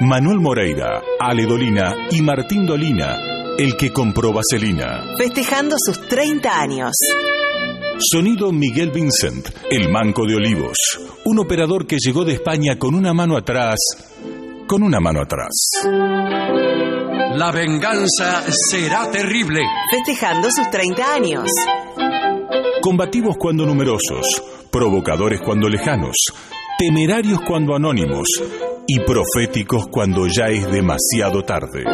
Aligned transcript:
Manuel 0.00 0.40
Moreira, 0.40 1.02
Ale 1.18 1.44
Dolina 1.44 1.94
y 2.10 2.22
Martín 2.22 2.64
Dolina, 2.64 3.18
el 3.58 3.76
que 3.76 3.92
compró 3.92 4.32
vaselina. 4.32 5.04
Festejando 5.18 5.76
sus 5.78 6.00
30 6.08 6.58
años. 6.58 6.92
Sonido 7.98 8.50
Miguel 8.50 8.92
Vincent, 8.92 9.50
el 9.70 9.92
Manco 9.92 10.24
de 10.24 10.36
Olivos, 10.36 10.76
un 11.26 11.38
operador 11.38 11.86
que 11.86 11.98
llegó 11.98 12.24
de 12.24 12.32
España 12.32 12.78
con 12.78 12.94
una 12.94 13.12
mano 13.12 13.36
atrás, 13.36 13.76
con 14.66 14.82
una 14.82 15.00
mano 15.00 15.20
atrás. 15.20 15.50
La 17.34 17.52
venganza 17.52 18.42
será 18.70 19.10
terrible. 19.10 19.60
Festejando 19.90 20.48
sus 20.50 20.70
30 20.70 21.14
años. 21.14 21.44
Combativos 22.80 23.36
cuando 23.36 23.66
numerosos, 23.66 24.42
provocadores 24.70 25.42
cuando 25.42 25.68
lejanos, 25.68 26.16
temerarios 26.78 27.40
cuando 27.46 27.76
anónimos 27.76 28.26
y 28.92 28.98
proféticos 28.98 29.86
cuando 29.88 30.26
ya 30.26 30.46
es 30.46 30.68
demasiado 30.68 31.44
tarde. 31.44 31.84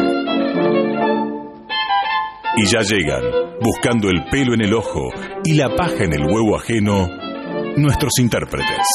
Y 2.55 2.65
ya 2.65 2.81
llegan, 2.81 3.21
buscando 3.61 4.09
el 4.09 4.23
pelo 4.31 4.55
en 4.55 4.61
el 4.61 4.73
ojo 4.73 5.11
y 5.43 5.53
la 5.53 5.75
paja 5.75 6.05
en 6.05 6.13
el 6.13 6.25
huevo 6.25 6.57
ajeno, 6.57 7.07
nuestros 7.75 8.13
intérpretes. 8.17 8.87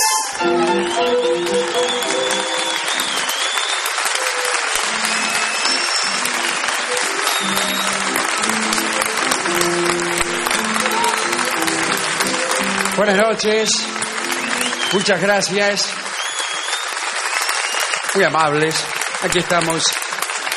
Buenas 12.97 13.17
noches. 13.17 13.71
Muchas 14.93 15.23
gracias. 15.23 16.02
Muy 18.15 18.25
amables. 18.25 18.75
Aquí 19.23 19.39
estamos 19.39 19.83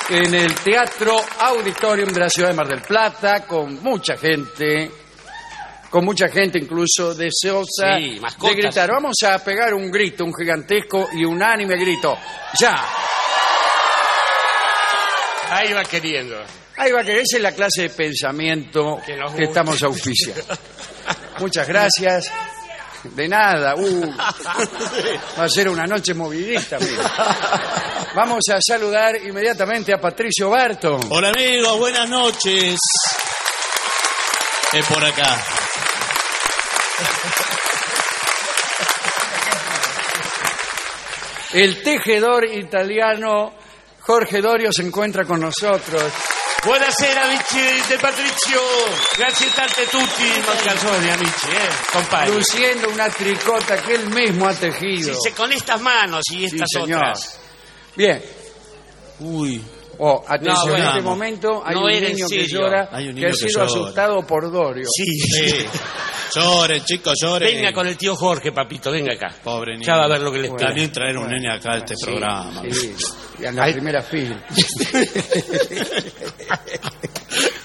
en 0.10 0.34
el 0.34 0.54
Teatro 0.56 1.16
Auditorium 1.40 2.10
de 2.12 2.20
la 2.20 2.30
ciudad 2.30 2.50
de 2.50 2.56
Mar 2.56 2.68
del 2.68 2.82
Plata 2.82 3.46
con 3.46 3.82
mucha 3.82 4.18
gente. 4.18 4.92
Con 5.90 6.04
mucha 6.04 6.28
gente 6.28 6.58
incluso 6.60 7.16
deseosa 7.16 7.98
Sí, 7.98 8.20
mascotas. 8.20 8.56
de 8.56 8.62
gritar. 8.62 8.90
Vamos 8.92 9.16
a 9.26 9.40
pegar 9.44 9.74
un 9.74 9.90
grito, 9.90 10.26
un 10.26 10.34
gigantesco 10.34 11.08
y 11.14 11.24
unánime 11.24 11.76
grito. 11.78 12.18
Ya. 12.60 12.76
Ahí 15.52 15.72
va 15.72 15.84
queriendo. 15.86 16.36
Ahí 16.78 16.92
va 16.92 17.04
que 17.04 17.14
esa 17.22 17.38
es 17.38 17.42
la 17.42 17.54
clase 17.54 17.84
de 17.84 17.90
pensamiento 17.90 19.00
Que 19.06 19.16
nos 19.16 19.34
que 19.34 19.44
estamos 19.46 19.82
auspiciando. 19.84 20.44
Muchas 21.40 21.66
gracias. 21.68 22.30
De 23.14 23.28
nada. 23.28 23.76
Uh, 23.76 24.14
va 25.38 25.44
a 25.44 25.50
ser 25.50 25.70
una 25.70 25.86
noche 25.86 26.14
movidita, 26.14 26.78
mira. 26.80 27.12
Vamos 28.16 28.44
a 28.52 28.60
saludar 28.62 29.16
inmediatamente 29.24 29.94
a 29.94 30.00
Patricio 30.00 30.50
Barton. 30.50 31.02
Hola 31.10 31.30
amigos, 31.30 31.78
buenas 31.78 32.10
noches. 32.10 32.80
Es 34.74 34.86
por 34.88 35.04
acá. 35.04 35.38
El 41.54 41.84
tejedor 41.84 42.46
italiano 42.46 43.54
Jorge 44.02 44.42
Dorio 44.42 44.72
se 44.72 44.84
encuentra 44.84 45.26
con 45.26 45.40
nosotros. 45.40 46.04
Buonasera 46.66 47.26
amici 47.26 47.88
de 47.88 47.98
Patricio. 48.00 48.60
Grazie 49.16 49.52
tante 49.54 49.86
tutti, 49.88 50.28
non 50.44 50.56
canzoni 50.64 51.12
amici, 51.12 51.48
eh, 51.52 51.70
compagni. 51.92 52.32
Luciendo 52.34 52.90
una 52.90 53.08
tricota 53.10 53.76
que 53.84 53.94
él 53.94 54.10
mismo 54.10 54.48
ha 54.48 54.54
tejido. 54.56 55.16
Sí, 55.22 55.32
con 55.32 55.52
estas 55.52 55.80
manos 55.80 56.24
y 56.32 56.38
Sí, 56.50 56.56
estas 56.56 56.68
señor. 56.72 56.98
otras. 57.04 57.40
Bien. 57.96 58.20
Uy, 59.20 59.64
Oh, 60.00 60.24
atención, 60.28 60.56
No, 60.56 60.64
en 60.64 60.70
bueno. 60.72 60.90
este 60.90 61.02
momento 61.02 61.62
hay 61.66 61.76
No 61.76 61.84
un 61.86 61.92
niño 61.92 62.28
que 62.30 62.48
llora, 62.48 62.90
Hay 62.92 63.08
un 63.10 63.16
que 63.16 63.28
ha 63.28 63.34
sido 63.34 63.48
llora. 63.50 63.66
asustado 63.66 64.26
por 64.28 64.52
Dorio. 64.52 64.88
Sí. 64.94 65.06
sí. 65.06 65.66
lloren, 66.36 66.84
chicos, 66.84 67.14
lloren. 67.22 67.56
Venga 67.56 67.72
con 67.74 67.88
el 67.88 67.98
tío 67.98 68.16
Jorge, 68.16 68.52
papito, 68.52 68.92
venga 68.92 69.14
acá. 69.14 69.34
Pobre 69.44 69.74
niño. 69.74 69.86
Ya 69.86 69.96
va 69.98 70.06
a 70.06 70.10
ver 70.10 70.22
lo 70.22 70.32
que 70.32 70.40
le 70.40 70.48
espera. 70.48 70.68
También 70.68 70.92
traer 70.92 71.18
un 71.18 71.28
nene 71.30 71.52
acá 71.54 71.74
a 71.74 71.78
este 71.78 71.96
programa. 72.04 72.62
Sí, 72.70 72.94
y 73.42 73.46
en 73.46 73.56
la 73.56 73.64
Ay. 73.64 73.74
primera 73.74 74.02
fila. 74.02 74.44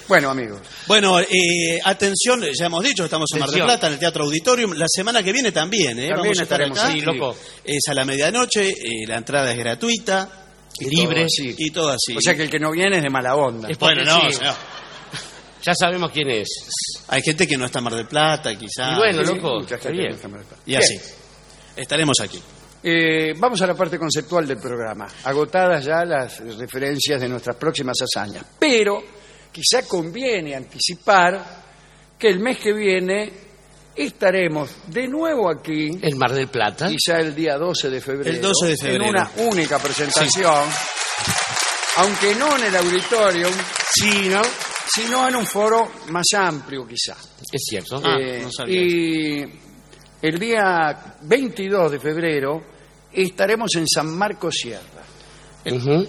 bueno, 0.07 0.29
amigos, 0.29 0.59
Bueno, 0.87 1.19
eh, 1.19 1.79
atención, 1.83 2.41
ya 2.57 2.65
hemos 2.65 2.83
dicho, 2.83 3.05
estamos 3.05 3.29
en 3.33 3.39
Mar 3.39 3.49
del. 3.49 3.63
Plata, 3.63 3.87
en 3.87 3.93
el 3.93 3.99
Teatro 3.99 4.25
Auditorium. 4.25 4.73
La 4.73 4.87
semana 4.87 5.23
que 5.23 5.31
viene 5.31 5.51
también, 5.51 5.97
¿eh? 5.99 6.09
También 6.09 6.17
Vamos 6.17 6.39
a 6.39 6.43
estar 6.43 6.61
estaremos 6.61 6.79
acá. 6.79 6.91
Sí, 6.91 7.01
loco. 7.01 7.35
Es 7.63 7.81
a 7.89 7.93
la 7.93 8.05
medianoche, 8.05 8.69
eh, 8.69 9.07
la 9.07 9.17
entrada 9.17 9.51
es 9.51 9.57
gratuita. 9.57 10.40
Y 10.79 10.89
Libre. 10.89 11.15
todo 11.15 11.25
así. 11.25 11.55
Y 11.57 11.71
todo 11.71 11.89
así. 11.89 12.17
O 12.17 12.21
sea 12.21 12.35
que 12.35 12.43
el 12.43 12.49
que 12.49 12.59
no 12.59 12.71
viene 12.71 12.97
es 12.97 13.03
de 13.03 13.09
mala 13.09 13.35
onda. 13.35 13.69
Es 13.69 13.77
Bueno, 13.77 14.03
no, 14.03 14.21
sí. 14.29 14.37
no. 14.43 14.53
Ya 15.63 15.73
sabemos 15.75 16.11
quién 16.11 16.29
es. 16.31 16.47
Hay 17.09 17.21
gente 17.21 17.47
que 17.47 17.55
no 17.55 17.65
está 17.65 17.79
en 17.79 17.83
Mar 17.85 17.93
del 17.95 18.07
Plata, 18.07 18.55
quizás. 18.57 18.93
Y 18.93 18.97
bueno, 18.97 19.23
Sí, 19.23 19.35
loco, 19.35 19.59
mucha 19.59 19.75
está 19.75 19.89
gente 19.89 19.97
bien. 19.99 20.09
no 20.09 20.15
está 20.15 20.27
mal. 20.27 20.43
Y 20.65 20.75
así. 20.75 20.99
Estaremos 21.75 22.19
aquí. 22.19 22.41
Eh, 22.83 23.33
vamos 23.37 23.61
a 23.61 23.67
la 23.67 23.75
parte 23.75 23.99
conceptual 23.99 24.47
del 24.47 24.57
programa. 24.57 25.07
Agotadas 25.23 25.85
ya 25.85 26.03
las 26.03 26.39
referencias 26.57 27.21
de 27.21 27.29
nuestras 27.29 27.55
próximas 27.57 27.95
hazañas. 28.01 28.43
Pero 28.57 29.03
quizá 29.51 29.87
conviene 29.87 30.55
anticipar 30.55 31.61
que 32.17 32.27
el 32.29 32.39
mes 32.39 32.57
que 32.57 32.73
viene 32.73 33.31
estaremos 33.95 34.69
de 34.87 35.07
nuevo 35.07 35.49
aquí, 35.49 35.89
El 36.01 36.15
Mar 36.15 36.31
del 36.33 36.47
Plata. 36.47 36.89
quizá 36.89 37.19
el 37.19 37.35
día 37.35 37.57
12 37.57 37.89
de 37.89 38.01
febrero, 38.01 38.29
El 38.35 38.41
12 38.41 38.67
de 38.67 38.77
febrero. 38.77 39.03
en 39.03 39.09
una 39.09 39.31
única 39.37 39.79
presentación, 39.79 40.65
aunque 41.97 42.35
no 42.35 42.55
en 42.57 42.63
el 42.65 42.75
auditorium, 42.75 43.53
Sí, 43.93 44.29
¿no? 44.29 44.41
sino 44.95 45.27
en 45.27 45.35
un 45.35 45.45
foro 45.45 45.91
más 46.09 46.25
amplio 46.35 46.87
quizá. 46.87 47.13
Es 47.51 47.61
cierto. 47.69 48.01
Ah, 48.03 48.15
Eh, 48.19 48.41
no 48.43 48.51
sabía 48.51 48.81
y 48.81 49.59
el 50.21 50.39
día 50.39 51.15
22 51.21 51.91
de 51.91 51.99
febrero 51.99 52.61
estaremos 53.11 53.69
en 53.75 53.85
San 53.87 54.07
Marcos 54.17 54.55
Sierra. 54.55 55.03
Ujú. 55.65 56.07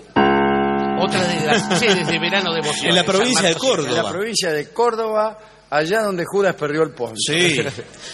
Otra 1.05 1.23
de 1.27 1.47
las 1.47 1.79
sedes 1.81 2.07
de 2.07 2.19
verano 2.21 2.53
de 2.53 2.61
emoción. 2.61 2.91
En 2.91 2.95
la 2.97 3.05
provincia 3.05 3.49
de 3.49 3.55
Córdoba. 3.57 3.89
En 3.91 3.97
la 3.97 4.09
provincia 4.11 4.53
de 4.53 4.73
Córdoba, 4.73 5.39
allá 5.73 6.03
donde 6.03 6.25
Judas 6.25 6.55
perdió 6.55 6.83
el 6.83 6.91
poncho. 6.91 7.17
Sí. 7.33 7.57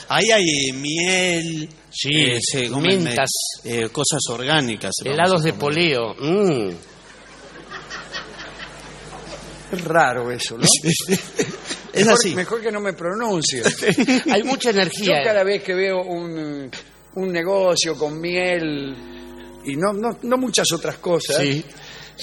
Ahí 0.08 0.30
hay 0.32 0.72
miel. 0.72 1.68
Sí, 1.90 2.10
eh, 2.12 2.38
se 2.40 2.68
comen, 2.68 3.02
mentas. 3.04 3.30
eh, 3.64 3.88
cosas 3.90 4.20
orgánicas. 4.30 4.92
Helados 5.04 5.42
de 5.42 5.52
poleo. 5.54 6.14
Mm. 6.18 6.70
Es 9.72 9.84
raro 9.84 10.30
eso, 10.30 10.56
¿no? 10.56 10.64
Es 10.64 12.04
mejor, 12.04 12.12
así. 12.14 12.34
mejor 12.34 12.62
que 12.62 12.72
no 12.72 12.80
me 12.80 12.92
pronuncie. 12.94 13.62
Hay 14.32 14.42
mucha 14.42 14.70
Yo 14.70 14.80
energía. 14.80 15.22
cada 15.22 15.42
vez 15.44 15.62
que 15.62 15.74
veo 15.74 16.02
un, 16.02 16.70
un 17.14 17.32
negocio 17.32 17.94
con 17.96 18.18
miel 18.20 18.94
y 19.64 19.76
no, 19.76 19.92
no, 19.92 20.18
no 20.22 20.36
muchas 20.38 20.66
otras 20.72 20.96
cosas. 20.98 21.36
Sí. 21.38 21.64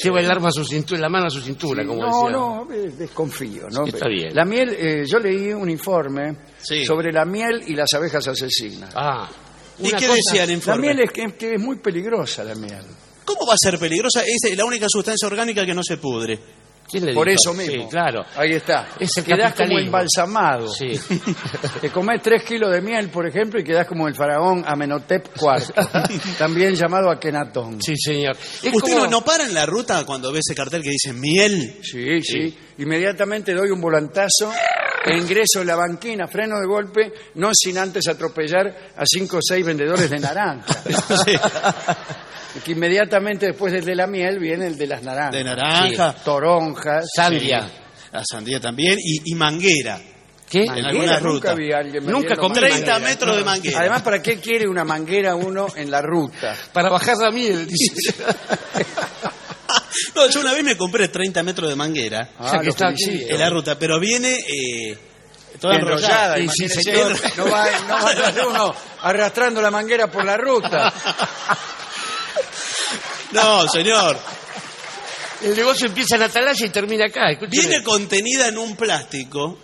Lleva 0.04 0.20
el 0.20 0.30
arma 0.30 0.50
a 0.50 0.52
su 0.52 0.66
cintura, 0.66 1.00
la 1.02 1.10
mano 1.10 1.28
a 1.28 1.30
su 1.30 1.42
cintura, 1.42 1.86
como 1.86 2.02
no, 2.02 2.08
decía. 2.08 2.30
no, 2.32 2.68
eh, 2.74 2.92
desconfío. 2.98 3.68
¿no? 3.72 3.86
Está 3.86 4.08
bien. 4.10 4.36
La 4.36 4.44
miel, 4.46 4.76
eh, 4.78 5.06
yo 5.08 5.20
leí 5.20 5.54
un 5.54 5.70
informe 5.70 6.36
Sí. 6.62 6.86
sobre 6.86 7.12
la 7.14 7.24
miel 7.26 7.64
y 7.68 7.76
las 7.76 7.94
abejas 7.94 8.28
asesinas. 8.28 8.92
Ah. 8.96 9.30
¿Y 9.80 9.90
qué 9.92 10.08
cosa- 10.08 10.14
decía 10.16 10.44
el 10.44 10.50
La 10.50 10.54
informe? 10.54 10.88
miel 10.88 11.00
es 11.02 11.12
que, 11.12 11.34
que 11.38 11.54
es 11.56 11.62
muy 11.62 11.78
peligrosa, 11.78 12.44
la 12.44 12.56
miel. 12.56 12.84
¿Cómo 13.26 13.48
va 13.48 13.54
a 13.54 13.58
ser 13.58 13.80
peligrosa? 13.80 14.22
Es 14.24 14.56
la 14.56 14.66
única 14.66 14.86
sustancia 14.90 15.28
orgánica 15.28 15.66
que 15.66 15.74
no 15.74 15.82
se 15.84 15.98
pudre. 15.98 16.40
¿Quién 16.90 17.06
le 17.07 17.13
Por 17.16 17.28
dijo? 17.28 17.40
eso 17.41 17.53
mismo. 17.56 17.84
Sí, 17.85 17.90
claro. 17.90 18.23
Ahí 18.35 18.51
está. 18.53 18.88
Es 19.00 19.09
el 19.18 19.23
quedás 19.25 19.56
como 19.56 19.79
embalsamado. 19.79 20.68
Sí. 20.69 20.91
Te 21.81 21.90
comés 21.90 22.22
tres 22.22 22.44
kilos 22.44 22.72
de 22.72 22.79
miel, 22.81 23.09
por 23.09 23.28
ejemplo, 23.28 23.59
y 23.59 23.63
quedás 23.63 23.88
como 23.88 24.07
el 24.07 24.13
faraón 24.13 24.63
Amenhotep 24.68 25.29
IV, 25.35 25.73
también 26.38 26.75
llamado 26.75 27.09
Akenatón. 27.09 27.81
Sí, 27.81 27.96
señor. 27.97 28.38
Es 28.38 28.72
¿Usted 28.72 28.94
como- 28.94 29.06
no, 29.06 29.07
no 29.09 29.22
para 29.22 29.46
en 29.46 29.53
la 29.56 29.66
ruta 29.66 30.06
cuando 30.06 30.32
ve 30.32 30.40
ese 30.46 30.53
cartel 30.55 30.84
que 30.84 30.91
dice 30.91 31.11
miel? 31.14 31.79
Sí, 31.82 32.22
sí. 32.22 32.55
Inmediatamente 32.78 33.53
doy 33.53 33.72
un 33.72 33.81
volantazo 33.81 34.52
e 35.05 35.17
ingreso 35.17 35.61
en 35.61 35.67
la 35.67 35.76
banquina, 35.76 36.28
freno 36.28 36.59
de 36.59 36.67
golpe, 36.67 37.14
no 37.35 37.49
sin 37.53 37.78
antes 37.78 38.08
atropellar 38.08 38.67
a 38.96 39.03
cinco 39.05 39.38
o 39.38 39.41
seis 39.41 39.66
vendedores 39.66 40.09
de 40.09 40.20
naranja. 40.20 40.66
Que 42.63 42.72
inmediatamente 42.72 43.47
después 43.47 43.73
del 43.73 43.84
de 43.85 43.96
la 43.96 44.07
miel 44.07 44.40
viene 44.40 44.67
el 44.67 44.78
de 44.78 44.87
las 44.87 45.03
naranjas. 45.03 45.34
De 45.34 45.43
naranja. 45.43 46.13
Toronjas. 46.23 47.05
Sandia. 47.16 47.69
La 48.11 48.23
sandía 48.29 48.59
también. 48.59 48.97
Y, 48.99 49.31
y 49.31 49.35
manguera. 49.35 49.99
¿Qué? 50.49 50.59
En 50.61 50.67
Manguera, 50.67 50.90
alguna 50.90 51.19
nunca 51.19 51.49
ruta. 51.49 51.53
vi 51.55 51.72
a 51.73 51.78
alguien 51.79 52.05
Nunca 52.05 52.35
vendiendo 52.35 52.41
comí 52.41 52.53
manguera. 52.55 52.75
30 52.75 52.91
manguera. 52.93 53.09
metros 53.09 53.37
de 53.37 53.43
manguera. 53.43 53.79
Además, 53.79 54.02
¿para 54.03 54.22
qué 54.22 54.40
quiere 54.40 54.67
una 54.69 54.84
manguera 54.84 55.35
uno 55.35 55.67
en 55.75 55.90
la 55.91 56.02
ruta? 56.02 56.55
Para 56.72 56.90
bajar 56.90 57.17
la 57.17 57.31
miel, 57.31 57.67
dice. 57.67 58.13
No, 60.16 60.29
yo 60.29 60.41
una 60.41 60.53
vez 60.53 60.63
me 60.63 60.78
compré 60.78 61.07
30 61.07 61.43
metros 61.43 61.69
de 61.69 61.75
manguera 61.75 62.29
Ah, 62.40 62.49
sea, 62.52 62.59
que 62.61 62.69
está 62.69 62.87
felicito. 62.90 63.34
en 63.34 63.40
la 63.40 63.49
ruta, 63.49 63.78
pero 63.78 63.99
viene 63.99 64.34
eh, 64.37 64.97
toda 65.59 65.75
enrollada. 65.75 66.40
imagínese, 66.40 66.81
Sí, 66.81 66.91
no, 67.37 67.49
va, 67.49 67.66
no 67.87 67.96
va 67.96 68.11
a 68.11 68.47
uno 68.47 68.75
arrastrando 69.02 69.61
la 69.61 69.72
manguera 69.72 70.07
por 70.07 70.23
la 70.23 70.37
ruta. 70.37 70.93
No, 73.32 73.68
señor. 73.68 74.18
El 75.44 75.56
negocio 75.56 75.88
empieza 75.88 76.16
en 76.16 76.24
Atalaya 76.24 76.66
y 76.66 76.70
termina 76.70 77.06
acá. 77.06 77.30
escúcheme. 77.32 77.68
Viene 77.68 77.84
contenida 77.84 78.48
en 78.48 78.58
un 78.58 78.76
plástico 78.76 79.60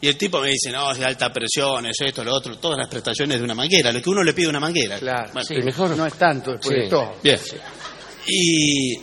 y 0.00 0.08
el 0.08 0.16
tipo 0.16 0.40
me 0.40 0.48
dice, 0.50 0.70
no, 0.70 0.92
es 0.92 0.98
de 0.98 1.04
alta 1.04 1.32
presión, 1.32 1.86
es 1.86 1.96
esto, 2.00 2.22
lo 2.22 2.34
otro, 2.34 2.56
todas 2.58 2.78
las 2.78 2.88
prestaciones 2.88 3.38
de 3.38 3.44
una 3.44 3.54
manguera, 3.54 3.90
lo 3.92 4.00
que 4.00 4.10
uno 4.10 4.22
le 4.22 4.32
pide 4.34 4.46
a 4.46 4.50
una 4.50 4.60
manguera. 4.60 4.98
Claro, 4.98 5.30
Bueno, 5.32 5.46
Sí, 5.46 5.54
mejor. 5.56 5.96
no 5.96 6.06
es 6.06 6.14
tanto 6.14 6.52
después 6.52 6.74
Sí. 6.76 6.82
de 6.84 6.88
todo. 6.88 7.16
Bien. 7.22 7.40
Y 8.28 8.96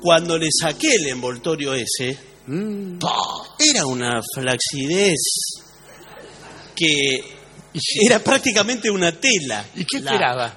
cuando 0.00 0.38
le 0.38 0.48
saqué 0.52 0.94
el 0.94 1.06
envoltorio 1.08 1.74
ese, 1.74 2.16
Mm. 2.46 2.98
era 3.58 3.86
una 3.86 4.20
flacidez 4.34 5.18
que 6.76 7.34
era 8.06 8.18
prácticamente 8.20 8.88
una 8.90 9.10
tela. 9.12 9.64
¿Y 9.74 9.84
qué 9.84 9.96
esperaba? 9.98 10.56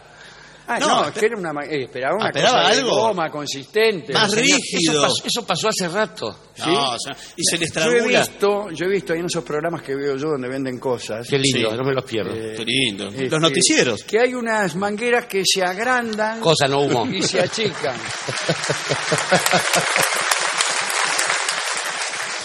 Ah, 0.71 0.77
No, 0.77 0.87
no, 1.01 1.07
es 1.07 1.15
que 1.15 1.25
era 1.25 1.35
una, 1.35 1.51
eh, 1.65 1.83
esperaba 1.85 2.15
una 2.15 2.27
Esperaba 2.27 2.57
cosa 2.61 2.69
de 2.73 2.77
algo 2.81 2.91
goma 2.95 3.29
consistente. 3.31 4.13
más 4.13 4.29
Señor, 4.31 4.45
rígido. 4.45 4.91
Eso 4.93 5.01
pasó, 5.01 5.23
eso 5.25 5.47
pasó 5.47 5.67
hace 5.69 5.87
rato. 5.87 6.39
No, 6.59 6.91
o 6.91 6.97
sea, 6.99 7.15
y 7.35 7.43
se 7.43 7.57
le 7.57 7.65
Yo 7.67 7.91
he 7.91 8.07
visto, 8.07 8.69
yo 8.71 8.85
he 8.85 8.89
visto 8.89 9.13
ahí 9.13 9.19
en 9.19 9.25
esos 9.25 9.43
programas 9.43 9.81
que 9.81 9.95
veo 9.95 10.15
yo 10.15 10.27
donde 10.29 10.47
venden 10.47 10.77
cosas. 10.77 11.27
Qué 11.27 11.39
lindo, 11.39 11.71
Sí. 11.71 11.75
no 11.77 11.83
me 11.83 11.93
los 11.93 12.03
pierdo. 12.03 12.31
Eh, 12.35 12.53
Qué 12.57 12.65
lindo. 12.65 13.07
este, 13.07 13.29
Los 13.29 13.41
noticieros. 13.41 14.03
Que 14.03 14.19
hay 14.19 14.35
unas 14.35 14.75
mangueras 14.75 15.25
que 15.25 15.41
se 15.43 15.63
agrandan 15.63 16.39
Cosa, 16.39 16.67
no 16.67 16.81
humo. 16.81 17.05
y 17.11 17.23
se 17.23 17.39
achican. 17.41 17.95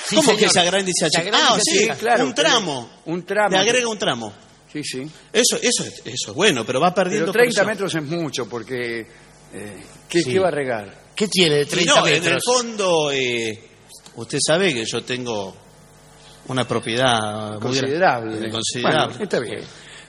Sí, 0.06 0.17
¿Cómo 0.17 0.29
señor. 0.32 0.41
que 0.41 0.49
se 0.50 0.61
agranda 0.61 0.91
y 0.91 0.93
se 0.93 1.09
Se 1.11 1.19
achica? 1.20 1.37
Ah, 1.41 1.59
sí, 1.62 1.88
claro, 1.99 2.25
un 2.27 2.35
tramo. 2.35 2.91
Un 3.06 3.25
tramo. 3.25 3.50
Le 3.50 3.59
agrega 3.59 3.88
un 3.88 3.99
tramo. 3.99 4.32
Sí, 4.75 4.82
sí. 4.85 5.03
Eso, 5.32 5.56
eso, 5.56 5.85
es- 5.85 6.03
eso 6.05 6.31
es 6.31 6.35
bueno, 6.35 6.67
pero 6.67 6.81
va 6.81 6.93
perdiendo 6.93 7.32
Pero 7.32 7.44
30 7.44 7.65
presión. 7.65 7.67
metros 7.69 7.94
es 7.94 8.03
mucho 8.19 8.47
porque... 8.49 9.06
eh, 9.55 9.82
¿qué, 10.09 10.21
Sí. 10.23 10.32
qué 10.32 10.38
va 10.41 10.49
a 10.49 10.50
regar? 10.50 11.03
¿Qué 11.15 11.29
tiene 11.29 11.55
de 11.56 11.62
Y 11.62 11.67
30 11.67 11.94
no, 12.00 12.06
en 12.09 12.15
el 12.15 12.21
metros? 12.23 12.43
fondo, 12.44 13.11
eh, 13.12 13.59
usted 14.17 14.38
sabe 14.44 14.75
que 14.75 14.85
yo 14.85 15.03
tengo 15.05 15.55
una 16.49 16.67
propiedad 16.69 17.53
muy 17.53 17.61
Considerable. 17.61 18.37
gran- 18.37 18.50
considerable. 18.50 19.06
Bueno, 19.17 19.23
está 19.25 19.38
bien. 19.41 19.61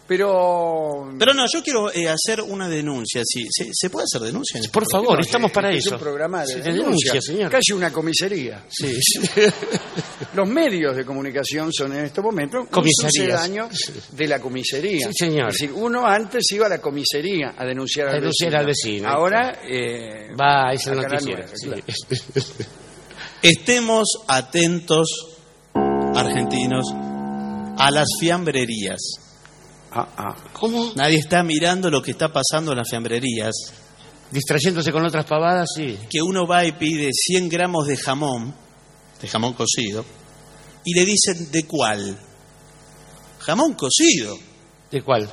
Pero... 0.08 1.12
Pero 1.18 1.34
no, 1.34 1.46
yo 1.52 1.64
quiero 1.64 1.92
eh, 1.92 2.08
hacer 2.08 2.40
una 2.42 2.70
denuncia. 2.70 3.22
¿sí? 3.26 3.46
¿Se, 3.50 3.66
se 3.74 3.90
puede 3.90 4.04
hacer 4.04 4.22
denuncia? 4.22 4.58
en 4.60 4.66
este 4.66 4.72
Por 4.74 4.84
favor, 4.92 5.16
No, 5.16 5.20
estamos 5.20 5.52
para 5.52 5.70
este 5.70 5.80
eso. 5.80 5.90
Es 5.90 5.94
un 5.94 6.00
programa 6.00 6.42
de 6.42 6.48
Sí, 6.48 6.54
de 6.54 6.62
denuncia, 6.62 7.12
denuncia, 7.14 7.22
señor. 7.22 7.52
Casi 7.52 7.74
una 7.74 7.92
comisaría. 7.92 8.64
Sí, 8.70 8.94
sí. 9.02 9.20
Los 10.36 10.48
medios 10.48 10.96
de 10.96 11.06
comunicación 11.06 11.74
son 11.74 11.94
en 11.94 12.06
estos 12.06 12.24
momentos 12.24 12.62
un 12.62 12.68
Comisarías. 12.68 13.14
sucedáneo 13.42 13.70
de 14.12 14.28
la 14.28 14.40
comisaría. 14.40 15.08
Sí, 15.08 15.14
señor. 15.26 15.50
Es 15.50 15.54
decir, 15.56 15.72
uno 15.74 16.06
antes 16.06 16.44
iba 16.52 16.68
a 16.68 16.70
la 16.70 16.78
comisaría 16.80 17.56
a 17.58 17.66
denunciar, 17.66 18.08
A 18.08 18.12
al, 18.12 18.20
denunciar 18.20 18.52
vecino. 18.52 18.60
al 18.60 18.66
vecino. 18.68 19.10
Ahora 19.10 19.60
eh, 19.68 20.28
Va 20.40 20.70
a 20.70 20.74
ese 20.74 20.92
a 20.92 20.96
noticiero. 20.96 21.46
Estemos 23.42 24.08
atentos, 24.28 25.08
argentinos, 25.74 26.86
a 27.78 27.92
las 27.92 28.08
fiambrerías. 28.20 29.00
Ah, 29.96 30.08
ah. 30.18 30.36
¿Cómo? 30.54 30.92
Nadie 30.96 31.18
está 31.18 31.44
mirando 31.44 31.90
lo 31.90 32.02
que 32.02 32.12
está 32.12 32.32
pasando 32.32 32.72
en 32.72 32.78
las 32.78 32.90
fiambrerías. 32.90 33.54
Distrayéndose 34.32 34.92
con 34.92 35.06
otras 35.06 35.26
pavadas, 35.26 35.68
sí. 35.76 35.98
Que 36.10 36.22
uno 36.22 36.46
va 36.48 36.66
y 36.66 36.74
pide 36.74 37.10
100 37.14 37.48
gramos 37.50 37.88
de 37.88 37.96
jamón, 37.98 38.54
de 39.22 39.28
jamón 39.28 39.54
cocido, 39.54 40.04
y 40.84 40.94
le 40.94 41.06
dicen, 41.06 41.52
¿de 41.52 41.66
cuál? 41.66 42.18
Jamón 43.40 43.74
cocido. 43.74 44.38
¿De 44.92 45.02
cuál? 45.02 45.30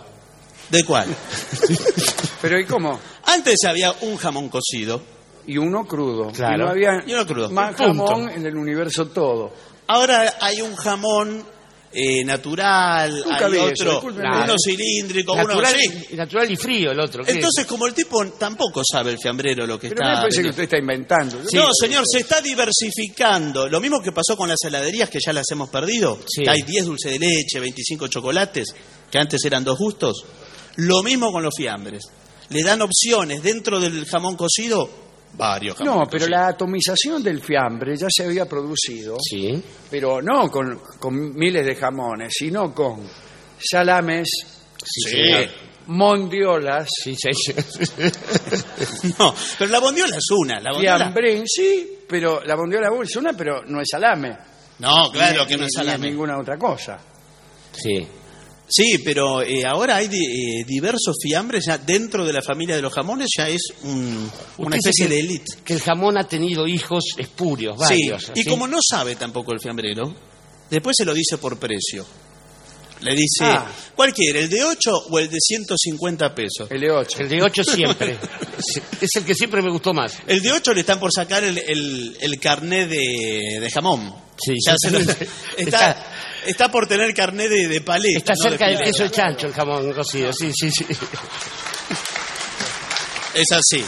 ¿De 0.70 0.85
cuál? 0.85 1.09
Pero 2.43 2.61
¿y 2.61 2.67
cómo? 2.67 2.99
Antes 3.25 3.59
había 3.67 3.93
un 4.03 4.17
jamón 4.17 4.49
cocido, 4.49 5.03
Y 5.47 5.56
uno 5.59 5.85
crudo. 5.87 6.31
Claro. 6.31 6.55
Y 6.55 6.59
no 6.59 6.69
había 6.70 6.91
Y 7.06 7.12
uno 7.14 7.26
crudo. 7.26 7.50
más 7.50 7.75
Punto. 7.75 8.06
jamón 8.06 8.29
en 8.31 8.47
el 8.47 8.56
universo 8.56 9.06
todo. 9.09 9.53
ahora 9.88 10.35
hay 10.41 10.61
un 10.61 10.75
jamón 10.76 11.44
eh, 11.94 12.24
natural, 12.24 13.22
Nunca 13.24 13.46
hay 13.46 13.52
vi 13.52 13.58
otro, 13.58 14.00
uno 14.02 14.54
cilíndrico, 14.64 15.32
uno 15.34 15.44
Natural, 15.44 15.74
sí. 15.78 16.16
natural 16.16 16.50
y 16.50 16.56
frío 16.56 16.90
el 16.92 17.00
otro. 17.00 17.22
¿qué? 17.24 17.32
Entonces, 17.32 17.66
como 17.66 17.86
el 17.86 17.94
tipo 17.94 18.24
tampoco 18.38 18.82
sabe 18.90 19.10
el 19.12 19.18
fiambrero 19.18 19.66
lo 19.66 19.78
que 19.78 19.88
Pero 19.88 20.00
está... 20.02 20.14
me 20.14 20.20
parece 20.22 20.42
que 20.42 20.48
vendiendo. 20.48 20.50
usted 20.50 20.62
está 20.64 20.78
inventando. 20.78 21.38
No, 21.52 21.68
señor, 21.78 22.04
se 22.10 22.18
está 22.20 22.40
diversificando. 22.40 23.68
Lo 23.68 23.80
mismo 23.80 24.00
que 24.00 24.12
pasó 24.12 24.36
con 24.36 24.48
las 24.48 24.58
heladerías 24.64 25.10
que 25.10 25.18
ya 25.24 25.32
las 25.32 25.44
hemos 25.50 25.68
perdido. 25.70 26.18
Sí. 26.26 26.42
Hay 26.48 26.62
10 26.62 26.86
dulce 26.86 27.10
de 27.10 27.18
leche, 27.18 27.60
25 27.60 28.08
chocolates, 28.08 28.74
que 29.10 29.18
antes 29.18 29.44
eran 29.44 29.64
dos 29.64 29.78
gustos. 29.78 30.24
Lo 30.76 31.02
mismo 31.02 31.30
con 31.32 31.42
los 31.42 31.54
fiambres. 31.54 32.04
Le 32.48 32.62
dan 32.62 32.82
opciones 32.82 33.42
dentro 33.42 33.80
del 33.80 34.04
jamón 34.06 34.36
cocido, 34.36 34.88
varios 35.37 35.76
jamones 35.76 35.99
No, 36.00 36.06
pero 36.11 36.26
la 36.26 36.49
atomización 36.49 37.23
del 37.23 37.40
fiambre 37.40 37.96
ya 37.96 38.06
se 38.11 38.25
había 38.25 38.46
producido, 38.46 39.17
Sí. 39.20 39.62
pero 39.90 40.20
no 40.23 40.50
con, 40.50 40.81
con 40.99 41.34
miles 41.34 41.64
de 41.64 41.75
jamones, 41.76 42.32
sino 42.37 42.75
con 42.75 43.00
salames, 43.58 44.29
Sí, 44.84 45.00
señor. 45.11 45.49
mondiolas, 45.87 46.88
Sí, 47.02 47.14
sí, 47.17 47.31
sí. 47.32 47.52
No, 49.19 49.34
pero 49.58 49.70
la 49.70 49.79
bondiola 49.81 50.17
es 50.17 50.31
una. 50.31 50.61
La 50.61 50.73
bondiola... 50.73 50.99
fiambrín, 50.99 51.44
sí, 51.46 51.99
pero 52.08 52.43
la 52.44 52.55
bondiola 52.56 52.88
es 53.02 53.17
una, 53.17 53.32
pero 53.32 53.62
no 53.67 53.81
es 53.81 53.88
salame. 53.90 54.37
No, 54.78 55.11
claro 55.12 55.43
Ni- 55.43 55.49
que 55.49 55.55
no 55.55 55.61
ni- 55.61 55.67
es 55.67 55.70
ni 55.78 55.85
salame. 55.85 56.11
ninguna 56.11 56.38
otra 56.38 56.58
cosa. 56.58 56.99
Sí. 57.73 58.06
Sí, 58.69 58.99
pero 59.05 59.43
eh, 59.43 59.64
ahora 59.67 59.97
hay 59.97 60.06
eh, 60.06 60.64
diversos 60.67 61.17
fiambres 61.23 61.64
ya 61.67 61.76
dentro 61.79 62.25
de 62.25 62.32
la 62.32 62.41
familia 62.43 62.75
de 62.76 62.82
los 62.82 62.93
jamones, 62.93 63.29
ya 63.37 63.49
es 63.49 63.62
un- 63.82 64.31
una 64.59 64.76
especie 64.76 65.09
de 65.09 65.20
élite. 65.20 65.56
Que 65.64 65.75
el 65.75 65.81
jamón 65.82 66.17
ha 66.17 66.26
tenido 66.26 66.67
hijos 66.67 67.05
espurios, 67.19 67.76
varios. 67.76 68.25
Sí, 68.25 68.32
y 68.37 68.43
¿sí? 68.44 68.49
como 68.49 68.67
no 68.67 68.79
sabe 68.81 69.17
tampoco 69.17 69.53
el 69.53 69.61
fiambrero, 69.61 70.14
después 70.70 70.94
se 70.97 71.05
lo 71.05 71.12
dice 71.12 71.37
por 71.38 71.59
precio. 71.59 72.06
Le 73.03 73.14
dice, 73.17 73.43
Ah. 73.43 73.67
¿cuál 73.97 74.14
quiere, 74.14 74.43
el 74.44 74.49
de 74.49 74.62
8 74.62 74.91
o 75.11 75.19
el 75.19 75.29
de 75.29 75.38
150 75.41 76.32
pesos? 76.37 76.70
El 76.70 76.81
de 76.82 76.91
8. 76.93 77.19
El 77.19 77.29
de 77.29 77.43
8 77.43 77.64
siempre. 77.64 78.17
Es 79.00 79.11
el 79.17 79.25
que 79.25 79.35
siempre 79.35 79.61
me 79.61 79.70
gustó 79.73 79.93
más. 79.93 80.14
El 80.29 80.41
de 80.41 80.53
8 80.53 80.73
le 80.73 80.81
están 80.81 81.00
por 81.00 81.11
sacar 81.12 81.43
el, 81.43 81.59
el, 81.59 82.17
el 82.20 82.38
carné 82.38 82.87
de, 82.87 83.59
de 83.61 83.70
jamón. 83.75 84.14
Sí, 84.41 84.55
Ya 84.64 84.75
sí. 84.79 84.88
se 84.88 84.91
lo- 84.93 84.99
Está- 85.00 85.26
está, 85.56 86.06
está 86.46 86.70
por 86.70 86.86
tener 86.86 87.12
carné 87.14 87.48
de, 87.48 87.68
de 87.68 87.80
paleta. 87.80 88.18
Está 88.18 88.32
no 88.38 88.44
de 88.44 88.50
cerca 88.50 88.66
del 88.68 88.78
queso 88.80 89.02
de 89.04 89.10
chancho 89.10 89.46
el 89.46 89.52
jamón 89.52 89.92
cocido. 89.92 90.32
Sí, 90.32 90.50
sí, 90.54 90.70
sí. 90.70 90.86
Es 93.34 93.46
así. 93.52 93.84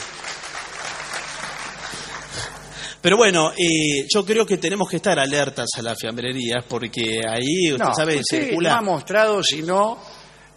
Pero 3.00 3.18
bueno, 3.18 3.52
eh, 3.52 4.06
yo 4.12 4.24
creo 4.24 4.46
que 4.46 4.56
tenemos 4.56 4.88
que 4.88 4.96
estar 4.96 5.18
alertas 5.18 5.68
a 5.76 5.82
las 5.82 5.98
fiambrerías 5.98 6.64
porque 6.66 7.20
ahí, 7.28 7.70
usted 7.72 7.84
No, 7.84 7.94
sabe, 7.94 8.16
usted 8.16 8.46
circula 8.48 8.70
no 8.70 8.76
ha 8.76 8.80
mostrado 8.80 9.42
sino 9.42 9.98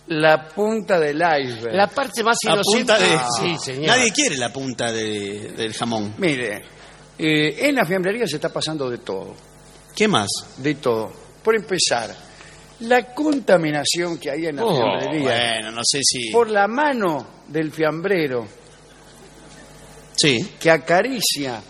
la 0.07 0.47
punta 0.47 0.97
del 0.97 1.17
iceberg. 1.17 1.75
La 1.75 1.87
parte 1.89 2.23
más 2.23 2.37
inocente. 2.43 2.93
punta 2.93 2.97
de... 2.99 3.19
Sí, 3.41 3.57
señor. 3.61 3.87
Nadie 3.87 4.13
quiere 4.13 4.37
la 4.37 4.53
punta 4.53 4.93
de- 4.93 5.51
del 5.57 5.73
jamón. 5.73 6.13
Mire, 6.19 6.63
eh, 7.19 7.67
en 7.67 7.75
la 7.75 7.85
fiambrería 7.85 8.25
se 8.25 8.35
está 8.37 8.47
pasando 8.47 8.89
de 8.89 8.99
todo, 8.99 9.35
¿Qué 9.93 10.07
más? 10.07 10.29
de 10.55 10.75
todo. 10.75 11.11
Por 11.47 11.55
empezar, 11.55 12.13
la 12.81 13.13
contaminación 13.15 14.17
que 14.19 14.29
hay 14.31 14.47
en 14.47 14.57
la 14.57 14.65
Oh, 14.65 14.75
fiambrería 14.75 15.21
Bueno, 15.61 15.71
no 15.71 15.81
sé 15.81 16.01
si... 16.03 16.29
por 16.29 16.49
la 16.49 16.67
mano 16.67 17.25
del 17.47 17.71
fiambrero 17.71 18.45
Sí, 20.13 20.55
que 20.59 20.69
acaricia 20.69 21.61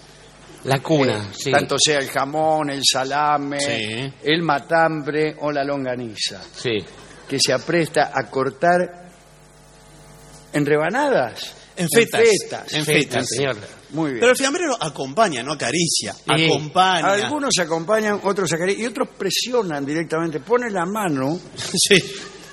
La 0.64 0.80
cuna, 0.80 1.28
eh, 1.30 1.34
sí. 1.38 1.52
tanto 1.52 1.76
sea 1.78 2.00
el 2.00 2.10
jamón, 2.10 2.72
el 2.72 2.82
salame, 2.92 3.60
Sí. 3.60 4.14
el 4.24 4.42
matambre 4.42 5.36
o 5.42 5.52
la 5.52 5.64
longaniza, 5.64 6.42
Sí. 6.56 6.80
que 7.30 7.38
se 7.40 7.54
apresta 7.54 8.12
a 8.16 8.24
cortar 8.32 8.80
en 10.54 10.66
rebanadas, 10.66 11.54
En 11.76 11.88
fetas. 11.88 12.20
en 12.22 12.26
fetas. 12.26 12.74
En 12.74 12.84
Feta, 12.86 13.00
fetas. 13.20 13.28
señor. 13.30 13.58
Muy 13.92 14.12
bien. 14.12 14.20
pero 14.20 14.32
el 14.32 14.38
fiambrero 14.38 14.78
acompaña, 14.80 15.42
no 15.44 15.54
acaricia. 15.54 16.14
Sí. 16.14 16.46
Acompaña. 16.46 17.08
Algunos 17.14 17.54
acompañan, 17.60 18.20
otros 18.24 18.52
acarician 18.54 18.84
y 18.84 18.88
otros 18.88 19.10
presionan 19.18 19.86
directamente, 19.86 20.40
ponen 20.42 20.74
la 20.74 20.86
mano 20.86 21.40
Sí. 21.56 21.98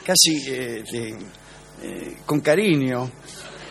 casi 0.05 0.43
eh, 0.49 0.85
de- 0.91 1.19
eh, 1.83 2.17
con 2.25 2.41
cariño 2.41 3.11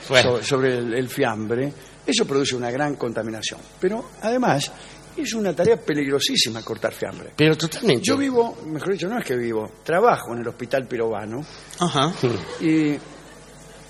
Bueno. 0.09 0.37
so- 0.37 0.43
sobre 0.43 0.77
el, 0.77 0.93
el 0.93 1.09
fiambre. 1.09 1.71
Eso 2.05 2.25
produce 2.25 2.55
una 2.55 2.69
gran 2.69 2.95
contaminación. 2.95 3.61
Pero 3.79 4.09
además 4.21 4.69
es 5.15 5.33
una 5.33 5.55
tarea 5.55 5.77
peligrosísima 5.77 6.61
cortar 6.63 6.91
fiambre. 6.91 7.31
Pero 7.35 7.55
totalmente. 7.55 8.03
Yo 8.05 8.17
vivo, 8.17 8.57
mejor 8.65 8.91
dicho, 8.93 9.07
no 9.07 9.17
es 9.19 9.25
que 9.25 9.35
vivo, 9.37 9.71
trabajo 9.83 10.33
en 10.33 10.39
el 10.41 10.47
hospital 10.49 10.85
pirobano 10.87 11.45
Ajá. 11.79 12.11
y 12.59 12.95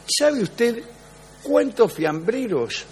¿sabe 0.06 0.44
usted 0.44 0.84
cuántos 1.42 1.92
fiambreros 1.94 2.86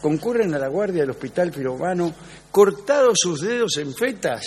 concurren 0.00 0.54
a 0.54 0.58
la 0.58 0.68
guardia 0.68 1.02
del 1.02 1.10
hospital 1.10 1.50
pirobano 1.50 2.14
cortados 2.50 3.18
sus 3.20 3.40
dedos 3.40 3.76
en 3.78 3.94
fetas? 3.94 4.46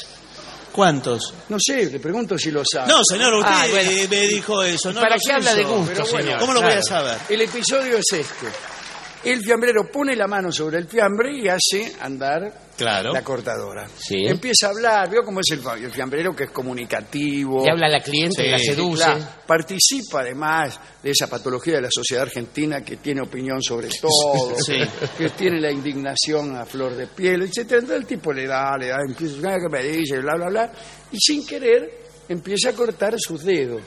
¿Cuántos? 0.71 1.33
No 1.49 1.57
sé, 1.63 1.85
le 1.91 1.99
pregunto 1.99 2.35
si 2.37 2.49
lo 2.49 2.63
sabe. 2.65 2.87
No, 2.91 3.01
señor, 3.07 3.33
usted 3.35 3.51
Ah, 3.53 3.65
bueno. 3.69 3.91
eh, 3.91 4.07
me 4.09 4.21
dijo 4.27 4.63
eso. 4.63 4.91
No 4.91 5.01
¿Para 5.01 5.17
qué 5.17 5.31
habla 5.33 5.53
de 5.53 5.63
gusto, 5.63 5.83
bueno, 6.01 6.05
señor? 6.05 6.39
¿Cómo 6.39 6.53
lo 6.53 6.61
voy 6.63 6.71
a 6.73 6.81
saber? 6.81 7.17
El 7.29 7.41
episodio 7.41 7.97
es 7.97 8.05
este. 8.11 8.47
el 9.25 9.41
fiambrero 9.41 9.89
pone 9.91 10.15
la 10.15 10.27
mano 10.27 10.51
sobre 10.51 10.79
el 10.79 10.87
fiambre 10.87 11.31
y 11.37 11.47
hace 11.47 11.95
andar 12.01 12.51
Claro. 12.77 13.13
la 13.13 13.23
cortadora. 13.23 13.87
Sí. 13.97 14.25
Empieza 14.25 14.67
a 14.67 14.69
hablar, 14.71 15.09
veo 15.09 15.23
cómo 15.23 15.39
es 15.41 15.45
el, 15.51 15.83
el 15.83 15.91
fiambrero 15.91 16.35
que 16.35 16.45
es 16.45 16.49
comunicativo. 16.51 17.63
Le 17.63 17.71
habla 17.71 17.87
a 17.87 17.89
la 17.91 17.99
cliente, 18.01 18.43
Sí, 18.43 18.49
la 18.49 18.57
seduce. 18.59 19.03
Claro, 19.03 19.25
participa 19.45 20.21
además 20.21 20.79
de 21.01 21.11
esa 21.11 21.27
patología 21.27 21.75
de 21.75 21.81
la 21.81 21.89
sociedad 21.91 22.23
argentina 22.23 22.81
que 22.81 22.97
tiene 22.97 23.21
opinión 23.21 23.61
sobre 23.61 23.89
todo, 24.01 24.55
Sí. 24.65 24.77
que 25.17 25.29
tiene 25.29 25.59
la 25.61 25.71
indignación 25.71 26.55
a 26.55 26.65
flor 26.65 26.95
de 26.95 27.07
piel, 27.07 27.43
etcétera. 27.43 27.79
Entonces 27.81 28.01
el 28.01 28.07
tipo 28.07 28.33
le 28.33 28.47
da, 28.47 28.77
le 28.77 28.87
da, 28.87 28.97
empieza 29.07 29.49
a 29.55 29.59
que 29.59 29.69
me 29.69 29.83
dice, 29.83 30.19
bla, 30.19 30.35
bla, 30.35 30.49
bla, 30.49 30.71
y 31.11 31.17
sin 31.19 31.45
querer 31.45 32.03
empieza 32.29 32.69
a 32.69 32.73
cortar 32.73 33.13
sus 33.19 33.43
dedos. 33.43 33.81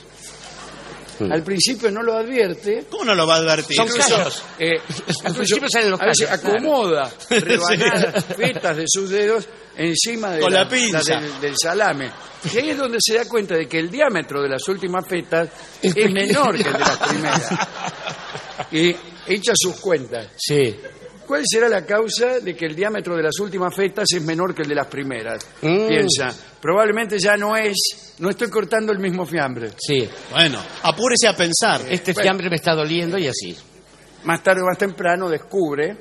Al 1.30 1.42
principio 1.42 1.90
no 1.90 2.02
lo 2.02 2.14
advierte, 2.16 2.84
¿Cómo 2.90 3.04
no 3.04 3.14
lo 3.14 3.26
va 3.26 3.34
a 3.36 3.38
advertir? 3.38 3.76
Son 3.76 3.86
incluso, 3.86 4.16
callos. 4.16 4.42
eh, 4.58 4.74
Al 5.24 5.34
principio 5.34 5.68
salen 5.70 5.90
los 5.90 6.00
a 6.00 6.06
veces 6.06 6.26
callos, 6.28 6.44
acomoda 6.44 7.12
rebanadas, 7.30 8.24
fetas 8.36 8.76
de 8.76 8.84
sus 8.86 9.10
dedos 9.10 9.46
encima 9.76 10.32
de 10.32 10.40
Con 10.40 10.52
la 10.52 10.68
pinza. 10.68 11.20
del, 11.20 11.40
del 11.40 11.54
salame. 11.60 12.10
Y 12.52 12.58
ahí 12.58 12.70
es 12.70 12.78
donde 12.78 12.98
se 13.00 13.14
da 13.14 13.24
cuenta 13.28 13.54
de 13.56 13.66
que 13.68 13.78
el 13.78 13.90
diámetro 13.90 14.42
de 14.42 14.48
las 14.48 14.66
últimas 14.68 15.06
fetas 15.08 15.48
es 15.82 15.94
menor 16.12 16.54
que 16.56 16.62
el 16.68 16.72
de 16.72 16.78
las 16.78 16.96
primeras. 16.98 17.50
Y 18.72 18.88
echa 19.26 19.52
sus 19.54 19.76
cuentas. 19.76 20.28
Sí. 20.36 20.74
¿Cuál 21.26 21.42
será 21.44 21.68
la 21.68 21.84
causa 21.84 22.38
de 22.40 22.54
que 22.54 22.66
el 22.66 22.76
diámetro 22.76 23.16
de 23.16 23.22
las 23.24 23.38
últimas 23.40 23.74
fetas 23.74 24.06
es 24.14 24.22
menor 24.22 24.54
que 24.54 24.62
el 24.62 24.68
de 24.68 24.74
las 24.76 24.86
primeras? 24.86 25.44
Mm. 25.62 25.88
Piensa, 25.88 26.32
probablemente 26.60 27.18
ya 27.18 27.36
no 27.36 27.56
es, 27.56 28.14
no 28.18 28.30
estoy 28.30 28.48
cortando 28.48 28.92
el 28.92 28.98
mismo 28.98 29.26
fiambre. 29.26 29.70
Sí. 29.78 30.08
Bueno, 30.30 30.62
apúrese 30.82 31.26
a 31.28 31.36
pensar. 31.36 31.80
Este 31.88 32.12
Bueno. 32.12 32.22
fiambre 32.24 32.50
me 32.50 32.56
está 32.56 32.74
doliendo 32.74 33.18
y 33.18 33.26
así. 33.26 33.56
más 34.24 34.42
tarde 34.42 34.62
o 34.62 34.66
más 34.66 34.78
temprano 34.78 35.28
descubre 35.28 35.96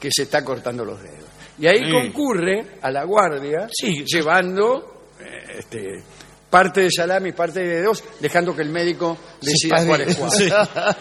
que 0.00 0.08
se 0.10 0.22
está 0.22 0.44
cortando 0.44 0.84
los 0.84 1.00
dedos. 1.02 1.28
Y 1.58 1.66
ahí 1.66 1.84
Sí. 1.84 1.90
concurre 1.92 2.66
a 2.82 2.90
la 2.90 3.04
guardia 3.04 3.68
Sí. 3.72 4.04
llevando 4.06 5.04
eh, 5.20 5.58
este, 5.58 6.02
parte 6.48 6.80
de 6.80 6.90
salami 6.90 7.28
y 7.28 7.32
parte 7.32 7.60
de 7.60 7.68
dedos, 7.80 8.02
dejando 8.18 8.56
que 8.56 8.62
el 8.62 8.70
médico 8.70 9.18
decida 9.40 9.76
pague. 9.76 9.86
cuál 9.88 10.00
es 10.00 10.16
cuál. 10.16 10.30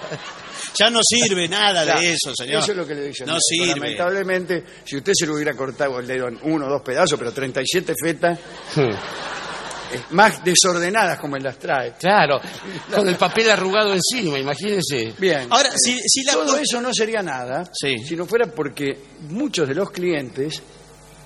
Ya 0.78 0.90
no 0.90 1.00
sirve 1.04 1.48
nada 1.48 1.84
Claro, 1.84 2.02
de 2.02 2.12
eso, 2.14 2.34
señor. 2.36 2.62
Eso 2.62 2.72
es 2.72 2.78
lo 2.78 2.86
que 2.88 2.96
le 2.96 3.02
dice. 3.08 3.24
el 3.24 3.30
No 3.32 3.38
sirve. 3.40 3.68
Lamentablemente, 3.80 4.64
si 4.86 4.98
usted 4.98 5.14
se 5.16 5.26
lo 5.26 5.36
hubiera 5.36 5.54
cortado 5.56 6.00
el 6.00 6.08
dedo 6.08 6.28
en 6.28 6.40
uno 6.44 6.68
o 6.68 6.70
dos 6.70 6.82
pedazos, 6.82 7.18
pero 7.18 7.32
37 7.32 7.94
fetas, 8.02 8.40
Hmm. 8.76 8.92
más 10.12 10.44
desordenadas 10.44 11.18
como 11.20 11.36
él 11.36 11.44
las 11.44 11.58
trae. 11.58 11.94
Claro, 11.94 12.40
con 12.94 13.08
el 13.10 13.16
papel 13.16 13.50
arrugado 13.50 13.94
encima, 13.94 14.38
imagínense. 14.38 15.14
Bien. 15.18 15.48
Ahora, 15.50 15.72
si, 15.76 16.00
si 16.08 16.24
la 16.24 16.34
Todo 16.34 16.58
eso 16.58 16.80
no 16.80 16.94
sería 16.94 17.24
nada 17.24 17.64
Sí. 17.74 17.98
si 18.08 18.16
no 18.16 18.26
fuera 18.28 18.46
porque 18.48 18.98
muchos 19.30 19.68
de 19.68 19.74
los 19.74 19.90
clientes 19.90 20.62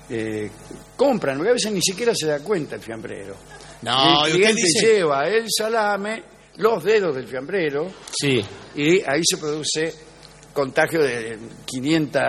eh, 0.08 0.50
compran, 0.96 1.36
porque 1.36 1.50
a 1.50 1.54
veces 1.54 1.72
ni 1.72 1.82
siquiera 1.82 2.12
se 2.14 2.26
da 2.26 2.38
cuenta 2.40 2.76
el 2.76 2.80
fiambrero. 2.80 3.36
No, 3.82 4.24
el 4.24 4.32
y 4.32 4.36
usted 4.36 4.42
cliente 4.54 4.62
dice... 4.62 4.86
lleva 4.86 5.24
el 5.28 5.46
salame, 5.54 6.22
los 6.56 6.84
dedos 6.84 7.14
del 7.16 7.26
fiambrero, 7.26 7.90
Sí. 8.18 8.40
y 8.76 9.00
ahí 9.00 9.22
se 9.28 9.36
produce 9.38 9.94
contagio 10.52 11.02
de 11.02 11.38
500, 11.66 12.22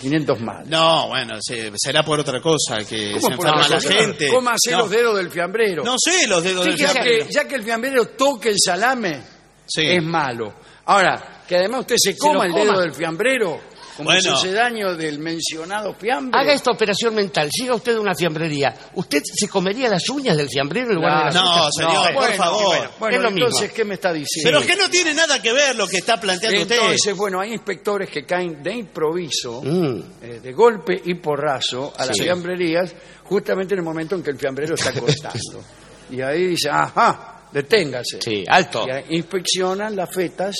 500 0.00 0.40
más. 0.40 0.66
No, 0.66 1.08
bueno, 1.08 1.36
se- 1.40 1.72
será 1.76 2.02
por 2.02 2.20
otra 2.20 2.40
cosa, 2.42 2.78
que 2.78 3.14
se 3.14 3.20
¿Cómo 3.20 3.36
por 3.36 3.46
enferma 3.48 3.68
la 3.68 3.80
gente. 3.80 4.28
¿Cómo 4.28 4.50
hacer 4.50 4.72
no, 4.72 4.78
los 4.80 4.90
dedos 4.90 5.16
del 5.16 5.30
fiambrero? 5.30 5.82
no 5.84 5.94
sé 5.98 6.26
los 6.26 6.42
dedos 6.42 6.64
del 6.66 6.76
fiambrero. 6.76 7.26
que, 7.26 7.32
ya 7.32 7.46
que 7.48 7.54
el 7.54 7.62
fiambrero 7.62 8.06
toque 8.08 8.50
el 8.50 8.56
salame, 8.64 9.22
Sí. 9.66 9.82
es 9.86 10.02
malo. 10.02 10.52
Ahora, 10.84 11.42
que 11.46 11.56
además 11.56 11.80
usted 11.80 11.96
se 11.98 12.18
coma 12.18 12.46
el 12.46 12.52
coma. 12.52 12.64
dedo 12.64 12.80
del 12.80 12.92
fiambrero, 12.92 13.60
como 13.96 14.08
Bueno. 14.10 14.36
sucedáneo 14.36 14.96
del 14.96 15.18
mencionado 15.18 15.94
fiambre. 15.94 16.38
Haga 16.40 16.52
esta 16.52 16.70
operación 16.70 17.14
mental. 17.14 17.48
Llega 17.50 17.74
usted 17.74 17.96
a 17.96 18.00
una 18.00 18.14
fiambrería. 18.14 18.74
¿Usted 18.94 19.22
se 19.24 19.48
comería 19.48 19.88
las 19.88 20.08
uñas 20.08 20.36
del 20.36 20.48
fiambrero 20.48 20.88
en 20.90 20.96
lugar 20.96 21.18
de 21.18 21.24
las 21.26 21.34
No, 21.34 21.42
uñas? 21.52 21.68
señor, 21.76 22.04
por 22.04 22.14
bueno, 22.14 22.34
favor. 22.36 22.64
Bueno, 22.76 22.90
bueno, 22.98 23.16
Es 23.16 23.22
lo 23.22 23.28
entonces, 23.28 23.60
mismo. 23.62 23.76
¿qué 23.76 23.84
me 23.84 23.94
está 23.94 24.12
diciendo? 24.12 24.50
Pero 24.60 24.66
que 24.66 24.76
no 24.80 24.88
tiene 24.90 25.14
nada 25.14 25.40
que 25.42 25.52
ver 25.52 25.76
lo 25.76 25.86
que 25.86 25.98
está 25.98 26.18
planteando 26.20 26.62
usted. 26.62 26.76
Entonces, 26.76 27.16
bueno, 27.16 27.40
hay 27.40 27.52
inspectores 27.52 28.08
que 28.10 28.24
caen 28.24 28.62
de 28.62 28.72
improviso, 28.74 29.62
Mm. 29.62 30.00
eh, 30.22 30.40
de 30.42 30.52
golpe 30.52 31.00
y 31.04 31.14
porrazo, 31.14 31.92
a 31.96 32.06
las 32.06 32.16
Sí. 32.16 32.22
fiambrerías, 32.24 32.94
justamente 33.24 33.74
en 33.74 33.80
el 33.80 33.84
momento 33.84 34.14
en 34.14 34.22
que 34.22 34.30
el 34.30 34.38
fiambrero 34.38 34.74
está 34.74 34.92
cortando. 34.92 35.38
y 36.10 36.20
ahí 36.20 36.46
dice, 36.48 36.68
ajá, 36.70 37.42
deténgase. 37.52 38.20
Sí, 38.22 38.44
alto. 38.48 38.86
Y 39.08 39.16
inspeccionan 39.16 39.94
las 39.96 40.12
fetas 40.14 40.56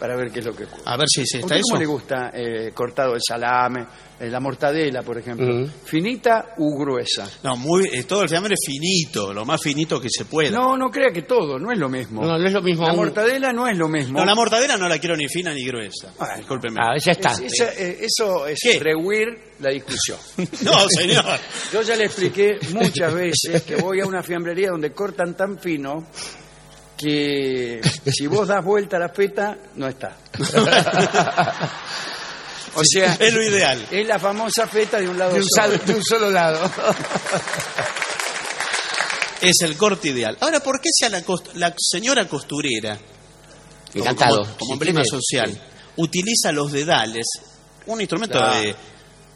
para 0.00 0.16
ver 0.16 0.32
qué 0.32 0.40
es 0.40 0.46
lo 0.46 0.56
que 0.56 0.64
ocurre. 0.64 0.82
A 0.86 0.96
ver 0.96 1.06
si 1.06 1.20
es 1.20 1.34
¿A 1.34 1.36
esta 1.38 1.46
usted 1.46 1.56
eso. 1.58 1.64
¿Cómo 1.68 1.80
le 1.80 1.86
gusta 1.86 2.30
eh, 2.34 2.72
cortado 2.74 3.14
el 3.14 3.20
salame, 3.24 3.84
eh, 4.18 4.28
la 4.30 4.40
mortadela, 4.40 5.02
por 5.02 5.18
ejemplo? 5.18 5.66
¿Finita 5.84 6.54
u 6.56 6.76
gruesa? 6.78 7.28
No, 7.42 7.56
muy, 7.56 7.84
eh, 7.92 8.04
todo 8.04 8.22
el 8.22 8.28
fiambre 8.30 8.54
es 8.54 8.66
finito, 8.66 9.32
lo 9.34 9.44
más 9.44 9.60
finito 9.62 10.00
que 10.00 10.08
se 10.10 10.24
pueda. 10.24 10.50
No, 10.58 10.76
no 10.78 10.90
crea 10.90 11.12
que 11.12 11.22
todo, 11.22 11.58
no 11.58 11.70
es 11.70 11.78
lo 11.78 11.88
mismo. 11.90 12.22
No, 12.24 12.38
no 12.38 12.46
es 12.46 12.52
lo 12.52 12.62
mismo. 12.62 12.86
la 12.86 12.92
un- 12.92 12.96
mortadela 12.98 13.52
no 13.52 13.68
es 13.68 13.76
lo 13.76 13.88
mismo. 13.88 14.18
No, 14.18 14.24
la 14.24 14.34
mortadera 14.34 14.76
no 14.78 14.88
la 14.88 14.98
quiero 14.98 15.16
ni 15.16 15.28
fina 15.28 15.52
ni 15.52 15.64
gruesa. 15.66 16.12
Bueno. 16.18 16.34
Discúlpeme. 16.38 16.76
Ah, 16.82 16.96
ya 16.98 17.12
está. 17.12 17.32
Es- 17.32 17.52
esa- 17.52 17.72
eh, 17.74 17.98
eso 18.00 18.46
es 18.46 18.58
¿Qué? 18.62 18.78
rehuir 18.80 19.28
la 19.60 19.70
discusión. 19.70 20.18
No, 20.64 20.72
señor. 20.88 21.24
Yo 21.72 21.82
ya 21.82 21.94
le 21.96 22.06
expliqué 22.06 22.58
muchas 22.72 23.12
veces 23.12 23.62
que 23.64 23.76
voy 23.76 24.00
a 24.00 24.06
una 24.06 24.22
fiambrería 24.22 24.68
donde 24.70 24.92
cortan 24.92 25.36
tan 25.36 25.58
fino 25.58 26.06
que 27.00 27.80
si 28.12 28.26
vos 28.26 28.46
das 28.48 28.64
vuelta 28.64 28.96
a 28.96 29.00
la 29.00 29.08
feta, 29.08 29.56
no 29.76 29.88
está. 29.88 30.16
O 32.72 32.82
sea, 32.84 33.14
Es 33.18 33.34
lo 33.34 33.42
ideal. 33.42 33.84
es 33.90 34.06
la 34.06 34.16
famosa 34.20 34.64
feta 34.68 35.00
de 35.00 35.08
un 35.08 35.18
lado 35.18 35.32
de 35.34 35.40
un, 35.40 35.44
solo. 35.48 35.76
de 35.78 35.92
un 35.94 36.04
solo 36.04 36.30
lado. 36.30 36.70
Es 39.40 39.56
el 39.62 39.74
corte 39.76 40.10
ideal. 40.10 40.36
Ahora, 40.40 40.60
¿por 40.60 40.80
qué 40.82 40.90
si 40.92 41.06
a 41.06 41.08
la, 41.08 41.24
cost- 41.24 41.52
la 41.54 41.74
señora 41.78 42.28
costurera, 42.28 42.98
como, 43.90 44.04
Encantado. 44.04 44.42
como- 44.42 44.56
como 44.58 44.72
emblema 44.74 45.02
social, 45.04 45.58
utiliza 45.96 46.52
los 46.52 46.70
dedales, 46.70 47.24
un 47.86 48.00
instrumento 48.00 48.36
Claro. 48.38 48.60
de... 48.60 48.76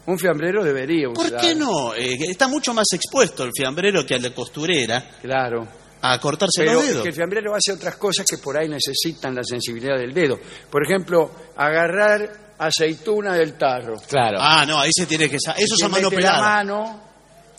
Un 0.05 0.19
fiambrero 0.19 0.63
debería 0.63 1.09
usar. 1.09 1.31
¿Por 1.31 1.41
qué 1.41 1.55
no? 1.55 1.95
Eh, 1.95 2.17
está 2.29 2.47
mucho 2.47 2.71
más 2.75 2.85
expuesto 2.93 3.43
el 3.43 3.49
fiambrero 3.57 4.05
que 4.05 4.13
a 4.13 4.19
la 4.19 4.29
costurera 4.29 5.03
Claro. 5.23 5.67
A 6.13 6.19
cortarse 6.19 6.63
Pero 6.63 6.73
los 6.73 6.87
dedos. 6.87 7.03
que 7.03 7.09
el 7.09 7.15
fiambrero 7.15 7.53
hace 7.55 7.71
otras 7.73 7.95
cosas 7.97 8.25
que 8.29 8.37
por 8.37 8.57
ahí 8.57 8.67
necesitan 8.69 9.33
la 9.35 9.43
sensibilidad 9.43 9.97
del 9.97 10.13
dedo. 10.13 10.39
Por 10.69 10.83
ejemplo, 10.85 11.31
agarrar 11.57 12.29
aceituna 12.57 13.33
del 13.33 13.53
tarro. 13.57 13.95
Claro. 14.07 14.37
Ah, 14.39 14.65
no, 14.65 14.79
ahí 14.79 14.91
se 14.95 15.05
tiene 15.05 15.29
que... 15.29 15.35
Eso 15.37 15.51
es 15.55 15.83
a 15.83 15.89
mano 15.89 16.09
mete 16.09 16.21
la 16.21 16.29
pelada. 16.29 16.41
mano. 16.41 17.01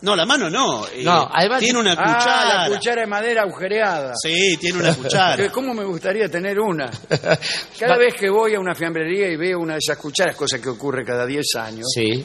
No, 0.02 0.14
la 0.14 0.26
mano 0.26 0.50
no. 0.50 0.86
eh, 0.88 1.02
No, 1.02 1.26
además- 1.32 1.60
Tiene 1.60 1.78
una 1.78 1.92
Ah, 1.98 2.14
cuchara. 2.18 2.68
la 2.68 2.76
cuchara 2.76 3.00
de 3.00 3.06
madera 3.06 3.42
agujereada. 3.42 4.12
Sí, 4.22 4.56
tiene 4.60 4.78
una 4.80 4.94
cuchara. 4.94 5.36
Que 5.36 5.48
¿Cómo 5.50 5.72
me 5.72 5.84
gustaría 5.84 6.28
tener 6.30 6.60
una? 6.60 6.90
Cada 7.78 7.96
vez 7.96 8.14
que 8.14 8.28
voy 8.28 8.54
a 8.54 8.60
una 8.60 8.74
fiambrería 8.74 9.28
y 9.28 9.36
veo 9.36 9.58
una 9.58 9.72
de 9.74 9.78
esas 9.78 9.96
cucharas, 9.96 10.36
cosa 10.36 10.60
que 10.60 10.68
ocurre 10.68 11.02
cada 11.04 11.24
10 11.26 11.44
años, 11.56 11.86
Sí. 11.94 12.24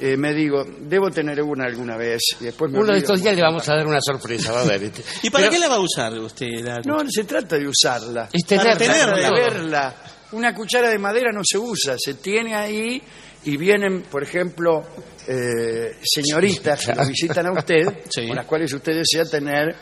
Eh, 0.00 0.16
me 0.16 0.32
digo, 0.34 0.64
debo 0.80 1.10
tener 1.10 1.42
una 1.42 1.64
alguna 1.66 1.96
vez. 1.96 2.20
Y 2.40 2.44
después 2.44 2.70
me 2.70 2.78
Uno 2.78 2.92
de 2.92 2.98
estos 2.98 3.22
días 3.22 3.34
le 3.36 3.42
vamos 3.42 3.68
a 3.68 3.74
dar 3.76 3.86
una 3.86 4.00
sorpresa, 4.00 4.52
va 4.52 4.62
a 4.62 4.64
ver. 4.66 4.90
¿Y 5.22 5.30
para 5.30 5.44
Pero- 5.44 5.52
qué 5.52 5.58
la 5.58 5.68
va 5.68 5.74
a 5.76 5.80
usar 5.80 6.12
usted? 6.18 6.46
la- 6.62 6.80
No, 6.84 7.02
no 7.02 7.10
se 7.10 7.24
trata 7.24 7.56
de 7.58 7.66
usarla. 7.68 8.28
Es 8.32 8.44
Para 8.44 8.76
tenerla. 8.76 9.16
de 9.16 9.30
verla. 9.30 9.94
Una 10.32 10.54
cuchara 10.54 10.88
de 10.88 10.98
madera 10.98 11.30
no 11.32 11.42
se 11.44 11.58
usa, 11.58 11.96
se 11.98 12.14
tiene 12.14 12.54
ahí 12.54 13.02
y 13.44 13.56
vienen, 13.56 14.02
por 14.02 14.22
ejemplo, 14.22 14.82
eh, 15.28 15.96
señoritas 16.02 16.86
que 16.86 16.94
la 16.94 17.04
visitan 17.04 17.46
a 17.48 17.52
usted, 17.52 17.98
Sí. 18.08 18.26
con 18.28 18.36
las 18.36 18.46
cuales 18.46 18.72
usted 18.72 18.94
desea 18.94 19.24
tener 19.24 19.74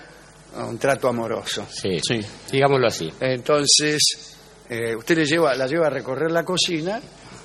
un 0.56 0.76
trato 0.78 1.06
amoroso. 1.08 1.66
Sí, 1.70 2.00
Sí. 2.00 2.20
digámoslo 2.50 2.88
así. 2.88 3.08
Entonces, 3.20 4.00
eh, 4.68 4.96
usted 4.96 5.18
le 5.18 5.24
lleva, 5.26 5.54
la 5.54 5.66
lleva 5.66 5.86
a 5.86 5.90
recorrer 5.90 6.30
la 6.32 6.42
cocina 6.44 7.00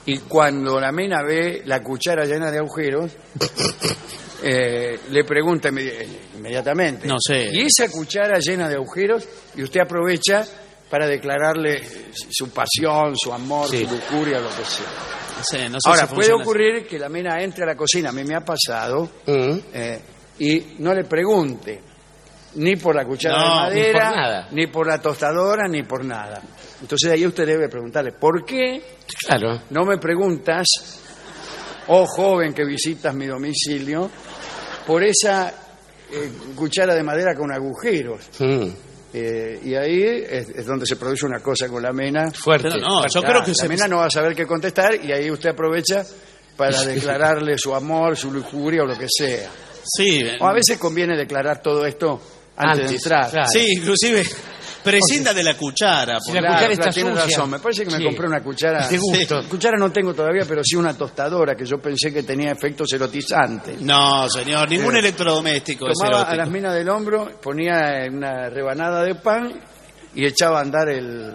y 0.06 0.20
cuando 0.20 0.80
la 0.80 0.92
mena 0.92 1.24
ve 1.24 1.62
la 1.66 1.82
cuchara 1.82 2.26
llena 2.26 2.52
de 2.52 2.60
agujeros, 2.60 3.12
eh, 4.44 5.00
le 5.10 5.24
pregunta 5.24 5.70
inmedi- 5.70 6.06
inmediatamente. 6.36 7.08
No 7.08 7.16
sé. 7.20 7.48
Y 7.52 7.62
esa 7.66 7.90
cuchara 7.92 8.38
llena 8.40 8.68
de 8.70 8.76
agujeros, 8.76 9.28
y 9.56 9.64
usted 9.64 9.82
aprovecha 9.82 10.46
para 10.90 11.08
declararle 11.08 11.82
su 12.30 12.50
pasión, 12.52 13.16
su 13.18 13.34
amor, 13.34 13.70
Sí. 13.70 13.86
su 13.86 13.96
lujuria, 13.96 14.40
lo 14.40 14.50
que 14.50 14.64
sea. 14.66 14.86
No 15.38 15.44
sé, 15.44 15.70
no 15.70 15.78
sé 15.80 15.90
Ahora, 15.90 16.08
si 16.08 16.16
puede 16.16 16.32
ocurrir 16.34 16.88
que 16.88 16.98
la 17.00 17.10
mena 17.10 17.42
entre 17.42 17.64
a 17.64 17.68
la 17.68 17.76
cocina, 17.76 18.10
a 18.10 18.12
mí 18.14 18.24
me 18.24 18.36
ha 18.36 18.42
pasado, 18.42 19.10
Mm. 19.26 19.58
eh, 19.74 20.00
y 20.40 20.76
no 20.80 20.94
le 20.94 21.04
pregunte 21.06 21.82
ni 22.56 22.76
por 22.78 22.96
la 22.96 23.04
cuchara 23.06 23.38
No, 23.38 23.44
de 23.70 23.76
ni 23.76 23.82
madera, 23.82 24.08
por 24.10 24.16
nada. 24.18 24.48
ni 24.52 24.68
por 24.68 24.88
la 24.88 25.02
tostadora, 25.02 25.68
ni 25.68 25.84
por 25.84 26.06
nada. 26.06 26.42
Entonces 26.82 27.12
ahí 27.12 27.26
usted 27.26 27.46
debe 27.48 27.70
preguntarle, 27.70 28.12
¿por 28.12 28.46
qué 28.46 28.82
Claro. 29.28 29.62
no 29.70 29.86
me 29.86 29.98
preguntas, 29.98 30.66
oh 31.88 32.06
joven 32.06 32.54
que 32.54 32.66
visitas 32.66 33.14
mi 33.16 33.28
domicilio, 33.28 34.10
por 34.86 35.04
esa 35.04 35.50
eh, 36.12 36.32
cuchara 36.56 36.94
de 36.96 37.04
madera 37.04 37.36
con 37.36 37.52
agujeros? 37.52 38.22
Mm. 38.40 38.68
Eh, 39.18 39.62
y 39.64 39.74
ahí 39.76 40.04
es, 40.04 40.50
es 40.50 40.66
donde 40.66 40.86
se 40.86 40.98
produce 40.98 41.26
una 41.26 41.40
cosa 41.40 41.70
con 41.70 41.82
la 41.82 41.94
mena. 41.94 42.30
Fuerte. 42.32 42.68
Pero 42.70 42.82
no, 42.82 43.02
yo 43.08 43.22
Ah, 43.24 43.26
creo 43.26 43.42
que 43.44 43.52
la 43.52 43.56
se... 43.56 43.70
mena 43.70 43.88
no 43.88 43.98
va 43.98 44.08
a 44.08 44.10
saber 44.10 44.36
qué 44.36 44.46
contestar 44.46 44.96
y 45.04 45.12
ahí 45.14 45.32
usted 45.32 45.52
aprovecha 45.52 46.04
para 46.58 46.82
declararle 46.86 47.58
su 47.58 47.74
amor, 47.74 48.18
su 48.18 48.30
lujuria 48.32 48.84
o 48.84 48.86
lo 48.86 48.98
que 48.98 49.08
sea. 49.10 49.50
Sí, 49.86 50.22
O 50.42 50.46
a 50.48 50.52
veces 50.54 50.78
conviene 50.78 51.16
declarar 51.16 51.62
todo 51.62 51.86
esto 51.86 52.20
antes, 52.58 52.90
de 52.90 52.96
entrar. 52.96 53.30
claro. 53.32 53.48
sí, 53.50 53.66
inclusive 53.78 54.26
prescinda 54.86 55.34
de 55.34 55.44
la 55.44 55.58
cuchara. 55.58 56.20
Si 56.22 56.32
por- 56.32 56.36
la 56.36 56.42
Claro, 56.42 56.56
cuchara 56.56 56.58
claro, 56.60 56.74
está 56.74 56.90
tiene 56.92 57.10
sucia. 57.10 57.26
razón. 57.38 57.50
Me 57.50 57.60
parece 57.60 57.84
que 57.86 57.92
me 57.92 57.98
Sí. 57.98 58.04
compré 58.06 58.28
una 58.28 58.42
cuchara. 58.44 58.88
De 58.88 58.98
gusto. 58.98 59.42
Sí. 59.42 59.48
Cuchara 59.50 59.78
no 59.78 59.92
tengo 59.92 60.14
todavía, 60.14 60.44
pero 60.48 60.62
sí 60.64 60.76
una 60.76 60.94
tostadora 60.98 61.56
que 61.56 61.66
yo 61.66 61.78
pensé 61.80 62.14
que 62.14 62.24
tenía 62.24 62.52
efectos 62.52 62.92
erotizantes. 62.94 63.82
No, 63.82 64.30
señor, 64.30 64.70
ningún 64.70 64.96
Eh, 64.96 65.00
electrodoméstico 65.00 65.88
es 65.88 65.94
Tomaba 65.98 66.18
a 66.18 66.22
erótico. 66.22 66.38
las 66.38 66.50
minas 66.50 66.74
del 66.74 66.88
hombro, 66.90 67.32
ponía 67.42 68.06
una 68.10 68.50
rebanada 68.50 69.04
de 69.04 69.16
pan 69.16 69.60
y 70.14 70.26
echaba 70.26 70.60
a 70.60 70.62
andar 70.62 70.88
el, 70.90 71.34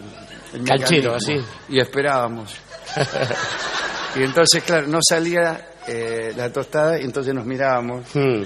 el 0.55 0.65
Canchero, 0.65 1.15
mecanismo. 1.15 1.47
Y 1.69 1.81
esperábamos. 1.81 2.55
y 4.17 4.23
entonces, 4.23 4.63
claro, 4.65 4.87
no 4.87 4.99
salía 5.07 5.67
eh, 5.87 6.33
la 6.37 6.51
tostada 6.53 7.01
y 7.01 7.05
entonces 7.05 7.35
nos 7.35 7.45
mirábamos. 7.45 8.07
Hmm. 8.15 8.43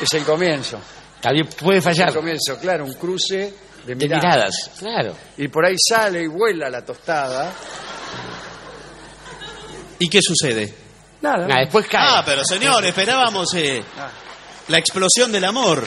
Es 0.00 0.12
el 0.12 0.24
comienzo. 0.24 0.78
También 1.20 1.48
puede 1.58 1.80
fallar. 1.80 2.08
El 2.08 2.14
comienzo, 2.16 2.58
claro, 2.60 2.84
un 2.84 2.94
cruce 2.94 3.54
de 3.86 3.94
De 3.94 4.06
miradas. 4.08 4.70
claro. 4.78 5.14
Y 5.36 5.48
por 5.48 5.64
ahí 5.66 5.76
sale 5.78 6.22
y 6.22 6.26
vuela 6.26 6.68
la 6.70 6.84
tostada. 6.84 7.52
¿Y 9.98 10.08
qué 10.08 10.20
sucede? 10.22 10.74
Nada. 11.22 11.46
Nah, 11.46 11.60
después 11.60 11.86
cae. 11.86 12.06
Ah, 12.08 12.22
pero 12.24 12.42
señor, 12.44 12.84
esperábamos 12.84 13.52
eh, 13.54 13.82
Ah. 13.98 14.10
la 14.68 14.78
explosión 14.78 15.30
del 15.32 15.44
amor. 15.44 15.84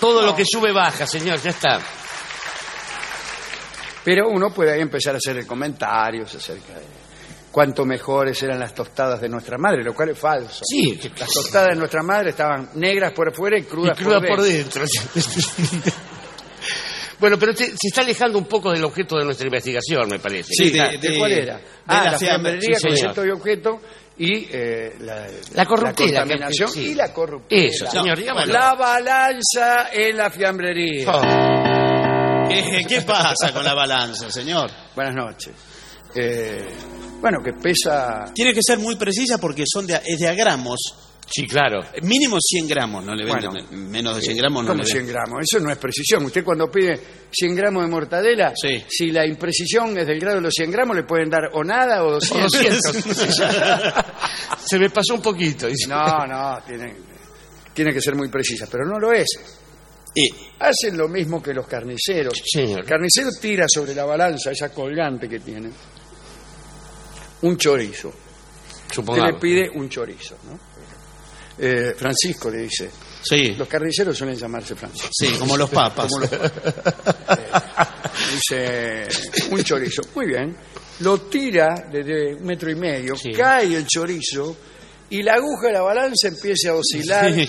Todo 0.00 0.22
lo 0.22 0.34
que 0.36 0.44
sube 0.44 0.72
baja, 0.72 1.06
señor, 1.06 1.40
ya 1.40 1.50
está. 1.50 1.80
Pero 4.04 4.28
uno 4.28 4.50
puede 4.52 4.72
ahí 4.74 4.80
empezar 4.80 5.14
a 5.14 5.18
hacer 5.18 5.46
comentarios 5.46 6.34
acerca 6.34 6.74
de 6.74 6.84
cuánto 7.50 7.86
mejores 7.86 8.42
eran 8.42 8.58
las 8.60 8.74
tostadas 8.74 9.20
de 9.20 9.28
nuestra 9.30 9.56
madre, 9.56 9.82
lo 9.82 9.94
cual 9.94 10.10
es 10.10 10.18
falso. 10.18 10.62
Sí, 10.68 11.00
Las 11.18 11.30
tostadas 11.30 11.68
de 11.70 11.76
nuestra 11.76 12.02
madre 12.02 12.30
estaban 12.30 12.68
negras 12.74 13.12
por 13.12 13.32
fuera 13.34 13.56
y 13.56 13.62
y 13.62 13.64
crudas, 13.64 13.96
cruda 13.96 14.18
por, 14.20 14.28
por 14.28 14.42
dentro. 14.42 14.84
dentro. 14.84 15.92
Bueno, 17.18 17.38
pero 17.38 17.54
te- 17.54 17.66
se 17.66 17.88
está 17.88 18.00
alejando 18.02 18.38
un 18.38 18.46
poco 18.46 18.70
del 18.72 18.84
objeto 18.84 19.16
de 19.16 19.24
nuestra 19.24 19.46
investigación, 19.46 20.08
me 20.08 20.18
parece. 20.18 20.50
Sí, 20.52 20.70
¿De, 20.70 20.80
de- 20.80 20.98
de 20.98 21.08
de- 21.10 21.18
cuál 21.18 21.32
era? 21.32 21.56
de 21.56 21.62
ah, 21.86 22.04
la 22.04 22.10
la, 22.12 22.18
fiambre- 22.18 22.50
fiambrería, 22.60 22.78
sí, 22.78 22.86
concepto 22.88 23.24
y 23.26 23.30
objeto 23.30 23.80
y 24.16 24.46
eh, 24.52 24.92
la, 25.00 25.26
La 25.54 25.64
corruptela, 25.66 26.20
contaminación 26.20 26.72
que- 26.72 26.78
sí. 26.80 26.86
y 26.90 26.94
la 26.94 27.12
corruptela. 27.12 27.62
Eso, 27.66 27.86
señor, 27.90 28.18
dígamelo. 28.18 28.52
La 28.52 28.74
balanza 28.74 29.88
en 29.92 30.16
la 30.16 30.30
fiambrería. 30.30 31.06
Oh, 31.10 32.48
¿Qué, 32.48 32.84
qué 32.88 33.02
pasa 33.02 33.52
con 33.52 33.64
la 33.64 33.74
balanza, 33.74 34.30
señor? 34.30 34.70
Buenas 34.94 35.14
noches. 35.14 35.52
Eh, 36.14 36.64
bueno, 37.20 37.38
que 37.42 37.52
pesa... 37.54 38.24
Tiene 38.34 38.52
que 38.54 38.60
ser 38.62 38.78
muy 38.78 38.94
precisa 38.96 39.38
porque 39.38 39.64
son 39.66 39.86
de, 39.86 39.94
es 40.04 40.18
de 40.20 40.28
a 40.28 40.34
gramos. 40.34 40.78
Sí, 41.30 41.46
claro. 41.46 41.80
Mínimo 42.02 42.38
100 42.40 42.68
gramos, 42.68 43.04
no 43.04 43.14
le 43.14 43.24
venden 43.24 43.50
Bueno. 43.50 43.68
menos 43.70 44.16
de 44.16 44.22
100 44.22 44.36
gramos. 44.36 44.64
No 44.64 44.70
¿Cómo 44.70 44.82
le 44.82 44.86
100 44.86 44.98
venden. 44.98 45.14
gramos? 45.14 45.40
Eso 45.42 45.60
no 45.60 45.70
es 45.70 45.78
precisión. 45.78 46.24
Usted 46.24 46.44
cuando 46.44 46.70
pide 46.70 47.00
100 47.30 47.54
gramos 47.56 47.82
de 47.84 47.88
mortadela, 47.90 48.52
Sí. 48.54 48.84
si 48.88 49.10
la 49.10 49.26
imprecisión 49.26 49.96
es 49.98 50.06
del 50.06 50.18
grado 50.20 50.36
de 50.36 50.42
los 50.42 50.52
100 50.54 50.70
gramos, 50.70 50.96
le 50.96 51.04
pueden 51.04 51.28
dar 51.30 51.50
o 51.52 51.62
nada 51.64 52.04
o 52.04 52.10
200. 52.20 52.50
200. 52.50 53.04
Se 54.66 54.78
me 54.78 54.90
pasó 54.90 55.14
un 55.14 55.22
poquito. 55.22 55.66
dice. 55.66 55.88
No, 55.88 56.26
no, 56.26 56.58
tiene, 56.66 56.94
tiene 57.72 57.92
que 57.92 58.00
ser 58.00 58.14
muy 58.14 58.28
precisa, 58.28 58.66
pero 58.70 58.84
no 58.86 58.98
lo 58.98 59.12
es. 59.12 59.26
Y 60.14 60.28
Hacen 60.60 60.96
lo 60.96 61.08
mismo 61.08 61.42
que 61.42 61.52
los 61.52 61.66
carniceros. 61.66 62.40
Señor. 62.46 62.80
El 62.80 62.86
carnicero 62.86 63.28
tira 63.40 63.66
sobre 63.68 63.94
la 63.94 64.04
balanza, 64.04 64.52
esa 64.52 64.70
colgante 64.72 65.28
que 65.28 65.40
tiene, 65.40 65.68
un 67.42 67.56
chorizo. 67.58 68.08
Usted 68.08 68.88
le 68.88 68.94
Supongamos. 68.94 69.40
pide 69.40 69.68
un 69.74 69.88
chorizo, 69.88 70.36
¿no? 70.48 70.58
Eh, 71.58 71.94
Francisco 71.96 72.50
le 72.50 72.62
dice. 72.62 72.90
sí, 73.22 73.54
Los 73.54 73.68
carniceros 73.68 74.16
suelen 74.18 74.36
llamarse 74.36 74.74
Francisco. 74.74 75.08
sí, 75.12 75.28
como 75.38 75.56
los 75.56 75.70
papas. 75.70 76.08
Como 76.08 76.26
los- 76.26 76.30
Dice 78.32 79.06
un 79.50 79.62
chorizo. 79.62 80.02
Muy 80.14 80.26
bien. 80.26 80.56
Lo 81.00 81.20
tira 81.22 81.74
desde 81.90 82.34
un 82.34 82.44
metro 82.44 82.70
y 82.70 82.74
medio, 82.74 83.16
Sí. 83.16 83.32
cae 83.32 83.74
el 83.76 83.86
chorizo 83.86 84.56
y 85.10 85.22
la 85.22 85.34
aguja 85.34 85.68
de 85.68 85.72
la 85.74 85.82
balanza 85.82 86.28
empieza 86.28 86.70
a 86.70 86.74
oscilar 86.74 87.32
Sí. 87.34 87.48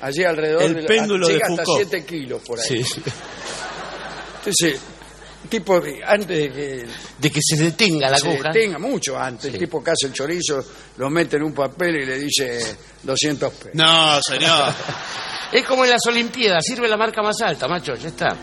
allí 0.00 0.24
alrededor 0.24 0.62
El 0.62 0.74
de 0.74 0.82
la- 0.82 0.86
péndulo 0.88 1.26
de 1.26 1.34
llega 1.34 1.46
hasta 1.46 1.64
Foucault. 1.64 1.88
7 1.90 2.04
kilos 2.06 2.42
por 2.42 2.58
ahí. 2.60 2.84
Sí. 2.84 3.02
Entonces, 4.38 4.80
tipo, 5.48 5.80
antes 6.06 6.28
de 6.28 6.50
que 6.52 6.86
De 7.18 7.30
que 7.30 7.40
se 7.42 7.56
detenga 7.56 8.10
la 8.10 8.18
se 8.18 8.28
aguja. 8.28 8.50
detenga, 8.52 8.78
mucho 8.78 9.18
antes, 9.18 9.46
Sí. 9.50 9.52
el 9.54 9.58
tipo 9.58 9.82
que 9.82 9.90
hace 9.90 10.06
el 10.06 10.12
chorizo 10.12 10.64
lo 10.98 11.10
mete 11.10 11.36
en 11.36 11.42
un 11.44 11.52
papel 11.54 11.96
y 12.02 12.06
le 12.06 12.18
dice 12.18 12.76
200 13.02 13.52
pesos. 13.52 13.70
No, 13.74 14.20
señor. 14.22 14.72
Es 15.52 15.64
como 15.64 15.84
en 15.84 15.90
las 15.90 16.04
Olimpiadas, 16.08 16.64
sirve 16.66 16.88
la 16.88 16.96
marca 16.96 17.22
más 17.22 17.40
alta, 17.40 17.68
macho, 17.68 17.94
ya 17.94 18.08
está. 18.08 18.36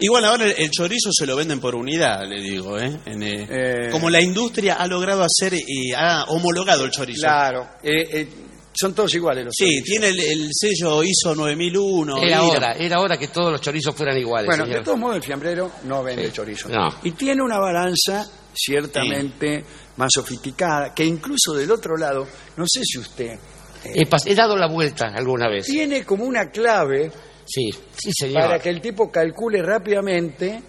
Igual 0.00 0.26
ahora 0.26 0.44
el, 0.44 0.54
el 0.58 0.70
chorizo 0.70 1.08
se 1.10 1.24
lo 1.24 1.34
venden 1.34 1.58
por 1.60 1.74
unidad, 1.74 2.28
le 2.28 2.42
digo, 2.42 2.78
¿eh? 2.78 3.00
En, 3.06 3.22
eh, 3.22 3.46
Eh. 3.48 3.88
Como 3.90 4.10
la 4.10 4.20
industria 4.20 4.74
ha 4.74 4.86
logrado 4.86 5.24
hacer 5.24 5.54
y 5.54 5.92
ha 5.94 6.24
homologado 6.24 6.84
el 6.84 6.90
chorizo. 6.90 7.22
Claro, 7.22 7.66
eh, 7.82 8.02
eh, 8.12 8.28
son 8.78 8.94
todos 8.94 9.14
iguales 9.14 9.44
los 9.46 9.54
Sí, 9.56 9.64
chorizos. 9.64 9.84
tiene 9.84 10.08
el, 10.08 10.20
el 10.20 10.50
sello 10.52 11.02
ISO 11.02 11.34
9001. 11.34 12.22
Era 12.22 12.42
hora, 12.42 12.72
era 12.72 13.00
hora 13.00 13.16
que 13.16 13.28
todos 13.28 13.52
los 13.52 13.60
chorizos 13.60 13.94
fueran 13.94 14.16
iguales, 14.18 14.46
Bueno, 14.46 14.64
señor. 14.64 14.78
de 14.80 14.84
todos 14.84 14.98
modos 14.98 15.16
el 15.16 15.22
fiambrero 15.22 15.70
no 15.84 16.02
vende 16.02 16.26
Sí. 16.26 16.32
chorizo. 16.32 16.68
No. 16.68 16.88
Y 17.04 17.12
tiene 17.12 17.42
una 17.42 17.58
balanza 17.58 18.26
ciertamente 18.54 19.64
más 19.96 20.10
sofisticada, 20.12 20.92
que 20.94 21.04
incluso 21.04 21.54
del 21.54 21.70
otro 21.70 21.96
lado, 21.96 22.26
no 22.56 22.64
sé 22.66 22.80
si 22.84 22.98
usted, 22.98 23.38
He, 23.84 24.04
pas- 24.08 24.26
he 24.26 24.34
dado 24.34 24.56
la 24.56 24.66
vuelta 24.68 25.06
alguna 25.14 25.48
vez. 25.48 25.66
tiene 25.66 26.04
como 26.04 26.24
una 26.24 26.50
clave 26.50 27.10
Sí, 27.46 27.70
sí, 27.96 28.10
señor. 28.12 28.42
para 28.42 28.58
que 28.58 28.68
el 28.70 28.80
tipo 28.80 29.10
calcule 29.10 29.62
rápidamente 29.62 30.60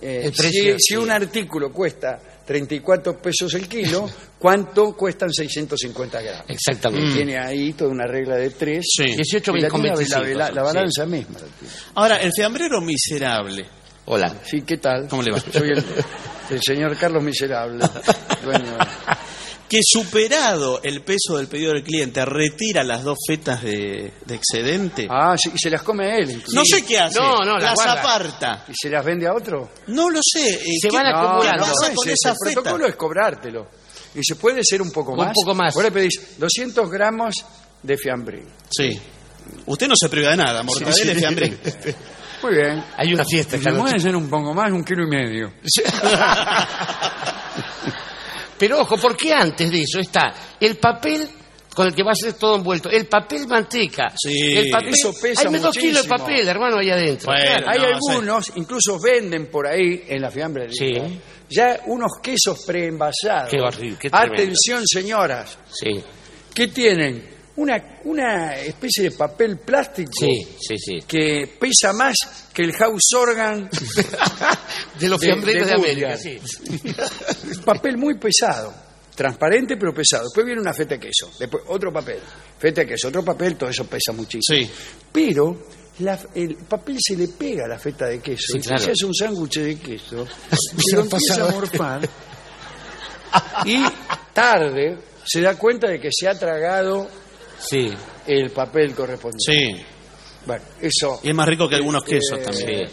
eh, 0.00 0.20
El 0.26 0.32
precio, 0.32 0.74
si, 0.78 0.94
si 0.94 0.96
un 0.96 1.10
artículo 1.10 1.72
cuesta 1.72 2.20
34 2.46 3.18
pesos 3.20 3.52
el 3.54 3.66
kilo, 3.68 4.08
¿cuánto 4.38 4.94
cuestan 4.96 5.32
650 5.32 6.20
gramos? 6.22 6.44
Exactamente. 6.48 7.14
Tiene 7.14 7.38
ahí 7.38 7.72
toda 7.72 7.90
una 7.90 8.06
regla 8.06 8.36
de 8.36 8.50
tres. 8.50 8.84
Sí. 8.96 9.04
18 9.14 9.52
Y 9.56 9.60
la, 9.60 9.68
con 9.68 9.80
tiene 9.82 9.96
la- 9.96 9.98
25. 9.98 10.38
la- 10.38 10.50
la 10.50 10.60
sí. 10.60 10.66
balanza 10.66 11.06
misma. 11.06 11.34
la 11.34 11.46
tiene. 11.46 11.74
Ahora, 11.94 12.16
el 12.18 12.32
fiambrero 12.32 12.80
miserable. 12.80 13.66
Hola. 14.06 14.34
Sí, 14.44 14.62
¿qué 14.62 14.78
tal? 14.78 15.06
¿Cómo 15.08 15.22
le 15.22 15.32
va? 15.32 15.40
Soy 15.40 15.68
el, 15.70 15.84
el 16.50 16.62
señor 16.62 16.96
Carlos 16.96 17.22
Miserable, 17.22 17.84
dueño 18.42 18.78
Que 19.68 19.80
superado 19.82 20.80
el 20.82 21.02
peso 21.02 21.36
del 21.36 21.46
pedido 21.46 21.74
del 21.74 21.82
cliente, 21.82 22.24
retira 22.24 22.82
las 22.82 23.04
dos 23.04 23.18
fetas 23.26 23.62
de, 23.62 24.14
de 24.24 24.34
excedente. 24.34 25.06
Ah, 25.10 25.36
sí, 25.36 25.50
y 25.54 25.58
se 25.58 25.68
las 25.68 25.82
come 25.82 26.16
él. 26.16 26.30
incluso. 26.30 26.54
No 26.58 26.64
sé 26.64 26.86
qué 26.86 26.98
hace. 26.98 27.20
No, 27.20 27.44
no, 27.44 27.58
las 27.58 27.76
las 27.76 27.86
aparta. 27.98 28.64
¿Y 28.66 28.72
se 28.74 28.88
las 28.88 29.04
vende 29.04 29.26
a 29.26 29.34
otro? 29.34 29.68
No 29.88 30.08
lo 30.08 30.20
sé. 30.22 30.54
eh, 30.54 30.60
Se 30.80 30.88
¿qué- 30.88 30.96
van 30.96 31.12
No, 31.12 31.18
acumulando. 31.18 31.66
no, 31.66 31.72
pasa 31.72 31.86
ese- 31.88 31.94
con 31.94 32.04
ese 32.08 32.14
esa 32.14 32.30
feta? 32.42 32.54
protocolo 32.62 32.86
es 32.86 32.96
cobrártelo. 32.96 33.68
Y 34.18 34.24
se 34.24 34.34
puede 34.36 34.60
ser 34.64 34.82
un 34.82 34.90
poco 34.90 35.12
Un 35.12 35.18
más. 35.18 35.32
poco 35.32 35.54
más. 35.54 35.72
Vos 35.74 35.84
le 35.84 35.92
pedís 35.92 36.38
200 36.38 36.90
gramos 36.90 37.34
de 37.82 37.96
fiambrín. 37.96 38.44
Sí. 38.70 38.98
Usted 39.66 39.88
no 39.88 39.94
se 39.96 40.08
priva 40.08 40.30
de 40.30 40.36
nada, 40.36 40.62
mortadela 40.62 41.12
y 41.12 41.14
fiambrín. 41.14 41.58
Muy 42.42 42.54
bien. 42.54 42.84
Hay 42.96 43.14
una 43.14 43.24
fiesta 43.24 43.56
esta 43.56 43.70
Se 43.72 43.76
puede 43.78 43.98
ser 43.98 44.14
un 44.14 44.28
poco 44.28 44.54
más, 44.54 44.70
un 44.72 44.84
kilo 44.84 45.04
y 45.04 45.08
medio. 45.10 45.52
Pero 48.58 48.80
ojo, 48.80 48.96
porque 48.96 49.32
antes 49.32 49.70
de 49.70 49.82
eso 49.82 50.00
está 50.00 50.34
el 50.60 50.76
papel 50.76 51.28
con 51.74 51.86
el 51.86 51.94
que 51.94 52.02
va 52.02 52.10
a 52.10 52.14
ser 52.16 52.32
todo 52.32 52.56
envuelto, 52.56 52.90
el 52.90 53.06
papel 53.06 53.46
manteca. 53.46 54.12
Sí, 54.20 54.52
el 54.56 54.68
papel, 54.68 54.94
eso 54.94 55.14
pesa 55.20 55.48
Hay 55.48 55.58
dos 55.60 55.76
kilos 55.76 56.02
de 56.02 56.08
papel, 56.08 56.48
hermano, 56.48 56.78
ahí 56.78 56.90
adentro. 56.90 57.30
Bueno. 57.30 57.44
Claro. 57.44 57.66
Hay 57.70 57.78
no, 57.78 57.86
algunos, 57.86 58.52
incluso 58.56 58.98
venden 59.00 59.46
por 59.46 59.68
ahí 59.68 60.02
en 60.08 60.20
la 60.20 60.28
fiambrería, 60.28 60.72
Sí. 60.76 61.20
Ya 61.50 61.80
unos 61.86 62.12
quesos 62.22 62.64
preenvasados. 62.66 63.50
Qué 63.50 63.60
horrible, 63.60 63.96
qué 64.00 64.10
tremendo. 64.10 64.34
Atención, 64.34 64.82
señoras, 64.86 65.58
Sí, 65.70 66.02
que 66.54 66.68
tienen 66.68 67.36
una, 67.56 68.00
una 68.04 68.56
especie 68.56 69.04
de 69.04 69.10
papel 69.12 69.58
plástico 69.58 70.12
sí, 70.20 70.46
sí, 70.60 70.76
sí. 70.78 70.98
que 71.06 71.56
pesa 71.58 71.92
más 71.92 72.14
que 72.52 72.62
el 72.62 72.72
house 72.72 73.12
organ, 73.16 73.68
De 75.00 75.08
los 75.08 75.20
De- 75.20 75.26
fiambreros 75.26 75.66
de, 75.66 75.68
de 75.68 75.74
América, 75.74 76.16
sí. 76.16 76.38
papel 77.64 77.96
muy 77.96 78.18
pesado, 78.18 78.72
transparente 79.14 79.76
pero 79.76 79.92
pesado. 79.92 80.24
Después 80.24 80.46
viene 80.46 80.60
una 80.60 80.72
feta 80.72 80.94
de 80.94 81.00
queso, 81.00 81.30
después 81.38 81.64
otro 81.68 81.92
papel, 81.92 82.18
feta 82.58 82.82
de 82.82 82.86
queso, 82.88 83.08
otro 83.08 83.24
papel, 83.24 83.56
todo 83.56 83.70
eso 83.70 83.86
pesa 83.86 84.12
muchísimo. 84.12 84.42
Sí. 84.66 84.70
Pero 85.12 85.66
la- 86.00 86.18
el 86.34 86.56
papel 86.56 86.96
se 87.00 87.16
le 87.16 87.28
pega 87.28 87.64
a 87.64 87.68
la 87.68 87.78
feta 87.78 88.06
de 88.06 88.20
queso. 88.20 88.52
Sí, 88.52 88.58
y 88.58 88.60
claro. 88.62 88.82
se 88.84 88.90
hace 88.92 89.04
un 89.06 89.14
sándwich 89.14 89.58
de 89.60 89.76
queso, 89.78 90.26
Se 90.90 90.96
lo 90.96 91.02
empieza 91.02 91.44
a 91.48 91.50
morfar. 91.50 92.08
y 93.64 93.84
tarde 94.32 94.98
se 95.24 95.40
da 95.42 95.56
cuenta 95.58 95.88
de 95.88 96.00
que 96.00 96.08
se 96.12 96.28
ha 96.28 96.38
tragado 96.38 97.08
Sí. 97.60 97.92
el 98.26 98.50
papel 98.50 98.94
correspondiente. 98.94 99.78
Sí. 99.78 99.84
Bueno, 100.46 100.64
eso 100.80 101.20
Y 101.22 101.28
es 101.30 101.34
más 101.34 101.46
rico 101.48 101.68
que 101.68 101.74
algunos 101.74 102.04
quesos 102.04 102.38
Eh, 102.38 102.42
también. 102.42 102.88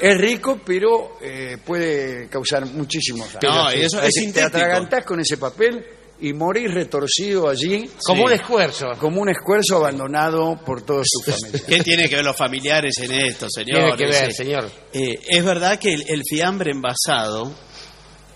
es 0.00 0.18
rico, 0.18 0.58
pero 0.64 1.18
eh, 1.20 1.58
puede 1.64 2.28
causar 2.28 2.64
muchísimos 2.66 3.28
daños. 3.34 3.54
No, 3.54 3.70
eso 3.70 4.02
es 4.02 4.32
te 4.32 4.42
atragantás 4.42 5.04
con 5.04 5.20
ese 5.20 5.36
papel 5.36 5.84
y 6.22 6.32
morís 6.32 6.72
retorcido 6.72 7.48
allí 7.48 7.88
Como 8.04 8.20
Sí. 8.22 8.26
un 8.26 8.32
esfuerzo. 8.32 8.86
como 8.98 9.20
un 9.22 9.28
esfuerzo 9.30 9.76
abandonado 9.76 10.60
por 10.64 10.82
todos 10.82 11.06
sus 11.08 11.24
familiares. 11.34 11.62
¿Qué 11.66 11.78
tiene 11.84 12.08
que 12.08 12.16
ver 12.16 12.24
los 12.24 12.36
familiares 12.36 12.98
en 12.98 13.12
esto, 13.12 13.46
señor? 13.48 13.96
Tiene 13.96 13.96
que 13.96 14.06
ver, 14.06 14.32
señor. 14.32 14.70
Eh, 14.92 15.20
es 15.28 15.44
verdad 15.44 15.78
que 15.78 15.94
el, 15.94 16.04
el 16.08 16.22
fiambre 16.28 16.72
envasado, 16.72 17.52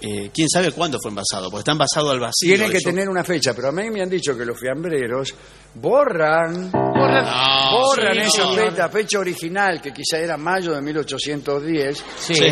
eh, 0.06 0.30
quién 0.34 0.48
sabe 0.48 0.72
cuándo 0.72 0.98
fue 1.02 1.10
envasado, 1.10 1.50
porque 1.50 1.60
está 1.60 1.72
envasado 1.72 2.10
al 2.10 2.20
vacío. 2.20 2.54
Tiene 2.54 2.70
que 2.70 2.78
eso. 2.78 2.90
tener 2.90 3.08
una 3.08 3.24
fecha, 3.24 3.54
pero 3.54 3.68
a 3.68 3.72
mí 3.72 3.88
me 3.90 4.02
han 4.02 4.10
dicho 4.10 4.36
que 4.36 4.44
los 4.44 4.58
fiambreros 4.58 5.34
borran, 5.74 6.70
No, 6.70 7.78
borran 7.78 8.14
sí, 8.14 8.20
esa 8.20 8.48
fecha, 8.52 8.88
fecha 8.88 9.18
original, 9.18 9.80
que 9.80 9.92
quizá 9.92 10.18
era 10.18 10.36
mayo 10.36 10.72
de 10.72 10.82
1810, 10.82 12.04
Sí. 12.18 12.34
Sí. 12.34 12.46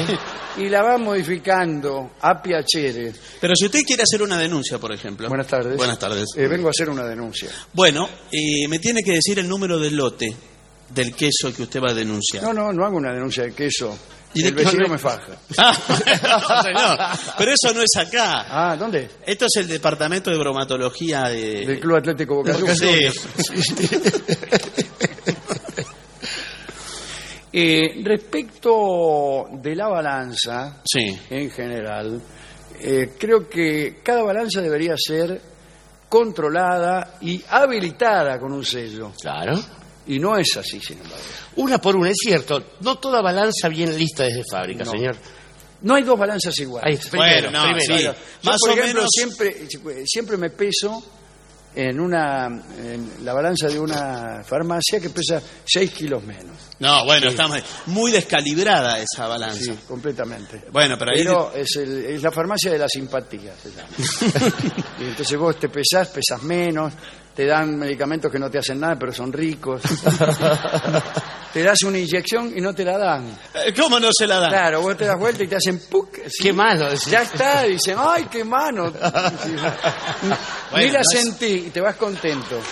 y 0.58 0.68
la 0.68 0.82
van 0.82 1.02
modificando 1.02 2.12
a 2.20 2.40
piacere. 2.42 3.12
Pero 3.40 3.54
si 3.56 3.66
usted 3.66 3.80
quiere 3.86 4.02
hacer 4.02 4.22
una 4.22 4.38
denuncia, 4.38 4.78
por 4.78 4.92
ejemplo. 4.92 5.28
Buenas 5.28 5.46
tardes. 5.46 5.76
Buenas 5.76 5.98
tardes. 5.98 6.28
Eh, 6.36 6.46
vengo 6.48 6.68
a 6.68 6.70
hacer 6.70 6.88
una 6.90 7.04
denuncia. 7.04 7.48
Bueno, 7.72 8.08
eh, 8.30 8.66
me 8.68 8.78
tiene 8.78 9.02
que 9.02 9.12
decir 9.12 9.38
el 9.38 9.48
número 9.48 9.78
del 9.78 9.96
lote 9.96 10.34
del 10.90 11.14
queso 11.14 11.54
que 11.56 11.62
usted 11.62 11.80
va 11.80 11.90
a 11.90 11.94
denunciar. 11.94 12.42
No, 12.42 12.52
no, 12.52 12.72
no 12.72 12.84
hago 12.84 12.96
una 12.98 13.12
denuncia 13.12 13.44
de 13.44 13.52
queso. 13.54 13.96
¿Y 14.34 14.46
el 14.46 14.54
vecino 14.54 14.88
me 14.88 14.98
faja. 14.98 15.36
Ah, 15.58 15.76
no, 15.88 16.62
señor. 16.62 16.98
Pero 17.38 17.52
eso 17.52 17.74
no 17.74 17.82
es 17.82 17.96
acá. 17.98 18.46
Ah, 18.48 18.76
¿dónde? 18.76 19.10
Esto 19.26 19.44
es 19.46 19.56
el 19.62 19.68
departamento 19.68 20.30
de 20.30 20.38
bromatología 20.38 21.24
de... 21.28 21.66
Del 21.66 21.80
Club 21.80 21.96
Atlético 21.96 22.36
Boca 22.36 22.54
Juniors. 22.54 22.76
Sí. 22.76 23.10
Eh, 27.54 28.00
respecto 28.02 29.44
de 29.60 29.76
la 29.76 29.86
balanza, 29.88 30.80
Sí. 30.84 31.14
en 31.28 31.50
general, 31.50 32.22
eh, 32.80 33.12
creo 33.18 33.46
que 33.46 34.00
cada 34.02 34.22
balanza 34.22 34.62
debería 34.62 34.94
ser 34.96 35.38
controlada 36.08 37.18
y 37.20 37.42
habilitada 37.50 38.38
con 38.40 38.52
un 38.52 38.64
sello. 38.64 39.12
Claro. 39.20 39.52
Y 40.06 40.18
no 40.18 40.36
es 40.36 40.56
así, 40.56 40.80
sin 40.80 40.98
embargo. 40.98 41.24
Una 41.56 41.78
por 41.78 41.96
una, 41.96 42.10
es 42.10 42.16
cierto. 42.20 42.62
No 42.80 42.96
toda 42.98 43.20
balanza 43.22 43.68
viene 43.68 43.92
lista 43.92 44.24
desde 44.24 44.42
fábrica, 44.50 44.84
No. 44.84 44.90
señor. 44.90 45.16
No 45.82 45.94
hay 45.96 46.02
dos 46.04 46.18
balanzas 46.18 46.56
iguales. 46.58 47.08
Primero, 47.08 47.50
Bueno, 47.50 47.58
no, 47.66 47.74
primero. 47.76 47.98
sí. 47.98 48.04
Yo, 48.04 48.14
Más 48.44 48.58
por 48.60 48.70
o 48.70 48.72
ejemplo, 48.74 48.94
menos- 49.02 49.10
siempre, 49.12 49.56
siempre 50.06 50.36
me 50.36 50.50
peso 50.50 51.02
en 51.74 51.98
una 52.00 52.46
en 52.46 53.24
la 53.24 53.32
balanza 53.32 53.66
de 53.68 53.80
una 53.80 54.44
farmacia 54.44 55.00
que 55.00 55.08
pesa 55.10 55.40
6 55.64 55.90
kilos 55.92 56.22
menos. 56.22 56.54
No, 56.80 57.04
bueno, 57.06 57.30
está 57.30 57.48
muy- 57.48 57.62
muy 57.86 58.10
descalibrada 58.12 58.98
esa 59.00 59.26
balanza. 59.26 59.58
Sí, 59.64 59.78
completamente. 59.88 60.64
Bueno, 60.70 60.96
pero 60.98 61.12
ahí... 61.12 61.22
Pero 61.24 61.52
es, 61.54 61.76
el- 61.76 62.04
es 62.06 62.22
la 62.22 62.30
farmacia 62.30 62.70
de 62.72 62.78
la 62.78 62.88
simpatía, 62.88 63.54
se 63.60 63.70
llama. 63.70 63.88
y 65.00 65.04
entonces 65.04 65.38
vos 65.38 65.58
te 65.58 65.68
pesás, 65.68 66.08
pesas 66.08 66.42
menos, 66.42 66.92
te 67.34 67.46
dan 67.46 67.78
medicamentos 67.78 68.30
que 68.30 68.38
no 68.38 68.50
te 68.50 68.58
hacen 68.58 68.78
nada, 68.80 68.96
pero 68.98 69.12
son 69.12 69.32
ricos. 69.32 69.80
te 71.52 71.62
das 71.62 71.82
una 71.82 71.98
inyección 71.98 72.52
y 72.56 72.60
no 72.60 72.74
te 72.74 72.84
la 72.84 72.98
dan. 72.98 73.26
Eh, 73.54 73.72
¿Cómo 73.74 73.98
no 73.98 74.10
se 74.12 74.26
la 74.26 74.38
da? 74.38 74.48
Claro, 74.48 74.82
vos 74.82 74.96
te 74.96 75.06
das 75.06 75.18
vuelta 75.18 75.42
y 75.44 75.48
te 75.48 75.56
hacen 75.56 75.80
¡puc! 75.90 76.14
sí. 76.28 76.42
Qué 76.42 76.52
mano. 76.52 76.84
decís. 76.86 77.06
Ya 77.06 77.22
está, 77.22 77.62
dicen, 77.62 77.96
¡ay, 77.98 78.26
qué 78.30 78.44
mano! 78.44 78.90
Ni 79.44 79.52
Bueno, 80.70 80.92
la 80.92 80.94
no 80.98 81.00
es- 81.00 81.06
sentí 81.10 81.64
y 81.66 81.70
te 81.70 81.80
vas 81.80 81.96
contento. 81.96 82.60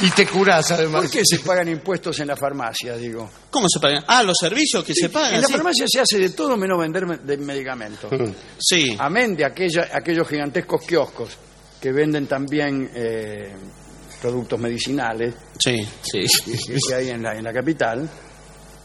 Y 0.00 0.10
te 0.10 0.26
curás, 0.26 0.70
además. 0.72 1.02
¿Por 1.02 1.10
qué 1.10 1.22
se 1.24 1.38
pagan 1.40 1.68
impuestos 1.68 2.18
en 2.20 2.28
la 2.28 2.36
farmacia, 2.36 2.96
digo? 2.96 3.30
¿Cómo 3.50 3.66
se 3.68 3.78
pagan? 3.78 4.02
Ah, 4.08 4.22
los 4.22 4.36
servicios 4.40 4.82
que 4.84 4.94
se 4.94 5.08
pagan. 5.10 5.34
En 5.34 5.40
la 5.42 5.46
sí. 5.46 5.52
farmacia 5.52 5.84
se 5.88 6.00
hace 6.00 6.18
de 6.18 6.30
todo 6.30 6.56
menos 6.56 6.78
vender 6.78 7.06
me- 7.06 7.18
de 7.18 7.36
medicamentos. 7.36 8.10
Sí. 8.58 8.96
Amén 8.98 9.36
de 9.36 9.44
aquella, 9.44 9.88
aquellos 9.92 10.26
gigantescos 10.28 10.82
kioscos 10.86 11.36
que 11.80 11.92
venden 11.92 12.26
también 12.26 12.90
eh, 12.94 13.54
productos 14.20 14.58
medicinales 14.58 15.34
Sí. 15.58 15.86
Sí. 16.02 16.24
que, 16.66 16.78
que 16.88 16.94
hay 16.94 17.10
en 17.10 17.22
la, 17.22 17.36
en 17.36 17.44
la 17.44 17.52
capital. 17.52 18.08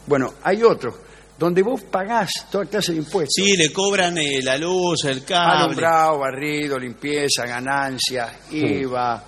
Bueno, 0.06 0.34
hay 0.42 0.62
otros 0.62 0.94
donde 1.38 1.62
vos 1.62 1.82
pagás 1.82 2.30
toda 2.50 2.66
clase 2.66 2.92
de 2.92 2.98
impuestos. 2.98 3.34
Sí, 3.44 3.56
le 3.56 3.72
cobran 3.72 4.18
eh, 4.18 4.40
la 4.42 4.56
luz, 4.58 5.04
el 5.04 5.24
cable. 5.24 5.64
Alumbrado, 5.64 6.18
barrido, 6.18 6.78
limpieza, 6.78 7.44
ganancias, 7.46 8.32
IVA, 8.50 9.24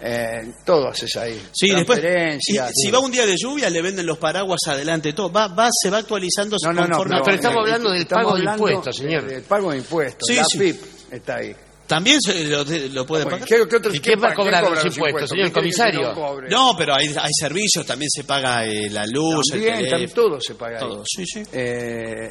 eh, 0.00 0.52
todo 0.64 0.88
haces 0.88 1.14
ahí. 1.16 1.40
Sí, 1.52 1.70
después, 1.70 2.00
y 2.00 2.58
si 2.74 2.90
va 2.90 2.98
un 3.00 3.10
día 3.10 3.26
de 3.26 3.36
lluvia, 3.36 3.68
le 3.70 3.82
venden 3.82 4.06
los 4.06 4.18
paraguas 4.18 4.60
adelante, 4.66 5.12
todo. 5.12 5.30
Va, 5.32 5.48
va, 5.48 5.68
se 5.72 5.90
va 5.90 5.98
actualizando 5.98 6.56
No, 6.64 6.72
no, 6.72 6.86
no, 6.86 6.96
conforme- 6.98 7.20
pero 7.24 7.36
estamos 7.36 7.58
hablando 7.58 7.90
del 7.90 8.02
estamos 8.02 8.24
pago 8.24 8.34
de 8.36 8.40
hablando, 8.40 8.68
impuestos, 8.68 8.96
señor. 8.96 9.26
Del 9.26 9.42
pago 9.42 9.70
de 9.72 9.78
impuestos. 9.78 10.26
Sí, 10.26 10.36
la 10.36 10.44
sí. 10.44 10.58
PIP 10.58 10.76
está 11.12 11.36
ahí. 11.36 11.54
También 11.86 12.20
se 12.20 12.44
lo, 12.44 12.64
lo 12.64 13.06
puede 13.06 13.24
Bueno, 13.24 13.38
pagar. 13.38 13.48
¿qué- 13.48 13.66
qué 13.66 13.76
otros- 13.76 13.94
¿Y 13.94 14.00
quién 14.00 14.22
va 14.22 14.28
a 14.28 14.34
cobrar 14.34 14.62
cobra 14.62 14.82
los 14.84 14.94
impuestos, 14.94 15.30
señor 15.30 15.46
¿Qué 15.46 15.52
quiere 15.52 15.70
que 15.70 15.76
comisario? 15.78 16.14
no? 16.14 16.40
No, 16.50 16.76
pero 16.76 16.94
hay, 16.94 17.06
hay 17.08 17.30
servicios, 17.32 17.86
también 17.86 18.10
se 18.10 18.24
paga 18.24 18.66
eh, 18.66 18.90
la 18.90 19.06
luz, 19.06 19.46
También, 19.50 19.74
el 19.76 19.88
también 19.88 20.10
todo 20.12 20.38
se 20.38 20.54
paga 20.54 20.80
ahí. 20.80 20.86
Todo, 20.86 21.02
sí, 21.06 21.24
sí. 21.24 21.42
Eh, 21.50 22.28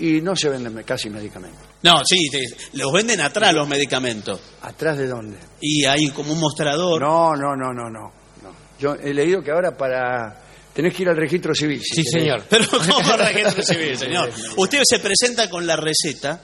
y 0.00 0.20
no 0.20 0.34
se 0.36 0.48
venden 0.48 0.82
casi 0.84 1.10
medicamentos. 1.10 1.60
No, 1.82 2.02
sí, 2.04 2.16
te- 2.30 2.76
los 2.76 2.92
venden 2.92 3.20
atrás 3.20 3.52
los 3.54 3.68
medicamentos. 3.68 4.40
¿Atrás 4.62 4.98
de 4.98 5.06
dónde? 5.06 5.38
Y 5.60 5.84
hay 5.84 6.08
como 6.10 6.32
un 6.32 6.40
mostrador. 6.40 7.00
No, 7.00 7.34
no, 7.36 7.54
no, 7.56 7.72
no, 7.72 7.88
no. 7.90 8.12
no. 8.42 8.52
Yo 8.78 8.94
he 8.94 9.12
leído 9.14 9.42
que 9.42 9.50
ahora 9.50 9.76
para... 9.76 10.42
Tenés 10.72 10.94
que 10.94 11.02
ir 11.02 11.08
al 11.08 11.16
registro 11.16 11.54
civil. 11.54 11.80
si 11.82 12.02
Sí, 12.02 12.02
querés. 12.04 12.22
señor. 12.22 12.44
Pero 12.48 12.64
¿cómo 12.70 13.16
registro 13.16 13.62
civil, 13.64 13.96
señor? 13.98 14.30
Usted 14.56 14.80
se 14.84 14.98
presenta 15.00 15.50
con 15.50 15.66
la 15.66 15.76
receta 15.76 16.40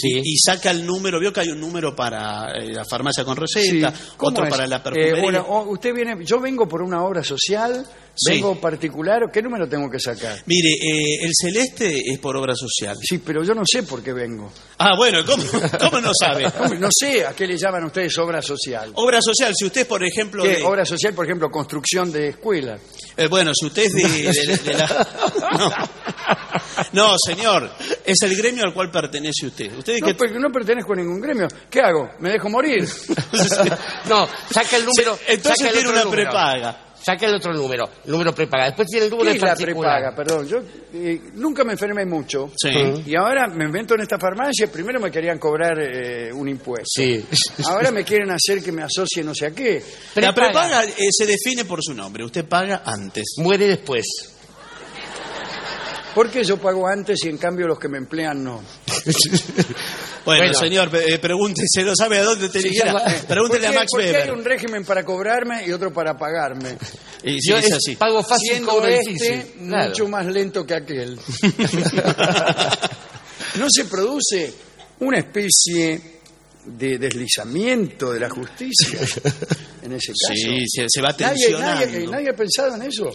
Sí. 0.00 0.20
y 0.22 0.36
saca 0.36 0.70
el 0.70 0.84
número. 0.86 1.18
Vio 1.18 1.32
que 1.32 1.40
hay 1.40 1.48
un 1.48 1.58
número 1.58 1.96
para 1.96 2.52
eh, 2.52 2.68
la 2.72 2.84
farmacia 2.84 3.24
con 3.24 3.34
Sí. 3.48 3.80
receta, 3.80 3.92
¿Cómo 4.16 4.30
otro 4.30 4.44
es? 4.44 4.50
para 4.50 4.66
la 4.66 4.76
Eh, 4.76 4.80
perfumería. 4.84 5.22
bueno, 5.22 5.40
o- 5.48 5.70
usted 5.72 5.92
viene, 5.94 6.14
yo 6.24 6.38
vengo 6.38 6.68
por 6.68 6.82
una 6.82 7.02
obra 7.02 7.24
social, 7.24 7.84
Sí. 8.18 8.32
vengo 8.32 8.60
particular, 8.60 9.30
¿qué 9.32 9.40
número 9.42 9.68
tengo 9.68 9.88
que 9.90 9.98
sacar? 10.00 10.42
Mire, 10.46 10.70
eh, 10.70 11.24
el 11.24 11.30
celeste 11.40 12.02
es 12.04 12.18
por 12.18 12.36
obra 12.36 12.54
social. 12.56 12.96
Sí, 13.00 13.18
pero 13.18 13.44
yo 13.44 13.54
no 13.54 13.62
sé 13.70 13.82
por 13.84 14.02
qué 14.02 14.12
vengo. 14.12 14.52
Ah, 14.78 14.94
bueno, 14.96 15.24
¿cómo, 15.24 15.44
cómo 15.78 16.00
no 16.00 16.10
sabe? 16.18 16.46
Hombre, 16.60 16.78
No 16.78 16.88
sé 16.90 17.24
a 17.24 17.32
qué 17.34 17.46
le 17.46 17.56
llaman 17.56 17.84
ustedes 17.84 18.16
obra 18.18 18.42
social. 18.42 18.90
Obra 18.94 19.20
social, 19.22 19.52
si 19.56 19.66
usted, 19.66 19.86
por 19.86 20.04
ejemplo... 20.04 20.42
¿Qué? 20.42 20.56
de- 20.56 20.62
Obra 20.64 20.84
social, 20.84 21.14
por 21.14 21.24
ejemplo, 21.26 21.50
construcción 21.50 22.10
de 22.12 22.28
escuelas. 22.28 22.80
eh, 23.16 23.26
bueno, 23.28 23.52
si 23.54 23.66
usted 23.66 23.84
es 23.84 23.92
de, 23.92 24.08
de- 24.08 24.56
de 24.58 24.74
la... 24.74 25.08
No. 25.58 25.70
No, 26.92 27.14
señor, 27.24 27.70
es 28.04 28.16
el 28.22 28.36
gremio 28.36 28.64
al 28.64 28.72
cual 28.74 28.90
pertenece 28.90 29.46
usted. 29.46 29.72
Usted 29.76 29.98
No, 30.00 30.06
que... 30.08 30.14
porque 30.14 30.38
no 30.38 30.50
pertenezco 30.52 30.92
a 30.92 30.96
ningún 30.96 31.20
gremio. 31.20 31.48
¿Qué 31.70 31.80
hago? 31.80 32.10
¿Me 32.20 32.30
dejo 32.30 32.48
morir? 32.48 32.86
No, 34.08 34.28
saca 34.50 34.76
el 34.76 34.84
número. 34.86 35.16
Sí, 35.16 35.22
entonces 35.28 35.58
saca 35.58 35.70
el 35.70 35.74
tiene 35.76 35.90
una 35.90 36.04
número. 36.04 36.22
prepaga. 36.22 36.84
Saca 37.02 37.26
el 37.26 37.36
otro 37.36 37.54
número, 37.54 37.88
número 38.06 38.34
prepaga. 38.34 38.66
Después 38.66 38.88
tiene 38.88 39.06
el 39.06 39.10
número 39.10 39.26
¿Qué 39.32 39.38
de 39.38 39.44
es 39.44 39.50
la 39.50 39.56
prepaga? 39.56 40.14
Perdón, 40.14 40.46
yo 40.46 40.58
eh, 40.92 41.20
nunca 41.34 41.64
me 41.64 41.72
enfermé 41.72 42.04
mucho. 42.04 42.50
Sí. 42.56 42.70
Y 43.06 43.16
ahora 43.16 43.46
me 43.48 43.64
invento 43.64 43.94
en 43.94 44.00
esta 44.02 44.18
farmacia, 44.18 44.66
primero 44.70 45.00
me 45.00 45.10
querían 45.10 45.38
cobrar 45.38 45.78
eh, 45.80 46.32
un 46.32 46.48
impuesto. 46.48 46.84
Sí. 46.86 47.24
Ahora 47.66 47.90
me 47.90 48.04
quieren 48.04 48.30
hacer 48.30 48.62
que 48.62 48.72
me 48.72 48.82
asocie 48.82 49.22
no 49.24 49.34
sé 49.34 49.46
a 49.46 49.50
qué. 49.52 49.82
La 50.16 50.32
Prepaga. 50.34 50.80
prepaga 50.82 50.84
eh, 50.84 51.08
se 51.10 51.26
define 51.26 51.64
por 51.64 51.82
su 51.82 51.94
nombre. 51.94 52.24
Usted 52.24 52.44
paga 52.46 52.82
antes. 52.84 53.24
Muere 53.38 53.66
después. 53.66 54.04
¿Por 56.14 56.30
qué 56.30 56.42
yo 56.44 56.56
pago 56.56 56.86
antes 56.88 57.18
y 57.24 57.28
en 57.28 57.36
cambio 57.38 57.66
los 57.68 57.78
que 57.78 57.88
me 57.88 57.98
emplean 57.98 58.42
no? 58.42 58.62
Bueno, 60.24 60.42
Bueno. 60.44 60.58
señor, 60.58 60.90
eh, 60.94 61.18
pregúntese, 61.18 61.82
¿no 61.84 61.94
sabe 61.96 62.18
a 62.18 62.22
dónde 62.24 62.48
te 62.50 62.58
dirigirá? 62.58 63.02
Pregúntele 63.26 63.68
a 63.68 63.70
¿Por 63.70 63.72
qué- 63.72 63.78
Max 63.78 63.90
qué 63.96 64.02
hay 64.04 64.12
Weber. 64.12 64.32
un 64.32 64.44
régimen 64.44 64.84
para 64.84 65.04
cobrarme 65.04 65.64
y 65.66 65.72
otro 65.72 65.90
para 65.92 66.16
pagarme? 66.18 66.76
Y 67.24 67.40
sí, 67.40 67.50
Yo 67.50 67.56
es 67.56 67.64
es 67.66 67.72
así. 67.74 67.96
pago 67.96 68.22
fácil, 68.22 68.50
Siendo 68.50 68.70
cobro 68.72 68.88
este 68.88 69.10
difícil. 69.10 69.42
Claro. 69.68 69.88
mucho 69.88 70.08
más 70.08 70.26
lento 70.26 70.66
que 70.66 70.74
aquel. 70.74 71.18
¿No 73.58 73.66
se 73.70 73.84
produce 73.86 74.52
una 75.00 75.18
especie 75.18 76.00
de 76.64 76.98
deslizamiento 76.98 78.12
de 78.12 78.20
la 78.20 78.28
justicia 78.28 78.98
en 79.82 79.92
ese 79.92 80.12
caso? 80.12 80.34
Sí, 80.34 80.64
se, 80.68 80.86
se 80.88 81.00
va 81.00 81.10
¿Nadie, 81.18 81.46
tensionando. 81.46 81.86
nadie, 81.86 82.06
nadie 82.06 82.30
ha 82.30 82.36
pensado 82.36 82.74
en 82.74 82.82
eso? 82.82 83.10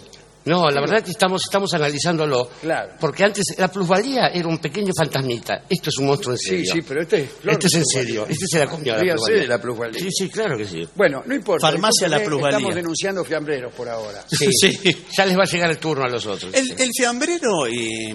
No, 0.46 0.68
la 0.68 0.80
verdad 0.80 1.02
que 1.02 1.10
estamos, 1.10 1.42
estamos 1.44 1.72
analizándolo. 1.72 2.48
Claro. 2.60 2.92
Porque 3.00 3.24
antes 3.24 3.44
la 3.56 3.68
plusvalía 3.68 4.26
era 4.28 4.46
un 4.46 4.58
pequeño 4.58 4.92
fantasmita. 4.96 5.62
Esto 5.68 5.88
es 5.88 5.96
un 5.98 6.06
monstruo 6.06 6.34
en 6.34 6.38
Sí, 6.38 6.48
serio. 6.50 6.72
sí, 6.74 6.82
pero 6.82 7.00
este 7.02 7.22
es... 7.22 7.30
flor 7.32 7.52
Este 7.54 7.66
es 7.68 7.74
en 7.74 7.86
serio. 7.86 8.26
Este 8.28 8.46
se 8.50 8.58
la 8.58 8.66
comió 8.66 8.92
la 8.94 9.00
plusvalía. 9.00 9.40
de 9.42 9.48
la 9.48 9.58
plusvalía. 9.60 10.00
Sí, 10.00 10.08
sí, 10.10 10.28
claro 10.28 10.58
que 10.58 10.66
sí. 10.66 10.86
Bueno, 10.94 11.22
no 11.24 11.34
importa. 11.34 11.66
Farmacia 11.66 12.08
La 12.08 12.22
Plusvalía. 12.22 12.58
Estamos 12.58 12.74
denunciando 12.74 13.24
fiambreros 13.24 13.72
por 13.74 13.88
ahora. 13.88 14.24
Sí. 14.30 14.48
Sí. 14.52 14.96
Ya 15.16 15.24
les 15.24 15.36
va 15.38 15.42
a 15.42 15.46
llegar 15.46 15.70
el 15.70 15.78
turno 15.78 16.04
a 16.04 16.08
los 16.08 16.26
otros. 16.26 16.52
El, 16.52 16.72
el 16.78 16.90
fiambrero, 16.94 17.66
eh, 17.66 18.14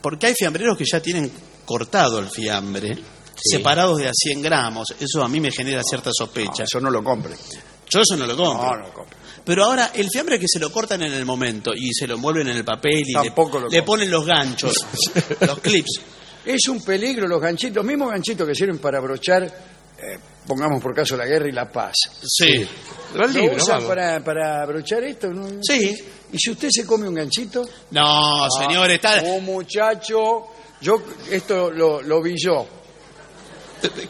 porque 0.00 0.26
hay 0.26 0.34
fiambreros 0.34 0.76
que 0.76 0.84
ya 0.90 1.00
tienen 1.00 1.30
cortado 1.64 2.18
el 2.18 2.28
fiambre. 2.28 2.96
separados 3.36 3.98
de 3.98 4.08
a 4.08 4.12
100 4.12 4.42
gramos. 4.42 4.94
Eso 4.98 5.22
a 5.22 5.28
mí 5.28 5.38
me 5.40 5.52
genera 5.52 5.82
cierta 5.88 6.10
sospecha. 6.12 6.64
Eso 6.64 6.80
no 6.80 6.90
lo 6.90 7.04
compre. 7.04 7.34
Yo 7.90 8.00
eso 8.00 8.16
no 8.16 8.26
lo 8.26 8.36
compro. 8.36 8.64
No, 8.66 8.76
no 8.76 8.86
lo 8.88 8.92
compre. 8.94 9.17
Pero 9.48 9.64
ahora, 9.64 9.92
el 9.94 10.08
fiambre 10.10 10.38
que 10.38 10.46
se 10.46 10.58
lo 10.58 10.70
cortan 10.70 11.00
en 11.02 11.12
el 11.14 11.24
momento 11.24 11.72
y 11.74 11.90
se 11.94 12.06
lo 12.06 12.16
envuelven 12.16 12.48
en 12.48 12.56
el 12.58 12.64
papel 12.64 12.98
y 13.00 13.12
le, 13.14 13.24
Tampoco 13.24 13.58
lo 13.60 13.68
le 13.68 13.82
ponen 13.82 14.10
los 14.10 14.26
ganchos, 14.26 14.74
los 15.40 15.58
clips. 15.60 16.00
Es 16.44 16.68
un 16.68 16.84
peligro 16.84 17.26
los 17.26 17.40
ganchitos, 17.40 17.76
los 17.76 17.84
mismos 17.86 18.10
ganchitos 18.10 18.46
que 18.46 18.54
sirven 18.54 18.78
para 18.78 18.98
abrochar, 18.98 19.42
eh, 19.44 20.18
pongamos 20.46 20.82
por 20.82 20.94
caso 20.94 21.16
la 21.16 21.24
guerra 21.24 21.48
y 21.48 21.52
la 21.52 21.72
paz. 21.72 21.94
Sí. 22.22 22.66
Lo 23.14 23.26
¿Lo 23.26 23.28
libro, 23.28 23.56
usan 23.56 23.76
vamos. 23.76 23.88
para, 23.88 24.22
para 24.22 24.62
abrochar 24.62 25.02
esto? 25.04 25.28
¿no? 25.28 25.48
Sí. 25.62 25.96
¿Y 26.30 26.38
si 26.38 26.50
usted 26.50 26.68
se 26.70 26.84
come 26.84 27.08
un 27.08 27.14
ganchito? 27.14 27.66
No, 27.92 28.46
señor, 28.50 28.90
está... 28.90 29.22
Oh, 29.24 29.40
muchacho, 29.40 30.48
yo 30.82 31.02
esto 31.30 31.70
lo, 31.70 32.02
lo 32.02 32.20
vi 32.22 32.34
yo. 32.36 32.66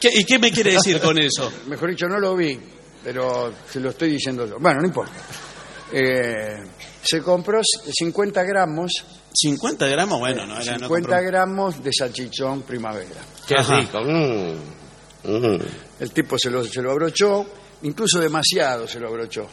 ¿Qué- 0.00 0.10
¿Y 0.14 0.24
qué 0.24 0.38
me 0.38 0.50
quiere 0.50 0.72
decir 0.72 1.00
con 1.00 1.16
eso? 1.18 1.52
Mejor 1.68 1.90
dicho, 1.90 2.06
no 2.08 2.18
lo 2.18 2.34
vi, 2.34 2.58
pero 3.12 3.54
se 3.70 3.80
lo 3.80 3.88
estoy 3.88 4.10
diciendo 4.10 4.46
yo. 4.46 4.58
Bueno, 4.60 4.80
no 4.82 4.86
importa. 4.86 5.12
Eh, 5.90 6.62
se 7.02 7.22
compró 7.22 7.62
50 7.62 8.42
gramos, 8.42 8.92
50 9.34 9.86
gramos, 9.86 10.18
bueno, 10.18 10.44
no 10.46 10.60
era... 10.60 10.72
no 10.76 10.88
50 10.88 11.08
compró- 11.08 11.22
gramos 11.26 11.82
de 11.82 11.90
salchichón 11.90 12.62
primavera. 12.64 13.22
Qué 13.46 13.54
Ajá. 13.56 13.80
rico. 13.80 13.98
mm. 14.02 14.54
Mm. 15.24 15.58
El 16.00 16.10
tipo 16.12 16.36
se 16.38 16.50
lo, 16.50 16.62
se 16.64 16.82
lo 16.82 16.90
abrochó, 16.90 17.46
incluso 17.82 18.20
demasiado 18.20 18.86
se 18.86 19.00
lo 19.00 19.08
abrochó. 19.08 19.46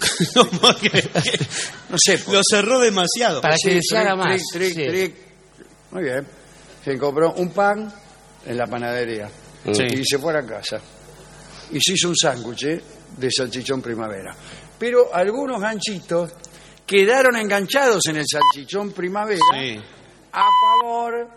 ¿Cómo 0.34 0.74
que- 0.76 1.08
No 1.90 1.96
sé, 2.02 2.16
por- 2.18 2.34
Lo 2.36 2.40
cerró 2.48 2.78
demasiado. 2.80 3.42
Para 3.42 3.56
que 3.62 3.74
Sí, 3.74 3.80
se 3.82 3.98
haga 3.98 4.12
tric, 4.14 4.24
más. 4.24 4.42
tric, 4.54 4.74
Sí. 4.74 4.86
tric. 4.88 5.14
Muy 5.90 6.02
bien. 6.04 6.26
Se 6.82 6.96
compró 6.96 7.34
un 7.34 7.50
pan 7.50 7.92
en 8.46 8.56
la 8.56 8.66
panadería 8.66 9.28
Sí. 9.70 9.82
y 9.92 10.02
se 10.06 10.18
fue 10.18 10.32
a 10.32 10.40
la 10.40 10.46
casa. 10.46 10.80
Y 11.72 11.80
se 11.80 11.92
hizo 11.94 12.08
un 12.08 12.16
sándwich 12.16 12.64
eh, 12.64 12.80
de 13.16 13.30
salchichón 13.30 13.80
primavera. 13.82 14.34
Pero 14.78 15.14
algunos 15.14 15.60
ganchitos 15.60 16.30
quedaron 16.86 17.36
enganchados 17.36 18.06
en 18.06 18.16
el 18.16 18.24
salchichón 18.26 18.92
primavera 18.92 19.40
Sí. 19.52 19.78
a 20.32 20.46
favor 20.80 21.28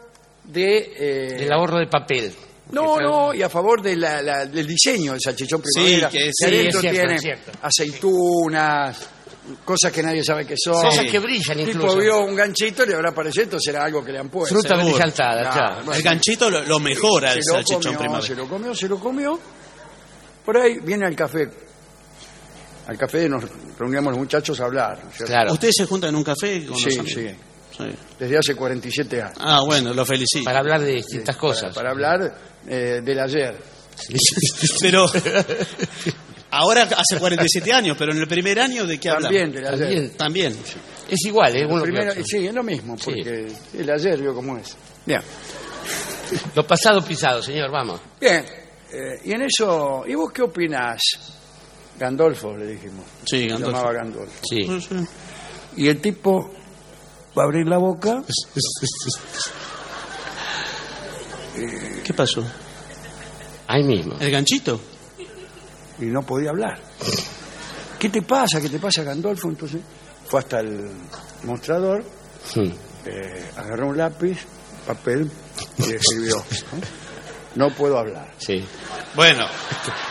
de... 0.45 0.77
eh, 0.97 1.43
El 1.43 1.51
ahorro 1.51 1.77
de 1.79 1.87
papel. 1.87 2.33
no, 2.71 2.97
no, 2.99 3.33
y 3.33 3.41
a 3.43 3.49
favor 3.49 3.81
de 3.81 3.95
la- 3.95 4.21
la- 4.21 4.45
del 4.45 4.65
diseño 4.65 5.11
del 5.11 5.21
salchichón 5.21 5.61
primavera. 5.61 6.09
que 6.09 6.31
sí, 6.33 6.45
adentro 6.45 6.79
es 6.79 6.81
cierto, 6.81 7.05
tiene 7.07 7.15
es 7.15 7.39
aceitunas, 7.61 9.09
cosas 9.63 9.91
que 9.91 10.01
nadie 10.03 10.23
sabe 10.23 10.45
que 10.45 10.55
son. 10.57 10.81
Cosas 10.81 11.05
que 11.09 11.19
brillan 11.19 11.59
El 11.59 11.65
tipo 11.67 11.79
incluso. 11.79 11.97
vio 11.97 12.21
un 12.25 12.35
ganchito 12.35 12.83
y 12.83 12.87
le 12.87 12.95
habrá 12.95 13.11
parecido, 13.13 13.43
esto 13.43 13.59
será 13.59 13.83
algo 13.83 14.03
que 14.03 14.11
le 14.11 14.19
han 14.19 14.29
puesto. 14.29 14.55
Fruta 14.55 14.69
seguro. 14.75 14.85
brillantada, 14.95 15.49
Claro. 15.51 15.93
El 15.93 16.01
ganchito 16.01 16.49
lo, 16.49 16.63
lo 16.63 16.79
mejora 16.79 17.33
se 17.33 17.39
el 17.39 17.43
lo 17.47 17.53
salchichón 17.55 17.81
comió, 17.83 17.99
primavera. 17.99 18.27
se 18.27 18.35
lo 18.35 18.47
comió, 18.47 18.75
se 18.75 18.87
lo 18.89 18.99
comió. 18.99 19.39
Por 20.45 20.57
ahí 20.57 20.79
viene 20.79 21.05
al 21.05 21.15
café. 21.15 21.49
Al 22.87 22.97
café 22.97 23.29
nos 23.29 23.43
reuníamos 23.79 24.11
los 24.11 24.19
muchachos 24.19 24.59
a 24.59 24.65
hablar. 24.65 24.99
¿no 25.03 25.09
es 25.09 25.15
cierto? 25.15 25.33
Claro. 25.33 25.53
¿Ustedes 25.53 25.75
se 25.77 25.85
juntan 25.85 26.09
en 26.09 26.15
un 26.17 26.23
café 26.23 26.65
con 26.65 26.77
Sí, 26.77 26.85
amigos? 26.99 27.09
sí. 27.13 27.27
Sí. 27.77 27.83
Desde 28.19 28.37
hace 28.37 28.55
47 28.55 29.21
años. 29.21 29.37
Ah, 29.39 29.61
bueno, 29.65 29.93
lo 29.93 30.05
felicito. 30.05 30.43
Para 30.45 30.59
hablar 30.59 30.81
de 30.81 30.91
distintas 30.93 31.35
cosas. 31.37 31.73
Para 31.73 31.89
hablar 31.91 32.35
eh, 32.67 32.99
del 33.03 33.19
ayer. 33.19 33.57
Pero 34.81 35.05
ahora 36.51 36.83
hace 36.83 37.17
47 37.19 37.71
años, 37.73 37.95
pero 37.97 38.11
en 38.11 38.19
el 38.19 38.27
primer 38.27 38.59
año 38.59 38.85
de 38.85 38.99
qué 38.99 39.09
hablamos? 39.09 39.29
También 39.37 39.51
del 39.51 39.65
ayer. 39.65 39.79
También. 40.15 40.17
También. 40.17 40.57
Es 41.09 41.25
igual, 41.25 41.55
¿eh? 41.55 41.65
Uno 41.65 41.83
que 41.83 41.91
Primero- 41.91 42.11
otro. 42.11 42.23
sí, 42.25 42.45
es 42.47 42.53
lo 42.53 42.63
mismo, 42.63 42.97
Sí. 42.97 43.05
porque 43.05 43.51
el 43.77 43.89
ayer 43.89 44.19
vio 44.21 44.33
cómo 44.35 44.57
es. 44.57 44.75
Bien. 45.05 45.21
Lo 46.55 46.65
pasado 46.65 47.03
pisado, 47.03 47.41
señor, 47.41 47.71
vamos. 47.71 47.99
Bien. 48.19 48.45
Eh, 48.93 49.21
y 49.25 49.31
en 49.31 49.41
eso, 49.43 50.03
¿y 50.07 50.15
vos 50.15 50.31
qué 50.31 50.41
opinás? 50.43 50.99
Gandolfo, 51.99 52.55
le 52.57 52.67
dijimos. 52.67 53.05
Sí, 53.25 53.41
Se 53.41 53.47
Gandolfo. 53.47 53.71
llamaba 53.77 53.93
Gandolfo. 53.93 54.39
Sí. 54.49 54.67
Y 55.77 55.87
el 55.87 55.99
tipo 56.01 56.51
va 57.37 57.43
a 57.43 57.45
abrir 57.45 57.67
la 57.67 57.77
boca 57.77 58.23
¿Qué 62.03 62.13
pasó? 62.13 62.43
Ahí 63.67 63.83
mismo. 63.83 64.15
¿El 64.19 64.31
ganchito? 64.31 64.79
y 65.99 66.05
no 66.05 66.21
podía 66.23 66.49
hablar. 66.49 66.79
¿Qué 67.99 68.09
te 68.09 68.23
pasa? 68.23 68.59
¿Qué 68.59 68.67
te 68.67 68.79
pasa, 68.79 69.03
Gandolfo? 69.03 69.47
Entonces 69.49 69.79
fue 70.27 70.39
hasta 70.39 70.59
el 70.59 70.89
mostrador, 71.43 72.03
eh, 73.05 73.45
agarró 73.55 73.89
un 73.89 73.97
lápiz, 73.97 74.39
papel 74.87 75.29
y 75.77 75.93
escribió. 75.93 76.43
No 77.55 77.69
puedo 77.69 77.97
hablar. 77.97 78.31
Sí. 78.37 78.65
Bueno, 79.15 79.47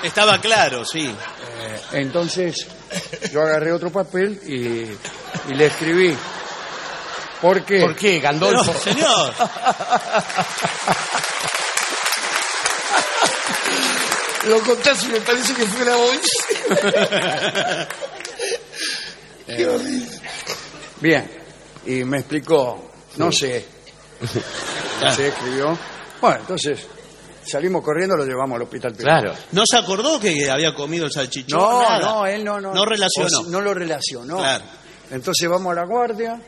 estaba 0.03 0.39
claro, 0.41 0.85
sí. 0.85 1.07
Eh, 1.07 1.81
entonces 1.93 2.67
yo 3.33 3.43
agarré 3.43 3.73
otro 3.73 3.91
papel 3.91 4.41
y, 4.47 5.51
y 5.51 5.55
le 5.55 5.67
escribí. 5.67 6.17
¿Por 7.41 7.65
qué? 7.65 7.81
¿Por 7.81 7.97
qué, 7.97 8.21
Gandolfo? 8.21 8.73
Señor, 8.73 9.35
Lo 14.49 14.61
contás 14.61 15.05
y 15.05 15.09
me 15.09 15.21
parece 15.21 15.55
que 15.55 15.67
fue 15.67 15.85
la 15.85 15.97
voz. 15.97 16.21
Bien. 21.01 21.31
Y 21.87 22.05
me 22.05 22.19
explicó, 22.19 22.91
no 23.17 23.33
sé. 23.33 23.67
No 25.03 25.13
sé, 25.13 25.29
escribió. 25.29 25.77
Bueno, 26.21 26.39
entonces 26.43 26.87
salimos 27.47 27.83
corriendo, 27.83 28.17
lo 28.17 28.25
llevamos 28.25 28.57
al 28.57 28.63
hospital. 28.63 28.93
Claro. 28.95 29.35
¿no 29.53 29.65
se 29.67 29.77
acordó 29.77 30.19
que 30.21 30.51
había 30.51 30.75
comido 30.75 31.07
el 31.07 31.13
salchichón? 31.13 31.59
No, 31.61 31.83
Nada. 31.83 31.99
no, 32.01 32.27
él 32.27 32.45
no, 32.45 32.61
no. 32.61 32.73
No 32.75 32.85
relacionó. 32.85 33.27
O 33.27 33.43
sea, 33.43 33.51
no 33.51 33.61
lo 33.61 33.75
relacionó. 33.75 34.37
Claro. 34.39 34.65
Entonces 35.11 35.49
vamos 35.49 35.73
a 35.73 35.75
la 35.75 35.85
guardia, 35.85 36.41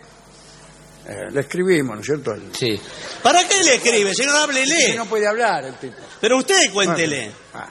eh, 1.06 1.30
le 1.30 1.40
escribimos, 1.40 1.96
¿no 1.96 2.00
es 2.00 2.06
cierto? 2.06 2.34
Sí. 2.52 2.80
¿Para 3.22 3.46
qué 3.46 3.62
le 3.62 3.74
escribe, 3.74 4.14
señor? 4.14 4.32
que 4.34 4.38
Háblele. 4.42 4.96
no 4.96 5.04
puede 5.06 5.26
hablar 5.26 5.64
el 5.64 5.74
tipo. 5.74 5.96
Pero 6.20 6.38
usted 6.38 6.72
cuéntele. 6.72 7.30
Ah. 7.54 7.68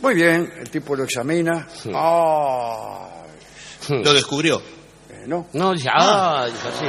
Muy 0.00 0.14
bien, 0.14 0.52
el 0.60 0.70
tipo 0.70 0.94
lo 0.94 1.02
examina. 1.04 1.66
Ah, 1.92 3.08
Lo 3.88 4.12
descubrió. 4.12 4.62
eh, 5.10 5.24
no. 5.26 5.48
No, 5.54 5.72
dice, 5.72 5.88
ah, 5.92 6.46
dijo 6.46 6.68
así. 6.68 6.86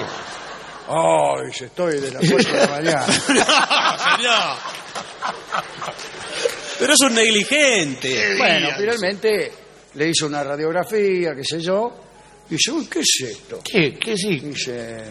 Ay, 0.89 1.47
dice, 1.47 1.65
estoy 1.65 1.99
de 1.99 2.12
las 2.12 2.23
8 2.23 2.49
de 2.49 2.58
la 2.58 2.67
mañana. 2.69 3.06
no, 3.08 3.13
señor. 4.17 4.58
Pero 6.80 6.93
es 6.93 6.99
un 7.02 7.13
negligente. 7.13 8.36
Bueno, 8.38 8.69
finalmente 8.78 9.52
le 9.93 10.10
hizo 10.10 10.25
una 10.28 10.43
radiografía, 10.43 11.36
qué 11.36 11.43
sé 11.43 11.60
yo. 11.60 11.93
Y 12.49 12.54
dice, 12.54 12.71
uy, 12.71 12.88
¿qué 12.88 12.99
es 13.02 13.17
esto? 13.30 13.60
¿Qué? 13.63 13.93
¿Qué 13.99 14.17
sí? 14.17 14.39
Dice, 14.39 15.04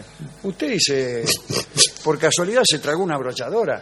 usted 0.43 0.71
dice, 0.71 1.23
por 2.03 2.19
casualidad 2.19 2.63
se 2.69 2.79
tragó 2.79 3.03
una 3.03 3.17
brochadora. 3.17 3.81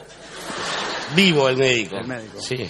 Vivo 1.15 1.49
el 1.49 1.57
médico. 1.57 1.95
El 1.97 2.07
médico. 2.07 2.39
Sí. 2.41 2.69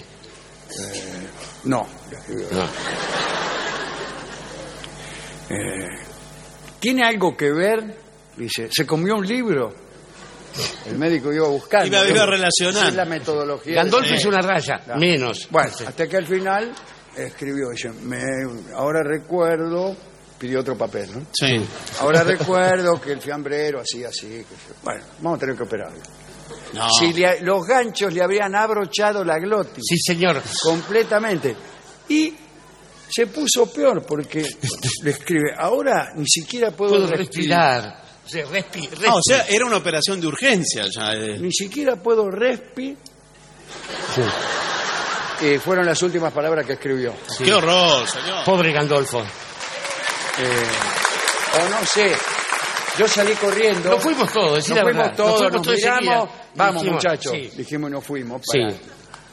No, 1.64 1.86
le 2.10 2.16
escribió. 2.16 2.46
No. 2.52 2.64
Eh, 5.50 5.86
¿Tiene 6.80 7.04
algo 7.04 7.36
que 7.36 7.50
ver? 7.50 8.07
Dice, 8.38 8.68
¿se 8.70 8.86
comió 8.86 9.16
un 9.16 9.26
libro? 9.26 9.74
El 10.86 10.96
médico 10.98 11.32
iba 11.32 11.46
buscando. 11.48 11.86
Iba- 11.86 12.08
iba 12.08 12.26
relacionando. 12.26 12.80
Esa 12.80 12.88
Es 12.88 12.94
la 12.94 13.04
metodología. 13.04 13.74
Gandolfo 13.76 14.14
hizo 14.14 14.28
una 14.28 14.40
raya. 14.40 14.80
Menos. 14.96 15.48
Bueno, 15.50 15.70
hasta 15.86 16.06
que 16.08 16.16
al 16.16 16.26
final 16.26 16.72
escribió, 17.16 17.70
dice, 17.70 17.90
me- 17.90 18.22
ahora 18.74 19.02
recuerdo, 19.04 19.94
pidió 20.38 20.60
otro 20.60 20.76
papel, 20.76 21.10
¿no? 21.14 21.26
Sí. 21.32 21.60
Ahora 22.00 22.22
recuerdo 22.24 23.00
que 23.00 23.12
el 23.12 23.20
fiambrero 23.20 23.80
así, 23.80 24.04
así. 24.04 24.44
Bueno, 24.82 25.02
vamos 25.20 25.36
a 25.36 25.40
tener 25.40 25.56
que 25.56 25.62
operarlo. 25.64 26.00
No. 26.74 26.88
Si 26.90 27.12
le- 27.12 27.40
los 27.42 27.66
ganchos 27.66 28.12
le 28.12 28.22
habrían 28.22 28.54
abrochado 28.54 29.24
la 29.24 29.38
glotis 29.38 29.84
Sí, 29.86 29.96
señor. 29.98 30.40
completamente. 30.62 31.54
Y 32.08 32.34
se 33.10 33.26
puso 33.26 33.70
peor 33.72 34.04
porque 34.04 34.44
le 35.02 35.10
escribe, 35.10 35.52
ahora 35.56 36.12
ni 36.16 36.26
siquiera 36.26 36.70
puedo, 36.72 36.92
Puedo 36.92 37.06
respirar. 37.10 37.82
respirar. 37.82 38.07
O 38.44 38.50
respi, 38.50 38.88
Ah, 39.06 39.14
o 39.14 39.20
sea, 39.22 39.46
era 39.48 39.64
una 39.64 39.76
operación 39.78 40.20
de 40.20 40.26
urgencia 40.26 40.84
ya. 40.94 41.12
eh. 41.14 41.38
Ni 41.38 41.52
siquiera 41.52 41.96
puedo 41.96 42.30
respi. 42.30 42.96
Fueron 45.64 45.86
las 45.86 46.02
últimas 46.02 46.32
palabras 46.32 46.66
que 46.66 46.72
escribió. 46.74 47.14
Qué 47.38 47.52
horror, 47.54 48.06
señor. 48.08 48.44
Pobre 48.44 48.72
Gandolfo. 48.72 49.20
Eh, 49.20 50.66
o 51.64 51.68
no 51.68 51.86
sé. 51.86 52.12
Yo 52.98 53.06
salí 53.06 53.32
corriendo. 53.34 53.90
Nos 53.90 54.02
fuimos 54.02 54.32
todos, 54.32 54.58
Nos 54.58 54.68
la 54.70 54.82
fuimos 54.82 55.02
verdad. 55.02 55.16
todos, 55.16 55.30
Nos 55.30 55.38
fuimos 55.38 55.52
nos 55.52 55.62
todos 55.66 56.00
miramos. 56.00 56.28
Vamos, 56.56 56.82
Dijimos, 56.82 57.04
muchachos. 57.04 57.32
sí. 57.32 57.50
Dijimos 57.56 57.90
y 57.90 57.92
nos 57.92 58.04
fuimos. 58.04 58.42
Sí. 58.50 58.58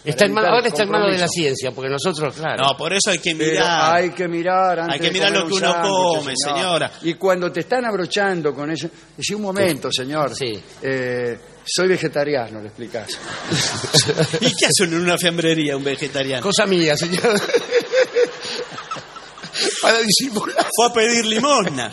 Está 0.05 0.25
en 0.25 0.33
mano- 0.33 0.47
ahora 0.49 0.67
está 0.67 0.83
en 0.83 0.89
manos 0.89 1.11
de 1.11 1.17
la 1.17 1.27
ciencia, 1.27 1.71
porque 1.71 1.89
nosotros, 1.89 2.35
claro. 2.35 2.63
No, 2.63 2.77
por 2.77 2.93
eso 2.93 3.09
hay 3.11 3.17
que 3.19 3.35
Pero 3.35 3.51
mirar. 3.51 3.95
hay 3.95 4.09
que 4.11 4.27
mirar 4.27 4.79
antes 4.81 4.93
Hay 4.93 4.99
que 4.99 5.07
de 5.07 5.11
mirar 5.13 5.29
comer 5.29 5.41
lo 5.43 5.47
que 5.47 5.53
un 5.53 5.63
uno 5.63 5.71
sándwich, 5.71 5.91
come, 5.91 6.33
señor. 6.35 6.57
señora. 6.59 6.91
Y 7.01 7.13
cuando 7.15 7.51
te 7.51 7.59
están 7.61 7.85
abrochando 7.85 8.53
con 8.53 8.69
eso, 8.71 8.87
decís 9.17 9.35
un 9.35 9.41
momento, 9.41 9.89
señor. 9.91 10.35
Sí. 10.35 10.61
Eh, 10.81 11.39
Soy 11.67 11.87
vegetariano, 11.87 12.61
le 12.61 12.67
explicás. 12.67 13.07
¿Y 14.39 14.53
qué 14.55 14.67
hacen 14.67 14.93
en 14.93 15.01
una 15.01 15.17
fiambrería 15.17 15.75
un 15.75 15.83
vegetariano? 15.83 16.43
Cosa 16.43 16.67
mía, 16.67 16.95
señor. 16.95 17.23
Para 19.81 19.97
disimular. 19.99 20.67
Fue 20.75 20.85
a 20.85 20.93
pedir 20.93 21.25
limosna. 21.25 21.91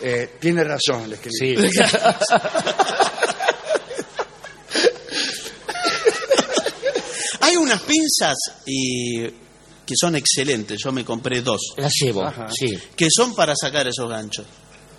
Eh, 0.00 0.30
tiene 0.40 0.64
razón, 0.64 1.08
le 1.08 1.14
escribí. 1.14 1.56
Sí. 1.70 1.78
Hay 7.40 7.56
unas 7.72 7.82
pinzas 7.82 8.36
y 8.66 9.22
que 9.84 9.94
son 9.98 10.16
excelentes. 10.16 10.78
Yo 10.82 10.92
me 10.92 11.04
compré 11.04 11.42
dos. 11.42 11.60
La 11.76 11.88
llevo, 12.00 12.24
Ajá. 12.24 12.46
sí. 12.50 12.66
Que 12.96 13.08
son 13.10 13.34
para 13.34 13.54
sacar 13.56 13.86
esos 13.88 14.08
ganchos. 14.08 14.46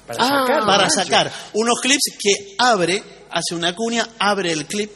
Para 0.08 0.24
Ah, 0.24 0.46
sacar, 0.46 0.66
Para 0.66 0.90
sacar 0.90 1.32
unos 1.54 1.80
clips 1.82 2.18
que 2.20 2.56
abre, 2.58 3.02
hace 3.32 3.56
una 3.56 3.74
cuña, 3.74 4.08
abre 4.20 4.52
el 4.52 4.66
clip 4.66 4.92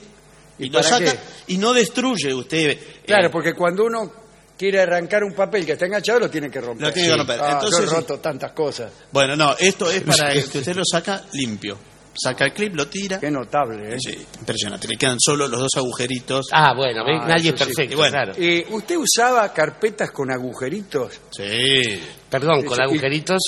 y, 0.60 0.66
¿Y 0.66 0.70
lo 0.70 0.84
saca 0.84 1.14
qué? 1.14 1.20
y 1.48 1.58
no 1.58 1.74
destruye 1.74 2.34
usted. 2.34 2.70
eh, 2.72 3.02
Claro, 3.06 3.32
porque 3.32 3.54
cuando 3.54 3.86
uno 3.86 4.12
quiere 4.58 4.82
arrancar 4.82 5.24
un 5.24 5.34
papel 5.34 5.66
que 5.66 5.74
está 5.74 5.86
enganchado, 5.86 6.20
lo 6.20 6.30
tiene 6.30 6.50
que 6.52 6.60
romper. 6.60 6.88
Lo 6.88 6.94
tiene 6.94 7.08
que 7.08 7.14
Sí. 7.14 7.18
romper. 7.20 7.40
Ah, 7.42 7.52
Entonces, 7.54 7.86
yo 7.86 7.92
he 7.92 7.96
roto 7.96 8.20
tantas 8.20 8.52
cosas. 8.52 8.92
Bueno, 9.12 9.36
no, 9.38 9.56
esto 9.58 9.90
es 9.90 10.02
para 10.02 10.34
que 10.34 10.40
usted 10.40 10.76
lo 10.76 10.84
saca 10.84 11.24
limpio. 11.34 11.78
Saca 12.18 12.46
el 12.46 12.54
clip, 12.54 12.76
lo 12.76 12.88
tira. 12.88 13.20
Qué 13.20 13.30
notable, 13.32 13.96
¿eh? 13.96 14.00
Sí, 14.00 14.18
impresionante. 14.40 14.88
Le 14.88 14.98
quedan 14.98 15.20
solo 15.20 15.48
los 15.48 15.60
dos 15.60 15.72
agujeritos. 15.76 16.48
Ah, 16.52 16.74
bueno. 16.76 17.04
Ah, 17.06 17.28
nadie 17.28 17.52
es 17.52 17.60
sí. 17.60 17.66
perfecto, 17.66 17.94
Y 17.94 17.96
bueno. 17.96 18.12
claro. 18.12 18.34
Eh, 18.38 18.66
¿Usted 18.70 18.96
usaba 18.98 19.52
carpetas 19.54 20.12
con 20.12 20.32
agujeritos? 20.32 21.20
Sí. 21.32 22.02
Perdón, 22.30 22.64
con 22.66 22.82
agujeritos 22.82 23.40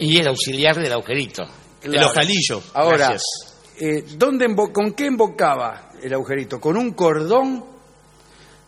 y 0.00 0.18
el 0.18 0.28
auxiliar 0.28 0.76
del 0.76 0.92
agujerito. 0.92 1.44
El 1.82 2.02
ojalillo. 2.02 2.62
Ahora, 2.74 3.16
eh, 3.80 4.04
¿dónde 4.16 4.46
¿con 4.72 4.92
qué 4.92 5.06
embocaba 5.06 5.90
el 6.02 6.12
agujerito? 6.12 6.60
¿Con 6.60 6.76
un 6.76 6.92
cordón 6.92 7.64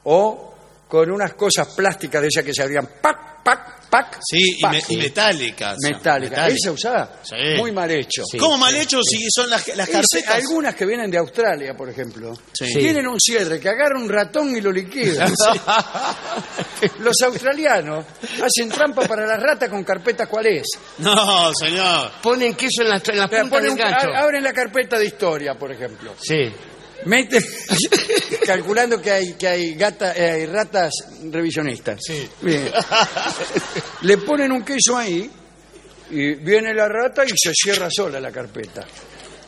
o 0.04 0.54
con 0.88 1.10
unas 1.10 1.34
cosas 1.34 1.68
plásticas 1.68 2.22
de 2.22 2.28
esas 2.28 2.44
que 2.44 2.54
se 2.54 2.62
abrían 2.62 2.88
pac, 3.00 3.42
pac, 3.42 3.79
pac? 3.90 4.18
Sí, 4.22 4.38
y, 4.56 4.60
pac? 4.62 4.72
me- 4.72 4.82
y 4.88 4.96
metálicas. 4.96 5.76
Metálica. 5.82 6.46
¿Esa 6.48 6.72
usada? 6.72 7.20
Sí. 7.22 7.34
Muy 7.58 7.72
mal 7.72 7.90
hecho. 7.90 8.22
Sí. 8.30 8.38
¿Cómo 8.38 8.56
mal 8.56 8.74
hecho 8.76 9.02
si 9.02 9.18
son 9.34 9.50
las, 9.50 9.66
las 9.76 9.88
carpetas? 9.88 10.34
algunas 10.34 10.74
que 10.74 10.86
vienen 10.86 11.10
de 11.10 11.18
Australia, 11.18 11.74
por 11.76 11.88
ejemplo, 11.90 12.32
Sí. 12.52 12.66
tienen 12.78 13.06
un 13.06 13.18
cierre 13.20 13.58
que 13.60 13.68
agarra 13.68 13.98
un 13.98 14.08
ratón 14.08 14.54
y 14.56 14.60
lo 14.60 14.70
liquida. 14.72 15.26
Los 17.00 17.16
australianos 17.24 18.04
hacen 18.42 18.68
trampa 18.70 19.02
para 19.02 19.26
la 19.26 19.36
rata 19.36 19.68
con 19.68 19.84
carpetas 19.84 20.28
cuál 20.28 20.46
es. 20.46 20.66
No, 20.98 21.52
señor. 21.54 22.10
Ponen 22.22 22.54
queso 22.54 22.82
en 22.82 22.88
la, 22.90 23.02
en 23.04 23.18
la 23.18 23.24
O 23.26 23.28
sea, 23.28 23.40
punta 23.42 23.56
ponen 23.56 23.74
del 23.76 23.84
un- 23.86 23.90
gancho. 23.92 24.08
a- 24.14 24.20
abren 24.20 24.42
la 24.44 24.52
carpeta 24.52 24.98
de 24.98 25.06
historia, 25.06 25.54
por 25.54 25.72
ejemplo. 25.72 26.14
Sí. 26.20 26.50
Mete, 27.06 27.38
calculando 28.46 29.00
que 29.00 29.10
hay, 29.10 29.32
que 29.34 29.48
hay, 29.48 29.74
gata, 29.74 30.12
eh, 30.14 30.30
hay 30.32 30.46
ratas 30.46 30.92
revisionistas. 31.30 31.98
Sí. 32.06 32.28
Bien. 32.42 32.70
Le 34.02 34.18
ponen 34.18 34.52
un 34.52 34.62
queso 34.62 34.96
ahí 34.96 35.30
y 36.10 36.34
viene 36.36 36.74
la 36.74 36.88
rata 36.88 37.24
y 37.24 37.30
se 37.36 37.52
cierra 37.54 37.88
sola 37.90 38.20
la 38.20 38.30
carpeta. 38.30 38.86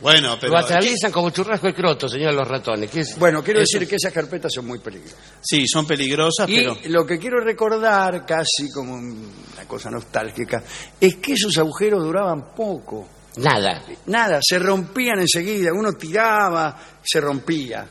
Bueno, 0.01 0.37
pero. 0.41 0.53
Lo 0.53 0.59
atraviesan 0.59 1.13
como 1.13 1.31
churrasco 1.31 1.69
de 1.69 1.75
croto, 1.75 2.09
señor, 2.09 2.35
los 2.35 2.49
ratones. 2.49 2.91
¿Qué 2.91 3.01
es? 3.01 3.17
Bueno, 3.19 3.43
quiero 3.45 3.61
Eso. 3.61 3.77
decir 3.79 3.89
que 3.89 3.97
esas 3.97 4.13
carpetas 4.13 4.53
son 4.53 4.67
muy 4.67 4.81
peligrosas. 4.81 5.17
Sí, 5.41 5.65
son 5.69 5.87
peligrosas, 5.87 6.49
Y 6.49 6.57
pero. 6.57 6.77
lo 6.87 7.07
que 7.07 7.19
quiero 7.19 7.39
recordar, 7.41 8.27
casi 8.27 8.69
como 8.75 8.95
una 8.95 9.65
cosa 9.69 9.91
nostálgica, 9.91 10.63
es 11.01 11.17
que 11.17 11.35
esos 11.35 11.57
agujeros 11.59 12.03
duraban 12.03 12.53
poco. 12.55 13.07
Nada. 13.37 13.83
Nada, 14.07 14.41
se 14.43 14.59
rompían 14.59 15.21
enseguida, 15.21 15.71
uno 15.73 15.93
tiraba, 15.95 16.79
se 17.03 17.21
rompía. 17.21 17.87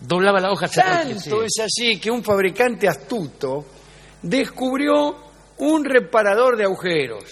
Doblaba 0.00 0.40
la 0.40 0.50
hoja 0.50 0.68
se 0.68 0.82
rompía, 0.82 1.00
Tanto 1.14 1.20
sí. 1.40 1.46
es 1.46 1.64
así 1.64 2.00
que 2.00 2.10
un 2.10 2.22
fabricante 2.24 2.88
astuto 2.88 3.64
descubrió 4.20 5.16
un 5.58 5.84
reparador 5.84 6.56
de 6.56 6.64
agujeros. 6.64 7.24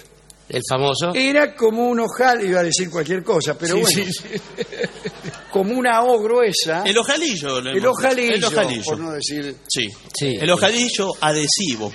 El 0.49 0.63
famoso. 0.69 1.13
Era 1.15 1.55
como 1.55 1.87
un 1.89 2.01
ojal, 2.01 2.45
iba 2.45 2.59
a 2.59 2.65
decir 2.65 2.91
cualquier 2.91 3.23
cosa, 3.23 3.57
pero 3.57 3.77
Sí, 3.77 3.81
bueno, 3.83 4.11
sí, 4.13 4.13
sí. 4.13 4.41
como 5.53 5.75
una 5.79 6.03
O 6.03 6.19
gruesa, 6.21 6.83
El 6.85 6.99
ojalillo. 6.99 7.61
lo 7.61 7.71
el 7.71 7.87
ojalillo, 7.87 8.35
El 8.35 8.45
ojalillo. 8.45 8.85
por 8.85 8.99
no 8.99 9.13
decir. 9.13 9.57
Sí. 9.69 9.89
Sí. 10.13 10.37
El 10.41 10.51
ojalillo 10.51 11.11
adhesivo. 11.21 11.93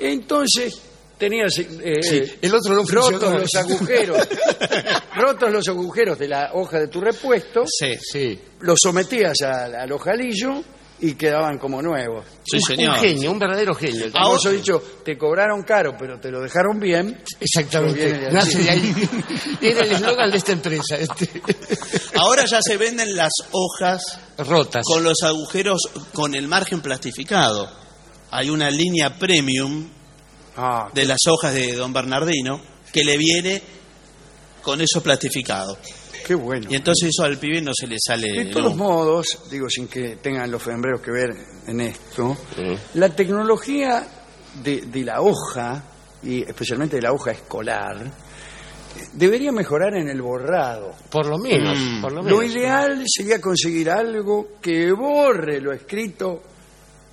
Entonces 0.00 0.80
tenías 1.18 1.58
eh, 1.58 2.02
Sí, 2.02 2.22
el 2.42 2.54
otro 2.54 2.74
no 2.74 2.84
rotos 2.84 3.32
los 3.40 3.54
agujeros, 3.54 4.28
rotos 5.16 5.52
los 5.52 5.68
agujeros 5.68 6.18
de 6.18 6.28
la 6.28 6.50
hoja 6.54 6.78
de 6.80 6.88
tu 6.88 7.00
repuesto, 7.00 7.64
Sí. 7.66 7.94
Sí. 8.00 8.38
los 8.60 8.78
sometías 8.82 9.40
al, 9.42 9.74
al 9.74 9.92
ojalillo 9.92 10.62
y 11.00 11.14
quedaban 11.14 11.58
como 11.58 11.82
nuevos. 11.82 12.24
Sí, 12.44 12.56
un, 12.56 12.62
señor. 12.62 12.94
un 12.94 13.00
genio, 13.00 13.30
un 13.32 13.38
verdadero 13.38 13.74
genio. 13.74 14.04
El 14.06 14.12
famoso 14.12 14.50
dicho, 14.50 14.82
te 15.04 15.18
cobraron 15.18 15.62
caro, 15.62 15.94
pero 15.98 16.18
te 16.18 16.30
lo 16.30 16.40
dejaron 16.40 16.78
bien. 16.78 17.20
Exactamente. 17.40 18.12
De 18.14 18.70
ahí. 18.70 18.94
Era 19.60 19.80
el 19.80 19.92
eslogan 19.92 20.30
de 20.30 20.36
esta 20.38 20.52
empresa. 20.52 20.96
Este. 20.96 21.42
Ahora 22.14 22.44
ya 22.46 22.60
se 22.62 22.76
venden 22.76 23.14
las 23.16 23.32
hojas 23.50 24.02
Rotas. 24.38 24.82
con 24.86 25.02
los 25.04 25.20
agujeros 25.24 25.80
con 26.12 26.34
el 26.34 26.46
margen 26.48 26.80
plastificado. 26.80 27.68
Hay 28.30 28.48
una 28.48 28.70
línea 28.70 29.18
premium 29.18 29.88
Ah, 30.56 30.88
de 30.94 31.04
las 31.04 31.18
hojas 31.28 31.52
de 31.54 31.72
Don 31.74 31.92
Bernardino 31.92 32.60
que 32.92 33.04
le 33.04 33.16
viene 33.16 33.60
con 34.62 34.80
eso 34.80 35.02
plastificado. 35.02 35.76
qué 36.26 36.34
bueno. 36.34 36.68
Y 36.70 36.76
entonces 36.76 37.10
eso 37.10 37.24
al 37.24 37.38
pibe 37.38 37.60
no 37.60 37.72
se 37.78 37.86
le 37.86 37.96
sale. 37.98 38.32
De 38.32 38.46
todos 38.46 38.74
modos, 38.76 39.26
digo 39.50 39.68
sin 39.68 39.88
que 39.88 40.16
tengan 40.16 40.50
los 40.50 40.62
fembreros 40.62 41.00
que 41.02 41.10
ver 41.10 41.30
en 41.66 41.80
esto, 41.80 42.36
Mm. 42.56 42.98
la 42.98 43.08
tecnología 43.10 44.06
de, 44.62 44.82
de 44.82 45.04
la 45.04 45.20
hoja, 45.20 45.82
y 46.22 46.42
especialmente 46.42 46.96
de 46.96 47.02
la 47.02 47.12
hoja 47.12 47.32
escolar, 47.32 48.10
debería 49.12 49.52
mejorar 49.52 49.94
en 49.96 50.08
el 50.08 50.22
borrado. 50.22 50.92
Por 51.10 51.26
lo 51.26 51.36
menos. 51.36 51.76
Mm. 51.78 52.00
Por 52.00 52.12
lo, 52.12 52.22
Lo 52.22 52.38
menos. 52.38 52.54
ideal 52.56 53.02
sería 53.06 53.40
conseguir 53.40 53.90
algo 53.90 54.52
que 54.62 54.92
borre 54.92 55.60
lo 55.60 55.72
escrito 55.72 56.42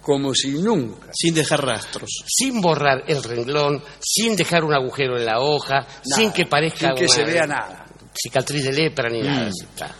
como 0.01 0.33
si 0.33 0.49
nunca. 0.53 1.09
Sin 1.13 1.33
dejar 1.33 1.63
rastros. 1.63 2.09
Sin 2.27 2.59
borrar 2.61 3.03
el 3.07 3.21
renglón, 3.23 3.83
sin 3.99 4.35
dejar 4.35 4.63
un 4.63 4.73
agujero 4.73 5.17
en 5.17 5.25
la 5.25 5.39
hoja, 5.39 5.85
sin 6.03 6.31
que 6.31 6.45
parezca 6.45 6.87
sin 6.89 6.95
que 6.95 7.05
una 7.05 7.13
se 7.13 7.23
vea 7.23 7.45
nada. 7.47 7.85
cicatriz 8.13 8.63
de 8.65 8.73
lepra 8.73 9.09
ni 9.09 9.21
nada. 9.21 9.47
está. 9.49 9.95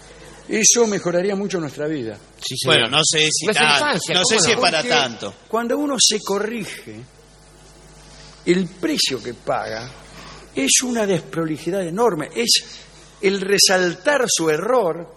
Eso 0.50 0.86
mejoraría 0.88 1.36
mucho 1.36 1.60
nuestra 1.60 1.88
vida. 1.88 2.18
Sí. 2.44 2.56
Bueno, 2.66 2.90
no 2.90 3.00
sé 3.06 3.30
si, 3.32 3.46
tan- 3.48 3.80
no 3.94 4.00
sé 4.00 4.14
¿cómo 4.14 4.26
si 4.26 4.50
es 4.52 4.56
no? 4.56 4.62
para 4.62 4.78
Porque 4.80 4.90
tanto. 4.90 5.34
Cuando 5.48 5.78
uno 5.78 5.96
se 6.00 6.20
corrige, 6.20 7.00
el 8.46 8.68
precio 8.68 9.22
que 9.24 9.34
paga 9.34 9.90
es 10.56 10.82
una 10.84 11.06
desprolijidad 11.06 11.84
enorme. 11.88 12.30
Es 12.36 12.50
el 13.22 13.40
resaltar 13.40 14.26
su 14.28 14.50
error 14.50 15.08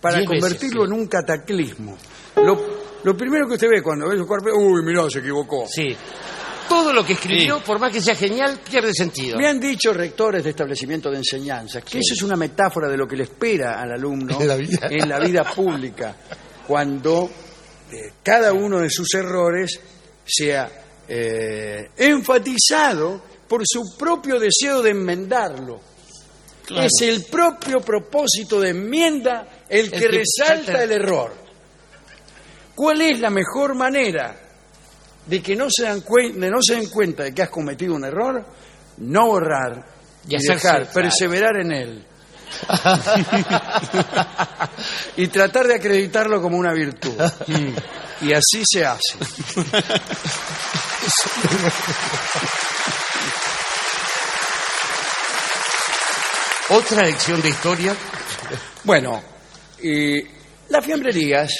para 0.00 0.16
veces, 0.18 0.28
convertirlo 0.28 0.84
sí. 0.84 0.92
en 0.92 1.00
un 1.00 1.06
cataclismo. 1.08 1.96
Lo, 2.36 2.75
lo 3.06 3.16
primero 3.16 3.46
que 3.46 3.54
usted 3.54 3.68
ve 3.70 3.82
cuando 3.82 4.08
ve 4.08 4.18
su 4.18 4.26
cuerpo, 4.26 4.50
uy, 4.52 4.82
mirá, 4.84 5.08
se 5.08 5.20
equivocó. 5.20 5.64
Sí. 5.68 5.96
Todo 6.68 6.92
lo 6.92 7.06
que 7.06 7.12
escribió, 7.12 7.60
por 7.60 7.78
más 7.78 7.92
que 7.92 8.00
sea 8.00 8.16
genial, 8.16 8.58
pierde 8.68 8.92
sentido. 8.92 9.38
Me 9.38 9.46
han 9.46 9.60
dicho 9.60 9.92
rectores 9.92 10.42
de 10.42 10.50
establecimientos 10.50 11.12
de 11.12 11.18
enseñanza 11.18 11.80
que 11.82 11.98
eso 12.00 12.14
es 12.14 12.22
una 12.22 12.34
metáfora 12.34 12.88
de 12.88 12.96
lo 12.96 13.06
que 13.06 13.14
le 13.14 13.22
espera 13.22 13.80
al 13.80 13.92
alumno 13.92 14.36
En 14.40 14.48
la 14.48 14.56
vida. 14.56 14.88
en 14.90 15.08
la 15.08 15.20
vida 15.20 15.44
pública, 15.44 16.16
cuando 16.66 17.30
eh, 17.92 18.14
cada 18.24 18.52
uno 18.52 18.80
de 18.80 18.90
sus 18.90 19.14
errores 19.14 19.78
sea 20.26 20.68
eh, 21.06 21.90
enfatizado 21.96 23.22
por 23.46 23.62
su 23.64 23.96
propio 23.96 24.40
deseo 24.40 24.82
de 24.82 24.90
enmendarlo. 24.90 25.80
Claro. 26.66 26.88
Es 26.88 27.06
el 27.08 27.22
propio 27.26 27.78
propósito 27.80 28.60
de 28.60 28.70
enmienda 28.70 29.46
el 29.68 29.88
que, 29.88 30.00
que 30.00 30.08
resalta 30.08 30.64
salta- 30.72 30.82
el 30.82 30.90
error. 30.90 31.45
¿Cuál 32.76 33.00
es 33.00 33.18
la 33.20 33.30
mejor 33.30 33.74
manera 33.74 34.36
de 35.26 35.42
que 35.42 35.56
no 35.56 35.66
se, 35.68 35.82
dan 35.84 36.02
cuen- 36.04 36.34
de 36.34 36.48
no 36.50 36.58
se 36.62 36.76
den 36.76 36.88
cuenta 36.88 37.24
de 37.24 37.34
que 37.34 37.42
has 37.42 37.48
cometido 37.50 37.94
un 37.94 38.04
error? 38.04 38.44
No 38.98 39.26
borrar 39.26 39.84
Y 40.28 40.34
y, 40.34 40.36
hacerse, 40.36 40.66
dejar, 40.68 40.80
claro. 40.82 40.92
perseverar 40.94 41.56
en 41.56 41.72
él. 41.72 42.06
y 45.16 45.26
tratar 45.28 45.66
de 45.66 45.74
acreditarlo 45.74 46.40
como 46.40 46.56
una 46.56 46.72
virtud. 46.72 47.12
y 48.20 48.32
así 48.32 48.62
se 48.64 48.86
hace. 48.86 49.16
Otra 56.70 57.02
lección 57.02 57.40
de 57.42 57.48
historia. 57.50 57.94
Bueno, 58.84 59.22
y 59.82 60.22
las 60.68 60.84
fiambrerías 60.84 61.50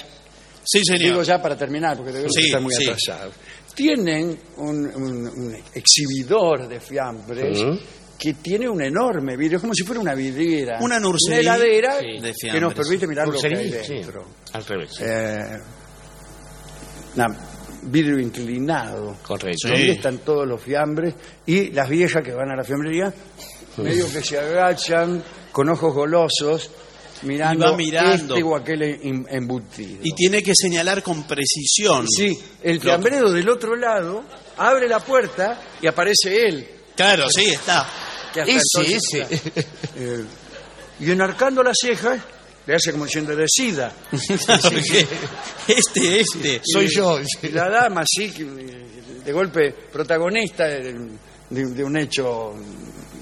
Sí, 0.66 0.80
Digo 0.80 0.98
señor. 0.98 1.24
ya 1.24 1.40
para 1.40 1.56
terminar, 1.56 1.96
porque 1.96 2.12
debemos 2.12 2.32
Sí, 2.34 2.46
estar 2.46 2.60
muy 2.60 2.74
sí. 2.74 2.84
atrasados. 2.90 3.34
Tienen 3.74 4.38
un, 4.56 4.86
un- 4.86 5.28
un 5.28 5.56
exhibidor 5.74 6.66
de 6.66 6.80
fiambres 6.80 7.58
Ujú. 7.62 7.78
que 8.18 8.34
tiene 8.34 8.68
un 8.68 8.82
enorme 8.82 9.36
vidrio, 9.36 9.58
es 9.58 9.62
como 9.62 9.74
si 9.74 9.84
fuera 9.84 10.00
una 10.00 10.14
vidriera. 10.14 10.76
Una 10.78 10.96
Una 10.96 11.00
Nursery 11.00 11.40
heladera 11.40 11.98
de 11.98 12.34
que 12.50 12.60
nos 12.60 12.74
permite 12.74 13.06
mirar 13.06 13.28
lo 13.28 13.38
que 13.38 13.46
hay 13.46 13.70
sí, 13.84 13.94
dentro. 13.94 14.24
al 14.52 14.64
revés. 14.64 14.90
Eh, 15.00 15.58
una- 17.16 17.36
vidrio 17.82 18.18
inclinado. 18.18 19.16
Correcto. 19.22 19.68
Donde 19.68 19.84
Sí. 19.84 19.90
están 19.90 20.18
todos 20.18 20.46
los 20.46 20.60
fiambres 20.60 21.14
y 21.46 21.70
las 21.70 21.88
viejas 21.88 22.22
que 22.24 22.32
van 22.32 22.50
a 22.50 22.56
la 22.56 22.64
fiambrería, 22.64 23.12
medio 23.76 24.10
que 24.10 24.22
se 24.22 24.38
agachan 24.38 25.22
con 25.52 25.68
ojos 25.68 25.94
golosos, 25.94 26.70
mirando, 27.22 27.66
Y 27.66 27.70
va 27.70 27.76
mirando. 27.76 28.34
este 28.36 28.42
o 28.46 28.56
aquel 28.56 28.82
em- 28.82 29.24
embutido. 29.28 30.00
Y 30.02 30.12
tiene 30.12 30.42
que 30.42 30.52
señalar 30.54 31.02
con 31.02 31.24
precisión. 31.26 32.06
Sí, 32.08 32.38
el 32.62 32.80
fiambrero 32.80 33.30
del 33.32 33.48
otro 33.48 33.76
lado 33.76 34.24
abre 34.58 34.88
la 34.88 35.00
puerta 35.00 35.60
y 35.80 35.86
aparece 35.86 36.42
él. 36.46 36.68
Claro, 36.96 37.28
sí, 37.30 37.46
está. 37.46 37.88
que 38.32 38.40
hasta 38.42 38.52
Ese, 38.52 38.62
entonces 38.96 39.02
ese. 39.14 39.66
eh, 39.96 40.24
y 41.00 41.10
enarcando 41.10 41.62
las 41.62 41.76
cejas, 41.80 42.20
le 42.66 42.74
hace 42.74 42.90
como 42.92 43.04
diciendo, 43.04 43.34
decida. 43.36 43.92
Porque 44.10 45.06
este, 45.68 46.20
este. 46.20 46.60
Soy 46.64 46.88
yo. 46.88 47.18
Y 47.42 47.48
la 47.48 47.68
dama, 47.68 48.02
sí, 48.06 48.30
que, 48.30 48.42
eh, 48.42 48.86
de 49.24 49.32
golpe 49.32 49.72
protagonista 49.92 50.64
de, 50.66 50.92
de- 51.50 51.66
de 51.66 51.84
un 51.84 51.96
hecho 51.96 52.54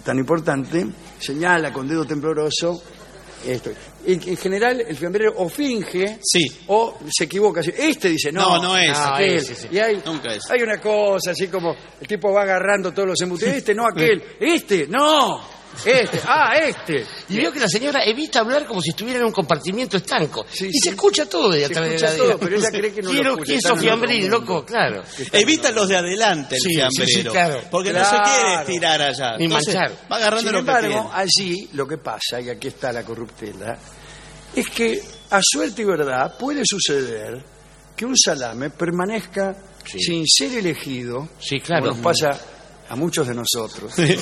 tan 0.05 0.19
importante, 0.19 0.87
señala 1.19 1.73
con 1.73 1.89
dedo 1.89 2.05
tembloroso 2.05 2.83
esto. 3.47 3.71
En, 4.07 4.21
en 4.29 4.37
general, 4.37 4.81
el 4.81 4.97
fiambrero 4.97 5.33
o 5.37 5.49
finge 5.49 6.19
Sí. 6.23 6.47
o 6.69 6.99
se 7.11 7.25
equivoca. 7.25 7.61
Este 7.61 8.09
dice, 8.11 8.31
no, 8.33 8.57
No, 8.59 8.63
no 8.63 8.77
es. 8.79 8.97
aquel. 8.99 9.35
ese, 9.37 9.55
sí. 9.55 9.69
Y 9.73 9.79
hay, 9.79 10.03
Nunca 10.05 10.35
es. 10.35 10.51
hay 10.51 10.63
una 10.63 10.79
cosa 10.81 11.31
así 11.33 11.49
como 11.49 11.75
el 12.01 12.07
tipo 12.07 12.33
va 12.33 12.43
agarrando 12.43 12.93
todos 12.93 13.09
los 13.09 13.21
embutidos. 13.21 13.55
Este, 13.55 13.75
no 13.75 13.87
aquel. 13.89 14.23
Este, 14.41 14.87
no. 14.89 15.41
Este, 15.85 16.21
ah, 16.27 16.55
este. 16.57 17.07
Y 17.29 17.37
veo 17.39 17.53
que 17.53 17.61
la 17.61 17.69
señora 17.69 18.05
evita 18.05 18.41
hablar 18.41 18.67
como 18.67 18.81
si 18.81 18.91
estuviera 18.91 19.19
en 19.21 19.27
un 19.27 19.33
compartimiento 19.33 19.97
estanco. 19.97 20.45
Sí, 20.51 20.67
y 20.67 20.73
sí. 20.73 20.79
se 20.85 20.91
escucha 20.91 21.27
todo 21.29 21.51
de 21.51 21.61
Se 21.61 21.65
atrás 21.67 21.89
de 21.89 21.95
escucha 21.97 22.13
la 22.13 22.19
todo, 22.19 22.39
pero 22.39 22.57
ella 22.57 22.71
cree 22.71 22.93
que 22.93 23.03
no 23.03 23.09
lo 23.09 23.15
Quiero 23.15 23.31
escucha, 23.43 23.77
fiambrín, 23.77 24.21
mundo. 24.23 24.39
loco, 24.39 24.65
claro. 24.65 25.03
Evita 25.33 25.71
los 25.73 25.89
de 25.89 25.97
adelante 25.97 26.57
el 26.57 26.61
Sí, 26.61 26.69
sí, 26.71 26.75
fiambrero. 26.77 27.07
sí, 27.07 27.23
claro. 27.25 27.61
Porque 27.71 27.93
no 27.93 28.05
se 28.05 28.17
quiere 28.17 28.55
estirar 28.61 29.03
allá. 29.03 29.37
Ni 29.39 29.45
Entonces, 29.45 29.75
manchar. 29.75 29.93
Va 30.11 30.17
agarrando 30.17 30.43
Sin 30.43 30.53
lo 30.53 30.59
embargo, 30.61 30.89
que 30.89 30.95
tiene. 30.95 31.11
allí 31.13 31.69
lo 31.73 31.89
que 31.89 31.99
pasa, 31.99 32.41
y 32.41 32.49
aquí 32.51 32.69
está 32.69 32.93
la 32.93 33.03
corruptela, 33.05 33.79
es 34.55 34.69
que 34.69 35.01
a 35.31 35.41
suerte 35.43 35.83
y 35.83 35.85
verdad 35.85 36.37
puede 36.39 36.63
suceder 36.65 37.43
que 37.97 38.05
un 38.05 38.17
salame 38.17 38.71
permanezca 38.71 39.57
Sí. 39.87 39.99
sin 39.99 40.25
ser 40.27 40.57
elegido, 40.59 41.29
Sí, 41.39 41.61
claro. 41.61 41.83
como 41.91 41.97
nos 41.97 42.03
pasa 42.03 42.41
a 42.89 42.97
muchos 42.97 43.27
de 43.29 43.35
nosotros, 43.35 43.95
De 43.97 44.17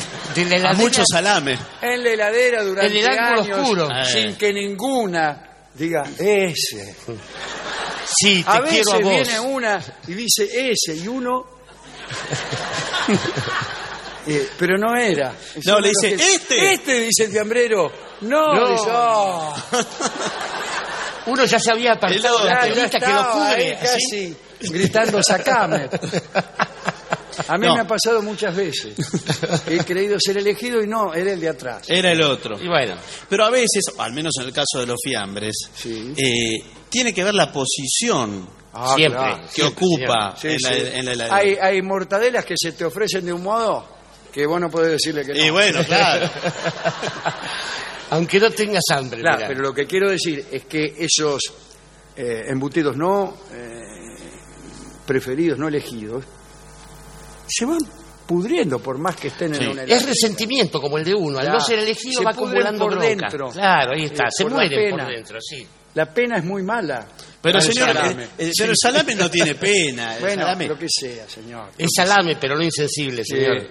la 0.58 0.70
A 0.70 0.74
muchos 0.74 1.04
salames. 1.10 1.58
en 1.80 2.02
la 2.04 2.10
heladera 2.10 2.62
durante 2.62 2.90
En 3.00 3.04
el 3.04 3.18
años, 3.18 3.48
oscuro. 3.58 3.88
sin 4.04 4.28
Eh. 4.30 4.36
que 4.38 4.52
ninguna 4.52 5.48
diga 5.74 6.04
ese. 6.18 6.94
Sí, 8.04 8.42
te 8.42 8.50
A 8.50 8.60
veces 8.60 8.82
quiero 8.86 8.92
a 8.92 9.00
vos. 9.00 9.10
viene 9.26 9.40
una 9.40 9.82
y 10.06 10.14
dice 10.14 10.48
ese, 10.70 10.94
y 10.96 11.08
uno... 11.08 11.44
Eh, 14.24 14.48
pero 14.56 14.78
no 14.78 14.96
era. 14.96 15.32
Es 15.56 15.66
No, 15.66 15.80
le 15.80 15.88
de 15.88 15.94
dice, 16.00 16.16
que- 16.16 16.34
"Este". 16.34 16.72
Este, 16.74 17.00
dice 17.00 17.24
el 17.24 17.32
fiambrero. 17.32 17.90
No, 18.20 18.54
No. 18.54 18.68
dice, 18.70 18.88
"Oh". 18.88 19.52
Uno 21.26 21.44
ya 21.44 21.58
se 21.58 21.72
había 21.72 21.94
apartado 21.94 22.38
El 22.42 22.46
la 22.46 22.60
telita 22.60 23.00
que 23.00 23.06
lo 23.06 23.18
ahí 23.20 23.32
cubre. 23.32 23.74
así. 23.78 24.36
casi 24.60 24.70
gritando 24.72 25.20
sacame. 25.26 25.88
A 27.48 27.58
mí 27.58 27.66
No. 27.66 27.74
me 27.74 27.80
ha 27.80 27.86
pasado 27.86 28.20
muchas 28.22 28.54
veces. 28.54 28.94
He 29.66 29.78
creído 29.84 30.18
ser 30.20 30.38
elegido 30.38 30.82
y 30.82 30.86
no, 30.86 31.12
era 31.14 31.32
el 31.32 31.40
de 31.40 31.48
atrás. 31.48 31.82
Era 31.88 32.12
el 32.12 32.22
otro. 32.22 32.58
Y 32.62 32.68
bueno, 32.68 32.94
Pero 33.28 33.44
a 33.44 33.50
veces, 33.50 33.82
al 33.98 34.12
menos 34.12 34.32
en 34.40 34.46
el 34.46 34.52
caso 34.52 34.78
de 34.80 34.86
los 34.86 34.98
fiambres, 35.02 35.54
Sí. 35.74 36.12
eh, 36.16 36.62
tiene 36.88 37.12
que 37.14 37.24
ver 37.24 37.34
la 37.34 37.50
posición 37.52 38.46
Ah, 38.74 38.94
siempre. 38.96 39.20
claro. 39.20 39.42
que 39.54 39.62
ocupa 39.64 40.34
Sí, 40.40 40.48
en, 40.48 40.56
la, 40.62 40.68
sí. 40.72 40.80
en 40.94 41.04
la 41.04 41.12
heladera. 41.12 41.36
hay, 41.36 41.54
hay 41.60 41.82
mortadelas 41.82 42.44
que 42.44 42.54
se 42.56 42.72
te 42.72 42.84
ofrecen 42.84 43.24
de 43.26 43.32
un 43.32 43.42
modo 43.42 43.86
que 44.32 44.46
vos 44.46 44.58
no 44.60 44.70
podés 44.70 44.92
decirle 44.92 45.24
que 45.26 45.34
no. 45.34 45.44
Y 45.44 45.50
bueno, 45.50 45.84
claro. 45.84 46.30
aunque 48.10 48.38
no 48.40 48.50
tengas 48.50 48.84
hambre. 48.90 49.20
Claro, 49.20 49.36
mirá. 49.36 49.48
pero 49.48 49.60
lo 49.62 49.74
que 49.74 49.86
quiero 49.86 50.10
decir 50.10 50.44
es 50.50 50.64
que 50.66 50.94
esos 50.98 51.40
eh, 52.16 52.44
embutidos 52.48 52.96
no 52.96 53.36
eh, 53.52 53.80
preferidos, 55.06 55.58
no 55.58 55.68
elegidos, 55.68 56.24
se 57.48 57.64
van 57.64 57.78
pudriendo 58.26 58.78
por 58.78 58.98
más 58.98 59.16
que 59.16 59.28
estén 59.28 59.54
Sí. 59.54 59.64
en 59.64 59.70
una 59.70 59.82
Es 59.82 60.06
resentimiento 60.06 60.80
como 60.80 60.96
el 60.98 61.04
de 61.04 61.14
uno. 61.14 61.38
Al 61.38 61.44
Claro. 61.44 61.58
no 61.58 61.64
ser 61.64 61.78
elegido 61.80 62.18
Se 62.20 62.24
va 62.24 62.30
acumulando 62.30 62.84
por 62.84 62.92
bronca. 62.94 63.08
dentro. 63.08 63.48
Claro, 63.50 63.92
ahí 63.94 64.04
está. 64.04 64.24
Eh, 64.24 64.28
se 64.36 64.44
mueren 64.46 64.70
pena. 64.70 65.04
por 65.04 65.14
dentro, 65.14 65.38
sí. 65.40 65.66
La 65.94 66.06
pena 66.14 66.38
es 66.38 66.44
muy 66.44 66.62
mala. 66.62 67.06
Pero 67.42 67.58
Al 67.58 67.62
señor, 67.64 67.88
salame. 67.92 68.28
el, 68.38 68.46
el- 68.46 68.52
pero 68.56 68.70
el 68.70 68.76
salame 68.80 69.14
no 69.16 69.30
tiene 69.30 69.54
pena. 69.56 70.14
El 70.14 70.20
Bueno, 70.20 70.42
salame- 70.44 70.68
lo 70.68 70.78
que 70.78 70.86
sea, 70.88 71.28
señor. 71.28 71.70
Es 71.76 71.90
salame, 71.94 72.36
pero 72.40 72.56
no 72.56 72.62
insensible, 72.62 73.22
señor. 73.24 73.56
Eh, 73.58 73.70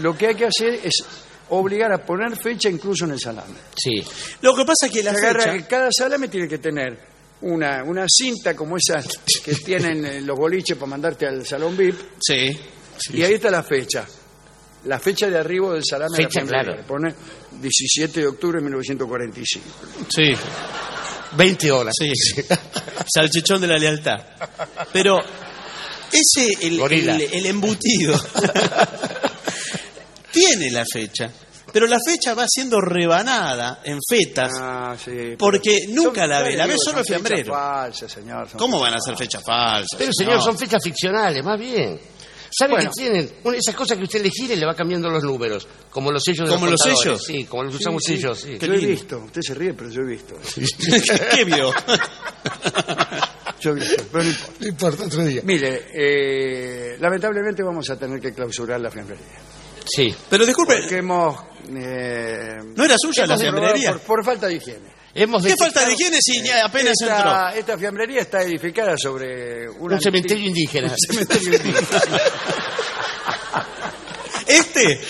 lo 0.00 0.16
que 0.16 0.28
hay 0.28 0.34
que 0.34 0.46
hacer 0.46 0.80
es 0.82 1.04
obligar 1.50 1.92
a 1.92 1.98
poner 2.04 2.36
fecha 2.36 2.68
incluso 2.68 3.04
en 3.04 3.12
el 3.12 3.20
salame. 3.20 3.54
Sí. 3.76 4.02
Lo 4.40 4.54
que 4.56 4.64
pasa 4.64 4.86
es 4.86 4.92
que 4.92 5.02
la 5.02 5.12
fecha... 5.14 5.52
que 5.52 5.64
cada 5.66 5.90
salame 5.96 6.28
tiene 6.28 6.48
que 6.48 6.58
tener 6.58 6.98
una, 7.42 7.84
una 7.84 8.06
cinta 8.08 8.54
como 8.56 8.76
esas 8.76 9.06
que 9.44 9.54
tienen 9.54 10.04
eh, 10.04 10.20
los 10.22 10.36
boliches 10.36 10.76
para 10.76 10.90
mandarte 10.90 11.26
al 11.26 11.44
salón 11.46 11.76
VIP 11.76 11.96
Sí. 12.20 12.58
Y 13.12 13.22
ahí 13.22 13.34
está 13.34 13.50
la 13.50 13.62
fecha. 13.62 14.06
La 14.84 14.98
fecha 14.98 15.28
de 15.28 15.38
arribo 15.38 15.74
del 15.74 15.82
salame 15.84 16.16
de 16.16 16.22
la 16.22 16.28
claro. 16.46 16.86
Pone 16.86 17.14
17 17.60 18.20
de 18.20 18.26
octubre 18.26 18.58
de 18.58 18.64
1945. 18.64 19.66
Sí, 20.08 20.32
20 21.36 21.70
horas. 21.70 21.94
sí. 21.98 22.10
Salchichón 23.14 23.60
de 23.60 23.66
la 23.66 23.78
lealtad. 23.78 24.18
Pero 24.92 25.18
ese, 26.12 26.66
el, 26.66 26.80
el- 26.80 27.22
el 27.32 27.46
embutido, 27.46 28.18
tiene 30.32 30.70
la 30.70 30.84
fecha. 30.90 31.30
Pero 31.72 31.86
la 31.86 31.98
fecha 32.04 32.34
va 32.34 32.46
siendo 32.48 32.80
rebanada 32.80 33.80
en 33.84 33.98
fetas. 34.08 34.50
Ah, 34.58 34.96
sí. 35.02 35.36
Porque 35.38 35.86
nunca 35.90 36.26
la 36.26 36.42
ve, 36.42 36.56
la 36.56 36.66
ve 36.66 36.74
solo 36.76 36.96
son 36.96 36.98
el 36.98 37.04
fiambrero. 37.04 37.44
fechas 37.44 37.54
falsas, 37.56 38.12
señor. 38.12 38.48
son 38.48 38.58
¿Cómo 38.58 38.80
van 38.80 38.94
a 38.94 39.00
ser 39.00 39.16
fechas 39.16 39.42
falsas? 39.44 39.88
Pero, 39.96 40.10
señor, 40.12 40.42
son 40.42 40.58
fechas 40.58 40.82
ficcionales, 40.82 41.44
más 41.44 41.58
bien. 41.60 42.00
¿Sabe 42.50 42.72
Bueno. 42.74 42.90
que 42.90 43.02
tienen? 43.02 43.30
Una- 43.44 43.56
esas 43.56 43.74
cosas 43.74 43.96
que 43.96 44.04
usted 44.04 44.22
le 44.22 44.30
gira 44.30 44.54
y 44.54 44.56
le 44.56 44.66
va 44.66 44.74
cambiando 44.74 45.08
los 45.08 45.22
números. 45.22 45.66
Como 45.90 46.10
los 46.10 46.22
sellos 46.22 46.48
de 46.48 46.54
¿Como 46.54 46.66
los 46.66 46.80
sellos? 46.82 47.22
Sí, 47.24 47.44
como 47.44 47.62
los 47.64 47.74
Sí, 47.74 47.78
usamos 47.80 48.02
sí. 48.04 48.16
sellos, 48.16 48.40
sí. 48.40 48.56
Qué 48.58 48.66
Yo 48.66 48.74
he 48.74 48.86
visto, 48.86 49.18
usted 49.18 49.40
se 49.42 49.54
ríe, 49.54 49.74
pero 49.74 49.88
yo 49.90 50.02
he 50.02 50.06
visto. 50.06 50.34
¿Qué 51.34 51.44
vio? 51.44 51.72
Yo 53.60 53.72
he 53.72 53.74
visto, 53.74 54.02
pero 54.10 54.24
no 54.24 54.30
importa. 54.30 54.52
No 54.60 54.66
importa, 54.68 55.04
otro 55.04 55.24
día. 55.24 55.42
Mire, 55.44 55.86
eh, 55.94 56.96
lamentablemente 56.98 57.62
vamos 57.62 57.90
a 57.90 57.98
tener 57.98 58.18
que 58.18 58.32
clausurar 58.32 58.80
la 58.80 58.90
fiambrería. 58.90 59.38
Sí. 59.84 60.14
Pero 60.30 60.46
disculpe, 60.46 60.76
Porque 60.80 60.96
hemos... 60.96 61.36
eh, 61.76 62.56
¿no 62.74 62.84
era 62.84 62.94
suya 62.98 63.26
la 63.26 63.36
fiambrería? 63.36 63.92
Por, 63.92 64.00
por 64.00 64.24
falta 64.24 64.46
de 64.46 64.54
higiene. 64.54 64.99
Hemos 65.14 65.42
¿Qué 65.42 65.56
falta 65.56 65.84
de 65.84 65.96
si 66.20 66.42
ya 66.42 66.64
apenas 66.64 66.94
entró? 67.00 67.48
Esta, 67.48 67.76
fiambrería 67.76 68.20
está 68.20 68.42
edificada 68.42 68.96
sobre 68.96 69.68
una 69.68 69.96
Un 69.96 70.00
cementerio 70.00 70.46
antigua- 70.46 70.48
indígena. 70.48 70.88
un 70.92 70.96
cementerio 70.98 71.54
indígena. 71.56 71.88
¿Este? 74.46 75.00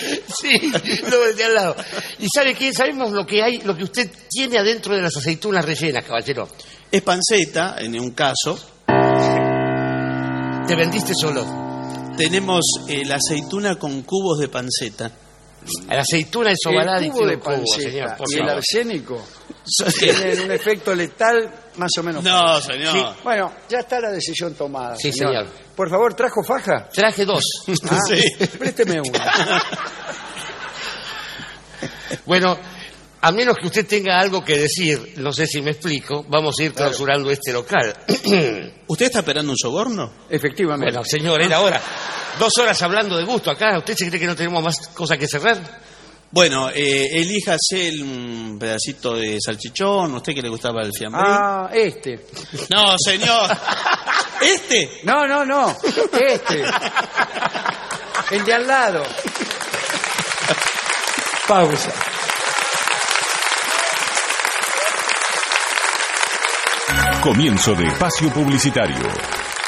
Sí, 0.40 0.72
lo 1.10 1.34
de 1.34 1.44
al 1.44 1.54
lado. 1.54 1.76
¿Y 2.18 2.26
sabe 2.34 2.54
qué? 2.54 2.72
Sabemos 2.74 3.10
lo 3.12 3.24
que 3.26 3.42
hay, 3.42 3.58
lo 3.58 3.76
que 3.76 3.84
usted 3.84 4.10
tiene 4.28 4.58
adentro 4.58 4.94
de 4.94 5.02
las 5.02 5.16
aceitunas 5.16 5.64
rellenas, 5.64 6.04
caballero. 6.04 6.48
Es 6.90 7.02
panceta, 7.02 7.76
en 7.78 7.98
un 7.98 8.10
caso. 8.10 8.58
Te 10.66 10.76
vendiste 10.76 11.14
solo. 11.14 11.44
Tenemos 12.16 12.60
eh, 12.88 13.04
la 13.06 13.16
aceituna 13.16 13.76
con 13.76 14.02
cubos 14.02 14.38
de 14.40 14.48
panceta. 14.48 15.10
La 15.88 16.00
aceituna 16.00 16.52
es 16.52 16.58
ovalada 16.66 16.98
el 16.98 17.12
tiene 17.12 17.32
de 17.32 17.38
cubo, 17.38 17.44
panceta 17.50 17.90
señor, 17.90 18.16
por 18.16 18.32
y 18.32 18.38
el 18.38 18.48
arsénico 18.48 19.26
tienen 19.98 20.40
un 20.40 20.52
efecto 20.52 20.94
letal 20.94 21.50
más 21.76 21.90
o 21.98 22.02
menos. 22.02 22.24
No, 22.24 22.60
señor. 22.60 22.92
Sí, 22.92 23.04
bueno, 23.22 23.52
ya 23.68 23.80
está 23.80 24.00
la 24.00 24.10
decisión 24.10 24.54
tomada. 24.54 24.96
Sí, 24.96 25.12
señor. 25.12 25.46
Por 25.76 25.90
favor, 25.90 26.14
¿trajo 26.14 26.42
faja? 26.42 26.88
Traje 26.88 27.24
dos. 27.24 27.44
Ah, 27.90 27.98
Sí. 28.08 28.46
Présteme 28.58 29.00
una. 29.00 29.62
Bueno, 32.26 32.56
a 33.22 33.32
menos 33.32 33.56
que 33.58 33.66
usted 33.66 33.86
tenga 33.86 34.18
algo 34.18 34.42
que 34.42 34.56
decir, 34.56 35.14
no 35.16 35.32
sé 35.32 35.46
si 35.46 35.60
me 35.60 35.72
explico, 35.72 36.24
vamos 36.28 36.54
a 36.58 36.64
ir 36.64 36.72
clausurando 36.72 37.30
este 37.30 37.52
local. 37.52 37.94
¿Usted 38.86 39.06
está 39.06 39.18
esperando 39.18 39.52
un 39.52 39.58
soborno? 39.58 40.12
Efectivamente. 40.28 40.90
bueno, 40.92 41.04
señor, 41.04 41.42
era 41.42 41.60
hora. 41.60 41.80
Dos 42.38 42.56
horas 42.58 42.80
hablando 42.82 43.16
de 43.16 43.24
gusto 43.24 43.50
acá. 43.50 43.76
¿Usted 43.78 43.94
se 43.94 44.08
cree 44.08 44.20
que 44.20 44.26
no 44.26 44.36
tenemos 44.36 44.62
más 44.62 44.88
cosas 44.88 45.18
que 45.18 45.26
cerrar? 45.28 45.58
Bueno, 46.32 46.70
eh, 46.70 47.08
elíjase 47.12 47.88
el, 47.88 48.02
un 48.02 48.56
pedacito 48.58 49.16
de 49.16 49.38
salchichón, 49.44 50.14
¿usted 50.14 50.32
que 50.32 50.42
le 50.42 50.48
gustaba 50.48 50.80
el 50.82 50.92
fiambre? 50.92 51.20
ah, 51.24 51.68
este. 51.74 52.24
No, 52.70 52.94
señor. 53.04 53.50
¿Este? 54.40 55.00
No, 55.02 55.26
no, 55.26 55.44
no. 55.44 55.76
Este. 56.12 56.64
El 58.30 58.44
de 58.44 58.54
al 58.54 58.66
lado. 58.66 59.02
Pausa. 61.48 61.92
Comienzo 67.22 67.74
de 67.74 67.84
espacio 67.84 68.32
publicitario. 68.32 68.96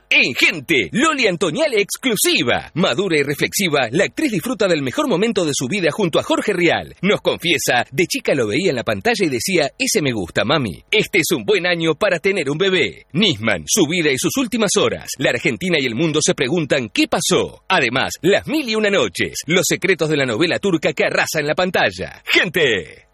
En 0.09 0.35
Gente, 0.35 0.89
Loli 0.91 1.27
Antoniale 1.27 1.81
exclusiva. 1.81 2.71
Madura 2.75 3.17
y 3.17 3.23
reflexiva, 3.23 3.89
la 3.91 4.05
actriz 4.05 4.31
disfruta 4.31 4.67
del 4.67 4.83
mejor 4.83 5.07
momento 5.07 5.45
de 5.45 5.53
su 5.53 5.67
vida 5.67 5.89
junto 5.91 6.19
a 6.19 6.23
Jorge 6.23 6.53
Rial. 6.53 6.95
Nos 7.01 7.21
confiesa, 7.21 7.85
de 7.91 8.05
chica 8.05 8.35
lo 8.35 8.47
veía 8.47 8.69
en 8.69 8.75
la 8.75 8.83
pantalla 8.83 9.25
y 9.25 9.29
decía, 9.29 9.71
ese 9.79 10.01
me 10.01 10.11
gusta, 10.11 10.45
mami. 10.45 10.83
Este 10.91 11.19
es 11.19 11.31
un 11.35 11.43
buen 11.43 11.65
año 11.65 11.95
para 11.95 12.19
tener 12.19 12.49
un 12.51 12.57
bebé. 12.57 13.07
Nisman, 13.13 13.63
su 13.65 13.87
vida 13.87 14.11
y 14.11 14.17
sus 14.17 14.37
últimas 14.37 14.71
horas. 14.77 15.07
La 15.17 15.31
Argentina 15.31 15.77
y 15.79 15.85
el 15.85 15.95
mundo 15.95 16.19
se 16.23 16.35
preguntan 16.35 16.89
qué 16.89 17.07
pasó. 17.07 17.63
Además, 17.67 18.11
las 18.21 18.47
mil 18.47 18.69
y 18.69 18.75
una 18.75 18.89
noches. 18.89 19.39
Los 19.47 19.63
secretos 19.67 20.09
de 20.09 20.17
la 20.17 20.25
novela 20.25 20.59
turca 20.59 20.93
que 20.93 21.05
arrasa 21.05 21.39
en 21.39 21.47
la 21.47 21.55
pantalla. 21.55 22.21
Gente. 22.25 23.07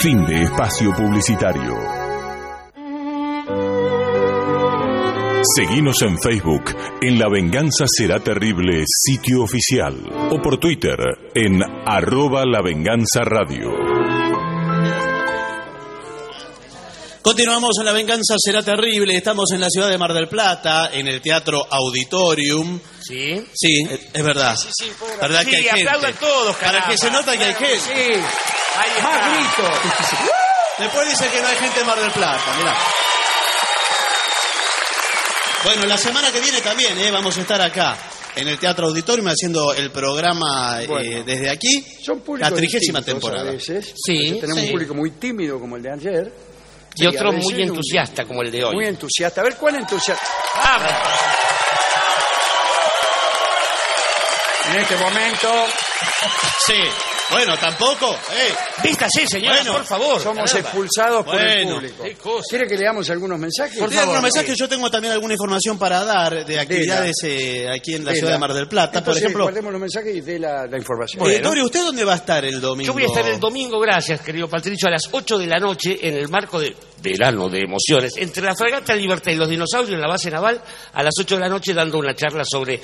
Fin 0.00 0.24
de 0.26 0.42
espacio 0.42 0.92
publicitario. 0.94 2.03
Seguimos 5.44 6.00
en 6.00 6.18
Facebook 6.18 6.74
en 7.02 7.18
La 7.18 7.28
Venganza 7.28 7.84
Será 7.86 8.18
Terrible, 8.18 8.82
sitio 8.86 9.42
oficial. 9.42 9.94
O 10.30 10.40
por 10.40 10.56
Twitter 10.58 10.96
en 11.34 11.60
arroba 11.84 12.44
La 12.46 12.62
Venganza 12.62 13.20
Radio. 13.24 13.70
Continuamos 17.20 17.72
en 17.78 17.84
La 17.84 17.92
Venganza 17.92 18.36
Será 18.38 18.62
Terrible. 18.62 19.14
Estamos 19.18 19.50
en 19.52 19.60
la 19.60 19.68
ciudad 19.68 19.90
de 19.90 19.98
Mar 19.98 20.14
del 20.14 20.28
Plata, 20.28 20.88
en 20.90 21.08
el 21.08 21.20
Teatro 21.20 21.66
Auditorium. 21.70 22.80
¿Sí? 23.02 23.46
Sí, 23.52 23.86
es, 24.14 24.24
verdad. 24.24 24.56
Sí, 24.56 24.68
sí, 24.72 24.92
¿Verdad 25.20 25.42
Sí, 25.42 25.50
que 25.50 25.56
hay 25.56 25.64
gente? 25.64 26.14
Para 26.58 26.88
que 26.88 26.96
se 26.96 27.10
nota 27.10 27.36
que 27.36 27.44
hay 27.44 27.54
gente. 27.54 27.80
Sí, 27.80 27.90
ahí 27.92 28.90
está. 28.96 29.08
Más 29.10 29.30
gritos. 29.30 29.78
Después 30.78 31.08
dice 31.10 31.28
que 31.30 31.42
no 31.42 31.48
hay 31.48 31.56
gente 31.56 31.80
en 31.80 31.86
Mar 31.86 32.00
del 32.00 32.12
Plata, 32.12 32.56
mirá. 32.58 32.76
Bueno, 35.64 35.86
la 35.86 35.96
semana 35.96 36.30
que 36.30 36.40
viene 36.40 36.60
también 36.60 36.98
¿eh? 36.98 37.10
vamos 37.10 37.36
a 37.38 37.40
estar 37.40 37.60
acá, 37.60 37.96
en 38.36 38.48
el 38.48 38.58
Teatro 38.58 38.86
Auditorium, 38.88 39.28
haciendo 39.28 39.72
el 39.72 39.90
programa 39.90 40.82
eh, 40.82 41.22
desde 41.24 41.48
aquí. 41.48 41.84
Son 42.04 42.20
públicos 42.20 42.50
La 42.50 42.56
trigésima 42.56 43.00
temporada. 43.02 43.48
A 43.48 43.52
veces. 43.52 43.94
Sí, 43.96 44.16
A 44.18 44.20
veces 44.22 44.40
tenemos 44.40 44.60
sí. 44.60 44.66
un 44.66 44.72
público 44.72 44.94
muy 44.94 45.10
tímido 45.12 45.58
como 45.58 45.76
el 45.76 45.82
de 45.82 45.92
ayer. 45.92 46.32
Y 46.96 47.06
otro 47.06 47.32
muy 47.32 47.54
un- 47.54 47.60
entusiasta 47.60 48.24
como 48.24 48.42
el 48.42 48.52
de 48.52 48.62
hoy. 48.64 48.74
Muy 48.74 48.86
entusiasta. 48.86 49.40
A 49.40 49.44
ver, 49.44 49.56
¿cuál 49.56 49.76
entusiasta? 49.76 50.24
Vamos. 50.62 50.92
En 54.70 54.80
este 54.80 54.96
momento 54.96 55.52
Sí. 56.66 56.74
Bueno, 57.30 57.56
tampoco. 57.56 58.12
eh. 58.32 58.52
Vístase, 58.82 59.26
señora, 59.26 59.56
Bueno, 59.56 59.72
por 59.74 59.84
favor. 59.86 60.20
somos 60.22 60.44
Caramba. 60.50 60.60
expulsados 60.68 61.24
por 61.24 61.40
el 61.40 61.64
Bueno, 61.64 61.74
público. 61.76 62.02
qué 62.04 62.14
cosa. 62.16 62.46
¿Quiere 62.50 62.66
que 62.68 62.76
leamos 62.76 63.08
algunos 63.10 63.38
mensajes? 63.38 63.78
Por 63.78 63.90
favor, 63.92 64.20
mensajes, 64.22 64.56
yo 64.56 64.68
tengo 64.68 64.90
también 64.90 65.12
alguna 65.14 65.32
información 65.34 65.78
para 65.78 66.04
dar 66.04 66.44
de 66.44 66.60
actividades 66.60 67.16
eh, 67.24 67.66
aquí 67.74 67.94
en 67.94 68.04
la 68.04 68.12
ciudad 68.14 68.32
de 68.32 68.38
Mar 68.38 68.52
del 68.52 68.68
Plata. 68.68 69.02
Por 69.02 69.16
ejemplo, 69.16 69.44
guardemos 69.44 69.72
los 69.72 69.80
mensajes 69.80 70.14
y 70.14 70.20
dé 70.20 70.38
la, 70.38 70.66
la 70.66 70.76
información. 70.76 71.28
eh, 71.30 71.40
Dorio, 71.40 71.64
¿usted 71.64 71.80
dónde 71.82 72.04
va 72.04 72.12
a 72.12 72.16
estar 72.16 72.44
el 72.44 72.60
domingo? 72.60 72.88
Yo 72.88 72.92
voy 72.92 73.04
a 73.04 73.06
estar 73.06 73.26
el 73.26 73.40
domingo, 73.40 73.80
gracias, 73.80 74.20
querido 74.20 74.48
Patricio, 74.48 74.88
a 74.88 74.92
las 74.92 75.08
8 75.10 75.38
de 75.38 75.46
la 75.46 75.58
noche 75.58 75.98
en 76.02 76.14
el 76.16 76.28
marco 76.28 76.60
de 76.60 76.76
verano 77.02 77.48
de 77.48 77.60
emociones, 77.62 78.12
entre 78.16 78.42
la 78.44 78.54
fragata 78.54 78.94
Libertad 78.94 79.32
y 79.32 79.36
los 79.36 79.48
dinosaurios 79.48 79.94
en 79.94 80.00
la 80.00 80.08
base 80.08 80.30
naval, 80.30 80.60
a 80.92 81.02
las 81.02 81.12
8 81.18 81.34
de 81.36 81.40
la 81.40 81.48
noche 81.48 81.72
dando 81.74 81.98
una 81.98 82.14
charla 82.14 82.44
sobre 82.44 82.80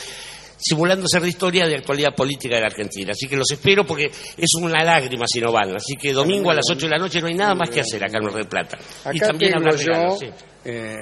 simulando 0.61 1.07
ser 1.09 1.23
de 1.23 1.29
historia 1.29 1.67
de 1.67 1.77
actualidad 1.77 2.15
política 2.15 2.57
de 2.57 2.61
la 2.61 2.67
Argentina. 2.69 3.13
Así 3.13 3.27
que 3.27 3.37
los 3.37 3.51
espero 3.51 3.85
porque 3.85 4.07
es 4.07 4.51
una 4.61 4.85
lágrima 4.85 5.25
si 5.27 5.41
no 5.41 5.51
van. 5.53 5.75
Así 5.77 5.97
que 5.97 6.13
domingo 6.13 6.51
a 6.51 6.55
las 6.55 6.65
8 6.71 6.87
de 6.87 6.91
la 6.91 6.99
noche 6.99 7.21
no 7.21 7.29
hay 7.29 7.35
nada 7.35 7.55
más 7.55 7.71
que 7.71 7.81
hacer 7.81 8.03
acá 8.05 8.19
en 8.19 8.25
Mar 8.25 8.35
del 8.35 8.47
Plata. 8.47 8.79
Acá 9.05 9.13
y 9.15 9.19
también 9.19 9.53
regalos, 9.55 10.19
sí. 10.19 10.27
eh, 10.65 10.95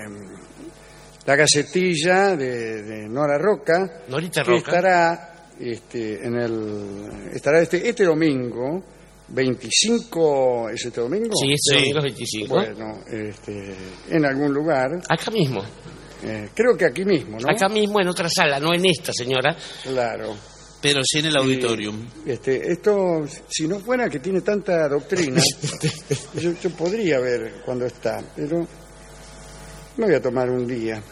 la 1.26 1.36
gacetilla 1.36 2.36
de, 2.36 2.82
de 2.82 3.08
Nora 3.08 3.36
Roca, 3.38 4.02
Norita 4.08 4.42
que 4.42 4.50
Roca. 4.50 4.70
estará 4.70 5.34
este, 5.60 6.24
en 6.26 6.34
el 6.36 7.30
estará 7.34 7.60
este, 7.60 7.88
este 7.88 8.04
domingo 8.04 8.82
25 9.28 10.70
es 10.70 10.86
este 10.86 11.00
domingo 11.00 11.34
Sí, 11.34 11.52
este 11.52 11.74
domingo 11.74 11.98
es 11.98 12.04
25. 12.04 12.54
bueno 12.54 12.98
este, 13.10 13.74
en 14.10 14.24
algún 14.24 14.54
lugar 14.54 14.90
Acá 15.08 15.30
mismo. 15.30 15.62
Eh, 16.22 16.48
creo 16.54 16.76
que 16.76 16.84
aquí 16.86 17.04
mismo 17.04 17.38
no 17.38 17.50
Acá 17.50 17.68
mismo 17.68 18.00
en 18.00 18.08
otra 18.08 18.28
sala, 18.28 18.58
no 18.58 18.74
en 18.74 18.84
esta, 18.86 19.12
señora. 19.12 19.56
claro 19.82 20.34
Pero 20.80 21.00
sí 21.04 21.18
en 21.20 21.26
el 21.26 21.36
auditorium. 21.36 22.06
este, 22.26 22.72
esto 22.72 23.24
si 23.48 23.66
no 23.66 23.78
fuera 23.80 24.08
que 24.08 24.18
tiene 24.20 24.40
tanta 24.42 24.88
doctrina 24.88 25.40
yo, 26.34 26.52
yo 26.60 26.70
podría 26.70 27.18
ver 27.20 27.62
cuando 27.64 27.86
está 27.86 28.22
pero 28.36 28.66
Me 29.96 30.06
voy 30.06 30.14
a 30.14 30.22
tomar 30.22 30.48
un 30.48 30.64
día. 30.66 31.02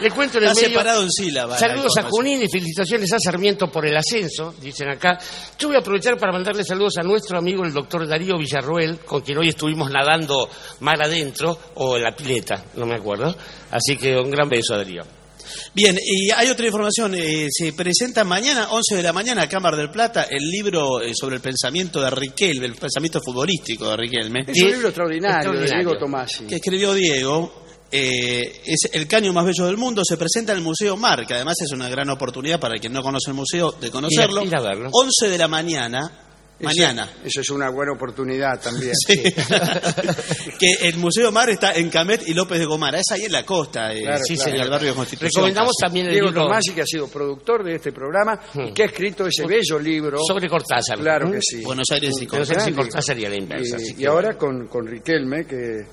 Le 0.00 0.10
cuento 0.10 0.38
en 0.38 0.44
el 0.44 0.50
Está 0.50 0.60
medio. 0.60 0.68
separado 0.68 1.02
en 1.02 1.10
sílabas. 1.10 1.58
Saludos 1.58 1.96
a. 1.98 2.02
Junín 2.04 2.42
y 2.42 2.48
felicitaciones 2.48 3.12
a 3.12 3.18
Sarmiento 3.18 3.70
por 3.70 3.86
el 3.86 3.96
ascenso, 3.96 4.54
dicen 4.60 4.88
acá. 4.90 5.18
Yo 5.58 5.68
voy 5.68 5.76
a 5.76 5.80
aprovechar 5.80 6.18
para 6.18 6.32
mandarle 6.32 6.62
saludos 6.64 6.98
a 6.98 7.02
nuestro 7.02 7.38
amigo 7.38 7.64
el 7.64 7.72
doctor 7.72 8.06
Darío 8.06 8.36
Villarroel, 8.38 8.98
con 9.00 9.22
quien 9.22 9.38
hoy 9.38 9.48
estuvimos 9.48 9.90
nadando 9.90 10.48
mar 10.80 11.00
adentro, 11.02 11.58
o 11.74 11.96
en 11.96 12.02
la 12.04 12.14
pileta, 12.14 12.64
no 12.76 12.86
me 12.86 12.96
acuerdo. 12.96 13.34
Así 13.70 13.96
que 13.96 14.14
un 14.16 14.30
gran 14.30 14.48
beso 14.48 14.74
a 14.74 14.78
Darío. 14.78 15.02
Bien, 15.74 15.96
y 16.02 16.30
hay 16.30 16.48
otra 16.48 16.66
información. 16.66 17.14
eh, 17.14 17.48
se 17.50 17.72
presenta 17.72 18.24
mañana, 18.24 18.68
11 18.70 18.96
de 18.96 19.02
la 19.02 19.12
mañana, 19.12 19.48
Cámara 19.48 19.76
del 19.76 19.90
Plata, 19.90 20.26
el 20.30 20.42
libro 20.50 21.00
eh, 21.02 21.12
sobre 21.14 21.36
el 21.36 21.42
pensamiento 21.42 22.00
de 22.00 22.10
Riquelme, 22.10 22.66
el 22.66 22.74
pensamiento 22.76 23.20
futbolístico 23.24 23.88
de 23.90 23.96
Riquelme. 23.96 24.40
Es 24.46 24.62
un 24.62 24.70
libro 24.70 24.88
extraordinario, 24.88 25.50
de 25.52 25.58
extraordinario. 25.58 25.88
Diego 25.90 25.98
Tomasi. 25.98 26.44
que 26.46 26.56
escribió 26.56 26.92
Diego. 26.94 27.63
Eh, 27.96 28.60
es 28.66 28.88
el 28.92 29.06
caño 29.06 29.32
más 29.32 29.44
bello 29.46 29.66
del 29.66 29.76
mundo, 29.76 30.02
se 30.04 30.16
presenta 30.16 30.50
en 30.52 30.58
el 30.58 30.64
Museo 30.64 30.96
Mar, 30.96 31.24
que 31.26 31.34
además 31.34 31.54
es 31.60 31.70
una 31.72 31.88
gran 31.88 32.10
oportunidad 32.10 32.58
para 32.58 32.74
quien 32.80 32.92
no 32.92 33.02
conoce 33.02 33.30
el 33.30 33.34
museo 33.36 33.70
de 33.72 33.90
conocerlo. 33.90 34.42
Ir 34.42 34.48
a- 34.48 34.48
ir 34.48 34.56
a 34.56 34.60
verlo. 34.68 34.88
11 34.92 35.28
de 35.28 35.38
la 35.38 35.46
mañana, 35.48 36.10
mañana. 36.60 37.08
Eso 37.24 37.40
es 37.40 37.50
una 37.50 37.68
buena 37.70 37.92
oportunidad 37.92 38.60
también. 38.60 38.92
Sí. 38.96 39.22
que 40.58 40.88
el 40.88 40.96
Museo 40.98 41.30
Mar 41.32 41.50
está 41.50 41.72
en 41.72 41.90
Camet 41.90 42.26
y 42.26 42.34
López 42.34 42.58
de 42.58 42.64
Gomara, 42.64 42.98
es 42.98 43.10
ahí 43.12 43.22
en 43.24 43.32
la 43.32 43.44
costa, 43.44 43.92
eh, 43.92 44.02
Claro, 44.02 44.20
sí, 44.26 44.34
claro. 44.36 44.50
en 44.56 44.60
el 44.62 44.70
barrio 44.70 44.88
de 44.90 44.94
Constitución. 44.96 45.30
Recomendamos 45.34 45.72
casi. 45.78 45.86
también 45.86 46.06
el 46.06 46.12
Diego 46.12 46.26
libro 46.28 46.42
Tomasi, 46.42 46.72
que 46.72 46.82
ha 46.82 46.86
sido 46.86 47.08
productor 47.08 47.64
de 47.64 47.74
este 47.76 47.92
programa 47.92 48.40
y 48.54 48.72
que 48.72 48.82
ha 48.82 48.86
escrito 48.86 49.26
ese 49.26 49.46
bello 49.46 49.78
libro. 49.78 50.18
sobre 50.26 50.48
Cortázar. 50.48 50.98
Claro 50.98 51.28
¿Mm? 51.28 51.32
que 51.32 51.38
sí. 51.42 51.62
Buenos 51.62 51.86
Aires 51.90 52.14
y 52.20 52.26
Buenos 52.26 52.50
Aires 52.50 52.66
y 52.68 52.72
Cortázar 52.72 53.18
y 53.18 53.24
a 53.24 53.28
la 53.28 53.36
inversa. 53.36 53.76
Y, 53.80 53.94
que- 53.94 54.06
ahora 54.06 54.36
con, 54.36 54.66
con 54.68 54.86
Riquelme, 54.86 55.46
que 55.46 55.84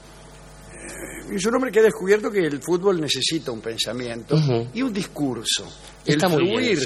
es 1.36 1.46
un 1.46 1.56
hombre 1.56 1.72
que 1.72 1.80
ha 1.80 1.84
descubierto 1.84 2.30
que 2.32 2.40
el 2.40 2.62
fútbol 2.62 3.00
necesita 3.02 3.52
un 3.52 3.62
pensamiento 3.62 4.36
y 4.74 4.82
un 4.82 4.94
discurso. 4.94 5.66
Está 6.06 6.28
el 6.28 6.34
fluir 6.34 6.80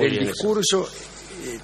del 0.00 0.18
discurso, 0.26 0.88
eh, 1.44 1.58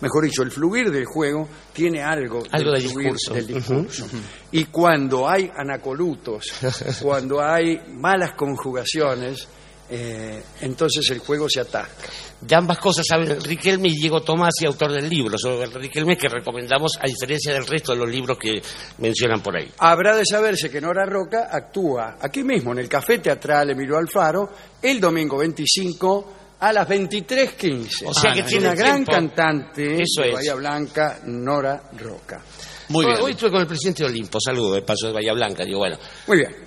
mejor 0.00 0.24
dicho, 0.24 0.42
el 0.42 0.50
fluir 0.50 0.90
del 0.90 1.04
juego 1.06 1.48
tiene 1.72 2.02
algo, 2.02 2.42
Algo 2.50 2.72
del 2.72 2.82
de 2.82 2.88
fluir 2.88 3.12
discurso. 3.12 3.34
del 3.34 3.46
discurso. 3.46 4.06
Y 4.52 4.64
cuando 4.66 5.28
hay 5.28 5.50
anacolutos, 5.56 6.46
cuando 7.02 7.40
hay 7.42 7.80
malas 7.94 8.32
conjugaciones, 8.32 9.46
eh, 9.88 10.42
entonces 10.60 11.08
el 11.10 11.18
juego 11.20 11.48
se 11.48 11.60
atasca. 11.60 12.08
De 12.40 12.54
ambas 12.54 12.78
cosas 12.78 13.04
saben 13.08 13.40
Riquelme 13.42 13.88
y 13.88 13.92
Diego 13.94 14.20
Tomasi, 14.22 14.66
autor 14.66 14.92
del 14.92 15.08
libro 15.08 15.38
sobre 15.38 15.66
Riquelme, 15.66 16.16
que 16.18 16.28
recomendamos 16.28 16.92
a 17.00 17.06
diferencia 17.06 17.52
del 17.52 17.66
resto 17.66 17.92
de 17.92 17.98
los 17.98 18.08
libros 18.10 18.36
que 18.38 18.60
mencionan 18.98 19.40
por 19.42 19.56
ahí. 19.56 19.70
Habrá 19.78 20.16
de 20.16 20.24
saberse 20.24 20.70
que 20.70 20.80
Nora 20.80 21.06
Roca 21.06 21.48
actúa 21.50 22.16
aquí 22.20 22.42
mismo, 22.44 22.72
en 22.72 22.80
el 22.80 22.88
Café 22.88 23.18
Teatral 23.18 23.70
Emilio 23.70 23.96
Alfaro, 23.96 24.50
el 24.82 25.00
domingo 25.00 25.38
25 25.38 26.32
a 26.60 26.72
las 26.72 26.88
23.15. 26.88 28.04
O 28.06 28.14
sea 28.14 28.32
que 28.32 28.40
Es 28.40 28.46
tiene 28.46 28.66
una 28.66 28.74
gran 28.74 29.04
tiempo. 29.04 29.12
cantante 29.12 30.02
Eso 30.02 30.22
de 30.22 30.28
es. 30.28 30.34
Bahía 30.34 30.54
Blanca, 30.54 31.20
Nora 31.24 31.90
Roca. 31.98 32.42
Muy 32.88 33.04
bien. 33.06 33.18
Hoy 33.20 33.32
estuve 33.32 33.50
con 33.50 33.60
el 33.60 33.66
presidente 33.66 34.04
de 34.04 34.10
Olimpo, 34.10 34.38
saludo 34.40 34.74
de 34.74 34.82
paso 34.82 35.08
de 35.08 35.12
Bahía 35.12 35.32
Blanca, 35.32 35.64
digo, 35.64 35.78
bueno, 35.78 35.96
Muy 36.26 36.38
bien. 36.38 36.65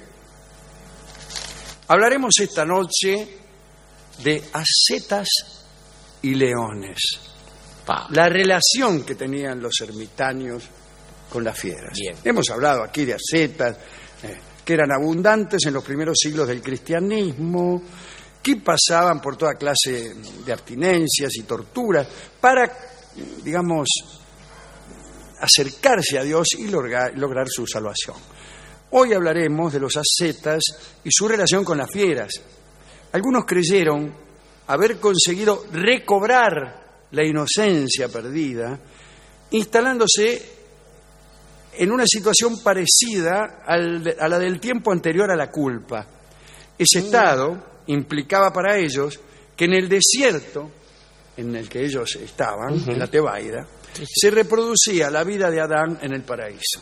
Hablaremos 1.90 2.34
esta 2.40 2.66
noche 2.66 3.28
de 4.24 4.44
ascetas 4.54 5.28
y 6.22 6.36
leones. 6.36 7.00
La 8.12 8.30
relación 8.30 9.04
que 9.04 9.16
tenían 9.16 9.60
los 9.60 9.74
ermitaños 9.82 10.64
con 11.28 11.44
las 11.44 11.58
fieras. 11.58 11.98
Bien. 12.00 12.16
Hemos 12.24 12.48
hablado 12.52 12.84
aquí 12.84 13.06
de 13.06 13.16
ascetas, 13.16 13.76
eh, 14.22 14.38
que 14.64 14.74
eran 14.74 14.92
abundantes 14.92 15.66
en 15.66 15.74
los 15.74 15.84
primeros 15.84 16.16
siglos 16.22 16.48
del 16.48 16.62
cristianismo, 16.62 17.82
que 18.44 18.58
pasaban 18.58 19.20
por 19.20 19.36
toda 19.36 19.56
clase 19.56 20.14
de 20.46 20.54
abstinencias 20.54 21.36
y 21.38 21.42
torturas 21.42 22.08
para, 22.40 22.72
digamos, 23.44 23.88
acercarse 25.42 26.20
a 26.20 26.24
Dios 26.24 26.50
y 26.60 26.68
lograr, 26.68 27.18
lograr 27.18 27.48
su 27.50 27.66
salvación. 27.66 28.16
Hoy 28.92 29.14
hablaremos 29.14 29.72
de 29.72 29.80
los 29.80 29.96
ascetas 29.98 30.64
y 31.04 31.10
su 31.12 31.28
relación 31.28 31.64
con 31.64 31.78
las 31.78 31.92
fieras. 31.92 32.32
Algunos 33.12 33.46
creyeron 33.46 34.12
haber 34.68 35.00
conseguido 35.00 35.66
recobrar 35.72 37.08
la 37.12 37.24
inocencia 37.24 38.08
perdida, 38.08 38.80
instalándose 39.52 40.58
en 41.74 41.92
una 41.92 42.06
situación 42.08 42.62
parecida 42.64 43.64
al 43.66 44.16
a 44.20 44.28
la 44.28 44.40
del 44.40 44.60
tiempo 44.60 44.92
anterior 44.92 45.32
a 45.32 45.36
la 45.36 45.52
culpa. 45.52 46.06
Ese 46.78 47.00
estado 47.00 47.84
implicaba 47.88 48.52
para 48.52 48.78
ellos 48.78 49.20
que 49.56 49.66
en 49.66 49.74
el 49.74 49.88
desierto 49.88 50.72
en 51.38 51.56
el 51.56 51.70
que 51.70 51.86
ellos 51.86 52.16
estaban, 52.16 52.90
en 52.90 53.00
la 53.00 53.08
Tebaida, 53.08 53.66
se 54.06 54.30
reproducía 54.30 55.10
la 55.10 55.24
vida 55.24 55.50
de 55.50 55.62
Adán 55.62 56.00
en 56.02 56.14
el 56.14 56.24
paraíso. 56.24 56.82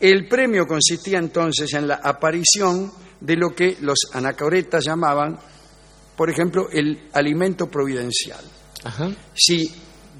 El 0.00 0.28
premio 0.28 0.66
consistía 0.66 1.18
entonces 1.18 1.72
en 1.74 1.88
la 1.88 1.96
aparición 1.96 2.92
de 3.20 3.36
lo 3.36 3.50
que 3.50 3.76
los 3.80 3.98
anacoretas 4.12 4.84
llamaban, 4.84 5.38
por 6.16 6.30
ejemplo, 6.30 6.68
el 6.70 7.08
alimento 7.12 7.68
providencial. 7.68 8.44
Ajá. 8.84 9.10
Si 9.34 9.68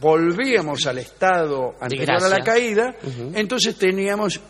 volvíamos 0.00 0.86
al 0.86 0.98
estado 0.98 1.76
anterior 1.80 2.24
a 2.24 2.28
la 2.28 2.40
caída, 2.40 2.94
entonces 3.34 3.76
teníamos 3.76 4.40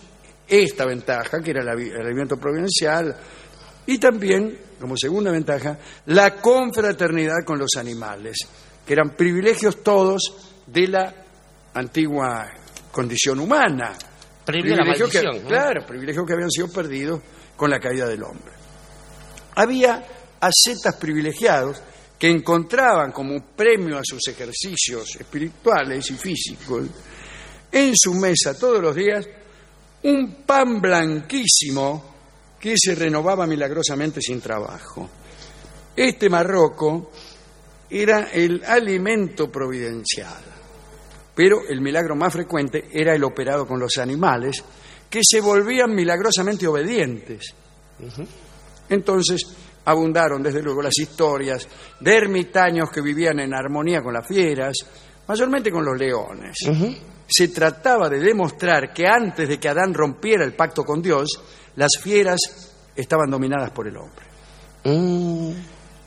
esta 0.46 0.86
ventaja, 0.86 1.40
que 1.42 1.50
era 1.50 1.62
el 1.62 2.06
alimento 2.06 2.36
providencial, 2.38 3.14
y 3.86 3.98
también, 3.98 4.58
como 4.80 4.96
segunda 4.96 5.30
ventaja, 5.30 5.78
la 6.06 6.36
confraternidad 6.36 7.44
con 7.44 7.58
los 7.58 7.76
animales, 7.76 8.36
que 8.86 8.92
eran 8.92 9.10
privilegios 9.10 9.82
todos 9.82 10.34
de 10.66 10.88
la 10.88 11.14
antigua 11.74 12.50
condición 12.92 13.40
humana. 13.40 13.92
Previo 14.48 14.72
a 14.72 14.76
la 14.78 14.82
Privilegios 14.84 15.10
que-. 15.10 15.46
Claro, 15.46 15.86
privilegios 15.86 16.26
que 16.26 16.32
habían 16.32 16.50
sido 16.50 16.68
perdidos 16.68 17.20
con 17.54 17.68
la 17.68 17.78
caída 17.78 18.06
del 18.06 18.22
hombre. 18.22 18.54
Había 19.56 20.06
ascetas 20.40 20.96
privilegiados 20.96 21.82
que 22.18 22.30
encontraban 22.30 23.12
como 23.12 23.38
premio 23.54 23.98
a 23.98 24.02
sus 24.02 24.26
ejercicios 24.26 25.16
espirituales 25.16 26.10
y 26.10 26.14
físicos 26.14 26.86
en 27.70 27.92
su 27.94 28.14
mesa 28.14 28.58
todos 28.58 28.80
los 28.80 28.96
días 28.96 29.28
un 30.04 30.42
pan 30.46 30.80
blanquísimo 30.80 32.14
que 32.58 32.74
se 32.78 32.94
renovaba 32.94 33.46
milagrosamente 33.46 34.22
sin 34.22 34.40
trabajo. 34.40 35.10
Este 35.94 36.30
marroco 36.30 37.12
era 37.90 38.30
el 38.32 38.64
alimento 38.64 39.52
providencial, 39.52 40.42
pero 41.38 41.68
el 41.68 41.80
milagro 41.80 42.16
más 42.16 42.32
frecuente 42.32 42.88
era 42.92 43.14
el 43.14 43.22
operado 43.22 43.64
con 43.64 43.78
los 43.78 43.96
animales 43.98 44.60
que 45.08 45.20
se 45.22 45.40
volvían 45.40 45.94
milagrosamente 45.94 46.66
obedientes. 46.66 47.54
Entonces 48.88 49.46
abundaron 49.84 50.42
desde 50.42 50.60
luego 50.60 50.82
las 50.82 50.98
historias 50.98 51.68
de 52.00 52.16
ermitaños 52.16 52.90
que 52.90 53.00
vivían 53.00 53.38
en 53.38 53.54
armonía 53.54 54.02
con 54.02 54.14
las 54.14 54.26
fieras, 54.26 54.78
mayormente 55.28 55.70
con 55.70 55.84
los 55.84 55.96
leones. 55.96 56.56
Se 57.28 57.46
trataba 57.46 58.08
de 58.08 58.18
demostrar 58.18 58.92
que 58.92 59.06
antes 59.06 59.48
de 59.48 59.60
que 59.60 59.68
Adán 59.68 59.94
rompiera 59.94 60.44
el 60.44 60.54
pacto 60.54 60.82
con 60.82 61.00
Dios, 61.00 61.28
las 61.76 61.92
fieras 62.00 62.40
estaban 62.96 63.30
dominadas 63.30 63.70
por 63.70 63.86
el 63.86 63.96
hombre. 63.96 64.26
Mm, 64.82 65.52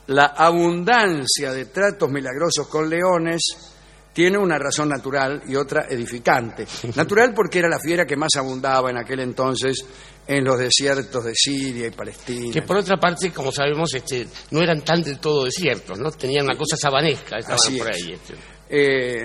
La 0.08 0.26
abundancia 0.26 1.54
de 1.54 1.64
tratos 1.64 2.10
milagrosos 2.10 2.68
con 2.68 2.90
leones 2.90 3.71
tiene 4.12 4.38
una 4.38 4.58
razón 4.58 4.88
natural 4.90 5.42
y 5.46 5.56
otra 5.56 5.86
edificante. 5.88 6.66
Natural 6.96 7.32
porque 7.34 7.60
era 7.60 7.68
la 7.68 7.78
fiera 7.78 8.04
que 8.06 8.16
más 8.16 8.30
abundaba 8.36 8.90
en 8.90 8.98
aquel 8.98 9.20
entonces 9.20 9.84
en 10.26 10.44
los 10.44 10.58
desiertos 10.58 11.24
de 11.24 11.32
Siria 11.34 11.86
y 11.86 11.90
Palestina. 11.90 12.52
que 12.52 12.62
por 12.62 12.76
otra 12.76 12.96
parte, 12.98 13.32
como 13.32 13.50
sabemos, 13.50 13.92
este, 13.94 14.26
no 14.50 14.60
eran 14.60 14.82
tan 14.82 15.02
del 15.02 15.18
todo 15.18 15.44
desiertos, 15.44 15.98
¿no? 15.98 16.10
Tenían 16.10 16.44
una 16.44 16.56
cosa 16.56 16.76
sabanesca, 16.76 17.38
estaban 17.38 17.58
Así 17.64 17.78
por 17.78 17.90
es. 17.90 17.96
ahí. 17.96 18.12
este. 18.12 18.34
Eh, 18.68 19.22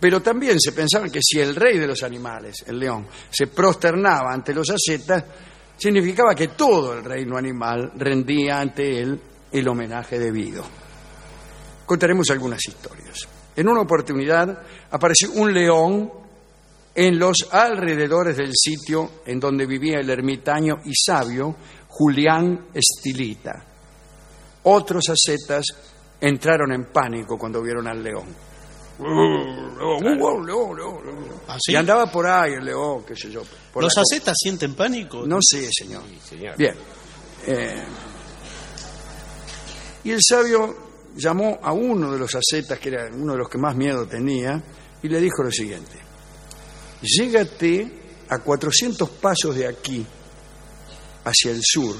pero 0.00 0.20
también 0.20 0.60
se 0.60 0.72
pensaba 0.72 1.08
que 1.08 1.20
si 1.22 1.40
el 1.40 1.56
rey 1.56 1.78
de 1.78 1.86
los 1.86 2.02
animales, 2.02 2.64
el 2.66 2.78
león, 2.78 3.06
se 3.30 3.48
prosternaba 3.48 4.32
ante 4.32 4.54
los 4.54 4.68
ascetas, 4.70 5.24
significaba 5.76 6.34
que 6.34 6.48
todo 6.48 6.94
el 6.94 7.04
reino 7.04 7.36
animal 7.36 7.92
rendía 7.96 8.60
ante 8.60 9.00
él 9.00 9.20
el 9.50 9.68
homenaje 9.68 10.18
debido. 10.18 10.64
Contaremos 11.86 12.30
algunas 12.30 12.60
historias. 12.68 13.26
En 13.58 13.68
una 13.68 13.80
oportunidad 13.80 14.62
apareció 14.90 15.32
un 15.32 15.52
león 15.52 16.10
en 16.94 17.18
los 17.18 17.48
alrededores 17.50 18.36
del 18.36 18.52
sitio 18.54 19.10
en 19.26 19.40
donde 19.40 19.66
vivía 19.66 19.98
el 19.98 20.08
ermitaño 20.10 20.76
y 20.84 20.92
sabio 20.94 21.56
Julián 21.88 22.66
Estilita. 22.72 23.64
Otros 24.62 25.04
ascetas 25.08 25.64
entraron 26.20 26.72
en 26.72 26.84
pánico 26.86 27.36
cuando 27.36 27.60
vieron 27.60 27.88
al 27.88 28.02
león. 28.02 28.26
león, 29.00 29.76
león, 29.78 30.46
león, 30.46 30.76
león, 30.76 31.04
león. 31.04 31.28
¿Ah, 31.48 31.56
sí? 31.60 31.72
Y 31.72 31.76
andaba 31.76 32.10
por 32.10 32.26
ahí 32.28 32.52
el 32.54 32.64
león, 32.64 33.04
qué 33.06 33.16
sé 33.16 33.30
yo. 33.30 33.42
por 33.72 33.82
¿Los 33.82 33.94
la- 33.96 34.02
acetas 34.02 34.34
sienten 34.38 34.74
pánico? 34.74 35.26
No 35.26 35.38
sé, 35.40 35.68
señor. 35.72 36.02
Bien. 36.56 36.74
Eh, 37.46 37.82
y 40.04 40.10
el 40.12 40.20
sabio 40.22 40.87
llamó 41.16 41.58
a 41.62 41.72
uno 41.72 42.12
de 42.12 42.18
los 42.18 42.34
ascetas, 42.34 42.78
que 42.78 42.90
era 42.90 43.08
uno 43.12 43.32
de 43.32 43.38
los 43.38 43.48
que 43.48 43.58
más 43.58 43.76
miedo 43.76 44.06
tenía, 44.06 44.62
y 45.02 45.08
le 45.08 45.20
dijo 45.20 45.42
lo 45.42 45.50
siguiente. 45.50 45.98
Llégate 47.02 47.92
a 48.28 48.38
400 48.38 49.08
pasos 49.10 49.54
de 49.56 49.66
aquí, 49.66 50.04
hacia 51.24 51.50
el 51.50 51.60
sur. 51.62 51.96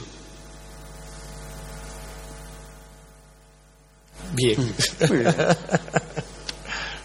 Bien. 4.35 4.75
Muy 5.09 5.19
bien. 5.19 5.35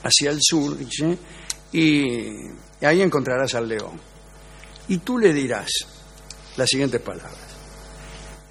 Hacia 0.04 0.32
el 0.32 0.40
sur, 0.42 0.78
dice, 0.78 1.18
y, 1.72 2.28
y 2.82 2.86
ahí 2.86 3.02
encontrarás 3.02 3.56
al 3.56 3.70
león. 3.70 4.00
Y 4.90 4.98
tú 4.98 5.18
le 5.18 5.32
dirás 5.32 5.70
las 6.58 6.68
siguientes 6.68 7.02
palabras. 7.02 7.38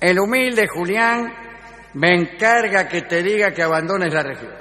El 0.00 0.18
humilde 0.18 0.66
Julián 0.66 1.41
me 1.94 2.14
encarga 2.14 2.88
que 2.88 3.02
te 3.02 3.22
diga 3.22 3.52
que 3.52 3.62
abandones 3.62 4.12
la 4.12 4.22
región. 4.22 4.52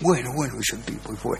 Bueno, 0.00 0.30
bueno, 0.34 0.54
hizo 0.60 0.76
el 0.76 0.82
tipo 0.82 1.12
y 1.12 1.16
fue. 1.16 1.38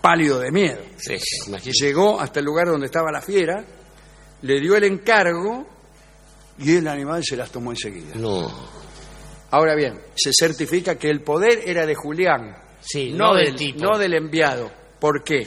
Pálido 0.00 0.38
de 0.38 0.50
miedo. 0.50 0.80
Sí, 0.96 1.16
imagínate. 1.46 1.70
Llegó 1.72 2.20
hasta 2.20 2.40
el 2.40 2.46
lugar 2.46 2.66
donde 2.66 2.86
estaba 2.86 3.10
la 3.10 3.20
fiera, 3.20 3.64
le 4.42 4.60
dio 4.60 4.76
el 4.76 4.84
encargo 4.84 5.66
y 6.58 6.76
el 6.76 6.88
animal 6.88 7.22
se 7.24 7.36
las 7.36 7.50
tomó 7.50 7.70
enseguida. 7.70 8.14
No. 8.16 8.48
Ahora 9.50 9.74
bien, 9.74 10.00
se 10.14 10.30
certifica 10.32 10.96
que 10.96 11.10
el 11.10 11.22
poder 11.22 11.62
era 11.66 11.84
de 11.86 11.94
Julián, 11.94 12.56
Sí, 12.80 13.10
no, 13.12 13.28
no 13.28 13.34
del 13.34 13.46
del, 13.46 13.56
tipo. 13.56 13.84
no 13.84 13.98
del 13.98 14.14
enviado. 14.14 14.70
¿Por 14.98 15.22
qué? 15.22 15.46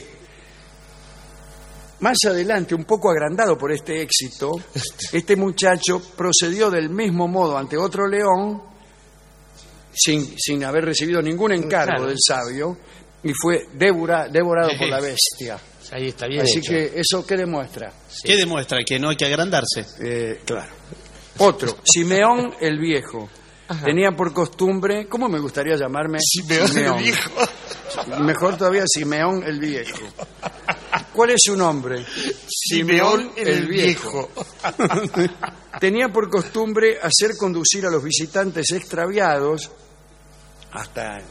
Más 2.00 2.18
adelante, 2.26 2.74
un 2.74 2.84
poco 2.84 3.10
agrandado 3.10 3.56
por 3.56 3.72
este 3.72 4.02
éxito, 4.02 4.50
este 5.12 5.36
muchacho 5.36 6.00
procedió 6.16 6.70
del 6.70 6.90
mismo 6.90 7.28
modo 7.28 7.56
ante 7.56 7.76
otro 7.76 8.06
león, 8.08 8.62
sin, 9.94 10.36
sin 10.38 10.64
haber 10.64 10.84
recibido 10.84 11.22
ningún 11.22 11.52
encargo 11.52 11.92
Claro. 11.92 12.06
del 12.06 12.16
sabio, 12.20 12.76
y 13.22 13.32
fue 13.32 13.68
devora- 13.74 14.28
devorado 14.28 14.70
por 14.78 14.88
la 14.88 15.00
bestia. 15.00 15.58
Ahí 15.92 16.08
está 16.08 16.26
bien 16.26 16.42
Así 16.42 16.58
hecho. 16.58 16.72
que, 16.72 16.92
¿eso 16.96 17.24
qué 17.26 17.36
demuestra? 17.36 17.92
¿Qué 18.22 18.36
demuestra? 18.36 18.78
Que 18.84 18.98
no 18.98 19.10
hay 19.10 19.16
que 19.16 19.26
agrandarse. 19.26 19.86
Eh, 20.02 20.40
claro. 20.44 20.72
Otro, 21.38 21.78
Simeón 21.84 22.54
el 22.60 22.78
Viejo. 22.78 23.28
Tenía 23.82 24.10
por 24.12 24.32
costumbre, 24.34 25.06
¿cómo 25.08 25.28
me 25.28 25.38
gustaría 25.38 25.76
llamarme? 25.76 26.18
Simeón 26.20 26.76
el 26.76 27.02
Viejo. 27.02 27.30
Mejor 28.20 28.56
todavía, 28.58 28.84
Simeón 28.86 29.42
el 29.44 29.58
Viejo. 29.58 30.00
¿Cuál 31.14 31.30
es 31.30 31.42
su 31.44 31.56
nombre? 31.56 32.04
Simeón 32.48 33.30
el 33.36 33.68
Viejo. 33.68 34.30
Tenía 35.80 36.08
por 36.08 36.28
costumbre 36.28 36.98
hacer 37.00 37.36
conducir 37.38 37.86
a 37.86 37.90
los 37.90 38.02
visitantes 38.02 38.72
extraviados 38.72 39.70
hasta 40.72 41.22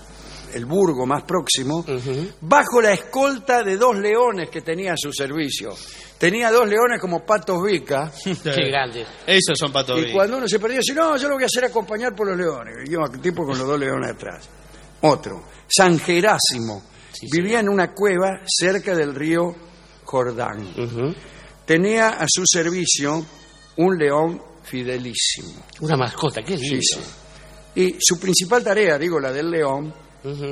el 0.53 0.65
burgo 0.65 1.05
más 1.05 1.23
próximo, 1.23 1.83
bajo 2.41 2.81
la 2.81 2.93
escolta 2.93 3.61
de 3.61 3.75
dos 3.75 3.97
leones 3.97 4.49
que 4.49 4.61
tenía 4.61 4.93
a 4.93 4.97
su 4.97 5.11
servicio. 5.11 5.75
Tenía 6.17 6.49
dos 6.49 6.67
leones 6.69 7.01
como 7.01 7.25
patos 7.25 7.61
vica. 7.63 8.09
Qué 8.23 8.67
grande. 8.69 9.05
Esos 9.27 9.57
son 9.59 9.73
patos. 9.73 9.99
Y 10.01 10.13
cuando 10.13 10.37
uno 10.37 10.47
se 10.47 10.59
perdía, 10.59 10.79
dice, 10.79 10.93
no, 10.93 11.17
yo 11.17 11.27
lo 11.27 11.35
voy 11.35 11.43
a 11.43 11.47
hacer 11.47 11.65
acompañar 11.65 12.15
por 12.15 12.27
los 12.27 12.37
leones. 12.37 12.87
Y 12.87 12.91
yo, 12.91 12.99
tipo 13.21 13.43
con 13.43 13.57
los 13.57 13.67
dos 13.67 13.79
leones 13.79 14.11
atrás. 14.11 14.47
Otro, 15.01 15.43
San 15.67 15.99
Gerásimo. 15.99 16.83
Vivía 17.31 17.59
en 17.59 17.69
una 17.69 17.93
cueva 17.93 18.41
cerca 18.45 18.95
del 18.95 19.13
río 19.13 19.72
Jordán. 20.03 21.15
Tenía 21.65 22.09
a 22.09 22.25
su 22.27 22.43
servicio 22.45 23.25
un 23.77 23.97
león 23.97 24.41
fidelísimo. 24.63 25.63
Una 25.81 25.97
mascota, 25.97 26.41
qué 26.41 26.57
lindo. 26.57 26.81
Sí, 26.81 26.99
sí. 27.01 27.01
Y 27.75 27.97
su 27.99 28.19
principal 28.19 28.63
tarea, 28.63 28.97
digo, 28.97 29.19
la 29.19 29.31
del 29.31 29.49
león, 29.49 29.93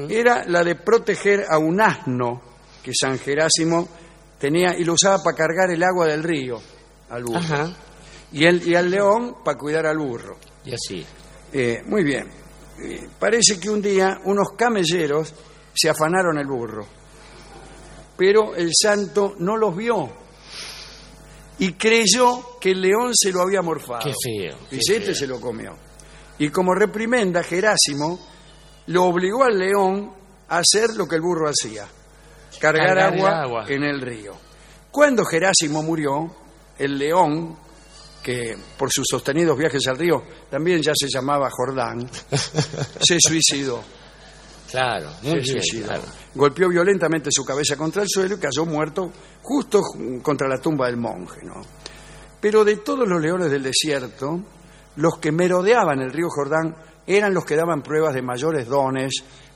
era 0.09 0.43
la 0.47 0.63
de 0.63 0.75
proteger 0.75 1.45
a 1.49 1.57
un 1.57 1.79
asno 1.79 2.41
que 2.83 2.91
San 2.99 3.17
Gerásimo 3.19 3.87
tenía 4.37 4.75
y 4.77 4.83
lo 4.83 4.93
usaba 4.93 5.23
para 5.23 5.37
cargar 5.37 5.71
el 5.71 5.83
agua 5.83 6.07
del 6.07 6.23
río 6.23 6.59
al 7.09 7.23
burro. 7.23 7.39
Ajá. 7.39 7.73
Y, 8.33 8.45
el, 8.45 8.67
y 8.67 8.75
al 8.75 8.89
león 8.89 9.37
para 9.43 9.57
cuidar 9.57 9.85
al 9.85 9.97
burro. 9.97 10.37
Y 10.65 10.73
así. 10.73 11.05
Eh, 11.53 11.81
muy 11.85 12.03
bien. 12.03 12.27
Eh, 12.83 13.07
parece 13.19 13.59
que 13.59 13.69
un 13.69 13.81
día 13.81 14.19
unos 14.25 14.49
camelleros 14.57 15.33
se 15.73 15.89
afanaron 15.89 16.37
el 16.37 16.47
burro, 16.47 16.85
pero 18.17 18.55
el 18.55 18.71
santo 18.73 19.35
no 19.39 19.57
los 19.57 19.75
vio 19.75 20.09
y 21.59 21.73
creyó 21.73 22.57
que 22.59 22.71
el 22.71 22.81
león 22.81 23.11
se 23.13 23.31
lo 23.31 23.41
había 23.41 23.61
morfado. 23.61 23.99
Qué 24.03 24.13
feo. 24.13 24.57
qué 24.69 24.75
Dice, 24.77 24.93
este 24.93 25.05
feo. 25.07 25.15
se 25.15 25.27
lo 25.27 25.39
comió. 25.39 25.75
Y 26.39 26.49
como 26.49 26.73
reprimenda, 26.73 27.43
Gerásimo 27.43 28.19
lo 28.87 29.03
obligó 29.05 29.43
al 29.43 29.59
león 29.59 30.11
a 30.49 30.57
hacer 30.57 30.89
lo 30.95 31.07
que 31.07 31.15
el 31.15 31.21
burro 31.21 31.47
hacía, 31.47 31.87
cargar, 32.59 32.97
agua, 32.97 33.43
agua. 33.43 33.65
en 33.67 33.83
el 33.83 34.01
río. 34.01 34.33
Cuando 34.89 35.23
Gerásimo 35.23 35.83
murió, 35.83 36.35
el 36.79 36.97
león, 36.97 37.55
que 38.23 38.57
por 38.77 38.91
sus 38.91 39.05
sostenidos 39.09 39.57
viajes 39.57 39.85
al 39.87 39.97
río 39.97 40.23
también 40.49 40.81
ya 40.81 40.93
se 40.95 41.07
llamaba 41.07 41.47
Jordán, 41.51 42.09
se 42.31 43.17
suicidó. 43.19 43.83
Claro, 44.71 45.09
muy 45.23 45.33
bien. 45.33 45.45
suicidó. 45.45 45.87
claro. 45.87 46.03
Golpeó 46.33 46.69
violentamente 46.69 47.29
su 47.31 47.43
cabeza 47.45 47.75
contra 47.75 48.01
el 48.03 48.07
suelo 48.09 48.35
y 48.35 48.39
cayó 48.39 48.65
muerto 48.65 49.11
justo 49.41 49.81
ju- 49.81 50.21
contra 50.21 50.47
la 50.47 50.57
tumba 50.59 50.87
del 50.87 50.97
monje. 50.97 51.41
¿no? 51.43 51.61
Pero 52.39 52.63
de 52.63 52.77
todos 52.77 53.07
los 53.07 53.21
leones 53.21 53.51
del 53.51 53.63
desierto, 53.63 54.39
los 54.95 55.17
que 55.19 55.31
merodeaban 55.31 55.99
el 56.01 56.11
río 56.11 56.27
Jordán 56.29 56.75
eran 57.05 57.33
los 57.33 57.45
que 57.45 57.55
daban 57.55 57.81
pruebas 57.81 58.13
de 58.13 58.21
mayores 58.21 58.67
dones 58.67 59.11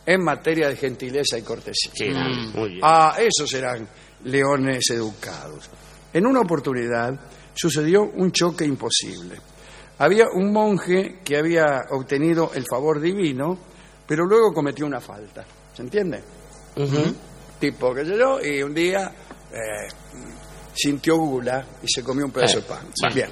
en 0.05 0.23
materia 0.23 0.67
de 0.67 0.75
gentileza 0.75 1.37
y 1.37 1.41
cortesía. 1.43 1.91
Grande, 1.97 2.57
muy 2.59 2.69
bien. 2.69 2.81
Ah, 2.83 3.15
esos 3.17 3.51
eran 3.53 3.87
leones 4.25 4.89
educados. 4.91 5.69
En 6.13 6.25
una 6.25 6.41
oportunidad 6.41 7.19
sucedió 7.53 8.03
un 8.03 8.31
choque 8.31 8.65
imposible. 8.65 9.37
Había 9.97 10.25
un 10.33 10.51
monje 10.51 11.19
que 11.23 11.37
había 11.37 11.85
obtenido 11.91 12.51
el 12.53 12.65
favor 12.69 12.99
divino, 12.99 13.57
pero 14.07 14.25
luego 14.25 14.53
cometió 14.53 14.85
una 14.85 14.99
falta. 15.01 15.43
¿Se 15.75 15.81
entiende? 15.81 16.21
Tipo, 17.59 17.93
que 17.93 18.05
yo, 18.05 18.39
y 18.41 18.61
un 18.61 18.73
día 18.73 19.11
eh, 19.51 19.87
sintió 20.75 21.17
gula 21.17 21.65
y 21.81 21.87
se 21.87 22.03
comió 22.03 22.25
un 22.25 22.31
pedazo 22.31 22.59
Eh, 22.59 22.61
de 22.61 22.67
pan. 22.67 22.87
sí. 22.93 23.07
Bien, 23.15 23.29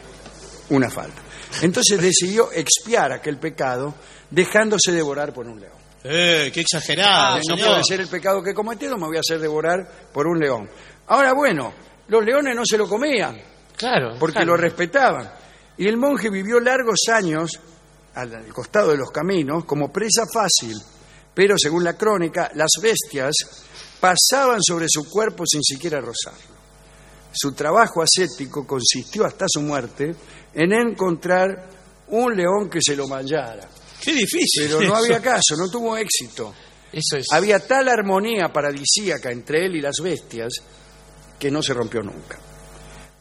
una 0.69 0.89
falta. 0.89 1.21
Entonces 1.61 2.01
decidió 2.01 2.51
expiar 2.51 3.11
aquel 3.11 3.37
pecado 3.37 3.93
dejándose 4.29 4.91
devorar 4.91 5.33
por 5.33 5.45
un 5.47 5.59
león. 5.59 5.73
Eh, 6.05 6.51
qué 6.53 6.61
exagerado, 6.61 7.35
Ah, 7.35 7.39
no 7.47 7.55
puede 7.55 7.83
ser 7.83 8.01
el 8.01 8.07
pecado 8.07 8.41
que 8.41 8.51
he 8.51 8.53
cometido, 8.53 8.97
me 8.97 9.05
voy 9.07 9.17
a 9.17 9.21
hacer 9.21 9.39
devorar 9.39 9.87
por 10.11 10.25
un 10.27 10.39
león. 10.39 10.69
Ahora, 11.07 11.33
bueno, 11.33 11.73
los 12.07 12.23
leones 12.25 12.55
no 12.55 12.63
se 12.65 12.77
lo 12.77 12.87
comían, 12.89 13.39
Claro. 13.77 14.15
porque 14.19 14.37
claro. 14.39 14.51
lo 14.51 14.57
respetaban. 14.57 15.31
Y 15.77 15.87
el 15.87 15.97
monje 15.97 16.29
vivió 16.29 16.59
largos 16.59 16.99
años 17.13 17.51
al, 18.15 18.47
costado 18.53 18.91
de 18.91 18.97
los 18.97 19.11
caminos 19.11 19.65
como 19.65 19.91
presa 19.91 20.23
fácil, 20.31 20.75
pero 21.33 21.55
según 21.57 21.83
la 21.83 21.97
crónica, 21.97 22.51
las 22.55 22.71
bestias 22.81 23.33
pasaban 23.99 24.61
sobre 24.61 24.87
su 24.89 25.09
cuerpo 25.09 25.43
sin 25.45 25.63
siquiera 25.63 25.99
rozarlo. 25.99 26.53
Su 27.33 27.53
trabajo 27.53 28.03
ascético 28.03 28.67
consistió 28.67 29.25
hasta 29.25 29.45
su 29.47 29.61
muerte 29.61 30.15
en 30.53 30.73
encontrar 30.73 31.67
un 32.09 32.35
león 32.35 32.69
que 32.69 32.79
se 32.81 32.95
lo 32.95 33.07
manchara. 33.07 33.67
Qué 34.01 34.13
difícil. 34.13 34.65
Pero 34.67 34.81
no 34.81 34.93
eso. 34.93 35.05
había 35.05 35.19
caso, 35.19 35.55
no 35.57 35.69
tuvo 35.69 35.97
éxito. 35.97 36.53
Eso 36.91 37.17
es. 37.17 37.25
Había 37.31 37.59
tal 37.65 37.87
armonía 37.87 38.49
paradisíaca 38.53 39.31
entre 39.31 39.65
él 39.65 39.77
y 39.77 39.81
las 39.81 39.95
bestias 40.03 40.53
que 41.39 41.49
no 41.49 41.63
se 41.63 41.73
rompió 41.73 42.01
nunca. 42.03 42.37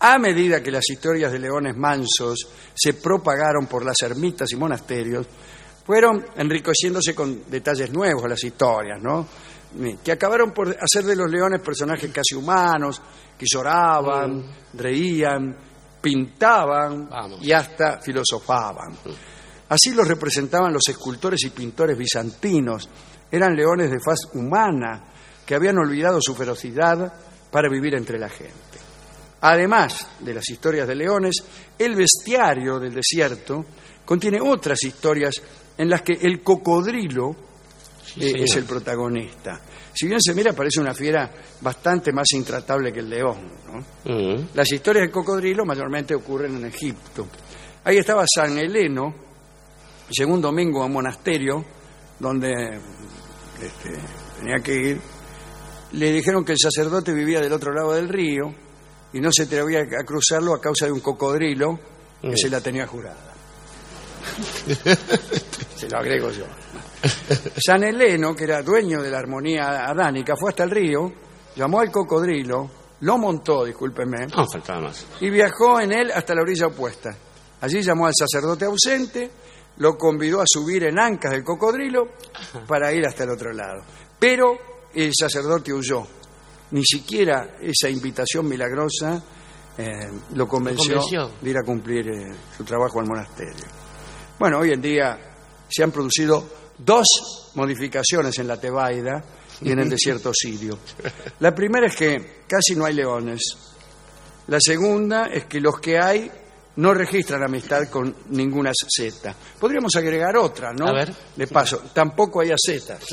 A 0.05 0.19
medida 0.19 0.61
que 0.63 0.73
las 0.73 0.89
historias 0.91 1.31
de 1.31 1.39
leones 1.39 1.77
mansos 1.77 2.49
se 2.75 2.95
propagaron 2.95 3.67
por 3.67 3.85
las 3.85 4.03
ermitas 4.03 4.51
y 4.51 4.57
monasterios, 4.57 5.27
fueron 5.87 6.25
enriqueciéndose 6.37 7.15
con 7.15 7.49
detalles 7.51 7.91
nuevos 7.93 8.25
a 8.25 8.29
las 8.29 8.43
historias, 8.43 9.01
¿no? 9.01 9.27
Eh, 9.81 9.99
Que 10.03 10.13
acabaron 10.13 10.51
por 10.53 10.69
hacer 10.81 11.05
de 11.05 11.15
los 11.17 11.31
leones 11.31 11.61
personajes 11.61 12.11
casi 12.13 12.35
humanos, 12.35 13.01
que 13.39 13.47
lloraban, 13.49 14.45
reían, 14.75 15.57
pintaban 16.01 17.09
Vamos. 17.09 17.39
y 17.43 17.53
hasta 17.53 18.01
filosofaban. 18.01 18.97
Así 19.69 19.93
los 19.95 20.07
representaban 20.07 20.73
los 20.73 20.83
escultores 20.89 21.43
y 21.45 21.51
pintores 21.51 21.97
bizantinos. 21.97 22.89
Eran 23.31 23.55
leones 23.57 23.91
de 23.91 23.99
faz 24.01 24.19
humana 24.35 25.05
que 25.47 25.55
habían 25.55 25.79
olvidado 25.79 26.19
su 26.21 26.35
ferocidad 26.35 27.13
para 27.51 27.69
vivir 27.71 27.95
entre 27.95 28.19
la 28.19 28.29
gente. 28.29 28.62
Además 29.43 30.07
de 30.20 30.34
las 30.34 30.49
historias 30.49 30.86
de 30.86 30.95
leones, 30.95 31.34
el 31.78 31.97
bestiario 31.97 32.78
del 32.78 32.95
desierto 32.95 33.64
contiene 34.05 34.40
otras 34.40 34.82
historias 34.84 35.34
en 35.76 35.90
las 35.90 36.03
que 36.03 36.12
el 36.12 36.43
cocodrilo 36.43 37.34
eh, 38.20 38.34
es 38.36 38.55
el 38.55 38.64
protagonista. 38.64 39.61
Si 39.93 40.07
bien 40.07 40.20
se 40.20 40.34
mira, 40.34 40.53
parece 40.53 40.80
una 40.80 40.95
fiera 40.95 41.28
bastante 41.61 42.12
más 42.12 42.26
intratable 42.34 42.93
que 42.93 43.01
el 43.01 43.11
león. 43.11 43.51
¿no? 43.66 44.12
Mm. 44.12 44.49
Las 44.55 44.70
historias 44.70 45.03
del 45.03 45.11
cocodrilo 45.11 45.64
mayormente 45.64 46.14
ocurren 46.14 46.57
en 46.57 46.66
Egipto. 46.66 47.26
Ahí 47.84 47.99
estaba 47.99 48.24
San 48.32 48.57
Heleno, 48.57 49.12
llegó 50.09 50.34
un 50.34 50.40
domingo 50.40 50.82
a 50.82 50.86
un 50.86 50.93
monasterio 50.93 51.64
donde 52.20 52.78
este, 53.61 53.90
tenía 54.38 54.61
que 54.62 54.74
ir. 54.74 55.01
Le 55.93 56.12
dijeron 56.12 56.45
que 56.45 56.53
el 56.53 56.59
sacerdote 56.59 57.12
vivía 57.12 57.40
del 57.40 57.53
otro 57.53 57.72
lado 57.72 57.93
del 57.93 58.09
río 58.09 58.55
y 59.13 59.21
no 59.21 59.31
se 59.33 59.43
atrevía 59.45 59.81
a 59.81 60.05
cruzarlo 60.05 60.55
a 60.55 60.61
causa 60.61 60.87
de 60.87 60.93
un 60.93 61.01
cocodrilo 61.01 61.79
que 62.21 62.29
Mm. 62.29 62.37
se 62.37 62.51
la 62.51 62.61
tenía 62.61 62.87
jurada. 62.87 63.33
se 65.77 65.89
lo 65.89 65.99
agrego 65.99 66.31
yo. 66.31 66.45
San 67.65 67.83
Heleno, 67.83 68.35
que 68.35 68.45
era 68.45 68.63
dueño 68.63 69.03
de 69.03 69.11
la 69.11 69.19
armonía 69.19 69.87
adánica, 69.87 70.35
fue 70.37 70.51
hasta 70.51 70.63
el 70.65 70.71
río, 70.71 71.13
llamó 71.57 71.81
al 71.81 71.91
cocodrilo, 71.91 72.71
lo 73.01 73.19
montó, 73.19 73.65
discúlpeme, 73.65 74.27
No, 74.29 74.47
faltaba 74.47 74.81
más. 74.83 75.05
y 75.21 75.29
viajó 75.31 75.81
en 75.81 75.93
él 75.93 76.13
hasta 76.13 76.35
la 76.35 76.43
orilla 76.43 76.69
opuesta. 76.69 77.15
Allí 77.61 77.83
llamó 77.83 78.07
al 78.07 78.13
sacerdote 78.17 78.65
ausente, 78.67 79.31
lo 79.79 79.97
convidó 79.97 80.41
a 80.41 80.45
subir 80.47 80.85
en 80.85 80.99
ancas 81.01 81.33
del 81.33 81.43
cocodrilo 81.43 82.11
para 82.69 82.93
ir 82.93 83.05
hasta 83.07 83.25
el 83.25 83.31
otro 83.31 83.53
lado. 83.53 83.83
Pero 84.19 84.57
el 84.95 85.11
sacerdote 85.19 85.73
huyó. 85.73 86.07
Ni 86.73 86.85
siquiera 86.85 87.57
esa 87.61 87.89
invitación 87.89 88.49
milagrosa 88.49 89.23
eh, 89.77 90.09
lo, 90.35 90.47
convenció 90.49 91.01
de 91.41 91.51
ir 91.51 91.57
a 91.57 91.62
cumplir 91.62 92.09
eh, 92.09 92.35
su 92.57 92.64
trabajo 92.64 93.01
al 93.01 93.07
monasterio. 93.07 93.64
Bueno, 94.39 94.59
hoy 94.59 94.73
en 94.73 94.83
día 94.83 95.18
se 95.68 95.83
han 95.83 95.91
producido 95.91 96.47
dos 96.79 97.53
modificaciones 97.55 98.39
en 98.39 98.49
la 98.49 98.61
Tebaida 98.61 99.23
y 99.61 99.70
en 99.70 99.79
el 99.79 99.89
desierto 99.91 100.33
sirio. 100.35 100.79
La 101.41 101.55
primera 101.55 101.87
es 101.87 101.97
que 101.97 102.43
casi 102.47 102.75
no 102.75 102.85
hay 102.85 102.95
leones. 102.95 103.41
La 104.49 104.59
segunda 104.61 105.27
es 105.27 105.45
que 105.45 105.61
los 105.61 105.79
que 105.79 105.99
hay 105.99 106.31
no 106.77 106.95
registran 106.95 107.43
amistad 107.43 107.89
con 107.89 108.14
ninguna 108.31 108.73
zeta. 108.97 109.35
Podríamos 109.61 109.95
agregar 109.97 110.37
otra, 110.37 110.73
¿no? 110.73 110.87
A 110.89 110.93
ver. 110.93 111.14
De 111.37 111.47
paso, 111.47 111.83
tampoco 111.93 112.41
hay 112.41 112.51
acetas. 112.51 113.05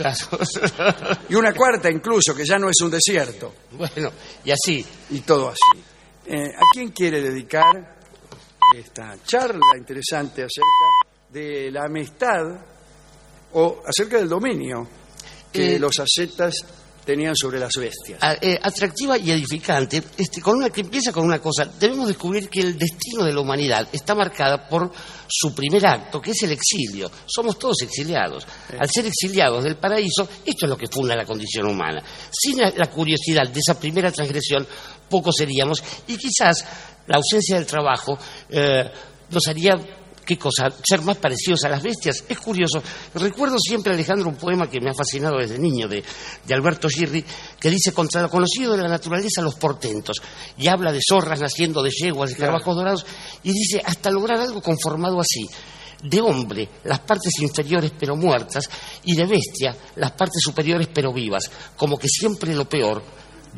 Y 1.29 1.35
una 1.35 1.53
cuarta 1.53 1.89
incluso, 1.89 2.33
que 2.35 2.45
ya 2.45 2.57
no 2.57 2.69
es 2.69 2.79
un 2.81 2.91
desierto. 2.91 3.53
bueno, 3.71 4.11
y 4.45 4.51
así. 4.51 4.85
Y 5.09 5.19
todo 5.21 5.49
así. 5.49 5.83
Eh, 6.25 6.53
¿A 6.55 6.61
quién 6.73 6.89
quiere 6.91 7.21
dedicar 7.21 7.97
esta 8.77 9.15
charla 9.25 9.77
interesante 9.77 10.43
acerca 10.43 11.09
de 11.29 11.71
la 11.71 11.85
amistad 11.85 12.45
o 13.53 13.81
acerca 13.85 14.17
del 14.17 14.29
dominio 14.29 14.87
que 15.51 15.75
Eh, 15.75 15.79
los 15.79 15.99
ascetas 15.99 16.63
tenían 17.09 17.35
sobre 17.35 17.59
las 17.59 17.73
bestias? 17.75 18.21
a- 18.21 18.35
eh, 18.41 18.59
atractiva 18.61 19.17
y 19.17 19.31
edificante, 19.31 20.01
este, 20.17 20.41
con 20.41 20.57
una 20.57 20.69
que 20.69 20.81
empieza 20.81 21.11
con 21.11 21.25
una 21.25 21.39
cosa. 21.39 21.65
Debemos 21.79 22.07
descubrir 22.07 22.49
que 22.49 22.61
el 22.61 22.77
destino 22.77 23.23
de 23.23 23.33
la 23.33 23.39
humanidad 23.41 23.87
está 23.91 24.13
marcada 24.15 24.67
por 24.67 24.91
su 25.27 25.53
primer 25.55 25.85
acto, 25.85 26.21
que 26.21 26.31
es 26.31 26.43
el 26.43 26.51
exilio. 26.51 27.09
Somos 27.25 27.57
todos 27.57 27.81
exiliados. 27.81 28.45
Al 28.79 28.89
ser 28.89 29.05
exiliados 29.07 29.63
del 29.63 29.77
paraíso, 29.77 30.27
esto 30.45 30.65
es 30.65 30.69
lo 30.69 30.77
que 30.77 30.87
funda 30.87 31.15
la 31.15 31.25
condición 31.25 31.67
humana. 31.67 32.03
Sin 32.31 32.57
la, 32.59 32.71
la 32.75 32.87
curiosidad 32.89 33.47
de 33.47 33.59
esa 33.59 33.79
primera 33.79 34.11
transgresión, 34.11 34.67
pocos 35.09 35.35
seríamos 35.37 35.83
y 36.07 36.15
quizás 36.17 36.63
la 37.07 37.17
ausencia 37.17 37.55
del 37.55 37.65
trabajo 37.65 38.17
eh, 38.49 38.83
nos 39.31 39.47
haría 39.47 39.73
¿Qué 40.29 40.37
cosa? 40.37 40.69
Ser 40.87 41.01
más 41.01 41.17
parecidos 41.17 41.63
a 41.63 41.69
las 41.69 41.81
bestias. 41.81 42.23
Es 42.29 42.37
curioso. 42.37 42.83
Recuerdo 43.15 43.57
siempre, 43.57 43.93
Alejandro, 43.93 44.29
un 44.29 44.35
poema 44.35 44.69
que 44.69 44.79
me 44.79 44.91
ha 44.91 44.93
fascinado 44.93 45.39
desde 45.39 45.57
niño 45.57 45.87
de, 45.87 46.03
de 46.45 46.53
Alberto 46.53 46.87
Girri, 46.87 47.25
que 47.59 47.71
dice 47.71 47.91
contra 47.93 48.21
lo 48.21 48.29
conocido 48.29 48.77
de 48.77 48.83
la 48.83 48.89
naturaleza 48.89 49.41
los 49.41 49.55
portentos. 49.55 50.17
Y 50.55 50.67
habla 50.67 50.91
de 50.91 50.99
zorras 51.01 51.39
naciendo 51.39 51.81
de 51.81 51.89
yeguas, 51.89 52.29
de 52.29 52.35
carabajos 52.35 52.75
dorados, 52.75 53.07
y 53.41 53.53
dice 53.53 53.81
hasta 53.83 54.11
lograr 54.11 54.39
algo 54.39 54.61
conformado 54.61 55.19
así. 55.19 55.47
De 56.03 56.21
hombre, 56.21 56.69
las 56.83 56.99
partes 56.99 57.33
inferiores 57.39 57.91
pero 57.99 58.15
muertas, 58.15 58.69
y 59.05 59.15
de 59.15 59.25
bestia, 59.25 59.75
las 59.95 60.11
partes 60.11 60.43
superiores 60.43 60.89
pero 60.93 61.11
vivas. 61.11 61.49
Como 61.75 61.97
que 61.97 62.07
siempre 62.07 62.53
lo 62.53 62.69
peor 62.69 63.01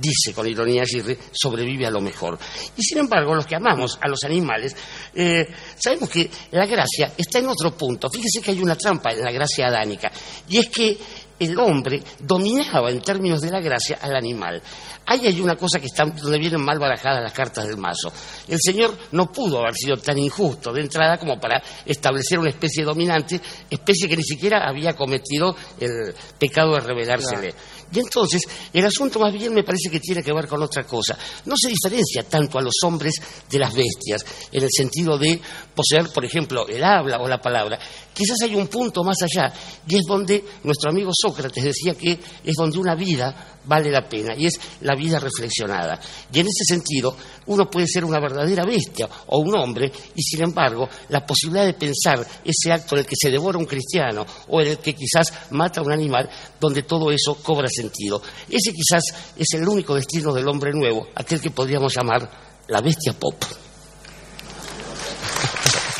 dice 0.02 0.34
con 0.34 0.47
ironía 0.47 0.84
Girri, 0.86 1.18
sobrevive 1.32 1.86
a 1.86 1.91
lo 1.91 2.02
mejor. 2.02 2.38
Y 2.76 2.82
sin 2.82 2.97
embargo, 2.97 3.36
los 3.36 3.45
que 3.45 3.56
amamos 3.56 3.99
a 4.02 4.08
los 4.08 4.24
animales, 4.24 4.76
eh, 5.14 5.47
sabemos 5.78 6.10
que 6.10 6.30
la 6.52 6.66
gracia 6.66 7.14
está 7.16 7.39
en 7.39 7.47
otro 7.47 7.76
punto. 7.78 8.10
Fíjese 8.10 8.41
que 8.41 8.52
hay 8.52 8.62
una 8.62 8.76
trampa 8.76 9.12
en 9.12 9.22
la 9.22 9.32
gracia 9.32 9.68
adánica, 9.68 10.12
y 10.49 10.58
es 10.58 10.70
que 10.70 10.97
el 11.39 11.58
hombre 11.58 12.02
dominaba 12.20 12.91
en 12.91 13.02
términos 13.02 13.41
de 13.41 13.49
la 13.49 13.60
gracia 13.60 13.97
al 14.02 14.16
animal. 14.16 14.62
Ahí 15.06 15.26
hay 15.26 15.41
una 15.41 15.56
cosa 15.56 15.80
que 15.80 15.88
está 15.88 16.06
donde 16.06 16.38
vienen 16.38 16.64
mal 16.64 16.80
barajadas 16.80 17.24
las 17.24 17.34
cartas 17.34 17.68
del 17.68 17.78
mazo. 17.78 18.12
El 18.47 18.60
señor 18.62 18.95
no 19.12 19.32
pudo 19.32 19.60
haber 19.60 19.74
sido 19.74 19.97
tan 19.97 20.18
injusto 20.18 20.72
de 20.72 20.82
entrada 20.82 21.18
como 21.18 21.39
para 21.39 21.62
establecer 21.86 22.39
una 22.39 22.49
especie 22.49 22.84
dominante, 22.84 23.41
especie 23.70 24.08
que 24.08 24.16
ni 24.16 24.24
siquiera 24.24 24.68
había 24.68 24.93
cometido 24.93 25.56
el 25.80 26.14
pecado 26.38 26.76
de 26.76 26.82
rebelársele. 26.82 27.54
Y 27.93 27.99
entonces, 27.99 28.43
el 28.72 28.86
asunto 28.86 29.20
más 29.20 29.34
bien 29.34 29.54
me 29.54 29.64
parece 29.64 29.89
que 29.89 29.99
tiene 29.99 30.24
que 30.24 30.32
ver 30.32 30.47
con 30.47 30.64
otra 30.64 30.84
cosa. 30.84 31.18
No 31.45 31.56
se 31.58 31.68
diferencia 31.68 32.24
tanto 32.24 32.58
a 32.58 32.62
los 32.62 32.76
hombres 32.86 33.16
de 33.49 33.60
las 33.60 33.74
bestias, 33.74 34.26
en 34.52 34.64
el 34.64 34.70
sentido 34.72 35.18
de 35.18 35.41
poseer, 35.76 36.10
por 36.14 36.24
ejemplo, 36.24 36.68
el 36.68 36.84
habla 36.84 37.18
o 37.20 37.28
la 37.28 37.41
palabra. 37.41 37.78
Quizás 38.14 38.38
hay 38.43 38.56
un 38.56 38.68
punto 38.68 39.04
más 39.04 39.18
allá, 39.22 39.52
y 39.88 39.95
es 39.95 40.06
donde 40.08 40.43
nuestro 40.64 40.89
amigo 40.89 41.12
Sócrates 41.14 41.64
decía 41.64 41.95
que 41.95 42.18
es 42.43 42.56
donde 42.56 42.78
una 42.78 42.95
vida 42.95 43.60
vale 43.66 43.91
la 43.91 44.07
pena, 44.07 44.34
y 44.36 44.47
es 44.47 44.59
la 44.82 44.95
vida 44.95 45.20
reflexionada. 45.20 45.99
Y 46.32 46.39
en 46.39 46.47
ese 46.47 46.64
sentido, 46.66 47.16
uno 47.47 47.70
puede 47.70 47.88
ser 47.88 48.05
una 48.05 48.20
verdadera 48.20 48.66
bestia 48.66 49.07
o 49.28 49.39
un 49.39 49.55
hombre, 49.55 49.91
y 50.16 50.22
sin 50.22 50.43
embargo, 50.43 50.89
la 51.09 51.26
posibilidad 51.26 51.66
de 51.66 51.74
pensar 51.74 52.26
ese 52.43 52.72
acto 52.72 52.95
en 52.95 52.99
el 52.99 53.05
que 53.05 53.16
se 53.18 53.30
devora 53.30 53.57
un 53.57 53.66
cristiano 53.66 54.26
o 54.49 54.62
en 54.62 54.68
el 54.68 54.78
que 54.80 54.93
quizás 54.93 55.32
mata 55.51 55.82
a 55.82 55.84
un 55.84 55.91
animal, 55.91 56.30
donde 56.59 56.84
todo 56.84 57.12
eso 57.12 57.36
cobra 57.41 57.68
sentido. 57.68 58.22
Ese 58.49 58.74
quizás 58.74 59.03
es 59.36 59.47
el 59.53 59.68
único 59.68 59.95
destino 59.95 60.34
del 60.34 60.47
hombre 60.47 60.72
nuevo, 60.74 61.07
aquel 61.16 61.41
que 61.41 61.51
podríamos 61.51 61.93
llamar 61.93 62.30
la 62.68 62.82
bestia 62.82 63.14
pop. 63.14 63.36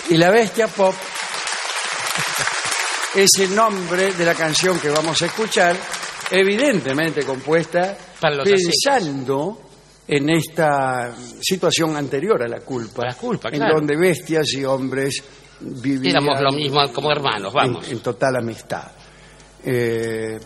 Y 0.10 0.18
la 0.18 0.30
bestia 0.30 0.68
pop 0.68 0.94
es 3.16 3.30
el 3.40 3.54
nombre 3.56 4.14
de 4.14 4.26
la 4.26 4.36
canción 4.36 4.80
que 4.80 4.90
vamos 4.90 5.22
a 5.22 5.26
escuchar, 5.26 5.76
evidentemente 6.32 7.24
compuesta 7.24 7.98
Para 8.20 8.36
los 8.36 8.50
pensando 8.50 9.60
en 10.08 10.30
esta 10.30 11.14
situación 11.40 11.96
anterior 11.96 12.44
a 12.44 12.48
la 12.48 12.60
culpa, 12.60 13.06
La 13.06 13.14
culpa, 13.16 13.50
en 13.50 13.56
claro. 13.58 13.76
donde 13.76 13.96
bestias 13.96 14.54
y 14.54 14.66
hombres 14.66 15.24
vivían 15.62 16.18
Éramos 16.18 16.42
lo 16.42 16.52
mismo 16.52 16.92
como 16.92 17.12
hermanos, 17.12 17.54
vamos. 17.54 17.88
En, 17.88 17.94
en 17.94 18.00
total 18.04 18.36
amistad. 18.38 18.92
Eh, 19.64 20.40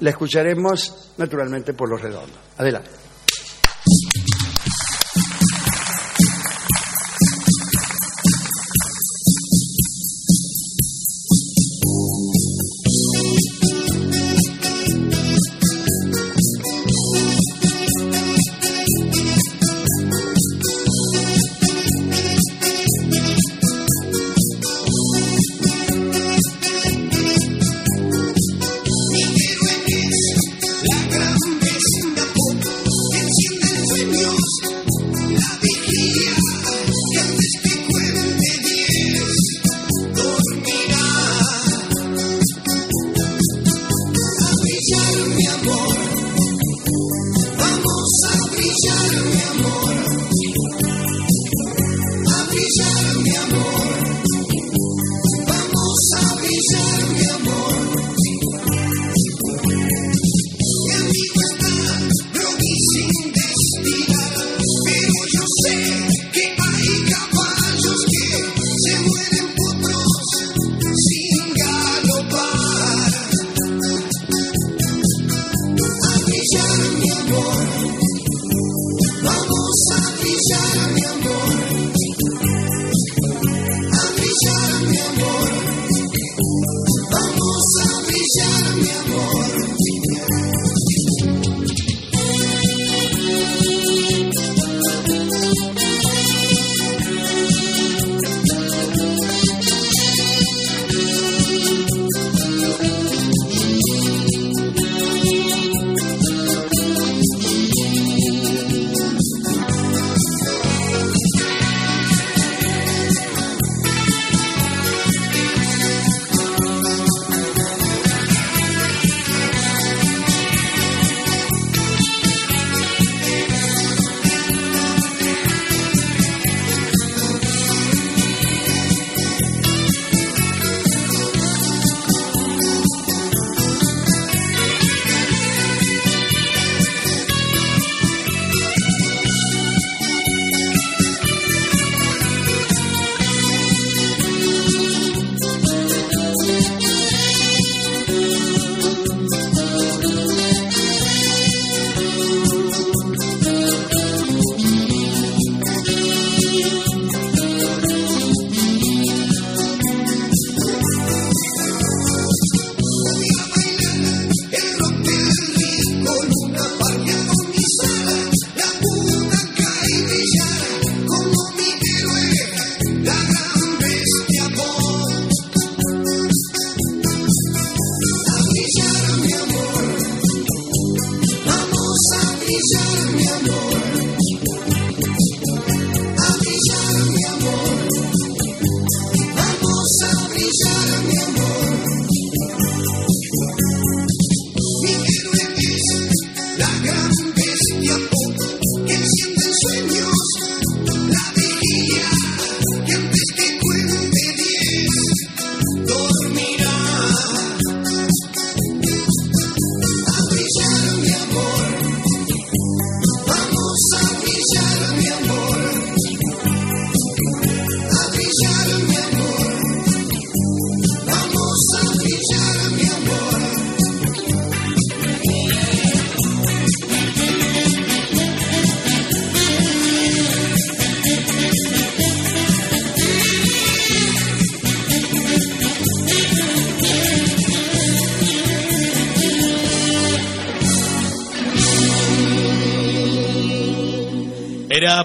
la 0.00 0.10
escucharemos 0.10 1.12
naturalmente 1.18 1.74
por 1.74 1.88
los 1.88 2.00
redondos. 2.00 2.38
Adelante. 2.56 3.01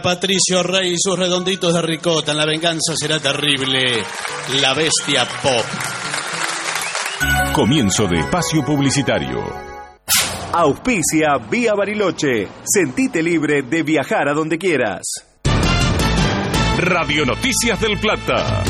Patricio 0.08 0.64
Rey 0.64 0.94
y 0.94 0.96
sus 0.98 1.20
redonditos 1.20 1.74
de 1.74 1.82
ricota. 1.82 2.32
En 2.32 2.38
la 2.38 2.46
venganza 2.46 2.94
será 2.96 3.20
terrible. 3.20 4.02
La 4.62 4.74
bestia 4.74 5.28
pop. 5.44 5.66
Comienzo 7.54 8.08
de 8.08 8.22
espacio 8.22 8.64
publicitario. 8.64 9.44
Auspicia 10.54 11.38
Vía 11.52 11.74
Bariloche. 11.74 12.48
Sentite 12.64 13.22
libre 13.22 13.64
de 13.64 13.84
viajar 13.84 14.30
a 14.30 14.34
donde 14.34 14.58
quieras. 14.58 15.02
Radio 16.80 17.26
Noticias 17.26 17.82
del 17.82 18.00
Plata. 18.00 18.64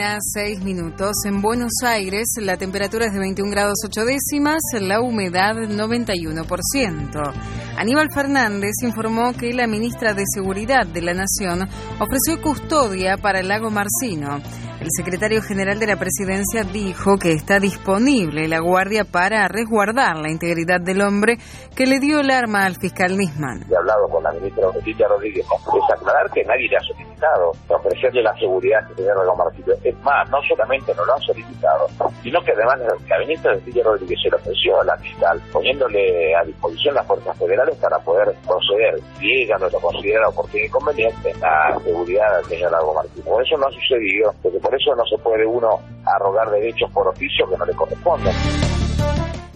Una, 0.00 0.16
seis 0.20 0.62
minutos. 0.62 1.12
En 1.26 1.42
Buenos 1.42 1.72
Aires 1.84 2.26
la 2.40 2.56
temperatura 2.56 3.04
es 3.06 3.12
de 3.12 3.18
21 3.18 3.50
grados 3.50 3.80
8 3.84 4.04
décimas, 4.06 4.60
la 4.80 5.02
humedad 5.02 5.56
91%. 5.56 7.32
Aníbal 7.76 8.08
Fernández 8.14 8.72
informó 8.82 9.34
que 9.34 9.52
la 9.52 9.66
ministra 9.66 10.14
de 10.14 10.24
Seguridad 10.26 10.86
de 10.86 11.02
la 11.02 11.12
Nación 11.12 11.68
ofreció 11.98 12.40
custodia 12.40 13.18
para 13.18 13.40
el 13.40 13.48
lago 13.48 13.70
Marcino. 13.70 14.40
El 14.80 14.88
secretario 14.96 15.42
general 15.42 15.78
de 15.78 15.86
la 15.86 15.96
presidencia 15.96 16.64
dijo 16.64 17.18
que 17.20 17.32
está 17.32 17.60
disponible 17.60 18.48
la 18.48 18.60
guardia 18.60 19.04
para 19.04 19.46
resguardar 19.46 20.16
la 20.16 20.30
integridad 20.30 20.80
del 20.80 21.02
hombre 21.02 21.36
que 21.76 21.84
le 21.84 22.00
dio 22.00 22.20
el 22.20 22.30
arma 22.30 22.64
al 22.64 22.76
fiscal 22.80 23.14
Nisman. 23.14 23.66
He 23.70 23.76
hablado 23.76 24.08
con 24.08 24.24
la 24.24 24.32
ministra 24.32 24.72
Leticia 24.74 25.06
Rodríguez, 25.06 25.44
es 25.44 25.94
aclarar 25.94 26.30
que 26.32 26.42
nadie 26.44 26.66
le 26.70 26.78
ha 26.78 26.80
solicitado 26.80 27.52
ofrecerle 27.68 28.22
la 28.22 28.34
seguridad 28.38 28.80
que 28.88 28.94
tiene 28.94 29.10
Lago 29.10 29.36
Marcino. 29.36 29.74
Es 29.84 29.96
más, 30.00 30.28
no 30.30 30.38
solamente 30.48 30.94
no 30.94 31.04
lo 31.04 31.12
han 31.12 31.20
solicitado, 31.20 31.86
sino 32.22 32.40
que 32.40 32.52
además 32.52 32.80
la 33.06 33.18
ministra 33.18 33.52
Leticia 33.52 33.84
Rodríguez 33.84 34.18
se 34.22 34.30
lo 34.30 34.36
ofreció 34.38 34.80
a 34.80 34.84
la 34.84 34.96
fiscal, 34.96 35.42
poniéndole 35.52 36.34
a 36.34 36.42
disposición 36.44 36.94
las 36.94 37.06
fuerzas 37.06 37.36
federales 37.36 37.76
para 37.76 37.98
poder 37.98 38.34
proceder, 38.48 38.96
si 39.18 39.42
ella 39.42 39.56
no 39.60 39.68
lo 39.68 39.78
considera 39.78 40.28
oportuno 40.28 40.64
y 40.64 40.68
conveniente, 40.70 41.32
la 41.38 41.78
seguridad 41.84 42.36
del 42.36 42.44
señor 42.46 42.72
Lago 42.72 42.94
Martínez. 42.94 43.26
Eso 43.44 43.56
no 43.58 43.66
ha 43.66 43.72
sucedido, 43.72 44.32
porque 44.42 44.69
por 44.70 44.80
eso 44.80 44.94
no 44.94 45.04
se 45.04 45.20
puede 45.20 45.44
uno 45.44 45.80
arrogar 46.06 46.48
derechos 46.48 46.88
por 46.92 47.08
oficio 47.08 47.44
que 47.50 47.56
no 47.56 47.66
le 47.66 47.74
corresponden. 47.74 48.32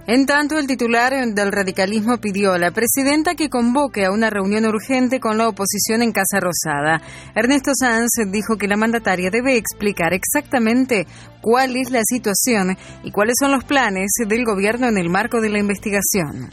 En 0.06 0.26
tanto, 0.26 0.58
el 0.58 0.66
titular 0.66 1.12
del 1.12 1.52
radicalismo 1.52 2.18
pidió 2.18 2.52
a 2.52 2.58
la 2.58 2.72
presidenta 2.72 3.36
que 3.36 3.48
convoque 3.48 4.04
a 4.04 4.10
una 4.10 4.28
reunión 4.28 4.66
urgente 4.66 5.20
con 5.20 5.38
la 5.38 5.48
oposición 5.48 6.02
en 6.02 6.12
Casa 6.12 6.40
Rosada. 6.40 7.00
Ernesto 7.34 7.70
Sanz 7.78 8.10
dijo 8.26 8.56
que 8.58 8.66
la 8.66 8.76
mandataria 8.76 9.30
debe 9.30 9.56
explicar 9.56 10.12
exactamente 10.12 11.06
cuál 11.40 11.76
es 11.76 11.90
la 11.90 12.02
situación 12.04 12.76
y 13.04 13.12
cuáles 13.12 13.36
son 13.38 13.52
los 13.52 13.64
planes 13.64 14.10
del 14.26 14.44
gobierno 14.44 14.88
en 14.88 14.98
el 14.98 15.08
marco 15.08 15.40
de 15.40 15.48
la 15.48 15.60
investigación. 15.60 16.50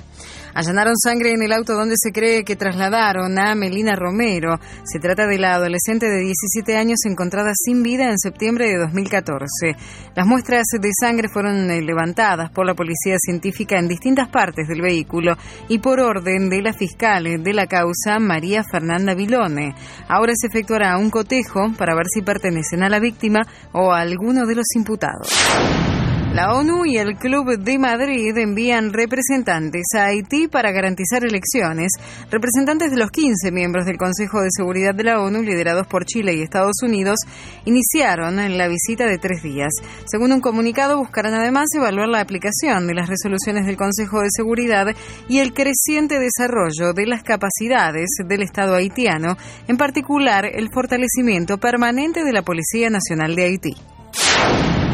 Allanaron 0.53 0.95
sangre 0.97 1.31
en 1.31 1.43
el 1.43 1.51
auto 1.51 1.73
donde 1.73 1.95
se 1.97 2.11
cree 2.11 2.43
que 2.43 2.55
trasladaron 2.55 3.37
a 3.39 3.55
Melina 3.55 3.95
Romero. 3.95 4.59
Se 4.83 4.99
trata 4.99 5.27
de 5.27 5.37
la 5.37 5.55
adolescente 5.55 6.07
de 6.07 6.19
17 6.19 6.77
años 6.77 6.99
encontrada 7.05 7.51
sin 7.55 7.83
vida 7.83 8.09
en 8.09 8.17
septiembre 8.17 8.67
de 8.67 8.77
2014. 8.77 9.75
Las 10.15 10.27
muestras 10.27 10.65
de 10.79 10.89
sangre 10.99 11.29
fueron 11.29 11.69
eh, 11.71 11.81
levantadas 11.81 12.51
por 12.51 12.65
la 12.65 12.75
policía 12.75 13.15
científica 13.17 13.79
en 13.79 13.87
distintas 13.87 14.27
partes 14.29 14.67
del 14.67 14.81
vehículo 14.81 15.35
y 15.67 15.79
por 15.79 15.99
orden 15.99 16.49
de 16.49 16.61
la 16.61 16.73
fiscal 16.73 17.23
de 17.23 17.53
la 17.53 17.67
causa, 17.67 18.19
María 18.19 18.63
Fernanda 18.63 19.13
Vilone. 19.13 19.75
Ahora 20.07 20.33
se 20.35 20.47
efectuará 20.47 20.97
un 20.97 21.09
cotejo 21.09 21.71
para 21.77 21.95
ver 21.95 22.05
si 22.13 22.21
pertenecen 22.21 22.83
a 22.83 22.89
la 22.89 22.99
víctima 22.99 23.41
o 23.73 23.91
a 23.91 23.99
alguno 23.99 24.45
de 24.45 24.55
los 24.55 24.65
imputados. 24.75 26.00
La 26.33 26.53
ONU 26.53 26.85
y 26.85 26.95
el 26.95 27.17
Club 27.17 27.59
de 27.59 27.77
Madrid 27.77 28.37
envían 28.37 28.93
representantes 28.93 29.83
a 29.97 30.05
Haití 30.05 30.47
para 30.47 30.71
garantizar 30.71 31.25
elecciones. 31.25 31.91
Representantes 32.31 32.89
de 32.89 32.97
los 32.97 33.11
15 33.11 33.51
miembros 33.51 33.85
del 33.85 33.97
Consejo 33.97 34.41
de 34.41 34.47
Seguridad 34.49 34.95
de 34.95 35.03
la 35.03 35.19
ONU, 35.19 35.41
liderados 35.43 35.87
por 35.87 36.05
Chile 36.05 36.33
y 36.33 36.41
Estados 36.41 36.81
Unidos, 36.83 37.19
iniciaron 37.65 38.37
la 38.57 38.69
visita 38.69 39.07
de 39.07 39.17
tres 39.17 39.43
días. 39.43 39.73
Según 40.05 40.31
un 40.31 40.39
comunicado, 40.39 40.97
buscarán 40.97 41.33
además 41.33 41.67
evaluar 41.75 42.07
la 42.07 42.21
aplicación 42.21 42.87
de 42.87 42.93
las 42.93 43.09
resoluciones 43.09 43.65
del 43.65 43.75
Consejo 43.75 44.21
de 44.21 44.29
Seguridad 44.31 44.87
y 45.27 45.39
el 45.39 45.53
creciente 45.53 46.17
desarrollo 46.17 46.93
de 46.93 47.07
las 47.07 47.23
capacidades 47.23 48.09
del 48.25 48.41
Estado 48.41 48.75
haitiano, 48.75 49.35
en 49.67 49.75
particular 49.75 50.45
el 50.45 50.69
fortalecimiento 50.73 51.57
permanente 51.57 52.23
de 52.23 52.31
la 52.31 52.43
Policía 52.43 52.89
Nacional 52.89 53.35
de 53.35 53.43
Haití. 53.43 53.75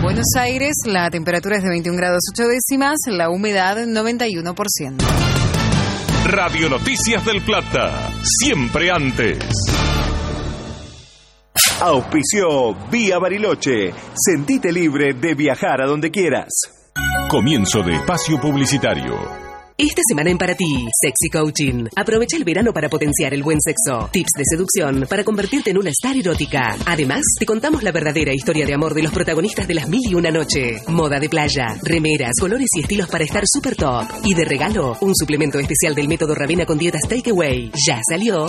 Buenos 0.01 0.25
Aires, 0.37 0.75
la 0.85 1.09
temperatura 1.09 1.57
es 1.57 1.63
de 1.63 1.69
21 1.69 1.97
grados 1.97 2.21
8 2.31 2.47
décimas, 2.47 2.97
la 3.07 3.29
humedad 3.29 3.77
91%. 3.77 4.97
Radio 6.25 6.69
Noticias 6.69 7.25
del 7.25 7.41
Plata. 7.41 8.11
Siempre 8.21 8.91
antes. 8.91 9.39
Auspició 11.81 12.75
Vía 12.91 13.17
Bariloche. 13.17 13.93
Sentite 14.13 14.71
libre 14.71 15.13
de 15.13 15.33
viajar 15.35 15.81
a 15.81 15.87
donde 15.87 16.11
quieras. 16.11 16.49
Comienzo 17.29 17.81
de 17.81 17.95
espacio 17.95 18.39
publicitario. 18.39 19.46
Esta 19.79 20.01
semana 20.09 20.31
en 20.31 20.39
Para 20.39 20.55
Ti, 20.55 20.87
Sexy 20.91 21.29
Coaching. 21.31 21.85
Aprovecha 21.95 22.35
el 22.35 22.43
verano 22.43 22.73
para 22.73 22.89
potenciar 22.89 23.35
el 23.35 23.43
buen 23.43 23.59
sexo. 23.61 24.09
Tips 24.11 24.31
de 24.35 24.43
seducción 24.43 25.05
para 25.07 25.23
convertirte 25.23 25.69
en 25.69 25.77
una 25.77 25.91
star 25.91 26.17
erótica. 26.17 26.75
Además, 26.87 27.21
te 27.37 27.45
contamos 27.45 27.83
la 27.83 27.91
verdadera 27.91 28.33
historia 28.33 28.65
de 28.65 28.73
amor 28.73 28.95
de 28.95 29.03
los 29.03 29.11
protagonistas 29.11 29.67
de 29.67 29.75
las 29.75 29.87
mil 29.87 30.01
y 30.03 30.15
una 30.15 30.31
noche. 30.31 30.77
Moda 30.87 31.19
de 31.19 31.29
playa, 31.29 31.77
remeras, 31.83 32.33
colores 32.39 32.69
y 32.75 32.79
estilos 32.79 33.07
para 33.07 33.23
estar 33.23 33.43
super 33.45 33.75
top. 33.75 34.07
Y 34.23 34.33
de 34.33 34.45
regalo, 34.45 34.97
un 35.01 35.15
suplemento 35.15 35.59
especial 35.59 35.93
del 35.93 36.07
método 36.07 36.33
Ravena 36.33 36.65
con 36.65 36.79
dietas 36.79 37.03
Takeaway. 37.07 37.71
Ya 37.85 38.01
salió. 38.09 38.47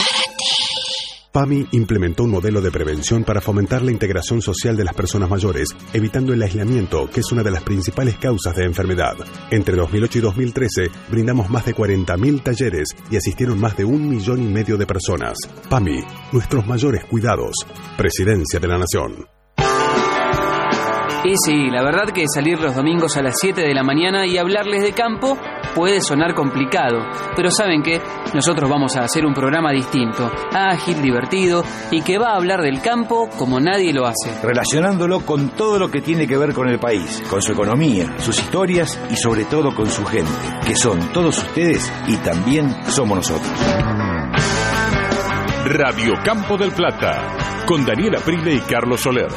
PAMI 1.33 1.68
implementó 1.72 2.24
un 2.24 2.31
modelo 2.31 2.61
de 2.61 2.70
prevención 2.70 3.24
para 3.24 3.41
fomentar 3.41 3.83
la 3.83 3.93
integración 3.93 4.41
social 4.41 4.76
de 4.76 4.85
las 4.85 4.95
personas 4.95 5.29
mayores, 5.29 5.68
evitando 5.93 6.33
el 6.33 6.43
aislamiento, 6.43 7.09
que 7.11 7.20
es 7.20 7.31
una 7.33 7.43
de 7.43 7.51
las 7.51 7.62
principales 7.62 8.16
causas 8.16 8.57
de 8.57 8.64
enfermedad. 8.64 9.14
Entre 9.51 9.76
2008 9.76 10.18
y 10.18 10.22
2013 10.22 10.91
brindamos 11.11 11.51
más 11.51 11.66
de 11.66 11.74
40.000 11.74 12.43
talleres 12.43 12.89
y 13.11 13.16
asistieron 13.16 13.61
más 13.61 13.76
de 13.76 13.85
un 13.85 14.09
millón 14.09 14.43
y 14.43 14.49
medio 14.49 14.76
de 14.76 14.87
personas. 14.87 15.37
PAMI, 15.68 16.01
nuestros 16.33 16.66
mayores 16.66 17.05
cuidados. 17.05 17.55
Presidencia 17.97 18.59
de 18.59 18.68
la 18.68 18.79
Nación. 18.79 19.26
Y 21.24 21.35
sí, 21.45 21.68
la 21.70 21.83
verdad 21.83 22.12
que 22.14 22.24
salir 22.33 22.61
los 22.61 22.76
domingos 22.76 23.16
a 23.16 23.22
las 23.22 23.35
7 23.41 23.61
de 23.61 23.74
la 23.74 23.83
mañana 23.83 24.24
y 24.24 24.39
hablarles 24.39 24.83
de 24.83 24.93
campo 24.93 25.37
puede 25.79 26.01
sonar 26.01 26.35
complicado, 26.35 26.99
pero 27.37 27.53
saben 27.53 27.83
que 27.83 28.01
nosotros 28.35 28.68
vamos 28.68 28.97
a 28.97 29.03
hacer 29.03 29.24
un 29.24 29.33
programa 29.33 29.70
distinto, 29.70 30.29
ágil, 30.53 31.01
divertido 31.01 31.62
y 31.93 32.03
que 32.03 32.18
va 32.18 32.33
a 32.33 32.37
hablar 32.37 32.62
del 32.62 32.83
campo 32.83 33.29
como 33.39 33.61
nadie 33.61 33.93
lo 33.93 34.05
hace. 34.05 34.43
Relacionándolo 34.43 35.20
con 35.20 35.51
todo 35.51 35.79
lo 35.79 35.89
que 35.89 36.01
tiene 36.01 36.26
que 36.26 36.37
ver 36.37 36.53
con 36.53 36.68
el 36.68 36.81
país, 36.81 37.22
con 37.31 37.41
su 37.41 37.53
economía, 37.53 38.18
sus 38.18 38.41
historias 38.41 39.01
y 39.09 39.14
sobre 39.14 39.45
todo 39.45 39.72
con 39.72 39.89
su 39.89 40.05
gente, 40.05 40.33
que 40.66 40.74
son 40.74 41.12
todos 41.12 41.39
ustedes 41.39 41.93
y 42.09 42.16
también 42.16 42.74
somos 42.89 43.18
nosotros. 43.18 43.49
Radio 45.64 46.14
Campo 46.24 46.57
del 46.57 46.72
Plata, 46.72 47.64
con 47.66 47.87
Daniela 47.87 48.18
Prile 48.18 48.55
y 48.55 48.61
Carlos 48.62 49.01
Soler. 49.01 49.29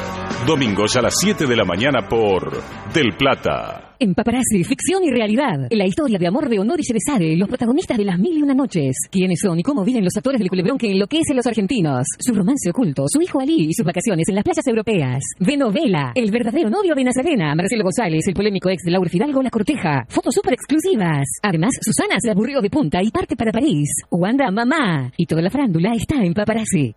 Domingos 0.44 0.96
a 0.96 1.02
las 1.02 1.14
7 1.20 1.46
de 1.46 1.54
la 1.54 1.64
mañana 1.64 2.08
por 2.08 2.50
Del 2.92 3.16
Plata. 3.16 3.91
En 4.02 4.14
Paparazzi, 4.14 4.64
ficción 4.64 5.04
y 5.04 5.12
realidad. 5.12 5.68
La 5.70 5.86
historia 5.86 6.18
de 6.18 6.26
amor 6.26 6.48
de 6.48 6.58
Honor 6.58 6.80
y 6.80 6.82
Ceresare, 6.82 7.36
los 7.36 7.48
protagonistas 7.48 7.96
de 7.96 8.04
las 8.04 8.18
mil 8.18 8.36
y 8.36 8.42
una 8.42 8.52
noches. 8.52 8.96
¿Quiénes 9.08 9.38
son 9.40 9.60
y 9.60 9.62
cómo 9.62 9.84
viven 9.84 10.02
los 10.02 10.16
actores 10.16 10.40
del 10.40 10.48
culebrón 10.48 10.76
que 10.76 10.90
enloquece 10.90 11.32
a 11.32 11.36
los 11.36 11.46
argentinos? 11.46 12.04
Su 12.18 12.34
romance 12.34 12.68
oculto, 12.68 13.04
su 13.06 13.22
hijo 13.22 13.38
Ali 13.38 13.68
y 13.68 13.72
sus 13.72 13.86
vacaciones 13.86 14.28
en 14.28 14.34
las 14.34 14.42
playas 14.42 14.66
europeas. 14.66 15.22
De 15.38 15.56
novela, 15.56 16.10
el 16.16 16.32
verdadero 16.32 16.68
novio 16.68 16.96
de 16.96 17.04
Nazarena, 17.04 17.54
Marcelo 17.54 17.84
González, 17.84 18.26
el 18.26 18.34
polémico 18.34 18.70
ex 18.70 18.82
de 18.82 18.90
Laura 18.90 19.08
Fidalgo, 19.08 19.40
La 19.40 19.50
Corteja. 19.50 20.04
Fotos 20.08 20.34
súper 20.34 20.54
exclusivas. 20.54 21.24
Además, 21.40 21.70
Susana 21.80 22.16
se 22.18 22.32
aburrió 22.32 22.60
de 22.60 22.70
punta 22.70 23.00
y 23.04 23.12
parte 23.12 23.36
para 23.36 23.52
París. 23.52 23.88
Wanda, 24.10 24.50
mamá. 24.50 25.12
Y 25.16 25.26
toda 25.26 25.42
la 25.42 25.50
frándula 25.50 25.94
está 25.94 26.16
en 26.24 26.34
Paparazzi. 26.34 26.92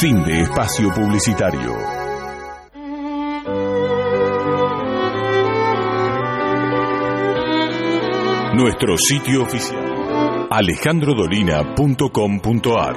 Fin 0.00 0.24
de 0.24 0.40
espacio 0.40 0.92
publicitario. 0.92 1.97
Nuestro 8.58 8.98
sitio 8.98 9.44
oficial 9.44 10.48
alejandrodolina.com.ar 10.50 12.96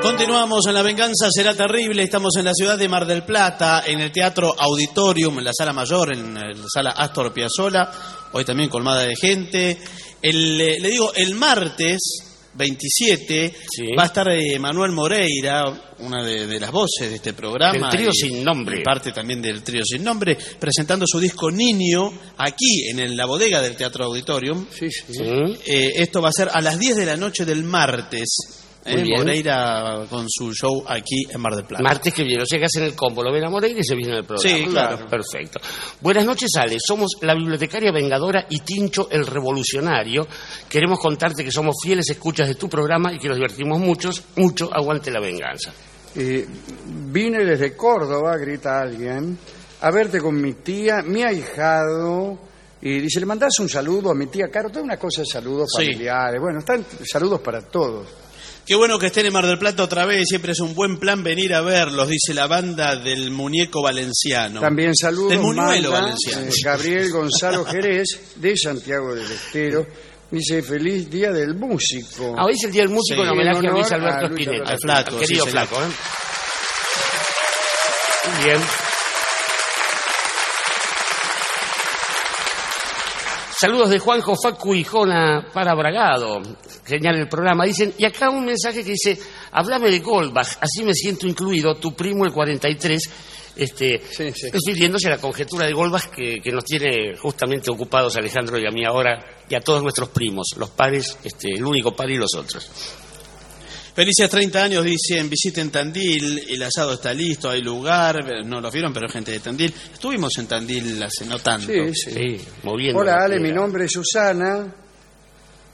Continuamos 0.00 0.66
en 0.66 0.72
La 0.72 0.80
Venganza 0.80 1.28
Será 1.30 1.54
Terrible. 1.54 2.02
Estamos 2.02 2.34
en 2.38 2.46
la 2.46 2.54
ciudad 2.54 2.78
de 2.78 2.88
Mar 2.88 3.04
del 3.04 3.24
Plata, 3.24 3.82
en 3.86 4.00
el 4.00 4.10
Teatro 4.12 4.54
Auditorium, 4.58 5.40
en 5.40 5.44
la 5.44 5.52
sala 5.52 5.74
mayor, 5.74 6.14
en 6.14 6.32
la 6.32 6.54
sala 6.72 6.92
Astor 6.92 7.34
Piazzolla. 7.34 7.90
Hoy 8.32 8.46
también 8.46 8.70
colmada 8.70 9.02
de 9.02 9.14
gente. 9.14 9.78
Eh, 10.22 10.32
le 10.32 10.88
digo, 10.88 11.12
el 11.14 11.34
martes 11.34 12.25
27 12.56 13.54
va 13.98 14.04
a 14.04 14.06
estar 14.06 14.28
eh, 14.30 14.58
Manuel 14.58 14.92
Moreira, 14.92 15.64
una 16.00 16.24
de, 16.24 16.46
de 16.46 16.60
las 16.60 16.70
voces 16.72 17.10
de 17.10 17.16
este 17.16 17.32
programa. 17.32 17.72
Del 17.90 17.98
trío 17.98 18.10
sin 18.12 18.42
nombre. 18.44 18.82
parte 18.82 19.12
también 19.12 19.40
del 19.42 19.62
trío 19.62 19.82
sin 19.84 20.02
nombre, 20.04 20.36
presentando 20.58 21.04
su 21.06 21.18
disco 21.20 21.50
Niño 21.50 22.10
aquí 22.38 22.88
en 22.90 22.98
el- 23.00 23.16
la 23.16 23.26
bodega 23.26 23.60
del 23.62 23.76
Teatro 23.76 24.04
Auditorium. 24.04 24.66
Eh, 25.66 25.92
esto 25.96 26.20
va 26.22 26.28
a 26.28 26.32
ser 26.32 26.48
a 26.52 26.60
las 26.60 26.78
10 26.78 26.96
de 26.96 27.06
la 27.06 27.16
noche 27.16 27.44
del 27.44 27.62
martes. 27.64 28.28
Eh, 28.86 28.92
Muy 28.94 29.02
bien. 29.02 29.18
Moreira 29.18 30.06
con 30.08 30.26
su 30.28 30.52
show 30.54 30.84
aquí 30.86 31.24
en 31.28 31.40
Mar 31.40 31.54
del 31.54 31.64
Plata. 31.64 31.82
Martes 31.82 32.14
que 32.14 32.22
viene, 32.24 32.42
o 32.42 32.46
sea 32.46 32.58
que 32.58 32.66
hacen 32.66 32.84
el 32.84 32.94
combo, 32.94 33.22
lo 33.22 33.32
ven 33.32 33.44
a 33.44 33.50
Moreira 33.50 33.80
y 33.80 33.84
se 33.84 33.94
viene 33.94 34.16
al 34.16 34.24
programa. 34.24 34.56
Sí, 34.56 34.64
claro. 34.66 35.06
Perfecto. 35.08 35.60
Buenas 36.00 36.24
noches, 36.24 36.50
Ale. 36.56 36.76
Somos 36.78 37.16
la 37.22 37.34
bibliotecaria 37.34 37.90
vengadora 37.92 38.46
y 38.48 38.60
Tincho 38.60 39.08
el 39.10 39.26
revolucionario. 39.26 40.26
Queremos 40.68 40.98
contarte 41.00 41.44
que 41.44 41.50
somos 41.50 41.74
fieles 41.82 42.08
escuchas 42.10 42.48
de 42.48 42.54
tu 42.54 42.68
programa 42.68 43.12
y 43.12 43.18
que 43.18 43.28
nos 43.28 43.36
divertimos 43.36 43.78
muchos, 43.80 44.22
mucho. 44.36 44.70
Aguante 44.72 45.10
la 45.10 45.20
venganza. 45.20 45.72
Eh, 46.14 46.46
vine 46.86 47.44
desde 47.44 47.76
Córdoba, 47.76 48.36
grita 48.38 48.80
alguien, 48.80 49.36
a 49.82 49.90
verte 49.90 50.18
con 50.20 50.40
mi 50.40 50.54
tía, 50.54 51.02
mi 51.04 51.22
ahijado, 51.22 52.38
y 52.80 53.00
dice, 53.00 53.20
le 53.20 53.26
mandás 53.26 53.58
un 53.58 53.68
saludo 53.68 54.10
a 54.10 54.14
mi 54.14 54.26
tía 54.26 54.48
Caro, 54.48 54.70
toda 54.70 54.82
una 54.82 54.96
cosa 54.96 55.20
de 55.22 55.26
saludos 55.26 55.68
Sí. 55.76 55.84
familiares, 55.84 56.40
bueno, 56.40 56.60
están 56.60 56.84
saludos 57.04 57.40
para 57.40 57.60
todos. 57.62 58.06
Qué 58.66 58.74
bueno 58.74 58.98
que 58.98 59.06
estén 59.06 59.26
en 59.26 59.32
Mar 59.32 59.46
del 59.46 59.58
Plata 59.60 59.84
otra 59.84 60.04
vez, 60.06 60.24
siempre 60.28 60.50
es 60.50 60.58
un 60.58 60.74
buen 60.74 60.98
plan 60.98 61.22
venir 61.22 61.54
a 61.54 61.60
verlos, 61.60 62.08
dice 62.08 62.34
la 62.34 62.48
banda 62.48 62.96
del 62.96 63.30
muñeco 63.30 63.80
valenciano. 63.80 64.60
También 64.60 64.92
saludos 64.96 65.30
Del 65.30 65.38
muñuelo 65.40 65.92
manda, 65.92 66.00
valenciano. 66.00 66.46
eh, 66.46 66.50
Gabriel 66.64 67.10
Gonzalo 67.12 67.64
Jerez, 67.64 68.06
de 68.34 68.56
Santiago 68.56 69.14
del 69.14 69.30
Estero, 69.30 69.86
dice, 70.32 70.62
feliz 70.64 71.08
día 71.08 71.30
del 71.30 71.54
músico. 71.54 72.34
Ah, 72.36 72.44
hoy 72.46 72.54
es 72.54 72.64
el 72.64 72.72
Día 72.72 72.82
del 72.82 72.90
Músico 72.90 73.22
en 73.22 73.28
homenaje 73.28 73.68
a 73.68 73.70
Luis 73.70 73.92
Alberto 73.92 74.26
Spinetta. 74.34 74.70
Al 74.70 74.78
flaco, 74.80 75.14
Al 75.14 75.20
querido 75.20 75.44
sí, 75.44 75.50
flaco, 75.52 75.76
¿eh? 75.76 75.86
Bien. 78.44 78.60
Saludos 83.58 83.88
de 83.88 83.98
Juanjo, 83.98 84.36
Facu 84.36 84.74
y 84.74 84.84
Jona 84.84 85.46
para 85.50 85.74
Bragado. 85.74 86.42
Genial 86.84 87.16
el 87.16 87.26
programa. 87.26 87.64
Dicen, 87.64 87.94
y 87.96 88.04
acá 88.04 88.28
un 88.28 88.44
mensaje 88.44 88.84
que 88.84 88.90
dice, 88.90 89.18
háblame 89.50 89.90
de 89.90 90.00
Goldbach, 90.00 90.58
así 90.60 90.82
me 90.84 90.92
siento 90.92 91.26
incluido, 91.26 91.74
tu 91.76 91.94
primo 91.94 92.26
el 92.26 92.32
43, 92.32 93.02
este, 93.56 94.02
refiriéndose 94.52 95.06
a 95.06 95.12
la 95.12 95.18
conjetura 95.18 95.64
de 95.64 95.72
Goldbach 95.72 96.10
que, 96.10 96.42
que 96.42 96.52
nos 96.52 96.66
tiene 96.66 97.16
justamente 97.16 97.70
ocupados 97.70 98.14
Alejandro 98.16 98.58
y 98.58 98.66
a 98.66 98.70
mí 98.70 98.84
ahora, 98.84 99.24
y 99.48 99.54
a 99.54 99.60
todos 99.60 99.82
nuestros 99.82 100.10
primos, 100.10 100.48
los 100.58 100.68
pares, 100.68 101.16
este, 101.24 101.52
el 101.54 101.64
único 101.64 101.96
par 101.96 102.10
y 102.10 102.18
los 102.18 102.34
otros. 102.36 102.70
Felices 103.96 104.28
30 104.28 104.62
años, 104.62 104.84
dicen, 104.84 105.30
visiten 105.30 105.70
Tandil, 105.70 106.42
el 106.50 106.62
asado 106.62 106.92
está 106.92 107.14
listo, 107.14 107.48
hay 107.48 107.62
lugar, 107.62 108.44
no 108.44 108.60
lo 108.60 108.70
vieron, 108.70 108.92
pero 108.92 109.08
gente 109.08 109.32
de 109.32 109.40
Tandil. 109.40 109.72
Estuvimos 109.90 110.36
en 110.36 110.46
Tandil 110.46 111.02
hace 111.02 111.24
no 111.24 111.38
tanto. 111.38 111.72
Sí, 111.72 111.94
sí. 111.94 112.36
moviendo. 112.62 113.00
Hola 113.00 113.16
la 113.16 113.24
Ale, 113.24 113.40
mi 113.40 113.50
nombre 113.52 113.86
es 113.86 113.92
Susana. 113.92 114.70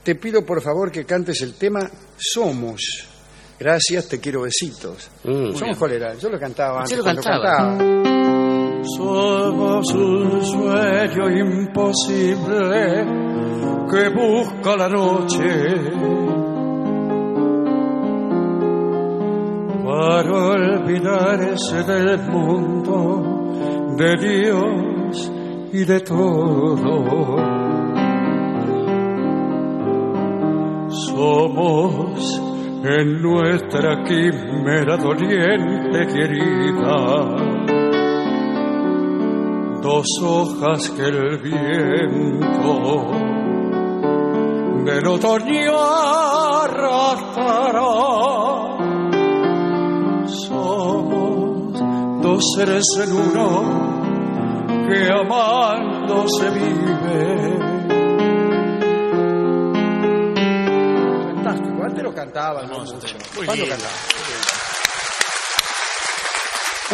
Te 0.05 0.15
pido 0.15 0.47
por 0.47 0.63
favor 0.63 0.93
que 0.93 1.05
cantes 1.05 1.43
el 1.43 1.55
tema 1.55 1.91
Somos. 2.17 3.09
Gracias, 3.59 4.07
te 4.07 4.21
quiero 4.21 4.43
besitos. 4.43 5.11
Mm. 5.25 5.57
¿Somos 5.57 5.77
cuál 5.77 5.91
era? 5.91 6.17
Yo 6.17 6.29
lo 6.29 6.39
cantaba 6.39 6.83
antes. 6.83 6.97
lo 6.97 7.03
cuando 7.03 7.23
cantaba. 7.23 7.77
Somos 8.97 9.93
un 9.95 10.47
sueño 10.47 11.29
imposible 11.29 13.05
que 13.91 14.09
busca 14.11 14.77
la 14.77 14.89
noche 14.89 16.32
para 19.93 20.33
olvidarse 20.33 21.85
del 21.85 22.17
mundo, 22.31 23.21
de 23.99 24.17
Dios 24.17 25.31
y 25.71 25.85
de 25.85 26.01
todo. 26.01 27.37
Somos 30.89 32.41
en 32.85 33.21
nuestra 33.21 34.03
quimera 34.05 34.97
doliente 34.97 36.07
querida 36.07 37.37
dos 39.83 40.07
hojas 40.23 40.89
que 40.91 41.05
el 41.05 41.37
viento 41.43 43.11
del 44.87 45.07
otoño 45.07 45.79
arrastrará. 46.65 48.72
Dos 52.33 52.45
seres 52.57 52.85
en 52.99 53.13
uno 53.13 54.09
que 54.89 55.07
amando 55.13 56.25
se 56.29 56.49
vive. 56.51 57.59
Fantástico, 61.35 61.85
antes 61.85 62.03
lo 62.03 62.15
cantaba. 62.15 62.63
¿no? 62.63 62.77
¿Cuándo 63.45 63.67
cantaba? 63.69 64.62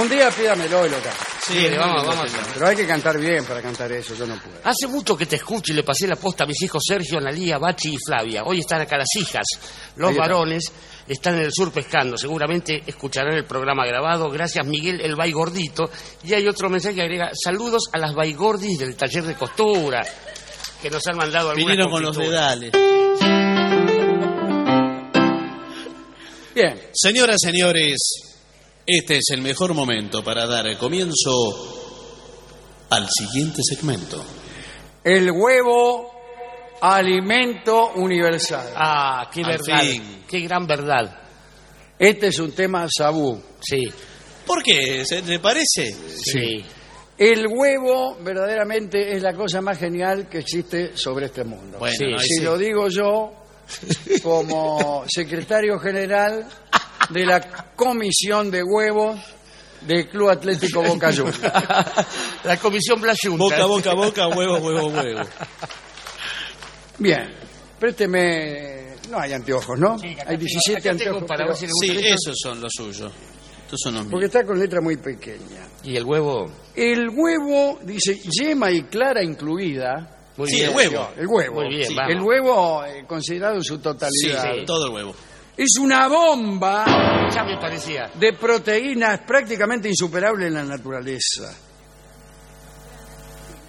Un 0.00 0.08
día 0.08 0.30
pídamelo 0.30 0.86
y 0.86 0.90
lo 0.90 0.96
canto. 1.00 1.18
Sí, 1.44 1.66
vamos, 1.76 2.06
vamos. 2.06 2.30
Pero 2.54 2.68
hay 2.68 2.76
que 2.76 2.86
cantar 2.86 3.18
bien 3.18 3.44
para 3.44 3.60
cantar 3.60 3.90
eso, 3.90 4.14
yo 4.14 4.26
no 4.26 4.36
puedo. 4.36 4.58
Hace 4.64 4.86
mucho 4.86 5.16
que 5.16 5.26
te 5.26 5.36
escucho 5.36 5.72
y 5.72 5.76
le 5.76 5.82
pasé 5.82 6.06
la 6.06 6.14
posta 6.16 6.44
a 6.44 6.46
mis 6.46 6.60
hijos 6.62 6.82
Sergio, 6.86 7.18
Analía, 7.18 7.58
Bachi 7.58 7.94
y 7.94 7.98
Flavia. 7.98 8.44
Hoy 8.44 8.60
están 8.60 8.80
acá 8.80 8.96
las 8.96 9.08
hijas. 9.16 9.44
Los 9.96 10.10
Ahí 10.10 10.14
está. 10.14 10.20
varones 10.28 10.72
están 11.08 11.34
en 11.36 11.42
el 11.42 11.52
sur 11.52 11.72
pescando. 11.72 12.16
Seguramente 12.16 12.82
escucharán 12.86 13.34
el 13.34 13.44
programa 13.44 13.84
grabado. 13.86 14.30
Gracias, 14.30 14.64
Miguel, 14.66 15.00
el 15.00 15.16
Baigordito. 15.16 15.90
Y 16.22 16.32
hay 16.34 16.46
otro 16.46 16.68
mensaje 16.70 16.94
que 16.96 17.02
agrega: 17.02 17.30
saludos 17.34 17.84
a 17.92 17.98
las 17.98 18.14
Baigordis 18.14 18.78
del 18.78 18.94
taller 18.94 19.24
de 19.24 19.34
costura. 19.34 20.06
Que 20.80 20.90
nos 20.90 21.04
han 21.08 21.16
mandado 21.16 21.50
algunas 21.50 21.66
Vinieron 21.66 21.90
con 21.90 22.02
los 22.02 22.14
confituras. 22.16 22.60
dedales. 22.60 22.72
Bien. 26.54 26.80
Señoras, 26.92 27.36
señores, 27.40 27.96
este 28.90 29.18
es 29.18 29.24
el 29.32 29.42
mejor 29.42 29.74
momento 29.74 30.24
para 30.24 30.46
dar 30.46 30.66
comienzo 30.78 32.86
al 32.90 33.06
siguiente 33.10 33.60
segmento. 33.62 34.24
El 35.04 35.30
huevo, 35.30 36.10
alimento 36.80 37.92
universal. 37.96 38.72
Ah, 38.74 39.28
qué 39.32 39.42
Al 39.42 39.46
verdad. 39.58 39.80
fin. 39.80 40.24
Qué 40.28 40.40
gran 40.40 40.66
verdad. 40.66 41.20
Este 41.98 42.28
es 42.28 42.38
un 42.38 42.52
tema 42.52 42.86
sabú. 42.94 43.40
Sí. 43.60 43.82
¿Por 44.46 44.62
qué? 44.62 45.04
¿Se- 45.04 45.22
¿Le 45.22 45.38
parece? 45.40 45.92
Sí. 45.92 46.64
El 47.18 47.46
huevo 47.48 48.16
verdaderamente 48.22 49.14
es 49.16 49.22
la 49.22 49.34
cosa 49.34 49.60
más 49.60 49.78
genial 49.78 50.28
que 50.28 50.38
existe 50.38 50.96
sobre 50.96 51.26
este 51.26 51.44
mundo. 51.44 51.78
Bueno, 51.78 52.16
ahí 52.16 52.20
si 52.26 52.36
sí. 52.36 52.42
lo 52.42 52.56
digo 52.56 52.88
yo 52.88 53.32
como 54.22 55.04
secretario 55.08 55.78
general 55.80 56.46
de 57.10 57.26
la 57.26 57.40
Comisión 57.74 58.50
de 58.50 58.62
Huevos 58.62 59.18
del 59.82 60.08
Club 60.08 60.30
Atlético 60.30 60.82
Boca 60.82 61.12
Juniors. 61.12 61.40
La 62.44 62.56
comisión 62.58 63.00
Blas 63.00 63.18
Junta. 63.22 63.44
Boca, 63.44 63.64
boca, 63.66 63.94
boca, 63.94 64.28
huevo, 64.28 64.56
huevo, 64.58 64.86
huevo. 64.88 65.20
Bien, 66.98 67.30
présteme... 67.78 68.88
No 69.10 69.18
hay 69.20 69.32
anteojos, 69.32 69.78
¿no? 69.78 69.96
hay 70.26 70.36
17 70.36 70.78
acá 70.80 70.82
tengo 70.98 71.18
anteojos. 71.18 71.22
para 71.28 71.44
pero- 71.44 71.48
ver 71.48 71.56
si 71.56 71.66
le 71.66 71.72
gusta 71.72 71.92
Sí, 72.02 72.08
esos 72.08 72.36
son 72.42 72.60
los 72.60 72.72
suyos. 72.76 73.12
Estos 73.64 73.80
son 73.82 73.94
los 73.94 74.02
míos. 74.02 74.10
Porque 74.12 74.26
está 74.26 74.44
con 74.44 74.58
letra 74.58 74.80
muy 74.82 74.96
pequeña. 74.96 75.66
Y 75.84 75.96
el 75.96 76.04
huevo. 76.04 76.50
El 76.74 77.08
huevo, 77.10 77.78
dice, 77.84 78.18
yema 78.30 78.70
y 78.70 78.82
clara 78.82 79.22
incluida. 79.22 80.14
Muy 80.36 80.48
Sí, 80.48 80.56
bien. 80.56 80.70
el 80.70 80.76
huevo. 80.76 81.08
El 81.16 81.26
huevo. 81.26 81.54
Muy 81.62 81.68
bien, 81.76 81.86
Sí. 81.88 81.94
vamos. 81.94 82.12
El 82.12 82.20
huevo 82.20 82.84
eh, 82.84 83.04
considerado 83.06 83.54
en 83.56 83.64
su 83.64 83.76
Sí, 83.76 83.82
totalidad. 83.82 84.54
sí, 84.54 84.64
todo 84.66 84.86
el 84.88 84.92
huevo. 84.92 85.14
Es 85.58 85.76
una 85.80 86.06
bomba 86.08 86.84
Ya 87.34 87.42
me 87.44 87.56
parecía. 87.58 88.10
de 88.14 88.32
proteínas 88.32 89.20
prácticamente 89.26 89.88
insuperable 89.88 90.46
en 90.46 90.54
la 90.54 90.64
naturaleza. 90.64 91.52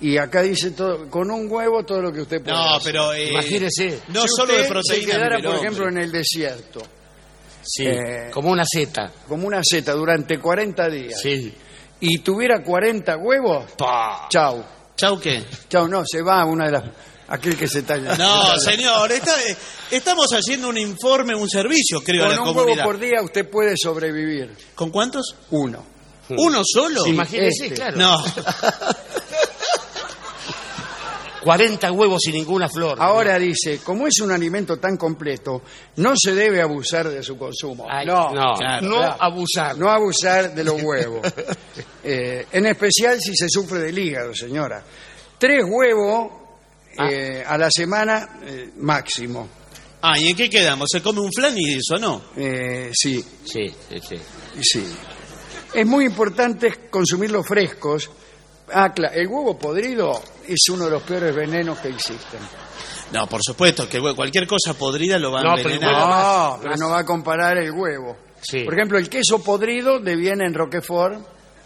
Y 0.02 0.18
acá 0.18 0.42
dice 0.44 0.72
todo, 0.72 1.10
con 1.10 1.30
un 1.30 1.52
huevo 1.52 1.84
todo 1.84 2.02
lo 2.02 2.14
que 2.14 2.22
usted 2.22 2.42
puede 2.42 2.56
No, 2.56 2.76
hacer. 2.76 2.94
pero... 2.94 3.14
eh, 3.14 3.32
Imagínese. 3.32 4.02
No 4.10 4.22
Si 4.22 4.28
solo 4.30 4.54
usted 4.54 4.64
de 4.64 4.70
proteína. 4.70 5.06
se 5.06 5.12
quedara, 5.12 5.38
por 5.38 5.46
hombre. 5.48 5.62
ejemplo, 5.62 5.90
en 5.90 5.98
el 5.98 6.12
desierto, 6.12 6.82
Sí. 7.62 7.86
Eh, 7.86 8.30
como 8.32 8.50
una 8.52 8.64
zeta. 8.66 9.12
como 9.28 9.46
una 9.46 9.60
seta 9.64 9.92
durante 9.94 10.40
40 10.40 10.88
días, 10.90 11.20
Sí. 11.22 11.54
y 12.00 12.20
tuviera 12.20 12.64
40 12.64 13.18
huevos, 13.18 13.72
Pa. 13.78 14.28
chau. 14.30 14.64
¿Chau 14.96 15.20
qué? 15.20 15.44
Chau, 15.70 15.88
no, 15.88 16.04
se 16.06 16.22
va 16.22 16.46
una 16.46 16.66
de 16.68 16.72
las... 16.72 16.84
Aquel 17.30 17.56
que 17.56 17.68
se 17.68 17.84
talla. 17.84 18.16
No, 18.18 18.58
señor, 18.60 19.12
está- 19.12 19.40
eh, 19.44 19.56
estamos 19.92 20.28
haciendo 20.32 20.68
un 20.70 20.78
informe, 20.78 21.36
un 21.36 21.50
servicio, 21.50 22.02
creo, 22.04 22.26
a 22.26 22.28
Con 22.28 22.36
la 22.36 22.42
un 22.42 22.48
comunidad. 22.54 22.78
huevo 22.86 22.90
por 22.92 23.00
día 23.00 23.22
usted 23.22 23.50
puede 23.50 23.76
sobrevivir. 23.78 24.56
¿Con 24.76 24.90
cuántos? 24.90 25.36
Uno. 25.52 25.86
¿Uno 26.30 26.62
solo? 26.64 27.04
Sí, 27.04 27.10
Imagínese, 27.12 27.66
este. 27.68 27.76
claro. 27.76 27.98
No. 27.98 28.24
40 31.44 31.92
huevos 31.94 32.20
y 32.28 32.32
ninguna 32.34 32.68
flor. 32.68 32.98
Ahora 33.02 33.40
dice, 33.40 33.80
como 33.82 34.08
es 34.08 34.20
un 34.22 34.32
alimento 34.32 34.78
tan 34.78 34.98
completo, 34.98 35.62
no 35.96 36.14
se 36.22 36.36
debe 36.36 36.62
abusar 36.62 37.08
de 37.08 37.24
su 37.24 37.38
consumo. 37.38 37.88
Ay, 37.90 38.06
no, 38.06 38.32
no, 38.34 38.54
claro, 38.56 38.88
no 38.88 38.96
claro. 38.98 39.16
abusar. 39.20 39.78
No 39.78 39.90
abusar 39.90 40.54
de 40.54 40.64
los 40.64 40.82
huevos. 40.82 41.22
Eh, 42.02 42.48
en 42.54 42.66
especial 42.66 43.20
si 43.20 43.36
se 43.36 43.48
sufre 43.50 43.80
del 43.80 44.00
hígado, 44.00 44.34
señora. 44.34 44.82
Tres 45.38 45.64
huevos 45.68 46.32
eh, 47.08 47.44
a 47.46 47.58
la 47.58 47.70
semana 47.72 48.40
eh, 48.44 48.72
máximo. 48.78 49.48
Ah, 50.02 50.18
¿y 50.18 50.30
en 50.30 50.36
qué 50.36 50.50
quedamos? 50.50 50.88
¿Se 50.92 51.02
come 51.02 51.20
un 51.20 51.32
flan 51.32 51.58
y 51.58 51.74
eso 51.74 51.98
no? 52.00 52.22
Eh, 52.38 52.90
sí, 52.94 53.24
Sí, 53.44 53.68
sí, 53.90 54.00
sí. 54.08 54.16
sí. 54.62 54.96
Es 55.74 55.86
muy 55.86 56.06
importante 56.06 56.90
consumirlos 56.90 57.46
frescos. 57.46 58.10
Ah, 58.74 58.94
claro, 58.94 59.14
el 59.16 59.28
huevo 59.28 59.58
podrido 59.58 60.22
es 60.48 60.60
uno 60.72 60.86
de 60.86 60.92
los 60.92 61.04
peores 61.04 61.36
venenos 61.36 61.80
que 61.80 61.90
existen. 61.90 62.40
No, 63.12 63.28
por 63.28 63.42
supuesto, 63.44 63.90
que 63.90 64.00
cualquier 64.16 64.48
cosa 64.48 64.74
podrida 64.74 65.18
lo 65.20 65.32
va 65.32 65.42
a 65.42 65.44
No, 65.44 65.56
pero, 65.56 65.70
envenenar. 65.72 66.08
no, 66.08 66.60
pero 66.62 66.76
no 66.78 66.90
va 66.90 67.00
a 67.00 67.06
comparar 67.06 67.58
el 67.58 67.72
huevo. 67.72 68.16
Sí. 68.42 68.62
Por 68.64 68.74
ejemplo, 68.76 68.98
el 69.00 69.10
queso 69.10 69.44
podrido 69.44 70.00
deviene 70.00 70.46
en 70.46 70.54
Roquefort. 70.54 71.20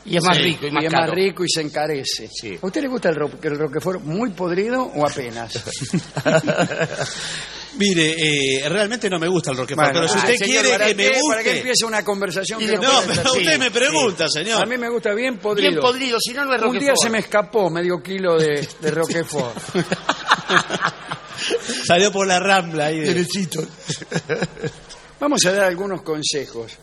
Y 0.05 0.17
es 0.17 0.23
más 0.23 0.35
Sí, 0.37 0.43
rico 0.43 0.67
y 0.67 0.71
más 0.71 0.83
es 0.83 0.91
caro. 0.91 1.07
más 1.07 1.15
rico 1.15 1.43
y 1.45 1.47
se 1.49 1.61
encarece. 1.61 2.29
¿A 2.61 2.65
usted 2.65 2.81
le 2.81 2.87
gusta 2.89 3.09
el, 3.09 3.15
ro- 3.15 3.31
el 3.41 3.57
Roquefort 3.57 4.01
muy 4.03 4.31
podrido 4.31 4.83
o 4.83 5.07
apenas? 5.07 5.53
Mire, 7.77 8.15
eh, 8.17 8.69
realmente 8.69 9.09
no 9.09 9.17
me 9.17 9.27
gusta 9.27 9.49
el 9.51 9.57
Roquefort, 9.57 9.87
Bueno, 9.93 10.01
pero 10.01 10.07
si 10.07 10.13
ah, 10.15 10.17
usted 10.29 10.35
señor, 10.45 10.61
quiere 10.61 10.69
¿para 10.77 10.85
que 10.87 10.95
me 10.95 11.03
qué- 11.03 11.09
¿Para 11.27 11.41
qué 11.41 11.49
guste... 11.49 11.57
empiece 11.57 11.85
una 11.85 12.03
conversación 12.03 12.59
que 12.59 12.67
no, 12.75 12.81
no, 12.83 13.01
puede 13.01 13.15
pero 13.15 13.31
usted 13.33 13.59
me 13.59 13.71
pregunta, 13.71 14.27
señor. 14.29 14.61
A 14.61 14.65
mí 14.67 14.77
me 14.77 14.89
gusta 14.89 15.13
bien 15.15 15.39
podrido. 15.39 15.69
Bien 15.71 15.81
podrido, 15.81 16.19
si 16.19 16.33
no, 16.33 16.45
no 16.45 16.53
es 16.55 16.61
Un 16.61 16.71
día 16.73 16.79
Roquefort. 16.91 17.01
se 17.01 17.09
me 17.09 17.17
escapó 17.19 17.69
medio 17.71 18.03
kilo 18.03 18.37
de, 18.37 18.67
de 18.79 18.91
Roquefort. 18.91 19.57
Salió 21.87 22.11
por 22.11 22.27
la 22.27 22.39
rambla 22.39 22.87
ahí. 22.87 22.99
de- 22.99 23.07
Derechito. 23.13 23.65
Vamos 25.19 25.43
a 25.45 25.51
dar 25.51 25.65
algunos 25.65 26.01
consejos. 26.03 26.73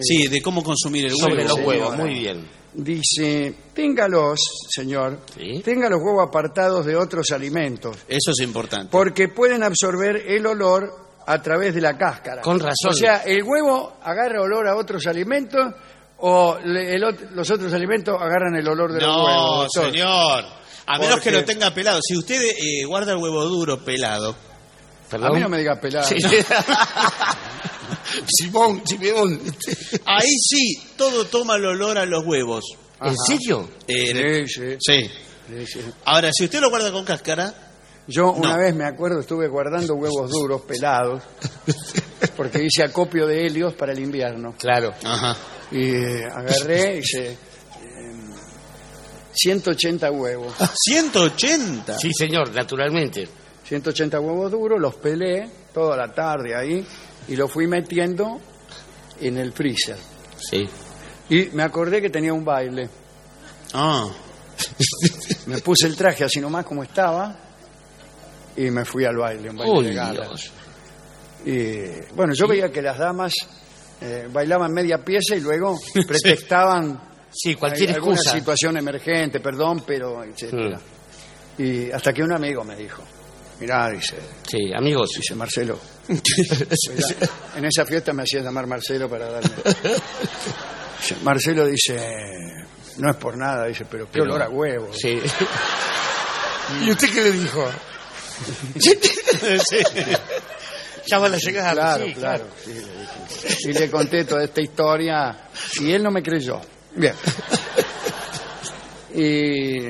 Sí, 0.00 0.28
de 0.28 0.40
cómo 0.42 0.62
consumir 0.62 1.06
el 1.06 1.12
huevo. 1.14 1.28
Sobre 1.28 1.44
los 1.44 1.52
señora. 1.54 1.68
huevos, 1.68 1.96
muy 1.98 2.14
bien. 2.14 2.48
Dice, 2.74 3.54
téngalos, 3.74 4.40
señor, 4.70 5.18
tenga 5.62 5.90
los 5.90 6.00
huevos 6.02 6.26
apartados 6.28 6.86
de 6.86 6.96
otros 6.96 7.30
alimentos, 7.30 7.96
Eso 8.08 8.30
es 8.30 8.40
importante. 8.40 8.88
porque 8.90 9.28
pueden 9.28 9.62
absorber 9.62 10.16
el 10.26 10.46
olor 10.46 10.90
a 11.26 11.42
través 11.42 11.74
de 11.74 11.82
la 11.82 11.98
cáscara. 11.98 12.40
Con 12.42 12.58
razón. 12.58 12.90
O 12.90 12.92
sea, 12.94 13.18
el 13.18 13.42
huevo 13.44 13.98
agarra 14.02 14.40
olor 14.40 14.66
a 14.68 14.76
otros 14.76 15.06
alimentos 15.06 15.60
o 16.18 16.58
le- 16.64 16.94
el 16.94 17.02
los 17.34 17.50
otros 17.50 17.72
alimentos 17.74 18.14
agarran 18.18 18.56
el 18.56 18.66
olor 18.66 18.92
de 18.92 19.00
los 19.00 19.16
No, 19.16 19.24
huevos. 19.24 19.68
doctor? 19.74 19.92
señor. 19.92 20.44
A 20.86 20.98
menos 20.98 21.14
Porque- 21.16 21.30
que 21.30 21.36
lo 21.36 21.44
tenga 21.44 21.72
pelado. 21.74 22.00
Si 22.02 22.16
usted 22.16 22.40
eh, 22.42 22.84
guarda 22.86 23.12
el 23.12 23.18
huevo 23.18 23.44
duro 23.44 23.84
pelado... 23.84 24.34
A 25.12 25.30
mí 25.30 25.40
no 25.40 25.48
me 25.48 25.58
diga 25.58 25.80
pelado. 25.80 26.06
Sí. 26.08 26.16
Simón, 28.26 28.82
Simón. 28.86 29.40
Ahí 30.06 30.34
sí, 30.38 30.82
todo 30.96 31.24
toma 31.26 31.56
el 31.56 31.64
olor 31.66 31.98
a 31.98 32.06
los 32.06 32.24
huevos. 32.26 32.64
¿En 33.00 33.16
serio? 33.16 33.68
Eh, 33.86 34.44
Sí, 34.46 34.54
sí. 34.54 34.76
sí. 34.80 35.10
sí, 35.48 35.66
sí. 35.66 35.80
Ahora, 36.04 36.30
si 36.32 36.44
usted 36.44 36.60
lo 36.60 36.70
guarda 36.70 36.92
con 36.92 37.04
cáscara... 37.04 37.68
Yo 38.08 38.32
una 38.32 38.54
No. 38.56 38.58
vez 38.58 38.74
me 38.74 38.84
acuerdo, 38.84 39.20
estuve 39.20 39.46
guardando 39.46 39.94
huevos 39.94 40.28
duros, 40.28 40.62
pelados, 40.62 41.22
porque 42.36 42.64
hice 42.64 42.82
acopio 42.82 43.28
de 43.28 43.46
helios 43.46 43.74
para 43.74 43.92
el 43.92 44.00
invierno. 44.00 44.56
Claro. 44.58 44.92
Ajá. 45.04 45.36
Y 45.70 45.88
eh, 45.94 46.24
agarré, 46.26 46.98
hice 46.98 47.30
eh, 47.30 47.36
180 49.32 50.10
huevos. 50.10 50.52
180. 50.84 51.96
Sí, 51.96 52.10
señor, 52.12 52.52
naturalmente. 52.52 53.28
180 53.72 54.20
huevos 54.20 54.50
duros, 54.52 54.78
los 54.78 54.96
pelé 54.96 55.48
toda 55.72 55.96
la 55.96 56.12
tarde 56.12 56.54
ahí 56.54 56.86
y 57.26 57.36
los 57.36 57.50
fui 57.50 57.66
metiendo 57.66 58.38
en 59.18 59.38
el 59.38 59.50
freezer. 59.54 59.96
Sí. 60.38 60.68
Y 61.30 61.46
me 61.54 61.62
acordé 61.62 62.02
que 62.02 62.10
tenía 62.10 62.34
un 62.34 62.44
baile. 62.44 62.90
Ah. 63.72 64.10
Me 65.46 65.58
puse 65.60 65.86
el 65.86 65.96
traje 65.96 66.24
así 66.24 66.38
nomás 66.38 66.66
como 66.66 66.82
estaba 66.82 67.34
y 68.58 68.70
me 68.70 68.84
fui 68.84 69.06
al 69.06 69.16
baile, 69.16 69.48
un 69.48 69.56
baile 69.56 69.88
de 69.88 69.94
gala. 69.94 70.26
Dios. 70.28 70.52
Y 71.46 72.14
bueno, 72.14 72.34
yo 72.34 72.46
veía 72.46 72.70
que 72.70 72.82
las 72.82 72.98
damas 72.98 73.32
eh, 74.02 74.28
bailaban 74.30 74.70
media 74.70 74.98
pieza 75.02 75.34
y 75.34 75.40
luego 75.40 75.80
pretextaban 76.06 77.00
Sí, 77.34 77.54
cualquier 77.54 77.92
alguna 77.94 78.16
excusa. 78.16 78.36
situación 78.36 78.76
emergente, 78.76 79.40
perdón, 79.40 79.82
pero 79.86 80.22
etcétera. 80.22 80.78
Y 81.56 81.90
hasta 81.90 82.12
que 82.12 82.22
un 82.22 82.34
amigo 82.34 82.62
me 82.62 82.76
dijo, 82.76 83.02
mirá, 83.60 83.90
dice, 83.90 84.16
Sí, 84.48 84.72
amigos. 84.76 85.10
dice 85.16 85.34
Marcelo, 85.34 85.78
mirá, 86.08 86.22
en 87.56 87.64
esa 87.64 87.84
fiesta 87.86 88.12
me 88.12 88.22
hacía 88.22 88.40
llamar 88.40 88.66
Marcelo 88.66 89.08
para 89.08 89.30
darme. 89.30 89.50
Dice, 90.98 91.16
Marcelo 91.22 91.66
dice, 91.66 91.96
no 92.98 93.10
es 93.10 93.16
por 93.16 93.36
nada, 93.36 93.66
dice, 93.66 93.84
pero 93.90 94.04
qué 94.06 94.12
Pero- 94.12 94.24
olor 94.24 94.42
a 94.42 94.48
huevo. 94.48 94.90
Sí. 94.92 95.20
¿Y 96.82 96.90
usted 96.90 97.12
qué 97.12 97.22
le 97.22 97.32
dijo? 97.32 97.68
Ya 101.06 101.18
van 101.18 101.34
a 101.34 101.36
llegar. 101.36 101.74
Claro, 101.74 102.06
sí, 102.06 102.14
claro. 102.14 102.44
sí, 102.64 102.72
le 102.72 102.80
dije. 102.80 103.70
y 103.70 103.72
le 103.72 103.90
conté 103.90 104.24
toda 104.24 104.44
esta 104.44 104.60
historia 104.60 105.48
y 105.80 105.90
él 105.92 106.02
no 106.02 106.10
me 106.10 106.22
creyó. 106.22 106.60
Bien. 106.94 107.14
Y, 109.14 109.88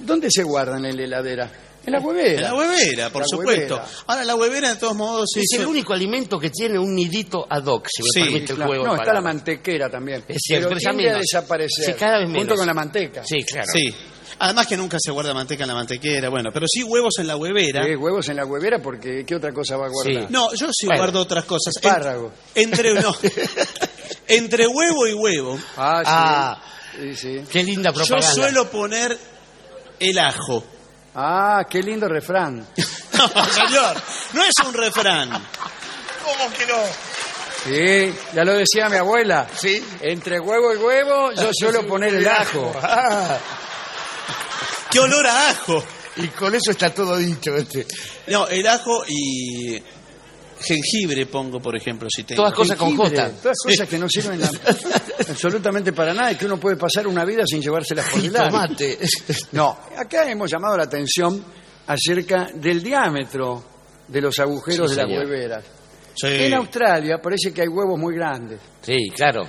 ¿Dónde 0.00 0.28
se 0.30 0.42
guardan 0.42 0.84
en 0.86 0.96
la 0.96 1.02
heladera? 1.04 1.50
En 1.86 1.92
la 1.94 1.98
huevera. 2.00 2.34
En 2.34 2.42
la 2.42 2.54
huevera, 2.54 3.10
por 3.10 3.22
La 3.22 3.26
supuesto. 3.28 3.74
huevera. 3.76 3.90
Ahora, 4.06 4.24
la 4.24 4.34
huevera, 4.36 4.68
de 4.74 4.76
todos 4.76 4.94
modos, 4.94 5.30
Es 5.34 5.44
el 5.54 5.60
hizo- 5.62 5.70
único 5.70 5.92
alimento 5.94 6.38
que 6.38 6.50
tiene 6.50 6.78
un 6.78 6.94
nidito 6.94 7.46
ad 7.48 7.64
hoc, 7.64 7.88
si 7.90 8.02
me 8.02 8.08
Sí, 8.12 8.20
permite 8.20 8.52
el 8.52 8.56
Claro. 8.56 8.68
juego. 8.70 8.84
No, 8.86 8.94
está 8.96 9.12
la 9.14 9.20
mantequera 9.22 9.88
también. 9.90 10.22
Es 10.28 10.36
cierto, 10.42 10.68
pero 10.68 10.78
tiende 10.78 11.04
a 11.08 11.12
menos. 11.14 11.20
desaparecer. 11.22 11.84
Sí, 11.86 11.92
cada 11.94 12.18
vez 12.18 12.26
Junto 12.26 12.40
menos. 12.40 12.58
con 12.58 12.66
la 12.66 12.74
manteca. 12.74 13.22
Sí, 13.24 13.42
claro. 13.44 13.66
Sí. 13.72 13.94
Además 14.42 14.66
que 14.66 14.76
nunca 14.76 14.96
se 14.98 15.10
guarda 15.10 15.34
manteca 15.34 15.64
en 15.64 15.68
la 15.68 15.74
mantequera, 15.74 16.28
bueno, 16.30 16.50
pero 16.52 16.64
sí 16.66 16.82
huevos 16.82 17.14
en 17.18 17.26
la 17.26 17.36
huevera. 17.36 17.84
Sí, 17.84 17.94
huevos 17.94 18.26
en 18.30 18.36
la 18.36 18.46
huevera 18.46 18.80
porque 18.80 19.24
¿qué 19.26 19.34
otra 19.34 19.52
cosa 19.52 19.76
va 19.76 19.86
a 19.86 19.90
guardar? 19.90 20.30
No, 20.30 20.54
yo 20.54 20.68
sí 20.72 20.86
Bueno. 20.86 21.02
guardo 21.02 21.20
otras 21.20 21.44
cosas. 21.44 21.74
En- 21.76 21.88
Espárrago. 21.88 22.32
entre, 22.54 22.94
no, 22.94 23.14
entre 24.28 24.66
huevo 24.66 25.06
y 25.06 25.12
huevo, 25.14 25.58
Ah, 25.76 26.00
sí. 26.02 26.10
Ah, 26.10 26.62
Sí, 26.98 27.16
sí. 27.16 27.40
qué 27.50 27.62
linda 27.62 27.90
yo 27.90 27.94
propaganda. 27.96 28.32
suelo 28.34 28.70
poner 28.70 29.16
el 29.98 30.18
ajo. 30.18 30.64
Ah, 31.14 31.64
qué 31.68 31.82
lindo 31.82 32.08
refrán. 32.08 32.66
No, 33.20 33.44
señor, 33.44 33.96
no 34.32 34.44
es 34.44 34.54
un 34.66 34.72
refrán. 34.72 35.28
¿Cómo 35.30 36.50
que 36.54 36.66
no? 36.66 36.78
Sí, 37.64 38.18
ya 38.34 38.44
lo 38.44 38.54
decía 38.54 38.88
mi 38.88 38.96
abuela. 38.96 39.46
Sí. 39.60 39.84
Entre 40.00 40.40
huevo 40.40 40.72
y 40.72 40.76
huevo 40.78 41.30
yo 41.32 41.50
suelo 41.52 41.86
poner 41.86 42.14
el 42.14 42.26
ajo. 42.26 42.72
Ah, 42.82 43.36
¡Qué 44.90 45.00
olor 45.00 45.26
a 45.26 45.50
ajo! 45.50 45.84
y 46.16 46.28
con 46.28 46.54
eso 46.54 46.70
está 46.70 46.94
todo 46.94 47.18
dicho. 47.18 47.54
Este. 47.56 47.86
No, 48.28 48.48
el 48.48 48.66
ajo 48.66 49.04
y 49.06 49.82
jengibre 50.62 51.26
pongo, 51.26 51.60
por 51.60 51.76
ejemplo, 51.76 52.08
si 52.10 52.24
tengo. 52.24 52.40
Todas 52.42 52.54
cosas 52.54 52.78
con 52.78 52.96
Jengibre. 52.96 53.32
Todas 53.42 53.56
cosas 53.62 53.86
que 53.88 53.98
no 53.98 54.08
sirven 54.08 54.42
a- 54.42 54.50
absolutamente 55.28 55.92
para 55.92 56.14
nada 56.14 56.32
y 56.32 56.36
que 56.36 56.46
uno 56.46 56.58
puede 56.58 56.76
pasar 56.76 57.06
una 57.06 57.24
vida 57.24 57.42
sin 57.46 57.60
llevárselas 57.60 58.06
por 58.10 58.22
tomate. 58.32 58.98
No, 59.52 59.78
acá 59.96 60.30
hemos 60.30 60.50
llamado 60.50 60.76
la 60.76 60.84
atención 60.84 61.44
acerca 61.86 62.48
del 62.54 62.82
diámetro 62.82 63.64
de 64.08 64.20
los 64.20 64.38
agujeros 64.38 64.90
Sí, 64.90 64.96
de 64.96 65.02
las 65.02 65.10
señor. 65.10 65.24
hueveras. 65.26 65.64
Sí. 66.14 66.26
En 66.28 66.54
Australia 66.54 67.18
parece 67.22 67.52
que 67.52 67.62
hay 67.62 67.68
huevos 67.68 67.98
muy 67.98 68.14
grandes 68.14 68.60
Sí, 68.82 69.10
claro. 69.14 69.42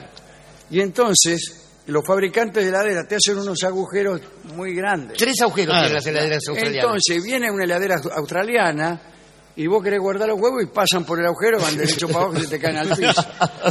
y 0.70 0.80
entonces 0.80 1.58
los 1.88 2.06
fabricantes 2.06 2.64
de 2.64 2.70
heladera 2.70 3.02
te 3.08 3.16
hacen 3.16 3.38
unos 3.40 3.62
agujeros 3.64 4.22
muy 4.56 4.74
grandes. 4.76 5.18
Tres 5.18 5.42
agujeros 5.42 5.74
Ah, 5.76 5.80
tienen 5.82 5.96
las 5.96 6.06
heladeras 6.06 6.44
australianas. 6.48 6.84
Entonces 6.86 7.24
viene 7.24 7.52
una 7.52 7.64
heladera 7.64 7.96
australiana 8.16 9.02
y 9.56 9.68
vos 9.68 9.84
querés 9.84 10.00
guardar 10.00 10.30
los 10.30 10.40
huevos 10.40 10.64
y 10.64 10.68
pasan 10.68 11.04
por 11.04 11.20
el 11.20 11.26
agujero, 11.26 11.60
van 11.60 11.76
derecho 11.76 12.08
para 12.08 12.26
abajo 12.26 12.38
y 12.38 12.42
se 12.42 12.48
te 12.48 12.60
caen 12.60 12.78
al 12.78 12.90
piso. 12.90 13.26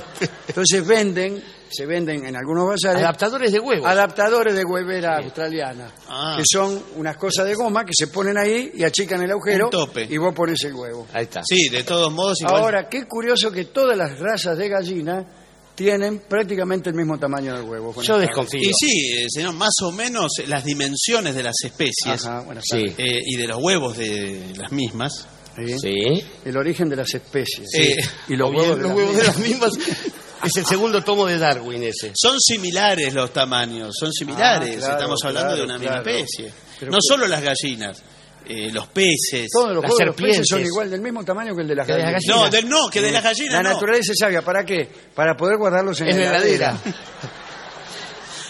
Entonces 0.49 0.87
venden, 0.87 1.43
se 1.71 1.87
venden 1.87 2.25
en 2.27 2.37
algunos 2.37 2.67
bazares 2.69 3.03
Adaptadores 3.03 3.53
de 3.53 3.61
huevos. 3.61 3.87
adaptadores 3.87 4.55
de 4.55 4.65
huevera 4.65 5.19
australiana, 5.19 5.93
Ah. 6.09 6.35
que 6.37 6.43
son 6.51 6.83
unas 6.97 7.17
cosas 7.17 7.47
de 7.47 7.55
goma 7.55 7.85
que 7.85 7.93
se 7.97 8.09
ponen 8.09 8.37
ahí 8.39 8.73
y 8.75 8.85
achican 8.85 9.23
el 9.23 9.31
agujero 9.31 9.67
Un 9.67 9.71
tope. 9.71 10.07
y 10.11 10.17
vos 10.19 10.35
pones 10.35 10.63
el 10.65 10.75
huevo. 10.75 11.07
Ahí 11.13 11.25
está. 11.25 11.43
Sí, 11.45 11.69
de 11.69 11.83
todos 11.85 12.13
modos, 12.13 12.41
igual. 12.41 12.63
Ahora, 12.63 12.89
qué 12.89 13.07
curioso 13.07 13.51
que 13.53 13.67
todas 13.67 13.97
las 13.97 14.19
razas 14.19 14.59
de 14.59 14.69
gallina 14.69 15.27
tienen 15.75 16.19
prácticamente 16.29 16.91
el 16.91 16.97
mismo 16.97 17.19
tamaño 17.19 17.57
del 17.57 17.65
huevo. 17.67 17.95
Yo 18.03 18.19
desconfío. 18.19 18.61
Y 18.61 18.73
sí, 18.75 19.13
eh, 19.17 19.27
señor, 19.31 19.55
más 19.55 19.73
o 19.83 19.93
menos 19.93 20.31
las 20.47 20.63
dimensiones 20.65 21.35
de 21.35 21.43
las 21.43 21.55
especies 21.65 22.27
Ajá, 22.27 22.45
Sí. 22.63 22.85
eh, 22.99 23.21
y 23.25 23.37
de 23.37 23.47
los 23.47 23.59
huevos 23.63 23.97
de 23.97 24.53
las 24.59 24.71
mismas. 24.73 25.27
Sí. 25.57 25.79
Sí. 25.79 26.25
El 26.45 26.57
origen 26.57 26.89
de 26.89 26.97
las 26.97 27.13
especies. 27.15 27.69
Sí. 27.73 27.95
Y 28.29 28.37
los 28.37 28.51
huevos, 28.51 28.77
de, 28.77 28.83
los 28.83 28.89
las 28.89 28.97
huevos 28.97 29.17
de 29.17 29.23
mismas. 29.49 29.71
las 29.73 29.79
mismas. 29.79 30.13
Es 30.43 30.57
el 30.57 30.65
segundo 30.67 31.03
tomo 31.05 31.27
de 31.27 31.39
Darwin 31.39 31.83
ese. 31.83 32.13
Son 32.15 32.39
similares 32.41 33.13
los 33.13 33.33
tamaños, 33.33 33.95
son 33.99 34.13
similares. 34.13 34.77
Ah, 34.77 34.79
claro, 34.79 34.95
Estamos 34.95 35.21
hablando 35.25 35.51
de 35.51 35.57
claro, 35.57 35.65
una 35.71 35.79
misma 35.79 36.03
claro. 36.03 36.11
especie. 36.19 36.53
Pero 36.79 36.93
no 36.93 36.97
pues- 36.99 37.05
solo 37.09 37.27
las 37.27 37.43
gallinas, 37.43 38.03
eh, 38.47 38.71
los 38.73 38.87
peces. 38.89 39.49
Todos 39.53 39.75
los 39.75 39.83
las 39.85 39.97
de 39.97 40.07
los 40.07 40.17
peces 40.17 40.47
son 40.49 40.65
igual, 40.65 40.91
del 40.91 41.03
mismo 41.03 41.23
tamaño 41.25 41.55
que 41.55 41.61
el 41.63 41.69
de 41.69 41.75
las 41.75 41.87
de 41.87 41.93
gallinas. 41.99 42.23
No, 42.27 42.49
del- 42.49 42.69
no, 42.69 42.89
que 42.89 43.03
de 43.03 43.13
las 43.13 43.23
gallinas 43.23 43.53
La 43.53 43.63
no. 43.63 43.71
naturaleza 43.75 44.13
es 44.13 44.19
sabia. 44.19 44.41
¿Para 44.43 44.65
qué? 44.65 44.89
Para 45.15 45.37
poder 45.37 45.59
guardarlos 45.59 46.01
en, 46.01 46.09
En 46.09 46.19
la 46.19 46.23
la 46.33 46.39
heladera. 46.39 46.79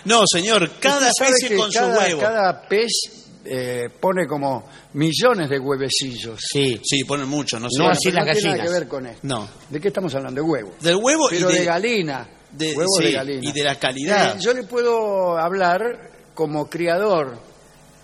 No, 0.05 0.23
señor, 0.27 0.71
cada 0.81 1.11
especie 1.11 1.57
con 1.57 1.71
cada, 1.71 1.95
su 1.95 2.01
huevo. 2.01 2.21
Cada 2.21 2.63
pez 2.69 3.20
eh, 3.45 3.89
pone 4.01 4.27
como 4.27 4.69
millones 4.95 5.49
de 5.49 5.59
huevecillos. 5.59 6.41
Sí. 6.53 6.81
Sí, 6.85 7.05
ponen 7.05 7.29
muchos, 7.29 7.61
no 7.61 7.69
sé. 7.71 7.79
No, 7.83 7.89
así 7.91 8.11
no 8.13 8.23
tiene 8.25 8.43
nada 8.51 8.63
que 8.65 8.71
ver 8.71 8.89
con 8.89 9.07
esto. 9.07 9.21
No. 9.23 9.49
¿De 9.69 9.81
qué 9.81 9.89
estamos 9.89 10.15
hablando? 10.15 10.41
De 10.43 10.47
huevo. 10.49 10.75
Del 10.81 10.97
huevo 10.97 11.27
Pero 11.31 11.51
y 11.51 11.53
de, 11.55 11.59
de, 11.61 11.65
galina. 11.65 12.29
de- 12.53 12.75
huevos 12.75 12.97
sí, 12.99 13.05
de 13.05 13.13
galina. 13.13 13.41
y 13.49 13.53
de 13.53 13.63
la 13.65 13.79
calidad. 13.79 14.37
Eh, 14.37 14.41
yo 14.41 14.53
le 14.55 14.63
puedo 14.65 15.39
hablar 15.39 16.11
como 16.35 16.69
criador 16.69 17.39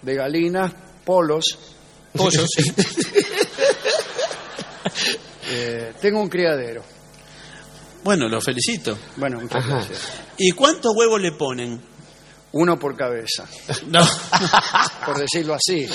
de 0.02 0.14
galinas, 0.14 0.72
polos. 1.04 1.58
Pollos. 2.14 2.48
Eh, 5.48 5.92
tengo 6.00 6.20
un 6.20 6.28
criadero. 6.28 6.82
Bueno, 8.02 8.28
lo 8.28 8.40
felicito. 8.40 8.98
Bueno, 9.16 9.40
muchas 9.40 9.64
Ajá. 9.64 9.76
gracias. 9.76 10.08
¿Y 10.38 10.50
cuántos 10.52 10.92
huevos 10.96 11.20
le 11.20 11.32
ponen? 11.32 11.80
Uno 12.58 12.78
por 12.78 12.96
cabeza. 12.96 13.44
No. 13.86 14.00
por 15.04 15.18
decirlo 15.18 15.54
así. 15.54 15.86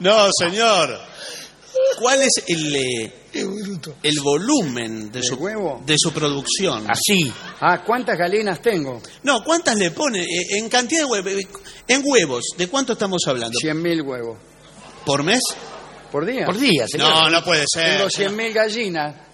No, 0.00 0.28
señor. 0.38 0.98
¿Cuál 2.00 2.22
es 2.22 2.32
el, 2.46 2.76
eh, 2.76 3.12
el 4.02 4.20
volumen 4.20 5.10
de 5.10 5.22
su, 5.22 5.34
huevo? 5.36 5.82
de 5.84 5.96
su 5.98 6.12
producción? 6.12 6.86
Así. 6.88 7.32
Ah, 7.60 7.82
¿cuántas 7.84 8.16
galinas 8.16 8.60
tengo? 8.62 9.00
No, 9.24 9.42
¿cuántas 9.44 9.76
le 9.76 9.90
pone? 9.90 10.20
Eh, 10.22 10.58
En 10.58 10.68
cantidad 10.68 11.02
de 11.02 11.06
huevos. 11.06 11.44
En 11.88 12.02
huevos, 12.04 12.44
¿de 12.56 12.68
cuánto 12.68 12.92
estamos 12.94 13.22
hablando? 13.26 13.58
100.000 13.60 14.04
huevos. 14.06 14.38
¿Por 15.04 15.22
mes? 15.24 15.40
¿Por 16.12 16.24
día? 16.24 16.46
Por 16.46 16.58
día, 16.58 16.86
señor. 16.88 17.10
No, 17.10 17.30
no 17.30 17.44
puede 17.44 17.64
ser. 17.72 17.96
Tengo 17.96 18.08
100.000 18.08 18.52
gallinas. 18.52 19.27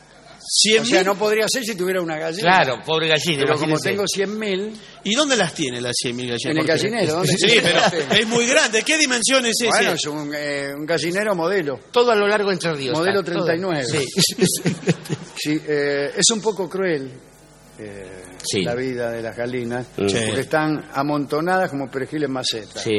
100.000. 0.44 0.80
O 0.80 0.84
sea, 0.84 1.02
no 1.04 1.14
podría 1.16 1.46
ser 1.48 1.64
si 1.64 1.74
tuviera 1.74 2.00
una 2.02 2.18
gallina. 2.18 2.42
Claro, 2.42 2.82
pobre 2.84 3.08
gallina. 3.08 3.42
Pero 3.44 3.54
como 3.58 3.76
imagínese. 3.76 3.90
tengo 3.90 4.04
100.000, 4.04 4.72
¿Y 5.04 5.14
dónde 5.14 5.36
las 5.36 5.54
tiene 5.54 5.80
las 5.80 5.94
100.000 6.02 6.14
gallinas? 6.28 6.44
En 6.44 6.50
el 6.50 6.56
Porque- 6.58 6.72
gallinero, 6.72 7.12
¿dónde 7.14 7.32
Sí, 7.38 7.58
pero 7.62 7.80
es 8.20 8.26
muy 8.26 8.46
grande. 8.46 8.82
¿Qué 8.82 8.96
dimensión 8.98 9.44
es 9.46 9.54
ese? 9.60 9.68
bueno, 9.68 9.92
es 9.92 10.04
un, 10.06 10.32
eh, 10.34 10.72
un 10.76 10.86
gallinero 10.86 11.34
modelo. 11.34 11.78
Todo 11.90 12.10
a 12.12 12.14
lo 12.14 12.26
largo 12.26 12.48
de 12.48 12.54
Entre 12.54 12.72
Ríos. 12.74 12.96
Modelo 12.98 13.20
está, 13.20 13.32
todo. 13.32 13.44
39. 13.46 13.84
Sí. 13.84 14.44
Sí, 15.36 15.60
eh, 15.66 16.12
es 16.16 16.30
un 16.32 16.40
poco 16.40 16.68
cruel 16.70 17.10
eh, 17.78 18.22
Sí. 18.42 18.62
la 18.62 18.74
vida 18.74 19.10
de 19.10 19.20
las 19.20 19.36
galinas, 19.36 19.86
Mm. 19.96 20.08
Sí. 20.08 20.16
porque 20.26 20.40
están 20.42 20.88
amontonadas 20.92 21.70
como 21.70 21.90
perejil 21.90 22.24
en 22.24 22.32
maceta. 22.32 22.80
Sí. 22.80 22.96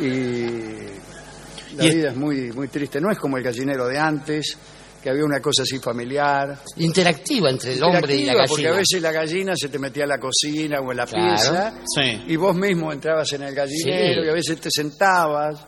Y 0.00 1.76
la 1.76 1.84
Y- 1.84 1.94
vida 1.94 2.10
es 2.10 2.16
muy, 2.16 2.50
muy 2.52 2.68
triste. 2.68 3.00
No 3.00 3.10
es 3.10 3.18
como 3.18 3.36
el 3.38 3.44
gallinero 3.44 3.86
de 3.86 3.98
antes, 3.98 4.56
que 5.04 5.10
había 5.10 5.24
una 5.26 5.38
cosa 5.38 5.64
así 5.64 5.78
familiar. 5.80 6.58
Interactiva 6.78 7.50
entre 7.50 7.74
el 7.74 7.82
hombre 7.84 8.16
y 8.16 8.24
la 8.24 8.32
gallina. 8.32 8.48
Porque 8.48 8.68
a 8.68 8.72
veces 8.72 9.02
la 9.02 9.12
gallina 9.12 9.52
se 9.54 9.68
te 9.68 9.78
metía 9.78 10.04
en 10.04 10.08
la 10.08 10.18
cocina 10.18 10.80
o 10.80 10.90
en 10.92 10.96
la 10.96 11.04
Claro. 11.06 11.34
pieza 11.34 11.74
Sí. 11.94 12.24
y 12.28 12.36
vos 12.36 12.56
mismo 12.56 12.90
entrabas 12.90 13.30
en 13.34 13.42
el 13.42 13.54
gallinero 13.54 14.22
Sí. 14.22 14.26
y 14.26 14.30
a 14.30 14.32
veces 14.32 14.58
te 14.60 14.70
sentabas 14.70 15.60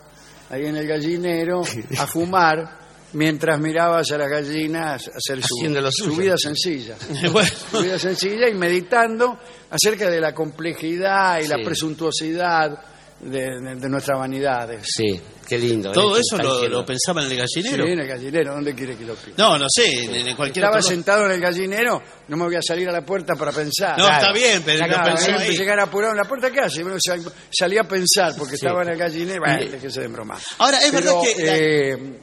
ahí 0.49 0.65
en 0.65 0.77
el 0.77 0.87
gallinero 0.87 1.61
a 1.99 2.07
fumar 2.07 2.79
mientras 3.13 3.61
mirabas 3.61 4.11
a 4.11 4.17
las 4.17 4.31
gallinas 4.31 5.07
hacer 5.09 5.43
su, 5.43 5.55
Haciendo 5.59 5.83
lo 5.83 5.91
su 5.93 6.05
suyo. 6.05 6.17
vida 6.17 6.39
sencilla. 6.39 6.97
Bueno. 7.31 7.51
Su 7.71 7.83
vida 7.83 7.99
sencilla 7.99 8.49
y 8.49 8.55
meditando 8.55 9.39
acerca 9.69 10.09
de 10.09 10.19
la 10.19 10.33
complejidad 10.33 11.41
y 11.43 11.49
la 11.49 11.57
Sí. 11.57 11.63
presuntuosidad 11.63 12.79
de, 13.21 13.61
de- 13.61 13.75
de 13.77 13.89
nuestras 13.91 14.19
vanidades. 14.19 14.87
Sí, 14.95 15.21
qué 15.49 15.59
lindo. 15.59 15.93
¿Todo 15.93 16.17
¿eh? 16.17 16.21
eso 16.21 16.37
lo, 16.43 16.69
lo 16.69 16.85
pensaba 16.87 17.23
en 17.25 17.31
el 17.33 17.47
Sí, 17.49 17.63
gallinero? 17.63 17.87
en 17.87 17.99
el 18.01 18.07
gallinero, 18.09 18.55
¿dónde 18.55 18.75
quiere 18.75 18.97
que 18.97 19.05
lo 19.05 19.15
pida? 19.15 19.35
No, 19.39 19.59
no 19.59 19.67
sé, 19.69 19.87
en, 20.05 20.15
en 20.29 20.37
cualquier 20.37 20.65
Estaba 20.65 20.79
otro 20.79 20.89
sentado 20.89 21.25
en 21.27 21.33
el 21.33 21.41
gallinero, 21.41 22.03
no 22.29 22.37
me 22.37 22.45
voy 22.45 22.57
a 22.57 22.63
salir 22.63 22.89
a 22.89 22.93
la 22.93 23.05
puerta 23.05 23.35
para 23.35 23.53
pensar. 23.53 23.99
No, 23.99 24.09
está 24.09 24.33
bien, 24.33 24.63
pero 24.65 24.87
Claro, 24.87 25.05
pensó 25.15 25.31
él 25.31 25.37
ahí. 25.43 25.57
llegar 25.57 25.81
apurado 25.81 26.13
en 26.13 26.19
la 26.19 26.25
puerta, 26.25 26.51
¿qué 26.51 26.61
hace? 26.61 26.83
Bueno, 26.83 26.99
sal- 27.05 27.23
salí 27.51 27.79
a 27.79 27.85
pensar 27.85 28.35
porque 28.37 28.57
estaba 28.57 28.83
en 28.83 28.89
el 28.91 28.99
gallinero. 28.99 29.41
Bueno, 29.41 29.81
que 29.81 29.91
se 29.91 30.07
broma. 30.09 30.37
Ahora, 30.59 30.79
es 30.83 30.93
verdad 30.93 31.13
que 31.23 31.45
la- 31.45 31.57
eh, 31.57 32.21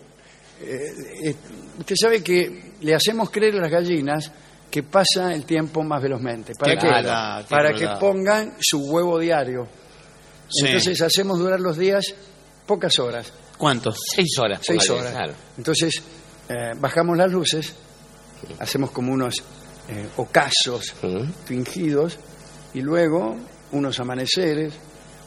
eh, 0.62 1.36
usted 1.80 1.96
sabe 2.00 2.24
que 2.24 2.74
le 2.82 2.96
hacemos 2.96 3.30
creer 3.30 3.56
a 3.56 3.62
las 3.62 3.72
gallinas 3.72 4.32
que 4.70 4.84
pasa 4.84 5.34
el 5.34 5.46
tiempo 5.46 5.84
más 5.84 6.02
velozmente. 6.02 6.54
¿Para 6.58 6.74
Qué 6.76 6.80
qué? 6.88 7.48
Para 7.50 7.74
que 7.74 7.88
pongan 8.00 8.56
su 8.60 8.80
huevo 8.80 9.20
diario. 9.20 9.68
Sí. 10.50 10.66
Entonces 10.66 11.02
hacemos 11.02 11.38
durar 11.40 11.60
los 11.60 11.78
días 11.78 12.06
pocas 12.66 12.98
horas. 13.00 13.32
¿Cuántos? 13.58 13.98
Seis 14.16 14.38
horas. 14.40 14.60
Seis 14.62 14.90
horas. 14.90 15.12
claro. 15.12 15.34
Entonces, 15.58 16.02
eh, 16.50 16.72
bajamos 16.78 17.18
las 17.18 17.32
luces, 17.32 17.74
hacemos 18.60 18.92
como 18.92 19.14
unos 19.14 19.36
eh, 19.88 20.08
ocasos 20.18 20.94
fingidos 21.46 22.18
y 22.74 22.82
luego 22.82 23.38
unos 23.72 24.00
amaneceres 24.00 24.74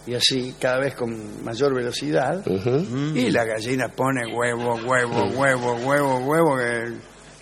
y 0.07 0.15
así 0.15 0.55
cada 0.61 0.79
vez 0.79 0.95
con 0.95 1.45
mayor 1.45 1.75
velocidad. 1.75 2.45
Y 2.47 3.31
la 3.31 3.45
gallina 3.45 3.89
pone 3.89 4.23
huevo, 4.33 4.77
huevo, 4.85 5.25
huevo, 5.35 5.75
huevo, 5.75 6.19
huevo, 6.19 6.57
que 6.59 6.93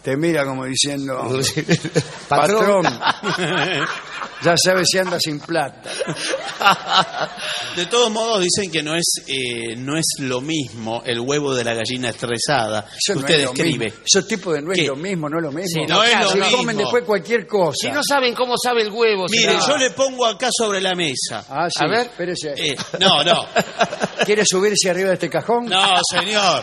te 0.02 0.16
mira 0.16 0.44
como 0.44 0.64
diciendo, 0.64 1.18
patrón, 2.28 2.84
ya 4.44 4.54
sabes 4.56 4.88
si 4.90 4.98
anda 4.98 5.18
sin 5.18 5.40
plata. 5.40 5.90
De 7.76 7.86
todos 7.86 8.10
modos 8.10 8.42
dicen 8.44 8.70
que 8.70 8.82
no 8.82 8.94
es 8.94 9.04
eh, 9.26 9.74
no 9.76 9.96
es 9.96 10.06
lo 10.20 10.40
mismo 10.40 11.02
el 11.04 11.18
huevo 11.20 11.54
de 11.54 11.64
la 11.64 11.74
gallina 11.74 12.10
estresada 12.10 12.86
Eso 12.88 13.12
que 13.12 13.14
no 13.14 13.20
usted 13.20 13.34
es 13.34 13.40
describe. 13.50 13.84
mismo. 13.86 14.00
Eso 14.04 14.22
tipo 14.26 14.52
de 14.52 14.62
no 14.62 14.72
es 14.72 14.78
¿Qué? 14.78 14.86
lo 14.86 14.96
mismo, 14.96 15.28
no 15.28 15.38
es 15.38 15.42
lo 15.42 15.52
mismo. 15.52 15.82
Sí, 15.82 15.86
no 15.88 16.02
es 16.04 16.20
lo 16.20 16.28
Se 16.30 16.38
mismo. 16.38 16.56
comen 16.58 16.76
después 16.76 17.04
cualquier 17.04 17.46
cosa. 17.46 17.76
Si 17.80 17.90
no 17.90 18.00
saben 18.06 18.34
cómo 18.34 18.54
sabe 18.62 18.82
el 18.82 18.90
huevo, 18.92 19.26
Mire, 19.30 19.58
yo 19.66 19.76
le 19.76 19.90
pongo 19.90 20.26
acá 20.26 20.48
sobre 20.56 20.80
la 20.80 20.94
mesa. 20.94 21.44
Ah, 21.48 21.68
sí. 21.68 21.84
A 21.84 21.88
ver. 21.88 22.06
espérese. 22.06 22.54
Eh, 22.56 22.76
no, 23.00 23.24
no, 23.24 23.46
¿Quiere 24.24 24.44
subirse 24.46 24.90
arriba 24.90 25.08
de 25.08 25.14
este 25.14 25.28
cajón? 25.30 25.66
no, 25.66 25.96
señor. 26.10 26.62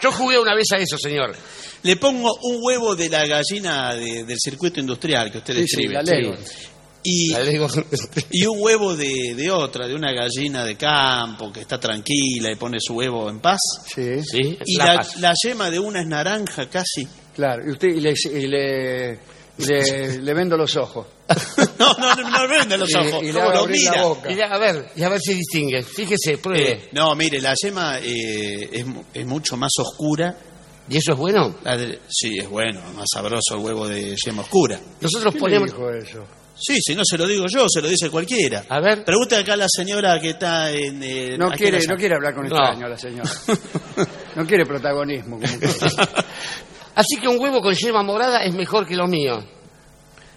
Yo 0.00 0.10
jugué 0.12 0.38
una 0.38 0.54
vez 0.54 0.66
a 0.74 0.78
eso, 0.78 0.96
señor. 0.98 1.34
Le 1.84 1.96
pongo 1.96 2.32
un 2.42 2.58
huevo 2.60 2.94
de 2.96 3.08
la 3.08 3.26
gallina 3.26 3.94
de- 3.94 4.24
del 4.24 4.36
circuito 4.38 4.80
industrial 4.80 5.30
que 5.30 5.38
usted 5.38 5.54
Sí, 5.54 5.66
sí, 5.66 5.76
describe. 5.88 5.94
la 5.94 6.02
leo. 6.02 6.36
Y, 7.04 7.32
y 8.30 8.46
un 8.46 8.58
huevo 8.60 8.94
de, 8.96 9.34
de 9.34 9.50
otra, 9.50 9.86
de 9.88 9.94
una 9.94 10.12
gallina 10.12 10.64
de 10.64 10.76
campo 10.76 11.52
que 11.52 11.60
está 11.60 11.78
tranquila 11.80 12.50
y 12.52 12.56
pone 12.56 12.78
su 12.80 12.94
huevo 12.94 13.28
en 13.28 13.40
paz. 13.40 13.58
Sí, 13.92 14.22
Sí, 14.22 14.58
Y 14.64 14.76
la 14.76 14.86
la, 14.86 14.96
paz. 14.96 15.16
la 15.20 15.32
yema 15.44 15.70
de 15.70 15.78
una 15.80 16.00
es 16.02 16.06
naranja 16.06 16.68
casi. 16.70 17.06
claro. 17.34 17.62
Y 17.66 17.72
usted 17.72 17.88
y 17.88 18.00
le, 18.00 18.12
y 18.12 18.46
le, 18.46 19.18
le- 19.58 20.18
le 20.22 20.34
vendo 20.34 20.56
los 20.56 20.76
ojos. 20.76 21.06
No, 21.78 21.92
no, 21.98 22.14
no, 22.14 22.28
no 22.30 22.48
vende 22.48 22.78
los 22.78 22.90
Y- 22.90 22.94
ojos. 22.96 23.22
y 23.24 23.32
¿Cómo 23.32 23.50
lo 23.50 23.58
abrir 23.58 23.82
la 23.82 23.90
mira? 23.90 24.02
boca. 24.04 24.28
A 24.50 24.58
ver, 24.58 24.86
y 24.94 25.02
a 25.02 25.08
ver 25.08 25.20
si 25.20 25.34
distingue. 25.34 25.82
Fíjese, 25.82 26.38
pruebe. 26.38 26.70
Eh, 26.72 26.88
no, 26.92 27.14
mire, 27.16 27.40
la 27.40 27.54
yema 27.60 27.98
eh, 27.98 28.68
es, 28.72 28.84
es 29.14 29.26
mucho 29.26 29.56
más 29.56 29.72
oscura. 29.78 30.36
¿Y 30.88 30.96
eso 30.98 31.12
es 31.12 31.18
bueno? 31.18 31.56
La 31.64 31.76
de- 31.76 32.00
sí, 32.08 32.38
es 32.38 32.48
bueno, 32.48 32.80
más 32.94 33.06
sabroso 33.12 33.54
el 33.54 33.60
huevo 33.60 33.88
de 33.88 34.14
yema 34.24 34.42
oscura. 34.42 34.78
Nosotros 35.00 35.32
¿Quién 35.32 35.40
ponemos. 35.40 35.68
le 35.70 35.74
dijo 35.76 35.90
eso? 35.90 36.24
Sí, 36.54 36.78
si 36.80 36.94
no 36.94 37.02
se 37.04 37.18
lo 37.18 37.26
digo 37.26 37.46
yo, 37.48 37.66
se 37.68 37.80
lo 37.82 37.88
dice 37.88 38.08
cualquiera. 38.10 38.64
A 38.68 38.80
ver. 38.80 39.04
Pregunta 39.04 39.38
acá 39.38 39.54
a 39.54 39.56
la 39.56 39.66
señora 39.68 40.20
que 40.20 40.30
está 40.30 40.70
en... 40.70 41.02
eh, 41.02 41.36
No 41.38 41.50
quiere, 41.50 41.84
no 41.86 41.96
quiere 41.96 42.14
hablar 42.14 42.34
con 42.34 42.46
No. 42.46 42.54
extraños 42.56 42.90
la 42.90 42.96
señora. 42.98 43.30
No 44.36 44.46
quiere 44.46 44.64
protagonismo. 44.64 45.38
como. 45.38 45.52
Así 46.94 47.16
que 47.20 47.28
un 47.28 47.38
huevo 47.40 47.60
con 47.60 47.74
yema 47.74 48.02
morada 48.02 48.42
es 48.44 48.54
mejor 48.54 48.86
que 48.86 48.94
lo 48.96 49.06
mío. 49.06 49.42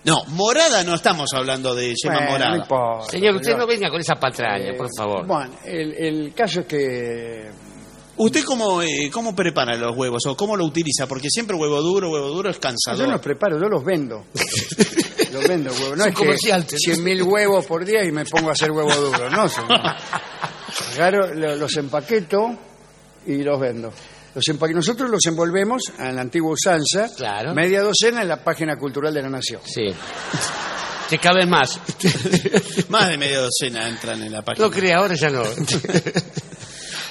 No, 0.06 0.24
morada 0.28 0.84
no 0.84 0.96
estamos 0.96 1.30
hablando 1.34 1.74
de 1.76 1.94
yema 1.96 2.16
Bueno, 2.16 2.26
no 2.26 2.32
morada. 2.32 2.58
importa, 2.58 3.10
Señor, 3.12 3.36
usted 3.36 3.58
no 3.58 3.66
venga 3.68 3.90
con 3.90 4.00
esa 4.00 4.16
patraña, 4.16 4.72
Eh, 4.72 4.76
por 4.78 4.88
favor. 4.96 5.26
Bueno, 5.26 5.54
el, 5.66 5.94
el 5.94 6.34
caso 6.34 6.62
es 6.62 6.66
que 6.68 7.50
¿Usted 8.18 8.44
cómo, 8.46 8.82
eh, 8.82 9.10
cómo 9.12 9.36
prepara 9.36 9.76
los 9.76 9.96
huevos 9.98 10.24
o 10.28 10.38
cómo 10.38 10.56
lo 10.56 10.64
utiliza? 10.66 11.06
Porque 11.08 11.30
siempre 11.30 11.56
huevo 11.58 11.82
duro, 11.82 12.10
huevo 12.10 12.30
duro 12.30 12.50
es 12.50 12.56
yo 12.56 12.62
cansador. 12.62 13.10
los 13.10 13.20
preparo, 13.22 13.60
yo 13.60 13.68
los 13.68 13.84
vendo. 13.84 14.26
los 15.36 15.48
vendo 15.48 15.72
huevos. 15.72 15.98
No 15.98 16.06
Es 16.06 16.14
comercial, 16.16 16.66
que 16.66 16.78
100 16.78 17.04
mil 17.04 17.24
huevos 17.24 17.66
por 17.66 17.86
día 17.86 18.04
y 18.04 18.12
me 18.12 18.26
pongo 18.26 18.50
a 18.50 18.54
hacer 18.54 18.72
huevo 18.72 18.94
duro. 18.94 19.30
No, 19.30 19.48
señor. 19.48 19.80
Agarro, 20.94 21.34
lo- 21.34 21.56
los 21.56 21.76
empaqueto 21.78 22.58
y 23.28 23.44
los 23.44 23.60
vendo. 23.60 23.94
Los 24.34 24.44
empa- 24.46 24.74
Nosotros 24.74 25.10
los 25.10 25.26
envolvemos 25.28 25.84
a 25.98 26.12
la 26.12 26.22
antigua 26.22 26.52
usanza, 26.52 27.08
Claro. 27.16 27.54
media 27.54 27.82
docena 27.82 28.22
en 28.22 28.28
la 28.28 28.44
página 28.44 28.76
cultural 28.76 29.14
de 29.14 29.22
la 29.22 29.30
Nación. 29.30 29.62
Sí. 29.66 29.94
Te 31.10 31.20
cabe 31.20 31.46
más. 31.46 31.80
Más 32.90 33.08
de 33.10 33.18
media 33.18 33.40
docena 33.40 33.88
entran 33.88 34.22
en 34.24 34.32
la 34.32 34.42
página. 34.42 34.66
No 34.66 34.72
crea, 34.74 34.98
ahora 34.98 35.14
ya 35.16 35.30
no. 35.30 35.44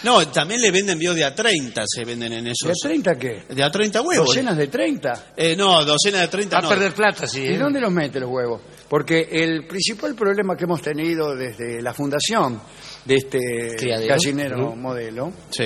No, 0.05 0.27
también 0.29 0.61
le 0.61 0.71
venden 0.71 0.99
bio 0.99 1.15
de 1.15 1.25
a 1.25 1.35
30, 1.35 1.83
se 1.87 2.05
venden 2.05 2.33
en 2.35 2.47
esos. 2.47 2.69
¿De 2.69 2.73
a 2.73 2.89
30 2.89 3.15
qué? 3.17 3.43
De 3.49 3.63
a 3.65 3.71
30 3.71 4.03
huevos. 4.03 4.27
¿Docenas 4.27 4.57
de 4.57 4.67
30? 4.69 5.33
Eh, 5.37 5.57
no, 5.57 5.85
docenas 5.85 6.21
de 6.21 6.29
30 6.29 6.57
Va 6.57 6.59
a 6.59 6.63
no. 6.63 6.69
perder 6.69 6.93
plata, 6.95 7.27
sí. 7.27 7.41
¿Y 7.43 7.55
¿eh? 7.55 7.59
dónde 7.59 7.81
los 7.81 7.91
mete 7.93 8.21
los 8.21 8.31
huevos? 8.31 8.61
Porque 8.89 9.27
el 9.31 9.67
principal 9.67 10.15
problema 10.15 10.57
que 10.57 10.65
hemos 10.65 10.83
tenido 10.83 11.35
desde 11.35 11.81
la 11.83 11.93
fundación 11.95 12.61
de 13.05 13.15
este 13.15 13.39
Criadero. 13.77 14.09
gallinero 14.15 14.77
modelo 14.77 15.33
Sí. 15.51 15.65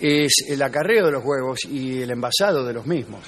es 0.00 0.32
el 0.48 0.60
acarreo 0.62 1.06
de 1.06 1.12
los 1.12 1.22
huevos 1.24 1.60
y 1.70 2.02
el 2.02 2.10
envasado 2.10 2.64
de 2.64 2.72
los 2.72 2.86
mismos. 2.86 3.20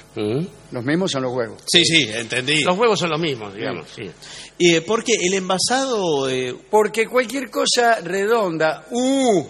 Los 0.71 0.83
mismos 0.83 1.11
son 1.11 1.23
los 1.23 1.33
huevos. 1.33 1.61
Sí, 1.65 1.83
sí, 1.85 2.09
entendí. 2.13 2.63
Los 2.63 2.77
huevos 2.77 2.99
son 2.99 3.11
los 3.11 3.19
mismos, 3.19 3.53
digamos, 3.55 3.87
sí. 3.95 4.03
Y, 4.57 4.75
eh, 4.75 4.81
porque 4.81 5.13
el 5.21 5.33
envasado. 5.35 6.27
eh, 6.29 6.55
Porque 6.69 7.05
cualquier 7.07 7.49
cosa 7.49 7.99
redonda, 8.01 8.85
u 8.91 9.45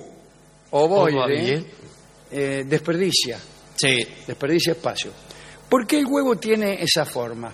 ovoide, 0.71 1.17
Ovoide. 1.17 1.65
eh, 2.31 2.63
desperdicia, 2.67 3.39
sí. 3.75 3.97
desperdicia 4.27 4.73
espacio. 4.73 5.11
¿Por 5.69 5.85
qué 5.85 5.99
el 5.99 6.05
huevo 6.05 6.35
tiene 6.37 6.81
esa 6.81 7.05
forma? 7.05 7.51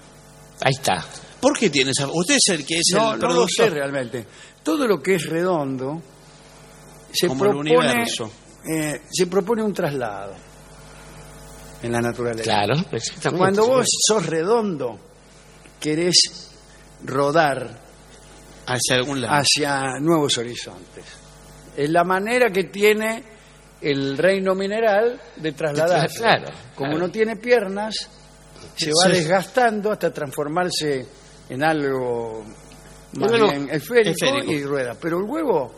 Ahí 0.61 0.73
está. 0.73 1.05
¿Por 1.39 1.57
qué 1.57 1.69
tiene 1.69 1.91
esa.? 1.91 2.07
Usted 2.07 2.35
es 2.35 2.53
el 2.59 2.65
que 2.65 2.75
es 2.75 2.91
No, 2.93 3.13
el 3.15 3.19
no 3.19 3.33
lo 3.33 3.47
sé 3.47 3.69
realmente. 3.69 4.25
Todo 4.63 4.87
lo 4.87 5.01
que 5.01 5.15
es 5.15 5.25
redondo 5.25 6.01
se 7.11 7.27
Como 7.27 7.43
el 7.45 7.49
propone, 7.51 7.77
universo. 7.77 8.31
eh, 8.71 9.01
se 9.11 9.27
propone 9.27 9.61
un 9.63 9.73
traslado 9.73 10.33
en 11.81 11.91
la 11.91 12.01
naturaleza. 12.01 12.43
Claro, 12.43 12.75
exactamente. 12.91 13.37
Cuando 13.37 13.67
vos 13.67 13.85
sos 14.07 14.25
redondo, 14.25 14.97
querés 15.79 16.49
rodar 17.03 17.81
Hacia 18.65 18.95
algún 18.95 19.19
lado. 19.21 19.33
hacia 19.41 19.99
nuevos 19.99 20.37
horizontes. 20.37 21.03
Es 21.75 21.89
la 21.89 22.03
manera 22.03 22.49
que 22.51 22.65
tiene 22.65 23.23
el 23.81 24.17
reino 24.17 24.55
mineral 24.55 25.19
de 25.37 25.51
trasladarse. 25.51 26.19
Claro, 26.21 26.47
Como 26.75 26.97
no 26.97 27.09
tiene 27.09 27.35
piernas, 27.35 27.95
se 28.75 28.89
va 28.91 29.11
Sí. 29.11 29.17
desgastando 29.17 29.91
hasta 29.91 30.11
transformarse 30.11 31.05
en 31.49 31.63
algo 31.63 32.43
más 33.13 33.31
bien 33.31 33.69
esférico, 33.69 34.11
esférico. 34.25 34.51
y 34.51 34.63
rueda. 34.63 34.95
Pero 34.99 35.17
el 35.19 35.23
huevo, 35.23 35.71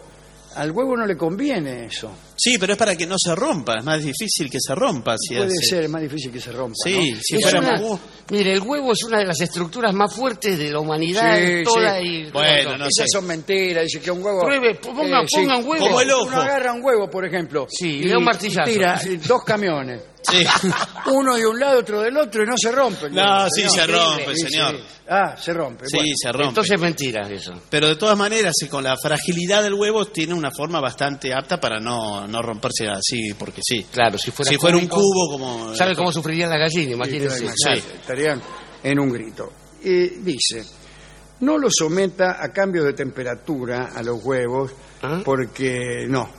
al 0.55 0.71
huevo 0.71 0.95
no 0.95 1.05
le 1.05 1.17
conviene 1.17 1.85
eso. 1.85 2.11
Sí, 2.37 2.57
pero 2.59 2.73
es 2.73 2.79
para 2.79 2.95
que 2.95 3.05
no 3.07 3.15
se 3.17 3.33
rompa. 3.35 3.75
Es 3.79 3.83
más 3.83 4.03
difícil 4.03 4.49
que 4.49 4.57
se 4.59 4.75
rompa. 4.75 5.15
Si 5.17 5.35
Puede 5.35 5.47
hace- 5.47 5.65
ser, 5.69 5.83
es 5.83 5.89
más 5.89 6.01
difícil 6.01 6.31
que 6.31 6.39
se 6.41 6.51
rompa. 6.51 6.75
Sí, 6.83 7.11
¿no? 7.11 7.19
si 7.21 7.35
Es 7.37 7.41
fuera 7.43 7.59
una- 7.59 7.99
mire, 8.29 8.53
el 8.53 8.61
huevo 8.61 8.91
es 8.91 9.03
una 9.03 9.19
de 9.19 9.25
las 9.25 9.39
estructuras 9.41 9.93
más 9.93 10.13
fuertes 10.13 10.57
de 10.57 10.71
la 10.71 10.79
humanidad 10.79 11.37
Sí, 11.37 11.63
toda 11.63 11.99
sí. 11.99 12.05
y 12.07 12.31
Bueno, 12.31 12.77
no 12.77 12.85
Esas 12.87 13.05
sé. 13.05 13.17
son 13.17 13.25
mentiras, 13.27 13.83
dice 13.85 14.01
que 14.01 14.11
un 14.11 14.23
huevo... 14.23 14.41
eh, 14.41 14.45
Pruebe, 14.45 14.81
ponga- 14.81 15.25
sí. 15.27 15.35
ponga 15.37 15.57
un 15.57 15.65
huevo. 15.67 15.85
Como 15.85 16.01
el 16.01 16.11
ojo. 16.11 16.25
Uno 16.27 16.41
agarra 16.41 16.73
un 16.73 16.83
huevo, 16.83 17.09
por 17.09 17.25
ejemplo, 17.25 17.67
Sí, 17.69 17.87
y 17.89 18.03
le 18.03 18.11
da 18.11 18.17
un 18.17 18.23
martillazo. 18.25 18.71
tira 18.71 18.99
eh, 19.03 19.19
dos 19.25 19.43
camiones. 19.43 20.01
Sí. 20.27 20.43
Uno 21.13 21.35
de 21.35 21.45
un 21.45 21.59
lado, 21.59 21.79
otro 21.81 22.01
del 22.01 22.17
otro, 22.17 22.41
y 22.43 22.47
no 22.47 22.55
se 22.57 22.71
rompe. 22.71 23.11
No, 23.11 23.47
sí, 23.47 23.61
señor. 23.61 23.71
se 23.75 23.85
rompe, 23.87 24.35
señor. 24.35 24.79
Ah, 25.07 25.35
se 25.39 25.53
rompe. 25.53 25.85
Sí, 25.87 25.97
bueno. 25.97 26.13
se 26.19 26.31
rompe. 26.31 26.47
Entonces 26.47 26.73
es 26.73 26.81
mentira 26.81 27.29
eso. 27.29 27.53
Pero 27.69 27.87
de 27.89 27.95
todas 27.95 28.17
maneras, 28.17 28.53
eh, 28.63 28.67
con 28.67 28.83
la 28.83 28.95
fragilidad 28.97 29.61
del 29.61 29.75
huevo, 29.75 30.05
tiene 30.07 30.33
una 30.33 30.49
forma 30.49 30.79
bastante 30.81 31.31
apta 31.31 31.59
para 31.59 31.79
no, 31.79 32.24
no 32.27 32.41
romperse 32.41 32.87
así, 32.87 33.33
porque 33.37 33.61
sí. 33.63 33.85
Claro, 33.91 34.17
si 34.17 34.31
fuera, 34.31 34.49
si 34.51 34.57
fuera 34.57 34.77
un 34.77 34.87
cubo, 34.87 35.31
como. 35.31 35.75
¿Sabe 35.75 35.95
cómo 35.95 36.11
sufrirían 36.11 36.49
las 36.49 36.59
gallinas? 36.59 36.87
Sí, 36.87 36.93
Imagínense. 36.93 37.45
claro, 37.63 37.81
Estarían 38.01 38.41
en 38.83 38.99
un 38.99 39.09
grito. 39.11 39.51
Y 39.83 40.07
dice, 40.21 40.63
no 41.41 41.57
lo 41.57 41.69
someta 41.69 42.37
a 42.43 42.51
cambios 42.51 42.85
de 42.85 42.93
temperatura 42.93 43.91
a 43.95 44.01
los 44.03 44.23
huevos, 44.23 44.71
¿Ah? 45.01 45.21
porque 45.23 46.05
no, 46.07 46.29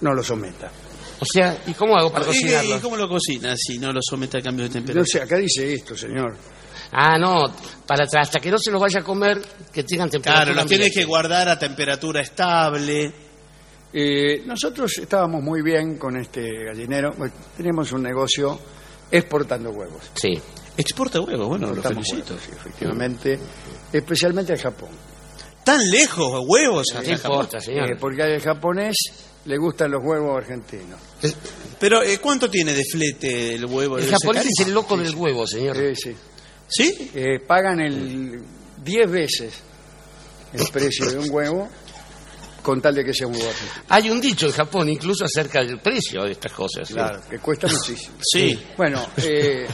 no 0.00 0.12
lo 0.14 0.22
someta. 0.22 0.70
O 1.20 1.24
sea, 1.24 1.56
¿y 1.66 1.72
cómo 1.74 1.96
hago 1.96 2.12
para 2.12 2.24
¿Y, 2.24 2.28
qué- 2.32 2.40
cocinarlo? 2.40 2.76
y 2.76 2.80
cómo 2.80 2.96
lo 2.96 3.08
cocina 3.08 3.54
si 3.56 3.78
no 3.78 3.92
lo 3.92 4.00
somete 4.02 4.38
a 4.38 4.42
cambio 4.42 4.64
de 4.64 4.70
No 4.70 4.74
temperatura? 4.74 5.06
sé, 5.06 5.22
acá 5.22 5.36
dice 5.36 5.72
esto, 5.74 5.96
señor. 5.96 6.36
Ah, 6.94 7.16
no, 7.16 7.44
para 7.86 8.04
atrás, 8.04 8.26
hasta 8.28 8.40
que 8.40 8.50
no 8.50 8.58
se 8.58 8.70
los 8.70 8.80
vaya 8.80 9.00
a 9.00 9.02
comer, 9.04 9.40
que 9.72 9.82
tengan 9.84 10.10
temperatura. 10.10 10.44
Claro, 10.44 10.60
lo 10.60 10.66
tiene 10.66 10.84
ambiente. 10.84 11.00
que 11.00 11.06
guardar 11.06 11.48
a 11.48 11.58
temperatura 11.58 12.20
estable. 12.20 13.12
Eh, 13.92 14.42
nosotros 14.46 14.92
estábamos 14.98 15.42
muy 15.42 15.62
bien 15.62 15.96
con 15.98 16.16
este 16.16 16.64
gallinero, 16.64 17.12
pues, 17.16 17.32
tenemos 17.56 17.92
un 17.92 18.02
negocio 18.02 18.58
exportando 19.10 19.70
huevos. 19.70 20.10
Sí. 20.14 20.40
Exporta 20.76 21.20
huevos, 21.20 21.48
bueno, 21.48 21.74
lo 21.74 21.82
felicito. 21.82 22.32
huevos, 22.34 22.44
sí, 22.46 22.52
efectivamente, 22.56 23.38
especialmente 23.92 24.52
al 24.52 24.58
Japón. 24.58 24.88
Tan 25.64 25.80
lejos, 25.90 26.42
huevos. 26.46 26.86
No 26.92 27.00
hasta 27.00 27.16
Japón. 27.16 27.32
importa, 27.32 27.60
señor. 27.60 27.90
Eh, 27.92 27.96
porque 28.00 28.22
al 28.22 28.40
japonés 28.40 28.96
le 29.44 29.56
gustan 29.58 29.90
los 29.90 30.02
huevos 30.02 30.36
argentinos. 30.36 30.98
Pero, 31.78 32.02
eh, 32.02 32.18
¿cuánto 32.18 32.48
tiene 32.50 32.72
de 32.72 32.84
flete 32.84 33.54
el 33.54 33.66
huevo? 33.66 33.98
El 33.98 34.08
japonés 34.08 34.46
es 34.46 34.66
el 34.66 34.72
loco 34.72 34.96
del 34.96 35.14
huevo, 35.14 35.46
señor. 35.46 35.76
Sí, 35.76 35.94
sí. 35.94 36.16
¿Sí? 36.68 37.10
Eh, 37.14 37.40
pagan 37.46 37.80
el 37.80 38.42
10 38.82 39.10
veces 39.10 39.52
el 40.52 40.66
precio 40.72 41.10
de 41.10 41.18
un 41.18 41.30
huevo 41.30 41.68
con 42.62 42.80
tal 42.80 42.94
de 42.94 43.04
que 43.04 43.12
sea 43.12 43.26
un 43.26 43.34
huevo 43.34 43.48
argentino. 43.48 43.84
Hay 43.88 44.10
un 44.10 44.20
dicho 44.20 44.46
en 44.46 44.52
Japón 44.52 44.88
incluso 44.88 45.24
acerca 45.24 45.60
del 45.60 45.78
precio 45.80 46.24
de 46.24 46.32
estas 46.32 46.52
cosas. 46.52 46.86
¿sí? 46.88 46.94
Claro, 46.94 47.20
que 47.28 47.38
cuesta 47.38 47.66
muchísimo. 47.72 48.16
Sí. 48.22 48.58
Bueno, 48.76 49.04
eh, 49.18 49.66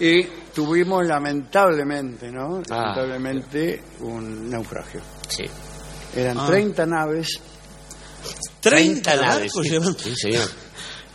y 0.00 0.22
tuvimos 0.54 1.04
lamentablemente, 1.06 2.30
¿no? 2.30 2.62
Ah. 2.70 2.94
Lamentablemente 2.96 3.82
un 4.00 4.48
naufragio. 4.50 5.00
Sí. 5.28 5.44
Eran 6.14 6.38
Ah. 6.38 6.46
30 6.46 6.86
naves 6.86 7.40
30 8.60 9.16
naves, 9.16 9.52
sí. 9.52 9.68
llevando, 9.68 9.98
Sí, 9.98 10.14
señor. 10.16 10.48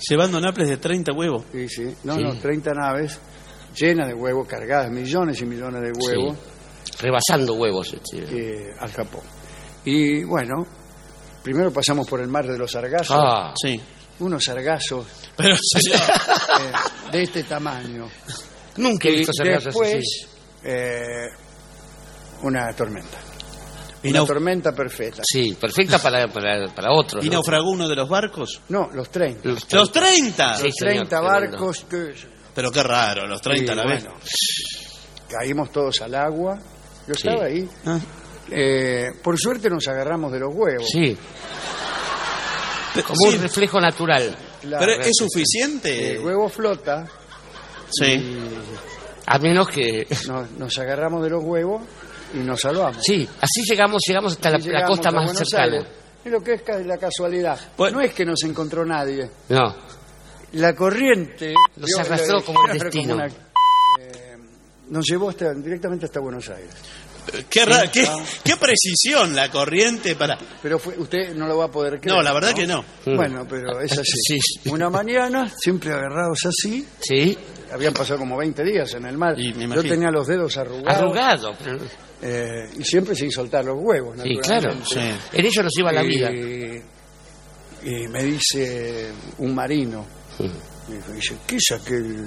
llevando 0.09 0.39
naples 0.39 0.69
de 0.69 0.77
30 0.77 1.11
huevos. 1.13 1.43
Sí, 1.51 1.67
sí. 1.67 1.95
No, 2.03 2.15
Sí. 2.15 2.21
no, 2.23 2.35
30 2.39 2.71
naves 2.73 3.19
llenas 3.75 4.07
de 4.07 4.13
huevos, 4.13 4.47
cargadas, 4.47 4.89
millones 4.91 5.41
y 5.41 5.45
millones 5.45 5.81
de 5.81 5.91
huevos 5.91 6.37
Rebasando 6.99 7.53
huevos. 7.55 7.89
sí. 7.89 8.17
eh, 8.17 8.73
al 8.79 8.91
Japón. 8.91 9.21
Y 9.83 10.23
bueno, 10.23 10.65
primero 11.43 11.71
pasamos 11.71 12.07
por 12.07 12.19
el 12.21 12.27
mar 12.27 12.45
de 12.47 12.57
los 12.57 12.71
sargazos, 12.71 13.17
Ah, 13.19 13.53
Sí. 13.61 13.79
unos 14.19 14.43
sargazos 14.43 15.05
Pero, 15.35 15.55
eh, 15.75 16.71
de 17.11 17.23
este 17.23 17.43
tamaño. 17.43 18.07
nunca 18.77 19.07
he 19.09 19.11
visto 19.11 19.33
sargazos 19.33 19.65
después, 19.65 19.93
así. 19.95 20.27
eh, 20.63 21.27
una 22.43 22.71
tormenta. 22.73 23.17
¿Y 24.03 24.09
Una 24.09 24.25
tormenta 24.25 24.71
perfecta. 24.71 25.21
Sí, 25.23 25.53
perfecta 25.61 25.99
para, 25.99 26.27
para, 26.27 26.67
para 26.73 26.91
otros. 26.91 27.23
¿Y 27.23 27.27
¿no? 27.27 27.33
naufragó 27.35 27.69
uno 27.69 27.87
de 27.87 27.95
los 27.95 28.09
barcos? 28.09 28.59
No, 28.69 28.89
los 28.93 29.11
30. 29.11 29.47
Los 29.47 29.71
¡Los 29.71 29.91
30! 29.91 30.55
Sí, 30.57 30.63
los 30.63 30.75
30 30.75 31.17
señor, 31.17 31.23
barcos 31.31 31.85
que 31.87 32.15
Pero 32.55 32.71
qué 32.71 32.81
raro, 32.81 33.27
los 33.27 33.39
30 33.41 33.73
a 33.73 33.75
la 33.75 33.83
Y 33.85 33.87
vez. 33.89 34.03
bueno, 34.05 34.19
caímos 35.29 35.71
todos 35.71 36.01
al 36.01 36.15
agua. 36.15 36.57
Yo 37.07 37.13
Sí. 37.13 37.27
estaba 37.27 37.45
ahí. 37.45 37.69
Ah. 37.85 37.99
Eh, 38.51 39.11
por 39.23 39.39
suerte 39.39 39.69
nos 39.69 39.87
agarramos 39.87 40.31
de 40.31 40.39
los 40.39 40.53
huevos. 40.53 40.87
Sí, 40.91 41.17
como 43.07 43.15
sí, 43.15 43.35
un 43.37 43.41
reflejo 43.41 43.79
natural. 43.79 44.35
Claro. 44.61 44.85
pero 44.85 45.01
es 45.03 45.11
suficiente. 45.17 46.15
El 46.15 46.19
huevo 46.25 46.49
flota. 46.49 47.07
Sí. 47.89 48.37
A 49.25 49.37
menos 49.39 49.69
que... 49.69 50.05
Nos, 50.27 50.51
nos 50.51 50.77
agarramos 50.77 51.23
de 51.23 51.29
los 51.29 51.43
huevos 51.43 51.81
y 52.33 52.37
nos 52.39 52.59
salvamos. 52.61 52.97
Sí, 53.03 53.27
así 53.39 53.61
llegamos, 53.69 54.01
llegamos 54.07 54.33
hasta 54.33 54.49
la, 54.51 54.59
Y 54.59 54.85
costa 54.85 55.11
más 55.11 55.35
cercana. 55.37 55.63
Aires. 55.77 55.85
Es 56.23 56.31
lo 56.31 56.41
que 56.43 56.53
es 56.53 56.85
la 56.85 56.97
casualidad. 56.97 57.59
Bueno. 57.77 57.97
No 57.99 58.03
es 58.03 58.13
que 58.13 58.25
nos 58.25 58.43
encontró 58.43 58.85
nadie. 58.85 59.29
No, 59.49 59.75
La 60.53 60.75
corriente 60.75 61.53
Los 61.77 61.87
dio- 61.87 61.99
arrastró 61.99 62.43
como 62.43 62.59
el 62.67 62.77
destino. 62.77 63.15
una- 63.15 63.27
eh, 63.27 64.37
nos 64.89 65.05
llevó 65.09 65.29
hasta- 65.29 65.53
directamente 65.53 66.05
hasta 66.05 66.19
Buenos 66.19 66.47
Aires. 66.49 66.69
Qué, 67.49 67.65
ra- 67.65 67.89
qué, 67.91 68.05
Ah. 68.07 68.17
qué 68.43 68.55
precisión 68.57 69.35
la 69.35 69.49
corriente 69.51 70.15
para... 70.15 70.37
Pero 70.61 70.79
fue, 70.79 70.97
usted 70.97 71.33
no 71.35 71.47
lo 71.47 71.57
va 71.57 71.65
a 71.65 71.71
poder 71.71 71.99
creer. 71.99 72.15
No, 72.15 72.21
la 72.21 72.33
verdad 72.33 72.53
que 72.53 72.65
no. 72.65 72.83
Bueno, 73.05 73.45
pero 73.47 73.79
es 73.79 73.91
así. 73.97 74.39
Sí. 74.39 74.69
Una 74.69 74.89
mañana, 74.89 75.49
siempre 75.57 75.91
agarrados 75.93 76.39
así, 76.45 76.85
sí, 76.99 77.37
habían 77.71 77.93
pasado 77.93 78.19
como 78.19 78.37
20 78.37 78.63
días 78.63 78.93
en 78.95 79.05
el 79.05 79.17
mar. 79.17 79.39
Y 79.39 79.53
Yo 79.53 79.83
tenía 79.83 80.09
los 80.09 80.27
dedos 80.27 80.57
arrugados. 80.57 80.97
arrugado. 80.97 81.51
eh, 82.23 82.69
y 82.77 82.83
siempre 82.83 83.15
sin 83.15 83.31
soltar 83.31 83.65
los 83.65 83.77
huevos. 83.79 84.15
Sí, 84.21 84.35
claro. 84.41 84.73
Sí. 84.85 84.99
En 85.33 85.45
ello 85.45 85.63
nos 85.63 85.77
iba 85.77 85.91
la 85.91 86.01
vida. 86.03 86.29
Y 86.31 88.07
me 88.09 88.23
dice 88.23 89.11
un 89.39 89.55
marino, 89.55 90.05
me 90.87 91.15
dice, 91.15 91.35
¿qué 91.47 91.55
es 91.55 91.71
aquel, 91.71 92.25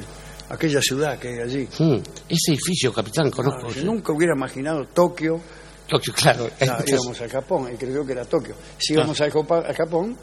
aquella 0.49 0.81
ciudad 0.81 1.19
que 1.19 1.29
hay 1.29 1.39
allí? 1.41 1.69
Mm, 1.79 1.97
Ese 2.29 2.53
edificio, 2.53 2.93
capitán, 2.93 3.29
Ah, 3.29 3.31
conozco. 3.37 3.69
nunca 3.83 4.13
hubiera 4.13 4.35
imaginado 4.35 4.85
Tokio. 4.93 5.41
Tokio, 5.89 6.13
claro. 6.15 6.49
Ah, 6.63 6.83
íbamos 6.87 7.21
a 7.21 7.29
Japón, 7.29 7.71
y 7.73 7.77
creyó 7.77 8.05
que 8.07 8.13
era 8.13 8.25
Tokio. 8.25 8.55
Si 8.79 8.95
íbamos 8.95 9.21
al 9.21 9.31
Jopa- 9.31 9.69
a 9.69 9.75
Japón, 9.75 10.17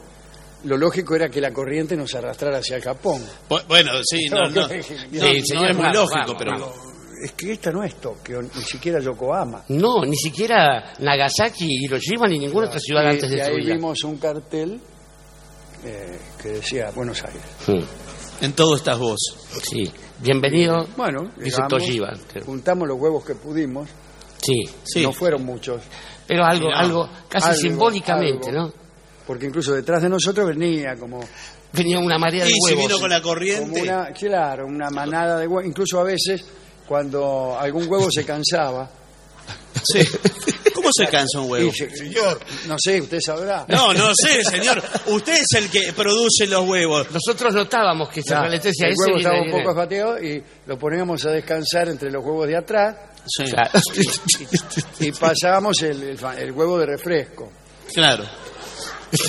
lo 0.64 0.76
lógico 0.76 1.14
era 1.16 1.28
que 1.28 1.40
la 1.40 1.52
corriente 1.52 1.96
nos 1.96 2.14
arrastrara 2.14 2.58
hacia 2.58 2.76
el 2.76 2.82
Japón. 2.82 3.22
Bu- 3.48 3.64
Bueno, 3.68 3.92
sí, 4.04 4.26
no, 4.30 4.48
no, 4.48 4.62
no, 4.62 4.68
Sí, 4.68 4.94
no 5.12 5.20
señor, 5.44 5.70
es 5.70 5.76
muy 5.76 5.84
vamos, 5.86 5.94
lógico, 5.94 6.18
vamos, 6.20 6.34
pero... 6.38 6.50
vamos. 6.52 6.74
Es 7.24 7.32
que 7.32 7.52
esta 7.52 7.70
no 7.70 7.84
es 7.84 7.94
Tokio, 8.00 8.42
ni 8.42 8.62
siquiera 8.64 8.98
Yokohama. 8.98 9.64
No, 9.68 10.04
ni 10.04 10.16
siquiera 10.16 10.92
Nagasaki, 10.98 11.68
Hiroshima, 11.84 12.26
ni 12.26 12.40
ninguna 12.40 12.66
otra 12.66 12.80
ciudad 12.80 13.04
Y- 13.04 13.06
antes 13.06 13.30
y 13.30 13.34
ahí 13.34 13.38
destruida. 13.40 13.74
vimos 13.76 14.02
un 14.02 14.16
cartel 14.18 14.80
eh, 15.84 16.18
que 16.42 16.48
decía 16.48 16.90
Buenos 16.90 17.22
Aires. 17.24 17.42
En 18.40 18.52
todo 18.54 18.74
estás 18.74 18.98
vos. 18.98 19.18
Sí. 19.62 19.88
Bienvenido. 20.22 20.86
Bueno, 20.96 21.32
Toshiba. 21.68 22.12
juntamos 22.46 22.86
los 22.86 22.98
huevos 22.98 23.24
que 23.24 23.34
pudimos. 23.34 23.88
Sí. 24.40 25.02
No 25.02 25.12
fueron 25.12 25.44
muchos. 25.44 25.82
Pero 26.26 26.44
algo, 26.44 26.68
algo 26.72 27.08
casi 27.28 27.48
Algo, 27.48 27.60
simbólicamente, 27.60 28.50
algo. 28.50 28.62
¿no? 28.68 28.72
Porque 29.26 29.46
incluso 29.46 29.72
detrás 29.72 30.02
de 30.02 30.08
nosotros 30.08 30.46
venía 30.46 30.96
como... 30.96 31.20
Venía 31.72 31.98
una 31.98 32.18
marea 32.18 32.44
de 32.44 32.50
Y 32.50 32.54
si 32.54 32.74
huevos. 32.74 32.88
vino 32.88 33.00
con 33.00 33.10
la 33.10 33.22
corriente. 33.22 33.70
Como 33.70 33.82
una, 33.82 34.06
claro, 34.12 34.66
una 34.66 34.90
manada 34.90 35.38
de 35.38 35.46
huevos. 35.46 35.64
Incluso 35.66 35.98
a 35.98 36.04
veces, 36.04 36.44
cuando 36.86 37.58
algún 37.58 37.90
huevo 37.90 38.08
se 38.10 38.24
cansaba... 38.24 38.88
Sí. 39.84 39.98
¿Cómo 40.74 40.88
se 40.92 41.06
cansa 41.06 41.40
un 41.40 41.50
huevo? 41.50 41.68
y 41.68 41.72
se- 41.72 41.88
No 42.66 42.76
sé, 42.78 43.00
usted 43.00 43.18
sabrá. 43.24 43.64
No, 43.68 43.92
no 43.94 44.10
sé, 44.14 44.42
señor. 44.44 44.82
Usted 45.06 45.32
es 45.34 45.46
el 45.56 45.70
que 45.70 45.92
produce 45.92 46.46
los 46.46 46.68
huevos. 46.68 47.06
Nosotros 47.10 47.54
notábamos 47.54 48.08
que 48.08 48.22
se 48.22 48.30
Ya, 48.30 48.40
ralentecía 48.40 48.86
el 48.88 48.92
ese 48.92 49.02
huevo 49.02 49.16
y 49.16 49.20
estaba 49.20 49.42
un 49.42 49.50
poco 49.50 49.70
esfateado 49.70 50.22
y 50.22 50.42
lo 50.66 50.78
poníamos 50.78 51.24
a 51.26 51.30
descansar 51.30 51.88
entre 51.88 52.10
los 52.10 52.24
huevos 52.24 52.46
de 52.46 52.56
atrás 52.56 52.96
Sí. 53.24 53.44
Claro. 53.44 53.70
y 54.98 55.12
pasábamos 55.12 55.80
el, 55.82 56.02
el 56.02 56.18
fa- 56.18 56.38
el 56.40 56.50
huevo 56.52 56.78
de 56.78 56.86
refresco. 56.86 57.52
Claro. 57.94 58.24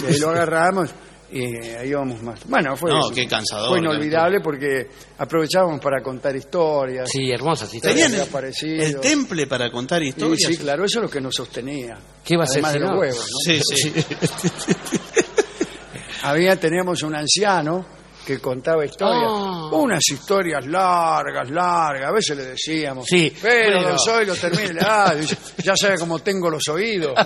Y 0.02 0.06
ahí 0.06 0.18
lo 0.20 0.30
agarramos 0.32 0.90
y 1.34 1.46
ahí 1.76 1.90
íbamos 1.90 2.22
más. 2.22 2.40
Bueno, 2.46 2.76
fue, 2.76 2.92
No, 2.92 3.10
qué 3.10 3.28
cansador, 3.28 3.70
fue 3.70 3.80
inolvidable 3.80 4.40
porque 4.42 4.88
aprovechábamos 5.18 5.80
para 5.80 6.02
contar 6.02 6.36
historias. 6.36 7.10
Sí, 7.12 7.32
hermosas 7.32 7.74
historias. 7.74 8.10
Tenían 8.12 8.28
aparecidos. 8.28 8.86
el 8.88 9.00
temple 9.00 9.48
para 9.48 9.72
contar 9.72 10.02
Y 10.04 10.10
historias. 10.10 10.52
sí, 10.52 10.58
claro, 10.58 10.86
eso 10.86 11.00
es 11.00 11.04
lo 11.04 11.10
que 11.10 11.22
nos 11.22 11.34
sostenía. 11.36 11.98
¿Qué 12.24 12.36
iba 12.36 12.44
a 12.44 12.48
ser 12.48 12.64
Además 12.64 12.74
de 12.74 12.80
los 12.80 13.00
huevos, 13.00 13.30
¿no? 13.32 13.38
Sí, 13.46 13.60
sí. 13.76 13.94
Había, 16.24 16.56
teníamos 16.58 17.02
un 17.04 17.16
anciano 17.16 17.86
que 18.26 18.40
contaba 18.40 18.86
historias, 18.86 19.30
Ah. 19.30 19.70
unas 19.74 20.02
historias 20.10 20.66
largas, 20.66 21.50
largas, 21.50 22.10
a 22.10 22.14
veces 22.14 22.38
le 22.38 22.46
decíamos, 22.46 23.06
Sí, 23.06 23.34
pero 23.42 23.80
pero- 23.84 23.98
Soy 24.00 24.26
lo 24.26 24.34
termine, 24.36 24.80
ah, 24.82 25.14
ya 25.64 25.76
sabe 25.76 25.98
cómo 25.98 26.20
tengo 26.20 26.50
los 26.50 26.66
oídos. 26.70 27.14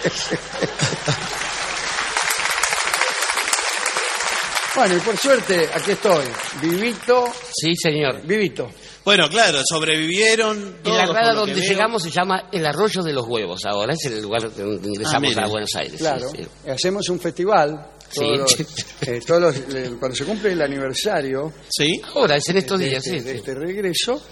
bueno, 4.76 4.96
y 4.96 5.00
por 5.00 5.16
suerte, 5.18 5.68
aquí 5.74 5.90
estoy, 5.92 6.24
vivito, 6.62 7.24
Sí, 7.54 7.74
señor. 7.76 8.22
vivito. 8.24 8.68
Bueno, 9.04 9.28
claro, 9.28 9.60
sobrevivieron. 9.68 10.76
Todos, 10.82 10.96
la 10.96 11.06
por 11.06 11.16
rada 11.16 11.32
lo 11.32 11.44
que 11.44 11.52
donde 11.52 11.60
veo. 11.66 11.70
llegamos 11.72 12.02
se 12.02 12.10
llama 12.10 12.48
el 12.52 12.64
Arroyo 12.64 13.02
de 13.02 13.12
los 13.12 13.26
Huevos 13.26 13.64
ahora, 13.66 13.94
es 13.94 14.04
el 14.06 14.22
lugar 14.22 14.42
donde 14.54 14.88
ingresamos 14.88 15.30
mire. 15.30 15.42
a 15.42 15.46
Buenos 15.48 15.74
Aires. 15.74 15.96
Claro, 15.98 16.28
sí. 16.30 16.46
hacemos 16.70 17.08
un 17.08 17.18
festival, 17.18 17.90
todos 18.14 18.52
Sí. 18.52 18.58
los- 18.58 18.86
eh, 19.08 19.20
todos 19.26 19.40
los- 19.40 19.68
le- 19.68 19.90
cuando 19.98 20.14
se 20.16 20.24
cumple 20.24 20.52
el 20.52 20.62
aniversario 20.62 21.52
Sí. 21.68 22.00
Ahora, 22.14 22.36
es 22.36 22.48
en 22.48 22.58
estos 22.58 22.78
de, 22.78 22.88
días, 22.90 23.04
este, 23.06 23.18
sí. 23.18 23.24
de 23.24 23.32
sí. 23.32 23.36
este 23.38 23.54
regreso, 23.54 24.22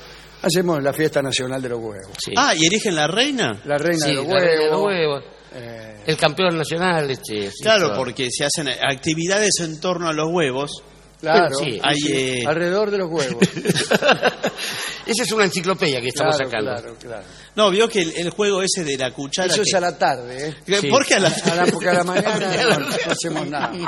hacemos 0.43 0.83
la 0.83 0.93
fiesta 0.93 1.21
nacional 1.23 1.61
de 1.61 1.69
los 1.71 1.79
huevos. 1.79 2.17
Sí. 2.25 2.33
Ah, 2.37 2.55
¿y 2.55 2.67
eligen 2.67 2.95
la 2.95 3.09
reina? 3.09 3.61
La 3.65 3.79
reina 3.79 4.05
Sí, 4.05 4.11
de 4.11 4.15
los 4.17 4.27
la 4.29 4.39
reina 4.39 4.63
de 4.65 4.71
los 4.71 4.81
huevos. 4.83 5.25
Eh, 5.59 5.97
El 6.07 6.17
campeón 6.17 6.57
nacional, 6.57 7.11
este. 7.11 7.51
Claro, 7.61 7.93
porque 7.97 8.29
se 8.31 8.45
hacen 8.45 8.69
actividades 8.69 9.61
en 9.61 9.81
torno 9.81 10.09
a 10.09 10.13
los 10.13 10.29
huevos. 10.31 10.83
claro, 11.21 11.55
sí, 11.59 11.81
hay, 11.83 11.97
sí, 12.01 12.13
eh, 12.13 12.45
alrededor 12.47 12.91
de 12.91 12.99
los 12.99 13.11
huevos. 13.11 13.43
Esa 15.07 15.23
es 15.23 15.33
una 15.33 15.45
enciclopedia 15.45 16.01
que 16.03 16.09
estamos 16.09 16.37
claro, 16.37 16.51
sacando. 16.51 16.71
claro, 16.75 16.97
claro. 16.99 17.23
No, 17.55 17.71
vio 17.71 17.89
que 17.89 18.03
el, 18.03 18.13
el 18.17 18.31
juego 18.31 18.63
ese 18.63 18.85
de 18.85 18.97
la 18.99 19.11
cuchara. 19.11 19.47
Eso 19.49 19.63
que- 19.63 19.71
es 19.71 19.75
a 19.75 19.81
la 19.81 19.97
tarde, 19.97 20.49
¿eh? 20.49 20.55
Sí. 20.81 20.89
¿Por 20.89 21.07
qué 21.07 21.15
a 21.15 21.21
la 21.21 21.29
A 21.29 21.55
la, 21.55 21.67
porque 21.67 21.89
a 21.89 21.95
la 21.95 22.05
mañana 22.05 22.39
no, 22.39 22.79
no 22.81 22.87
hacemos 23.11 23.47
nada. 23.49 23.73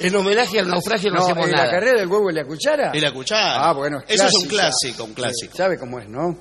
En 0.00 0.14
homenaje 0.16 0.60
al 0.60 0.68
naufragio 0.68 1.10
no, 1.10 1.18
No, 1.18 1.24
hacemos 1.24 1.48
¿y 1.48 1.52
nada. 1.52 1.64
la 1.66 1.70
carrera 1.70 1.98
del 1.98 2.08
huevo 2.08 2.30
y 2.30 2.34
la 2.34 2.44
cuchara? 2.46 2.90
Y 2.94 3.00
la 3.00 3.12
cuchara. 3.12 3.68
Ah, 3.68 3.72
bueno, 3.74 3.98
Eso 4.08 4.24
es 4.26 4.32
un 4.34 4.48
clásico, 4.48 5.04
un 5.04 5.12
clásico. 5.12 5.54
¿Sabe 5.56 5.76
cómo 5.76 5.98
es, 5.98 6.08
no? 6.08 6.38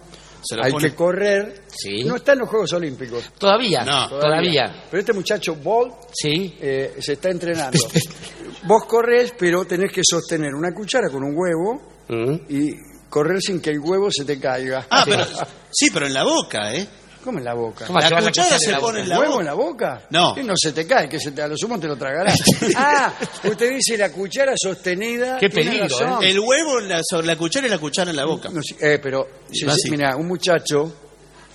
Se 0.48 0.56
lo 0.56 0.64
Hay 0.64 0.72
pone- 0.72 0.90
que 0.90 0.96
correr. 0.96 1.62
Sí. 1.68 2.04
No 2.04 2.16
está 2.18 2.34
en 2.34 2.40
los 2.40 2.50
Juegos 2.50 2.72
Olímpicos. 2.74 3.32
Todavía, 3.38 3.84
No. 3.84 4.08
todavía. 4.10 4.84
Pero 4.92 5.00
este 5.00 5.14
muchacho 5.14 5.56
Bolt 5.56 5.94
Sí. 6.14 6.56
eh, 6.62 6.96
se 7.00 7.14
está 7.14 7.30
entrenando. 7.30 7.78
Vos 8.64 8.86
corres, 8.86 9.34
pero 9.38 9.66
tenés 9.66 9.92
que 9.92 10.02
sostener 10.04 10.54
una 10.54 10.72
cuchara 10.74 11.10
con 11.10 11.24
un 11.24 11.36
huevo 11.36 11.82
Mm. 12.08 12.36
y 12.50 12.72
correr 13.10 13.40
sin 13.42 13.60
que 13.62 13.72
el 13.72 13.80
huevo 13.80 14.10
se 14.12 14.26
te 14.26 14.40
caiga. 14.40 14.86
Ah, 14.90 15.04
pero 15.06 15.26
sí, 15.72 15.90
pero 15.94 16.06
en 16.08 16.14
la 16.14 16.24
boca, 16.24 16.74
¿eh? 16.76 16.88
¿Cómo 17.26 17.40
en 17.40 17.44
la 17.46 17.54
boca? 17.56 17.86
¿Cómo 17.88 18.00
La 18.00 18.22
cuchara 18.22 18.58
se 18.60 18.66
en 18.68 18.72
la 18.74 18.80
pone 18.80 19.00
boca? 19.00 19.04
en 19.04 19.10
la 19.10 19.20
¿Huevo 19.20 19.32
boca. 19.32 19.42
en 19.42 19.46
la 19.48 19.54
boca? 19.54 20.02
No. 20.12 20.36
Y 20.40 20.44
no 20.44 20.54
se 20.56 20.72
te 20.72 20.86
cae, 20.88 21.10
que 21.10 21.20
se 21.20 21.32
te, 21.32 21.42
a 21.42 21.48
lo 21.48 21.58
sumo 21.58 21.80
te 21.80 21.88
lo 21.88 21.98
tragarás. 21.98 22.38
ah, 22.78 23.14
usted 23.44 23.72
dice 23.72 23.98
la 23.98 24.12
cuchara 24.12 24.54
sostenida. 24.56 25.38
Qué 25.40 25.50
tiene 25.50 25.72
peligro, 25.72 26.00
razón. 26.00 26.24
El 26.24 26.40
huevo 26.40 26.80
en 26.80 26.88
la- 26.90 27.02
sobre 27.04 27.28
la 27.28 27.36
cuchara 27.36 27.66
y 27.68 27.70
la 27.72 27.80
cuchara 27.80 28.12
en 28.12 28.16
la 28.18 28.26
boca. 28.26 28.50
No, 28.50 28.62
sí, 28.62 28.76
eh, 28.80 29.00
pero, 29.02 29.28
si- 29.52 29.66
Así. 29.66 29.90
mira, 29.92 30.16
un 30.16 30.28
muchacho, 30.28 30.94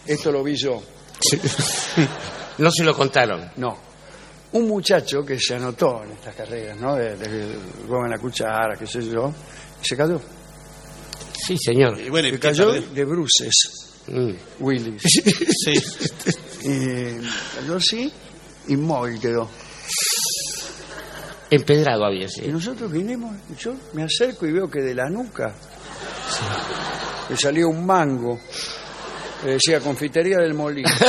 esto 0.05 0.33
lo 0.33 0.43
vi 0.43 0.57
yo, 0.57 0.83
No 2.59 2.71
se 2.71 2.85
lo 2.85 2.95
contaron. 2.95 3.51
no, 3.57 3.77
un 4.53 4.67
muchacho 4.67 5.25
que 5.25 5.39
se 5.39 5.55
anotó 5.55 6.03
en 6.05 6.13
estas 6.13 6.35
carreras, 6.35 6.77
¿no? 6.79 6.97
De, 6.97 7.17
de 7.17 7.57
huevo 7.87 8.05
en 8.05 8.11
la 8.11 8.19
cuchara, 8.19 8.77
qué 8.79 8.87
sé 8.87 9.03
yo, 9.09 9.33
se 9.81 9.97
cayó. 9.97 10.21
Sí, 11.47 11.57
señor. 11.57 11.99
Y 12.01 12.11
bueno, 12.11 12.29
¿y 12.29 12.33
Se 12.33 12.37
qué 12.41 12.49
cayó 12.49 12.73
perdió? 12.73 12.91
de 12.91 13.05
bruces, 13.05 13.55
Mm. 14.09 14.33
Willis. 14.61 15.03
Sí. 15.03 15.73
y 16.63 17.17
cayó 17.57 17.77
así, 17.77 18.13
inmóvil 18.69 19.21
quedó. 19.21 19.49
Empedrado 21.51 22.05
había, 22.05 22.27
Y 22.27 22.29
sí. 22.29 22.43
nosotros 22.49 22.91
vinimos, 22.93 23.35
y 23.53 23.57
yo 23.61 23.75
me 23.93 24.05
acerco 24.05 24.47
y 24.47 24.53
veo 24.53 24.71
que 24.71 24.81
de 24.81 24.95
la 24.95 25.09
nuca 25.09 25.53
le 27.29 27.37
salió 27.37 27.69
un 27.69 27.85
mango. 27.85 28.41
Le 29.45 29.53
decía 29.55 29.81
confitería 29.81 30.37
del 30.39 30.55
molino. 30.55 30.89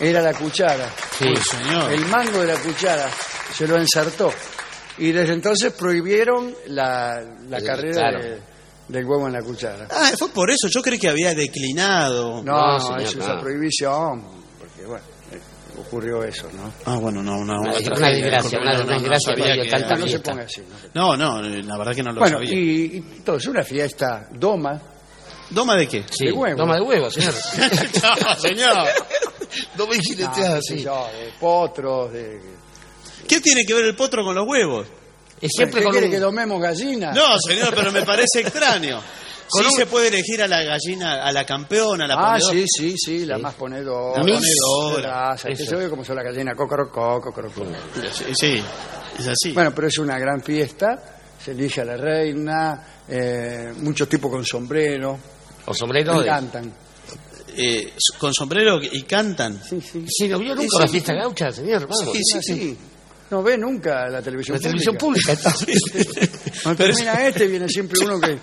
Era 0.00 0.20
la 0.22 0.32
cuchara. 0.34 0.88
Sí. 1.18 1.26
Señor. 1.36 1.92
El 1.92 2.06
mango 2.06 2.40
de 2.40 2.46
la 2.46 2.56
cuchara 2.60 3.10
se 3.52 3.66
lo 3.66 3.76
ensartó. 3.76 4.32
Y 4.98 5.10
desde 5.12 5.34
entonces 5.34 5.72
prohibieron 5.72 6.54
la, 6.68 7.20
la 7.48 7.58
Eh, 7.58 7.64
carrera 7.64 7.92
claro. 8.10 8.18
de- 8.22 8.40
del 8.88 9.04
huevo 9.04 9.26
en 9.26 9.32
la 9.34 9.42
cuchara. 9.42 9.86
Ah, 9.90 10.10
fue 10.18 10.28
por 10.30 10.50
eso. 10.50 10.68
Yo 10.68 10.80
creí 10.82 10.98
que 10.98 11.08
había 11.08 11.34
declinado. 11.34 12.42
No, 12.42 12.72
No, 12.72 12.80
señor, 12.80 13.02
eso 13.02 13.18
es 13.20 13.42
prohibición. 13.42 14.24
Porque, 14.58 14.86
bueno, 14.86 15.04
eh, 15.32 15.40
ocurrió 15.78 16.22
eso, 16.24 16.48
¿no? 16.54 16.72
Ah, 16.86 16.96
bueno, 16.96 17.22
no, 17.22 17.44
no. 17.44 17.60
Una 17.60 17.72
tragedia, 17.74 18.10
desgracia, 18.10 18.58
una- 18.60 18.72
no, 18.72 18.78
no, 18.78 18.84
una 18.84 18.94
no 18.94 19.00
desgracia 19.00 19.36
sabía 19.36 19.62
que 19.62 19.68
tanta 19.70 19.94
No 19.94 20.02
se 20.02 20.08
fiesta. 20.08 20.30
ponga 20.32 20.44
así. 20.44 20.62
no 20.94 21.16
No, 21.16 21.40
no, 21.40 21.42
la 21.42 21.78
verdad 21.78 21.94
que 21.94 22.02
no 22.02 22.12
lo 22.12 22.20
Bueno, 22.20 22.38
sabía. 22.38 22.54
y, 22.54 22.58
y 22.96 23.00
todo 23.24 23.36
es 23.36 23.46
una 23.46 23.62
fiesta 23.62 24.28
doma 24.32 24.80
¿Doma 25.50 25.76
de 25.76 25.88
qué? 25.88 26.04
Sí, 26.10 26.26
De 26.26 26.32
huevo. 26.32 26.58
toma 26.58 26.74
de 26.74 26.82
huevo, 26.82 27.10
señor. 27.10 27.32
no, 28.20 28.36
señor. 28.36 28.76
no 29.78 29.86
me 29.86 29.96
Ah, 29.96 30.32
qué 30.34 30.42
sé 30.42 30.46
así. 30.46 30.78
yo, 30.82 31.06
de 31.10 31.32
potros, 31.40 32.12
de... 32.12 32.38
¿Qué 33.26 33.40
tiene 33.40 33.64
que 33.64 33.72
ver 33.72 33.86
el 33.86 33.96
potro 33.96 34.22
con 34.24 34.34
los 34.34 34.46
huevos? 34.46 34.86
Es 35.40 35.52
siempre 35.54 35.80
¿Qué 35.80 35.84
con 35.84 35.92
quiere 35.92 36.06
un- 36.08 36.12
que 36.12 36.18
domemos 36.20 36.60
gallina? 36.60 37.12
No, 37.12 37.38
señor, 37.46 37.74
pero 37.74 37.92
me 37.92 38.02
parece 38.02 38.40
extraño. 38.40 39.00
Con 39.50 39.62
sí 39.62 39.68
un- 39.70 39.76
se 39.76 39.86
puede 39.86 40.08
elegir 40.08 40.42
a 40.42 40.46
la 40.48 40.62
gallina, 40.62 41.24
a 41.24 41.32
la 41.32 41.46
campeona, 41.46 42.04
a 42.04 42.08
la 42.08 42.14
Ah, 42.18 42.32
ponedora. 42.32 42.52
sí, 42.52 42.64
sí, 42.68 42.94
sí, 42.98 43.24
la 43.24 43.38
más 43.38 43.54
ponedora. 43.54 44.22
La 44.22 44.24
ponedora. 44.38 45.36
que 45.42 45.52
Eso. 45.52 45.64
se 45.64 45.76
ve 45.76 45.88
como 45.88 46.04
son 46.04 46.16
la 46.16 46.22
gallina 46.22 46.54
cocorocó, 46.54 47.18
cocorocó. 47.22 47.64
Sí, 48.12 48.24
sí, 48.34 48.62
es 49.18 49.26
así. 49.26 49.52
Bueno, 49.52 49.72
pero 49.74 49.88
es 49.88 49.96
una 49.96 50.18
gran 50.18 50.42
fiesta, 50.42 51.02
se 51.42 51.52
elige 51.52 51.80
a 51.80 51.86
la 51.86 51.96
reina, 51.96 52.86
eh, 53.08 53.72
muchos 53.78 54.06
tipos 54.06 54.30
con 54.30 54.44
sombrero, 54.44 55.18
O 55.64 55.72
sombrero 55.72 56.20
de... 56.20 56.26
cantan. 56.26 56.72
Eh, 57.56 57.94
con 58.18 58.34
sombrero 58.34 58.78
y 58.82 59.02
cantan. 59.04 59.62
Sí, 59.66 59.80
sí. 59.80 60.04
Sí, 60.08 60.28
¿no 60.28 60.38
vio 60.40 60.54
nunca 60.54 60.68
Sí, 60.76 60.78
la 60.82 60.88
fiesta 60.88 61.14
gaucha, 61.14 61.50
señor? 61.50 61.88
Vamos. 61.88 62.14
Sí, 62.14 62.20
sí, 62.22 62.38
sí. 62.42 62.78
No 63.30 63.42
ve 63.42 63.58
nunca 63.58 64.08
la 64.08 64.22
televisión 64.22 64.56
La 64.56 64.62
televisión 64.62 64.96
pública. 64.96 65.34
Cuando 66.62 66.82
termina 66.84 67.26
este, 67.26 67.46
viene 67.46 67.68
siempre 67.68 67.98
uno 68.04 68.18
que 68.20 68.38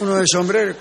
uno 0.00 0.16
de 0.16 0.24
sombrero, 0.30 0.76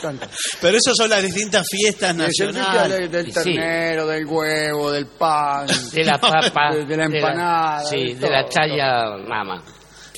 canta. 0.00 0.28
Pero 0.60 0.78
esas 0.78 0.94
son 0.96 1.10
las 1.10 1.22
distintas 1.22 1.66
fiestas 1.70 2.16
nacionales. 2.16 2.98
del, 2.98 3.10
del 3.10 3.28
Y 3.28 3.32
sí. 3.32 3.34
ternero, 3.54 4.06
del 4.06 4.24
huevo, 4.26 4.90
del 4.90 5.06
pan, 5.06 5.66
De 5.92 6.04
la 6.04 6.18
papa. 6.20 6.74
de, 6.74 6.84
de 6.86 6.96
la 6.96 7.04
empanada. 7.04 7.84
sí, 7.84 8.14
de 8.14 8.14
de 8.14 8.30
la 8.30 8.48
chaya 8.48 9.16
mama. 9.28 9.62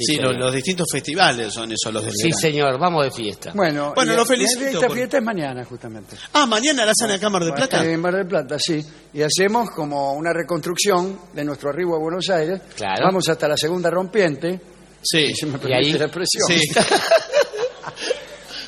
Sí, 0.05 0.15
señor. 0.17 0.33
los, 0.33 0.39
los 0.45 0.55
distintos 0.55 0.87
festivales 0.91 1.53
son 1.53 1.73
esos 1.73 1.93
los 1.93 2.03
del 2.05 2.13
Sí, 2.13 2.25
verano. 2.25 2.39
señor, 2.41 2.79
vamos 2.79 3.05
de 3.05 3.11
fiesta. 3.11 3.53
Bueno, 3.55 3.93
Bueno, 3.95 4.13
y- 4.13 4.17
lo 4.17 4.25
felicito 4.27 4.65
Esta 4.67 4.87
por- 4.87 4.97
fiesta 4.97 5.19
es 5.19 5.23
mañana, 5.25 5.65
justamente. 5.65 6.17
Ah, 6.33 6.47
mañana 6.47 6.85
la 6.85 6.93
hacen 6.93 7.11
acá 7.11 7.27
en 7.27 7.33
Mar 7.33 7.45
del 7.45 7.55
Plata. 7.55 7.85
En 7.85 8.01
Mar 8.01 8.15
del 8.15 8.27
Plata, 8.27 8.57
sí. 8.59 8.81
Y 9.15 9.23
hacemos 9.23 9.71
como 9.71 10.13
una 10.15 10.33
reconstrucción 10.33 11.19
de 11.33 11.45
nuestro 11.45 11.71
arribo 11.71 11.97
a 11.97 11.99
Buenos 11.99 12.29
Aires. 12.31 12.61
Claro. 12.77 13.05
Vamos 13.05 13.29
hasta 13.29 13.49
la 13.49 13.57
segunda 13.57 13.91
rompiente. 13.91 14.61
Sí. 15.03 15.33
Si 15.35 15.47
me 15.47 15.53
Y 15.59 15.73
ahí- 15.73 15.93
permite 15.93 15.99
la 15.99 16.05
expresión. 16.07 16.47
Sí. 16.49 16.61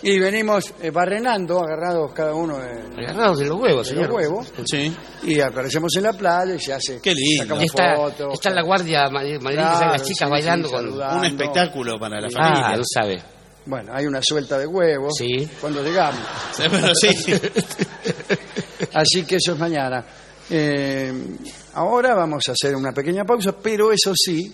Y 0.02 0.18
venimos 0.18 0.72
eh, 0.80 0.90
barrenando, 0.90 1.60
agarrados 1.60 2.12
cada 2.12 2.34
uno 2.34 2.56
de, 2.58 3.04
Agarrados 3.06 3.38
de 3.38 3.44
los 3.46 3.60
huevos, 3.60 3.86
de 3.86 3.94
señor. 3.94 4.08
los 4.08 4.16
huevos. 4.16 4.52
Sí. 4.64 4.96
Y 5.24 5.40
aparecemos 5.40 5.94
en 5.96 6.02
la 6.04 6.12
playa 6.14 6.54
y 6.54 6.58
se 6.60 6.72
hace. 6.72 7.00
Qué 7.02 7.14
lindo. 7.14 7.42
sacamos 7.44 7.64
Está, 7.64 7.96
fotos. 7.96 8.34
está 8.34 8.50
la 8.50 8.62
guardia 8.62 9.04
madri- 9.10 9.38
madrileña, 9.40 9.70
Claro, 9.76 9.92
las 9.92 10.02
chicas 10.02 10.26
sí, 10.28 10.30
bailando 10.32 10.68
sí, 10.68 10.74
con... 10.74 10.84
saludando. 10.86 11.18
Un 11.18 11.24
espectáculo 11.26 11.98
para 12.00 12.20
la 12.20 12.28
Ah, 12.28 12.30
familia. 12.54 12.76
lo 12.76 12.82
sabe. 12.84 13.22
Bueno, 13.66 13.92
hay 13.94 14.06
una 14.06 14.20
suelta 14.22 14.58
de 14.58 14.66
huevos. 14.66 15.12
Sí. 15.18 15.48
Cuando 15.60 15.82
llegamos. 15.82 16.20
Sí, 16.52 16.62
pero 16.70 16.94
sí. 16.94 17.08
Así 18.94 19.24
que 19.24 19.36
eso 19.36 19.52
es 19.52 19.58
mañana. 19.58 20.04
Eh, 20.48 21.12
ahora 21.74 22.14
vamos 22.14 22.42
a 22.48 22.52
hacer 22.52 22.74
una 22.74 22.92
pequeña 22.92 23.24
pausa, 23.24 23.52
pero 23.62 23.92
eso 23.92 24.12
sí, 24.16 24.52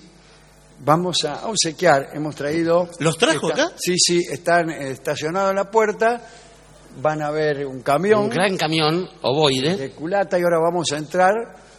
vamos 0.84 1.24
a 1.24 1.46
obsequiar. 1.46 2.10
Hemos 2.14 2.34
traído. 2.34 2.88
¿Los 3.00 3.16
trajo 3.18 3.50
está- 3.50 3.64
acá? 3.66 3.74
Sí, 3.78 3.94
sí, 3.98 4.20
están 4.30 4.70
eh, 4.70 4.90
estacionados 4.90 5.50
en 5.50 5.56
la 5.56 5.70
puerta. 5.70 6.22
Van 7.00 7.20
a 7.22 7.30
ver 7.30 7.66
un 7.66 7.82
camión 7.82 8.20
Un 8.24 8.30
gran 8.30 8.56
camión, 8.56 9.06
ovoide. 9.22 9.76
de 9.76 9.90
culata 9.90 10.38
y 10.38 10.42
ahora 10.42 10.58
vamos 10.58 10.90
a 10.92 10.96
entrar. 10.96 11.34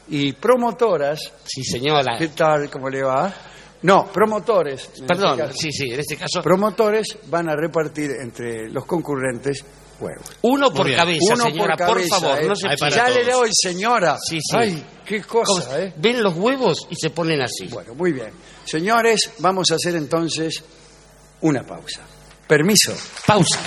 Y 0.10 0.34
promotoras. 0.34 1.32
Sí, 1.44 1.64
señora. 1.64 2.18
¿Qué 2.18 2.30
tal? 2.30 2.70
¿Cómo 2.70 2.90
le 2.90 3.04
va? 3.04 3.34
No, 3.82 4.06
promotores. 4.12 4.90
en 5.00 5.06
Perdón, 5.08 5.40
este 5.42 5.54
sí, 5.54 5.72
sí, 5.72 5.92
en 5.92 6.00
este 6.00 6.16
caso... 6.18 6.42
Promotores 6.42 7.18
van 7.28 7.50
a 7.50 7.56
repartir 7.56 8.10
entre 8.22 8.70
los 8.70 8.86
concurrentes 8.86 9.64
huevos. 10.00 10.26
Uno 10.42 10.72
por 10.72 10.94
cabeza, 10.94 11.34
Uno 11.34 11.44
señora, 11.44 11.76
por, 11.78 11.88
cabeza, 11.88 12.20
favor, 12.20 12.44
eh. 12.44 12.48
no 12.48 12.56
se 12.56 12.78
para 12.78 12.96
Ya 12.96 13.10
le 13.10 13.24
doy, 13.24 13.50
señora. 13.54 14.18
Sí, 14.28 14.40
sí. 14.42 14.58
Ay, 14.58 14.86
qué 15.06 15.22
cosa. 15.24 15.82
¿eh? 15.82 15.94
Ven 15.98 16.22
los 16.22 16.36
huevos 16.36 16.88
y 16.90 16.96
se 16.96 17.10
ponen 17.10 17.42
así. 17.42 17.68
Bueno, 17.68 17.94
muy 17.96 18.14
bien. 18.14 18.32
Señores, 18.66 19.32
vamos 19.40 19.72
a 19.72 19.76
hacer 19.76 19.96
entonces 19.96 20.64
una 21.42 21.64
pausa. 21.64 22.02
Permiso. 22.48 22.94
Pausa. 23.26 23.60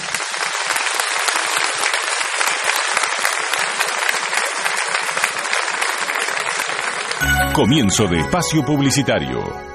Comienzo 7.55 8.07
de 8.07 8.21
espacio 8.21 8.65
publicitario. 8.65 9.70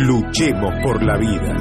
Luchemos 0.00 0.74
por 0.80 1.02
la 1.02 1.16
vida. 1.16 1.54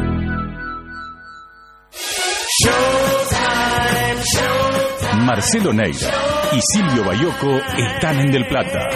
Marcelo 5.26 5.74
Neira 5.74 6.27
y 6.52 6.60
Silvio 6.62 7.04
Bayoco 7.04 7.60
están 7.78 8.20
en 8.20 8.32
Del 8.32 8.46
Plata. 8.46 8.90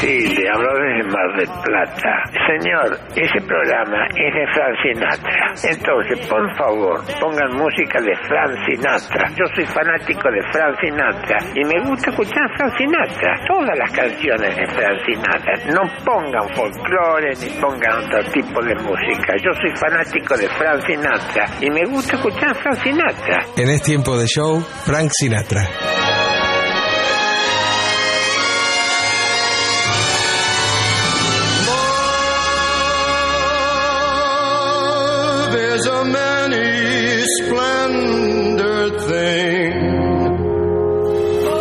Sí, 0.00 0.34
le 0.34 0.48
hablo 0.50 0.68
desde 0.74 1.10
Mar 1.10 1.30
del 1.36 1.48
Plata. 1.62 2.10
Señor, 2.46 2.98
ese 3.14 3.40
programa 3.46 4.06
es 4.14 4.34
de 4.34 4.46
Frank 4.52 4.74
Sinatra. 4.82 5.44
Entonces, 5.70 6.26
por 6.26 6.44
favor, 6.56 7.00
pongan 7.20 7.52
música 7.56 8.00
de 8.00 8.14
Frank 8.26 8.52
Sinatra. 8.66 9.30
Yo 9.36 9.44
soy 9.54 9.66
fanático 9.66 10.30
de 10.30 10.42
Frank 10.52 10.76
Sinatra 10.80 11.38
y 11.54 11.64
me 11.64 11.80
gusta 11.88 12.10
escuchar 12.10 12.46
Frank 12.56 12.72
Sinatra. 12.78 13.30
Todas 13.46 13.78
las 13.78 13.92
canciones 13.92 14.56
de 14.56 14.66
Frank 14.66 14.98
Sinatra. 15.06 15.54
No 15.74 15.82
pongan 16.04 16.48
folclore 16.54 17.32
ni 17.42 17.50
pongan 17.60 18.04
otro 18.04 18.22
tipo 18.32 18.62
de 18.62 18.74
música. 18.82 19.34
Yo 19.42 19.52
soy 19.54 19.72
fanático 19.76 20.36
de 20.36 20.48
Frank 20.48 20.82
Sinatra 20.86 21.44
y 21.60 21.70
me 21.70 21.84
gusta 21.86 22.16
escuchar 22.16 22.54
Frank 22.56 22.78
Sinatra. 22.82 23.38
En 23.56 23.68
este 23.70 23.88
tiempo 23.88 24.16
de 24.18 24.26
show, 24.26 24.60
Frank 24.84 25.10
Sinatra. 25.12 26.27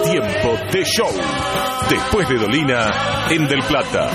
Tiempo 0.03 0.57
de 0.71 0.83
show. 0.85 1.09
Después 1.89 2.29
de 2.29 2.37
Dolina, 2.37 2.91
en 3.29 3.47
Del 3.47 3.61
Plata. 3.63 4.09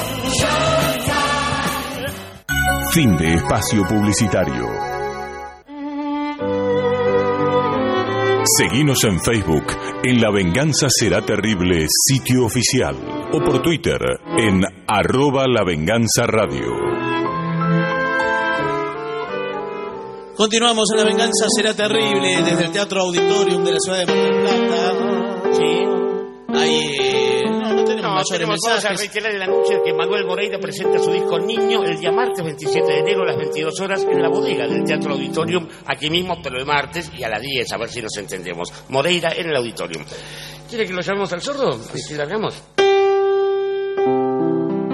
Fin 2.93 3.17
de 3.17 3.35
espacio 3.35 3.87
publicitario. 3.89 4.93
Seguinos 8.59 9.05
en 9.05 9.21
Facebook 9.21 9.65
en 10.03 10.21
La 10.21 10.31
Venganza 10.31 10.89
Será 10.91 11.23
Terrible, 11.23 11.87
sitio 11.89 12.45
oficial. 12.45 12.97
O 13.33 13.43
por 13.43 13.63
Twitter 13.63 14.01
en 14.37 14.63
arroba 14.87 15.47
La 15.47 15.65
Venganza 15.65 16.27
Radio. 16.27 16.92
Continuamos 20.37 20.89
en 20.93 20.97
La 20.99 21.05
Venganza 21.05 21.47
Será 21.55 21.75
Terrible 21.75 22.43
desde 22.43 22.65
el 22.65 22.73
Teatro 22.73 23.03
Auditorium 23.03 23.65
de 23.65 23.73
la 23.73 23.79
ciudad 23.79 23.99
de 23.99 24.07
Mar 24.07 24.17
del 24.17 24.41
Plata. 24.41 25.53
Sí. 25.53 26.59
Ahí, 26.59 26.97
eh, 26.99 27.43
no, 27.51 27.73
no 27.75 27.85
tenemos 27.85 28.03
No, 28.03 28.09
mayores 28.11 28.29
tenemos, 28.31 28.59
vamos 28.67 28.85
a 28.85 28.89
reiterar 28.95 29.35
el 29.35 29.43
anuncio 29.43 29.77
de 29.77 29.83
que 29.85 29.93
Manuel 29.93 30.25
Moreira 30.27 30.59
presenta 30.59 30.99
su 30.99 31.13
disco 31.13 31.39
Niño 31.39 31.85
el 31.85 31.99
día 31.99 32.11
martes 32.13 32.43
27 32.43 32.87
de 32.87 32.99
enero 33.01 33.23
a 33.23 33.27
las 33.27 33.37
22 33.37 33.79
horas 33.81 34.07
en 34.11 34.23
la 34.23 34.29
bodega 34.29 34.67
del 34.67 34.85
Teatro 34.85 35.13
Auditorium, 35.13 35.69
aquí 35.87 36.09
mismo, 36.09 36.39
pero 36.43 36.59
el 36.59 36.67
martes 36.67 37.11
y 37.17 37.23
a 37.23 37.29
las 37.29 37.41
10, 37.43 37.71
a 37.71 37.77
ver 37.77 37.91
si 37.91 38.01
nos 38.01 38.17
entendemos. 38.17 38.73
Moreira 38.89 39.33
en 39.37 39.49
el 39.51 39.57
Auditorium. 39.57 40.05
¿Quiere 40.69 40.87
que 40.87 40.95
lo 40.95 41.03
llamemos 41.03 41.33
al 41.33 41.43
sordo? 41.43 41.79
¿Y 41.95 41.99
si 41.99 42.15
largamos? 42.15 42.55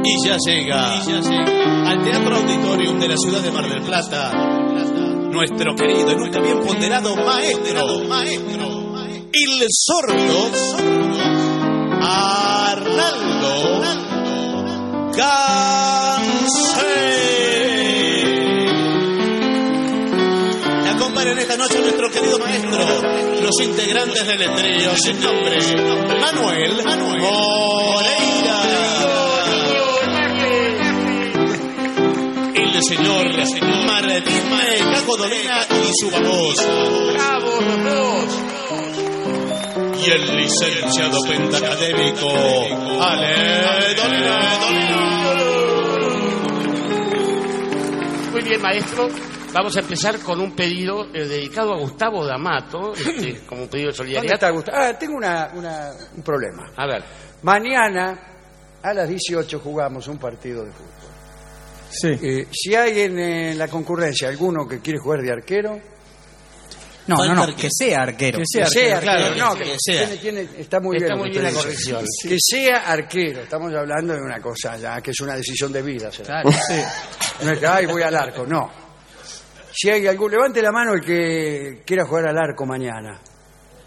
Y 0.04 0.26
ya 0.26 0.36
llega, 0.44 0.94
al 0.94 2.04
Teatro 2.04 2.36
Auditorium 2.36 2.98
de 2.98 3.08
la 3.08 3.16
ciudad 3.16 3.40
de 3.40 3.50
Mar 3.52 3.68
del 3.68 3.82
Plata 3.82 4.58
nuestro 5.30 5.74
querido 5.74 6.12
y 6.12 6.16
nunca 6.16 6.40
bien 6.40 6.60
ponderado 6.60 7.16
maestro, 7.16 8.02
el 9.32 9.66
sordo 9.70 10.50
Arnaldo 12.00 13.82
Cancé. 15.16 16.78
Le 20.82 20.88
acompañan 20.90 21.38
esta 21.38 21.56
noche 21.56 21.80
nuestro 21.80 22.10
querido 22.10 22.38
maestro, 22.38 22.78
los 23.42 23.60
integrantes 23.60 24.26
del 24.26 24.54
trío 24.54 24.96
sin 24.96 25.20
nombre, 25.20 25.58
Manuel 26.20 26.82
Moreira. 27.20 28.58
El 32.54 32.82
señor 32.82 33.26
Martín 34.24 34.92
Caco 34.92 35.16
Dolina 35.16 35.60
y 35.70 35.90
su 36.00 36.10
babosa. 36.10 36.62
¡Bravo, 37.12 37.60
los 37.84 38.38
Y 40.04 40.10
el 40.10 40.36
licenciado 40.36 41.18
pentacadémico 41.22 42.28
Ale 43.00 43.94
Dolina. 43.94 44.38
Muy 48.32 48.42
bien, 48.42 48.60
maestro. 48.60 49.08
Vamos 49.52 49.76
a 49.76 49.80
empezar 49.80 50.18
con 50.20 50.40
un 50.40 50.54
pedido 50.54 51.04
eh, 51.14 51.24
dedicado 51.26 51.72
a 51.72 51.78
Gustavo 51.78 52.24
D'Amato, 52.26 52.92
este, 52.96 53.40
como 53.46 53.62
un 53.62 53.68
pedido 53.68 53.90
de 53.90 53.96
¿Dónde 53.96 54.12
solidaridad. 54.14 54.34
está 54.34 54.50
Gustavo? 54.50 54.78
Ah, 54.78 54.92
tengo 54.98 55.16
una- 55.16 55.50
una- 55.54 55.90
un 56.16 56.22
problema. 56.22 56.70
A 56.76 56.86
ver. 56.86 57.02
Mañana 57.42 58.18
a 58.82 58.92
las 58.94 59.08
18 59.08 59.60
jugamos 59.60 60.06
un 60.08 60.18
partido 60.18 60.64
de 60.64 60.72
fútbol. 60.72 60.88
Sí. 61.90 62.08
Eh, 62.22 62.46
si 62.52 62.74
hay 62.74 63.00
en, 63.00 63.18
eh, 63.18 63.54
la 63.54 63.68
concurrencia 63.68 64.28
alguno 64.28 64.66
que 64.68 64.80
quiere 64.80 64.98
jugar 64.98 65.22
de 65.22 65.32
arquero, 65.32 65.80
No, 67.06 67.24
no, 67.24 67.34
no, 67.46 67.56
que 67.56 67.68
sea 67.70 68.02
arquero. 68.02 68.38
que 68.38 68.44
sea 68.46 68.66
arquero, 68.66 69.00
claro, 69.00 69.34
no, 69.34 69.56
que 69.56 69.64
que 69.64 69.76
sea. 69.78 70.04
tiene- 70.06 70.16
tiene- 70.44 70.60
está 70.60 70.78
muy 70.80 70.96
Está 70.96 71.06
bien. 71.06 71.16
lo 71.16 71.24
muy 71.24 71.32
que 71.32 71.40
bien 71.40 71.52
la 71.54 71.58
usted 71.58 71.70
dice. 71.70 71.92
corrección. 71.92 72.30
Que 72.30 72.36
sea 72.38 72.76
arquero, 72.92 73.40
estamos 73.40 73.72
hablando 73.74 74.12
de 74.14 74.20
una 74.20 74.40
cosa 74.42 74.76
ya 74.76 75.00
que 75.00 75.12
es 75.12 75.20
una 75.20 75.34
decisión 75.34 75.72
de 75.72 75.80
vida. 75.82 76.12
será. 76.12 76.42
Claro, 76.42 76.50
sí. 76.52 76.74
No 77.44 77.52
es 77.52 77.58
que, 77.60 77.66
ay, 77.66 77.86
voy 77.86 78.02
al 78.02 78.14
arco, 78.16 78.44
no. 78.46 78.70
Si 79.72 79.88
hay 79.88 80.06
algún, 80.08 80.30
levante 80.32 80.60
la 80.60 80.72
mano 80.72 80.92
el 80.94 81.00
que 81.00 81.82
quiera 81.86 82.04
jugar 82.04 82.28
al 82.28 82.36
arco 82.36 82.66
mañana. 82.66 83.18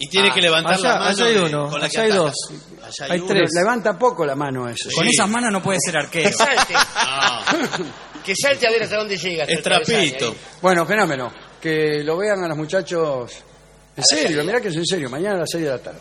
Y 0.04 0.10
tiene 0.10 0.32
que 0.34 0.42
levantar 0.42 0.74
allá- 0.74 0.84
la 0.84 1.00
mano 1.00 1.10
allá 1.12 1.26
hay 1.26 1.34
de- 1.36 1.42
uno, 1.44 1.70
con 1.70 1.80
la 1.82 1.88
que 1.90 1.98
allá 2.00 2.06
hay 2.08 2.12
dos. 2.18 2.34
Allá 2.82 3.14
Hay 3.14 3.20
uno. 3.20 3.28
tres. 3.28 3.50
Levanta 3.56 3.98
poco 3.98 4.26
la 4.26 4.36
mano 4.36 4.68
ese. 4.68 4.92
Con 4.94 5.08
esas 5.08 5.30
manos 5.30 5.52
no 5.52 5.62
puede 5.62 5.78
ser 5.80 5.98
arquero. 5.98 6.30
Que 6.30 6.36
salte. 6.36 6.74
Ah, 6.76 7.46
Que 8.26 8.34
salte 8.36 8.68
a 8.68 8.72
ver 8.72 8.84
hasta 8.84 8.98
dónde 8.98 9.18
llega. 9.18 9.44
es 9.44 9.50
el 9.58 9.64
travesaño, 9.64 9.98
trapito. 10.10 10.32
¿eh? 10.32 10.36
Bueno, 10.62 10.86
fenómeno. 10.86 11.32
Que 11.62 12.04
lo 12.04 12.18
vean 12.18 12.44
a 12.44 12.48
los 12.48 12.58
muchachos. 12.58 13.32
En 13.96 14.04
serio, 14.04 14.44
mirá 14.44 14.60
que 14.62 14.70
es 14.70 14.76
en 14.76 14.86
serio. 14.86 15.10
Mañana 15.10 15.36
a 15.36 15.40
las 15.42 15.50
6 15.52 15.64
de 15.64 15.70
la 15.70 15.78
tarde. 15.80 16.00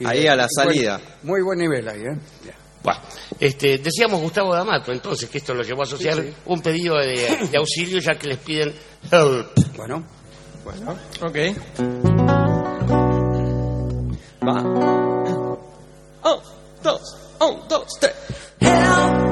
Y 0.00 0.06
Ahí 0.06 0.22
de- 0.22 0.30
a 0.30 0.36
la 0.36 0.46
buen- 0.54 0.66
salida. 0.68 1.00
muy 1.22 1.42
buen 1.42 1.58
nivel 1.58 1.86
ahí, 1.88 2.00
¿eh? 2.00 2.18
Ya. 2.46 2.54
Bueno, 2.82 3.00
este, 3.38 3.76
decíamos 3.78 4.20
Gustavo 4.22 4.54
D'Amato, 4.54 4.90
entonces, 4.90 5.28
que 5.28 5.38
esto 5.38 5.52
lo 5.54 5.62
llevó 5.62 5.82
a 5.82 5.84
asociar 5.84 6.14
Sí, 6.16 6.22
sí. 6.28 6.34
un 6.46 6.62
pedido 6.62 6.96
de, 6.96 7.48
de 7.50 7.58
auxilio 7.58 7.98
ya 8.00 8.14
que 8.18 8.28
les 8.28 8.38
piden 8.38 8.74
help. 9.10 9.50
Bueno, 9.76 10.02
bueno. 10.64 10.96
Ok. 11.20 12.39
Va. 14.42 14.60
Un, 16.24 16.38
dos, 16.82 17.16
un, 17.40 17.60
dos, 17.68 17.98
tres. 18.00 18.14
I 18.62 19.29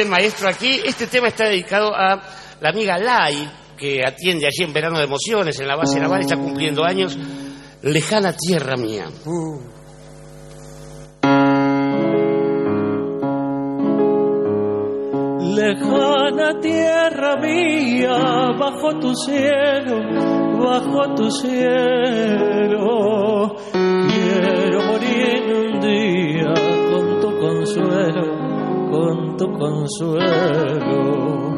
bien, 0.00 0.10
maestro. 0.10 0.48
Aquí 0.48 0.80
este 0.84 1.06
tema 1.06 1.28
está 1.28 1.44
dedicado 1.44 1.94
a 1.94 2.20
la 2.60 2.70
amiga 2.70 2.98
Lai, 2.98 3.50
que 3.76 4.02
atiende 4.04 4.46
allí 4.46 4.64
en 4.64 4.72
Verano 4.72 4.98
de 4.98 5.04
Emociones, 5.04 5.60
en 5.60 5.68
la 5.68 5.76
base 5.76 6.00
naval, 6.00 6.20
está 6.20 6.36
cumpliendo 6.36 6.84
años. 6.84 7.18
Lejana 7.82 8.32
tierra 8.32 8.76
mía. 8.76 9.06
Lejana 15.54 16.60
tierra 16.60 17.36
mía, 17.36 18.52
bajo 18.58 18.98
tu 19.00 19.14
cielo, 19.14 19.98
bajo 20.62 21.14
tu 21.14 21.30
cielo, 21.30 21.56
quiero 23.72 24.82
morir 24.82 25.42
un 25.52 25.80
día 25.80 26.54
con 26.90 27.20
tu 27.20 27.38
consuelo, 27.38 28.49
con 28.90 29.36
tu 29.36 29.52
consuelo. 29.52 31.50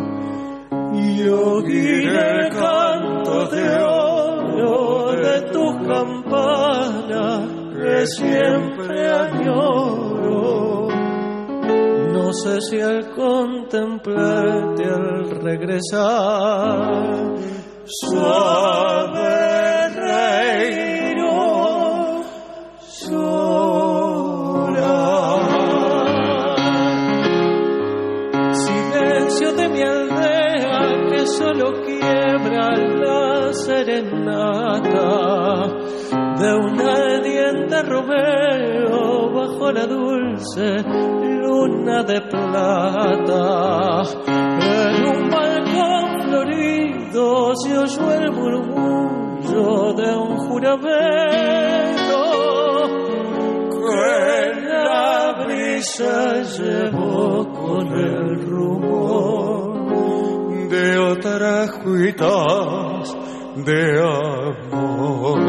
Yo 0.93 1.55
oiré 1.55 2.31
el 2.31 2.51
canto 2.51 3.47
de 3.47 3.81
oro 3.81 5.13
de 5.13 5.41
tus 5.53 5.75
campanas 5.87 7.49
que 7.75 8.07
siempre 8.07 9.11
añoro. 9.11 10.89
No 12.13 12.33
sé 12.33 12.61
si 12.61 12.81
al 12.81 13.11
contemplarte 13.15 14.85
al 14.85 15.31
regresar, 15.43 17.35
suave 17.85 19.39
reino, 21.15 22.23
sola 22.81 23.42
mi 29.73 29.83
aldea 29.83 31.11
que 31.11 31.27
solo 31.27 31.73
quiebra 31.85 32.77
la 32.77 33.53
serenata 33.53 35.11
de 36.41 36.55
una 36.55 36.93
ardiente 36.95 37.83
Romeo 37.83 39.31
bajo 39.33 39.73
la 39.73 39.87
dulce 39.87 40.83
luna 41.43 42.03
de 42.03 42.21
plata. 42.23 44.03
En 44.27 45.07
un 45.07 45.31
balcón 45.31 46.21
florido 46.29 47.55
se 47.57 47.79
oyó 47.79 48.13
el 48.13 48.33
murmullo 48.33 49.93
de 49.95 50.17
un 50.17 50.37
juramento 50.49 52.21
que 53.71 54.61
la 54.69 55.45
brisa 55.45 56.43
llevó 56.43 57.53
con 57.53 57.87
él 57.95 58.32
rumor 58.53 59.73
de 60.69 60.99
otras 60.99 61.71
cuitas 61.83 63.17
de 63.57 64.01
amor. 64.01 65.43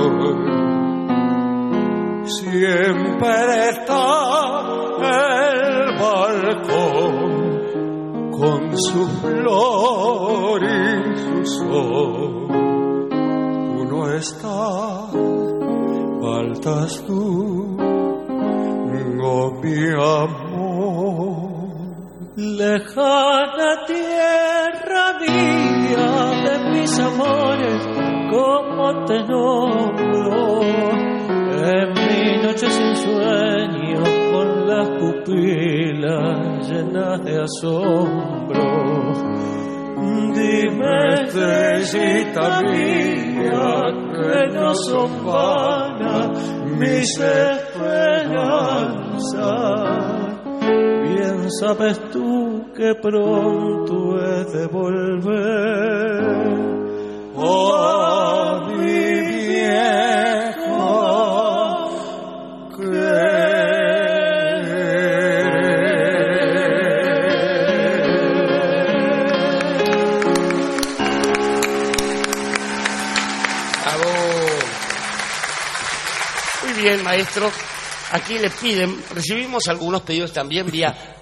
Siempre 2.26 3.70
está 3.70 4.06
el 5.02 6.00
balcón 6.00 7.24
con 8.32 8.78
su 8.78 9.08
flor 9.22 10.62
y 10.64 11.18
su 11.18 11.46
sol. 11.46 12.48
Tú 13.10 13.86
no 13.86 14.00
estás, 14.14 15.12
faltas 16.22 17.04
tú, 17.06 17.78
oh 19.24 19.52
mi. 19.62 20.53
Lejana 22.36 23.86
tierra 23.86 25.20
mía 25.22 26.34
de 26.44 26.58
mis 26.72 27.00
amores, 27.00 27.88
como 28.32 29.06
te 29.06 29.20
nombro 29.22 30.62
en 30.64 31.94
mi 31.94 32.42
noche 32.42 32.72
sin 32.72 32.96
sueño, 32.96 34.02
con 34.32 34.68
las 34.68 34.90
pupilas 34.98 36.68
llenas 36.68 37.24
de 37.24 37.40
asombro. 37.40 39.14
Dime, 40.34 41.10
estrellita 41.22 42.62
mía, 42.64 43.94
que 44.12 44.48
no 44.56 44.74
son 44.74 45.24
mis 46.80 47.20
esperanzas. 47.20 47.74
Sabes 51.50 52.00
tú 52.12 52.72
que 52.76 52.96
pronto 53.02 54.18
he 54.20 54.46
de 54.46 54.68
volver. 54.68 56.24
Oh, 57.36 58.68
mi 58.78 59.22
viejo. 59.28 61.14
Muy 76.64 76.74
bien, 76.82 77.04
maestro. 77.04 77.52
Aquí 78.12 78.38
le 78.38 78.50
piden, 78.50 78.96
recibimos 79.14 79.68
algunos 79.68 80.02
pedidos 80.04 80.32
también 80.32 80.70
vía 80.70 81.14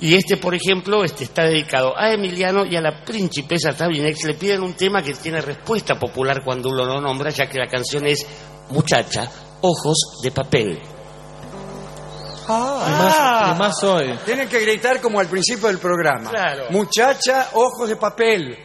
Y 0.00 0.14
este, 0.14 0.36
por 0.36 0.54
ejemplo, 0.54 1.02
este 1.04 1.24
está 1.24 1.44
dedicado 1.44 1.96
a 1.96 2.12
Emiliano 2.12 2.66
y 2.66 2.76
a 2.76 2.80
la 2.80 3.04
principesa 3.04 3.72
Tabinex. 3.72 4.24
Le 4.24 4.34
piden 4.34 4.62
un 4.62 4.74
tema 4.74 5.02
que 5.02 5.14
tiene 5.14 5.40
respuesta 5.40 5.98
popular 5.98 6.42
cuando 6.44 6.68
uno 6.68 6.84
lo 6.84 7.00
nombra, 7.00 7.30
ya 7.30 7.46
que 7.46 7.58
la 7.58 7.66
canción 7.66 8.06
es 8.06 8.26
Muchacha, 8.70 9.28
ojos 9.62 9.96
de 10.22 10.30
papel. 10.30 10.80
Ah, 12.48 13.52
Y 13.54 13.58
más 13.58 13.82
hoy. 13.82 14.18
Tienen 14.24 14.48
que 14.48 14.60
gritar 14.60 15.00
como 15.00 15.20
al 15.20 15.26
principio 15.26 15.68
del 15.68 15.78
programa. 15.78 16.30
Claro. 16.30 16.64
Muchacha, 16.70 17.48
ojos 17.54 17.88
de 17.88 17.96
papel. 17.96 18.58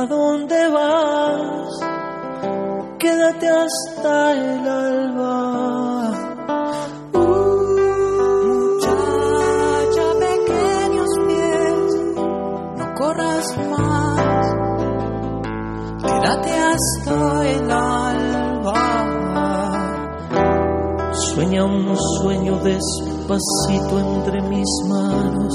¿A 0.00 0.06
dónde 0.06 0.68
vas? 0.68 1.80
Quédate 2.98 3.48
hasta 3.48 4.32
el 4.32 4.68
alba. 4.68 6.12
Muchacha, 8.52 8.86
pequeños 10.26 11.10
pies, 11.26 11.90
no 12.78 12.86
corras 12.98 13.46
más, 13.70 14.46
quédate 16.02 16.52
hasta 16.72 17.18
el 17.54 17.70
alba. 17.70 18.80
Sueña 21.34 21.64
un 21.64 21.96
sueño 22.22 22.54
despacito 22.60 23.98
entre 23.98 24.40
mis 24.42 24.70
manos, 24.88 25.54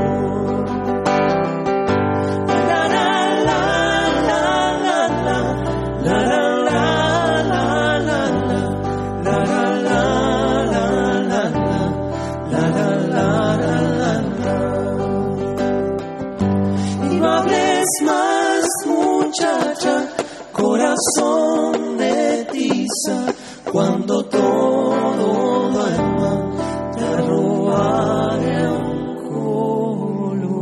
Cuando 23.71 24.23
todo 24.23 25.69
duerma, 25.71 26.91
te 26.93 27.17
robaré 27.21 28.67
un 28.67 29.15
color. 29.29 30.61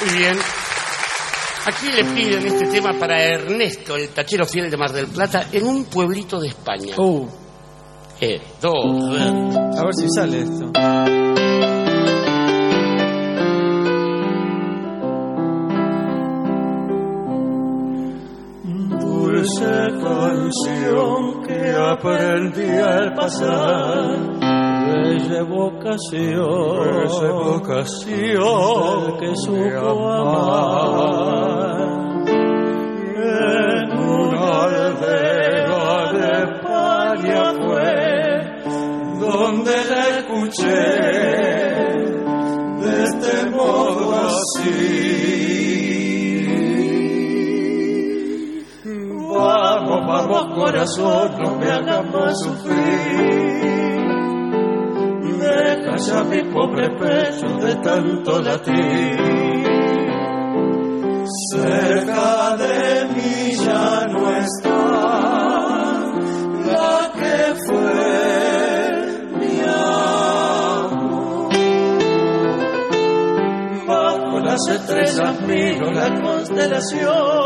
Muy 0.00 0.18
bien. 0.18 0.38
Aquí 1.64 1.86
le 1.92 2.04
piden 2.04 2.46
este 2.46 2.66
tema 2.66 2.92
para 2.98 3.22
Ernesto, 3.22 3.96
el 3.96 4.08
tachero 4.08 4.44
fiel 4.44 4.68
de 4.70 4.76
Mar 4.76 4.92
del 4.92 5.06
Plata, 5.06 5.46
en 5.52 5.64
un 5.64 5.84
pueblito 5.84 6.40
de 6.40 6.48
España. 6.48 6.96
Uh, 6.98 7.26
Eh, 8.24 8.40
dos, 8.60 8.84
a 8.84 9.84
ver 9.84 9.94
si 9.96 10.08
sale 10.08 10.42
esto. 10.42 10.70
Canción 20.52 21.42
que 21.46 21.72
aprendí 21.72 22.70
al 22.76 23.14
pasar, 23.14 24.18
bella 24.86 25.38
evocación, 25.38 26.80
bella 26.84 27.28
evocación 27.28 29.06
del 29.06 29.18
que 29.18 29.30
supo 29.36 30.10
amar. 30.10 31.12
En 33.14 33.98
una 33.98 34.44
aldea 34.64 36.12
de 36.12 36.26
España 36.44 37.42
fue 37.64 37.92
donde 39.20 39.74
la 39.90 40.02
escuché 40.18 40.82
de 42.80 42.92
este 43.04 43.32
modo 43.50 44.02
así. 44.26 45.31
Corazón, 50.72 51.36
no 51.38 51.56
me 51.56 51.70
hagas 51.70 52.04
más 52.10 52.38
sufrir. 52.40 53.92
Deja 55.38 55.96
ya 55.96 56.24
mi 56.24 56.42
pobre 56.44 56.88
pecho 56.90 57.46
de 57.58 57.74
tanto 57.76 58.40
latir. 58.40 59.62
Cerca 61.50 62.56
de 62.56 63.04
mí 63.14 63.52
ya 63.64 64.06
no 64.08 64.36
está 64.36 64.80
la 66.66 67.12
que 67.18 67.54
fue 67.66 68.04
mi 69.40 69.60
amor. 70.80 71.52
Bajo 73.86 74.38
las 74.40 74.60
estrellas 74.68 75.40
miro 75.42 75.90
la 75.90 76.08
constelación 76.20 77.41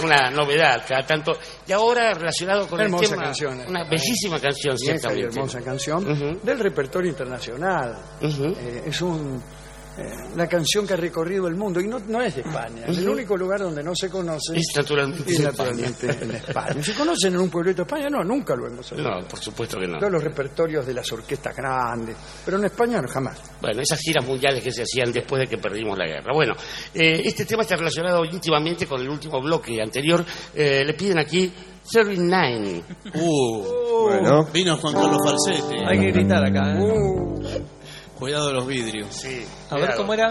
Una, 0.00 0.30
novedad 0.30 0.84
cada 0.86 1.04
tanto. 1.06 1.32
Y 1.66 1.72
ahora 1.72 2.14
relacionado 2.14 2.66
con 2.66 2.80
Hermosa 2.80 3.04
el 3.04 3.10
tema, 3.10 3.22
canción, 3.24 3.60
eh. 3.60 3.64
una 3.68 3.84
bellísima 3.84 4.40
canción, 4.40 4.76
Vieja 4.76 4.94
y 4.94 4.98
ciertamente. 5.00 5.38
hermosa 5.38 5.60
canción 5.60 6.40
del 6.42 6.58
repertorio 6.58 7.10
internacional. 7.10 7.98
Eh, 8.20 8.84
es 8.86 9.02
un, 9.02 9.42
una 10.34 10.46
canción 10.46 10.86
que 10.86 10.94
ha 10.94 10.96
recorrido 10.96 11.46
el 11.48 11.54
mundo 11.54 11.80
y 11.80 11.86
no, 11.86 11.98
no 12.00 12.22
es 12.22 12.34
de 12.36 12.40
España. 12.42 12.84
Es 12.86 12.98
el 12.98 13.08
único 13.08 13.36
lugar 13.36 13.60
donde 13.60 13.82
no 13.82 13.92
se 13.94 14.08
conoce. 14.08 14.56
Es 14.56 14.72
naturalmente 14.76 15.30
es 15.30 15.40
naturalmente 15.40 16.06
España. 16.10 16.30
en 16.30 16.30
España. 16.36 16.82
¿Se 16.82 16.94
conocen 16.94 17.34
en 17.34 17.40
un 17.40 17.50
pueblito 17.50 17.78
de 17.78 17.82
España? 17.82 18.08
No, 18.10 18.24
nunca 18.24 18.54
lo 18.56 18.66
hemos 18.66 18.86
sabido. 18.86 19.10
No, 19.10 19.26
por 19.28 19.38
supuesto 19.38 19.78
que 19.78 19.86
no. 19.86 19.98
Todos 19.98 20.12
los 20.12 20.24
repertorios 20.24 20.86
de 20.86 20.94
las 20.94 21.10
orquestas 21.12 21.54
grandes. 21.56 22.16
Pero 22.44 22.58
en 22.58 22.64
España 22.64 23.00
no, 23.02 23.08
jamás. 23.08 23.40
Bueno, 23.60 23.82
esas 23.82 23.98
giras 24.00 24.24
mundiales 24.26 24.62
que 24.62 24.72
se 24.72 24.82
hacían 24.82 25.12
después 25.12 25.40
de 25.40 25.46
que 25.48 25.58
perdimos 25.58 25.96
la 25.98 26.06
guerra. 26.06 26.32
Bueno, 26.32 26.54
eh, 26.94 27.22
este 27.24 27.44
tema 27.44 27.62
está 27.62 27.76
relacionado 27.76 28.24
íntimamente 28.24 28.86
con 28.86 29.00
el 29.00 29.08
último 29.08 29.40
bloque 29.42 29.80
anterior. 29.82 30.24
Eh, 30.54 30.84
le 30.84 30.94
piden 30.94 31.18
aquí 31.18 31.52
39. 31.90 32.82
Uh, 33.14 33.62
Bueno. 34.08 34.44
Vino 34.52 34.76
Juan 34.76 34.94
Carlos 34.94 35.18
Falsetti. 35.24 35.76
Hay 35.86 35.98
que 35.98 36.12
gritar 36.12 36.44
acá. 36.44 36.74
¿eh? 36.78 37.62
Cuidado 38.22 38.46
de 38.46 38.52
los 38.52 38.66
vidrios. 38.68 39.08
Sí. 39.16 39.44
A 39.68 39.76
ver 39.78 39.96
cómo 39.96 40.14
era. 40.14 40.28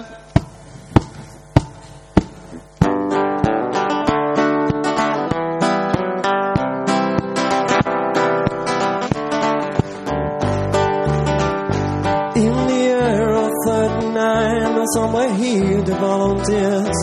In 12.34 12.54
the 12.66 12.74
year 12.74 13.30
of 13.30 13.52
39, 13.66 14.86
somewhere 14.94 15.36
here 15.36 15.82
the 15.82 15.96
volunteers. 15.96 16.96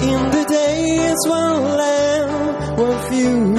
In 0.00 0.30
the 0.30 0.46
days 0.48 1.18
when 1.28 1.76
land 1.76 2.78
were 2.78 2.98
few. 3.10 3.56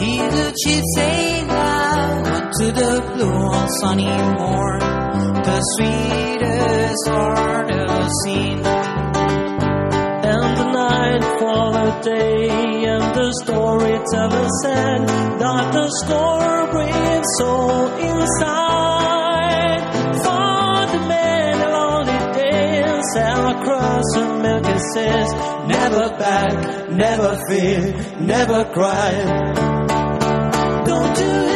Hear 0.00 0.30
the 0.32 0.52
chief 0.64 0.82
say 0.96 1.46
loud 1.46 2.50
to 2.58 2.72
the 2.72 3.12
blue 3.14 3.30
on 3.30 3.68
sunny 3.80 4.06
morn, 4.06 5.01
the 5.44 5.60
sweetest 5.74 7.08
heart 7.08 7.70
ever 7.70 8.08
seen. 8.24 8.58
And 10.32 10.56
the 10.58 10.68
night 10.70 11.24
followed 11.40 12.02
day, 12.02 12.84
and 12.84 13.14
the 13.14 13.28
storyteller 13.42 14.48
said 14.62 15.00
that 15.42 15.72
the 15.72 15.88
score 16.00 16.66
brings 16.70 17.26
soul 17.38 17.86
inside. 18.10 19.82
For 20.24 20.86
the 20.92 21.00
man 21.08 21.60
a 21.60 21.70
lonely 21.76 22.20
dance 22.38 23.16
across 23.16 24.06
the 24.14 24.26
milky 24.42 24.78
says, 24.94 25.28
never 25.66 26.06
back, 26.18 26.90
never 26.90 27.38
fear, 27.48 27.80
never 28.20 28.64
cry. 28.72 29.10
Don't 30.86 31.18
you 31.18 31.51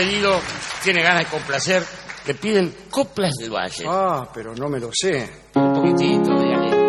pedido. 0.00 0.40
Tiene 0.82 1.02
ganas 1.02 1.24
de 1.24 1.30
complacer. 1.30 1.82
Le 2.26 2.34
piden 2.34 2.74
coplas 2.90 3.32
del 3.38 3.50
valle. 3.50 3.84
Ah, 3.86 4.28
pero 4.32 4.54
no 4.54 4.68
me 4.68 4.78
lo 4.78 4.90
sé. 4.92 5.28
Un 5.54 5.72
poquitito, 5.74 6.30
dígale. 6.38 6.80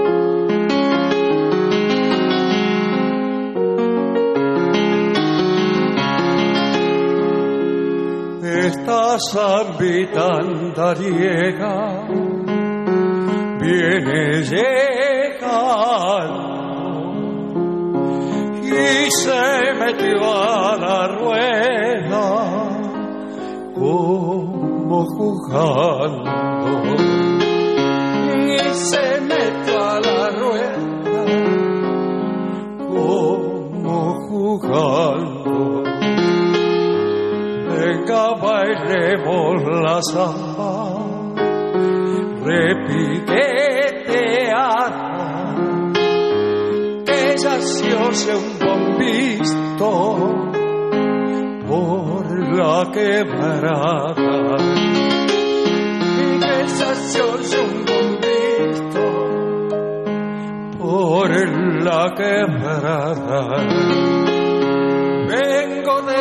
Esta 8.67 9.17
zambita 9.31 10.25
andariega 10.39 12.07
viene 13.59 14.41
llegando 14.43 14.80
jugando 25.51 26.31
y 28.47 28.57
se 28.73 29.21
metió 29.21 29.79
a 29.79 29.99
la 29.99 30.29
rueda 30.29 31.25
como 32.87 34.15
jugando. 34.29 35.83
Venga 37.69 38.23
bailemos 38.41 39.63
la 39.83 40.01
samba 40.01 40.71
repiqueteada 42.43 43.51
que 47.05 47.19
ya 47.37 47.55
se 47.61 47.87
oye 47.93 48.33
un 48.35 48.49
bombito 48.59 49.91
por 51.67 52.23
la 52.55 52.75
quebrada 52.91 54.20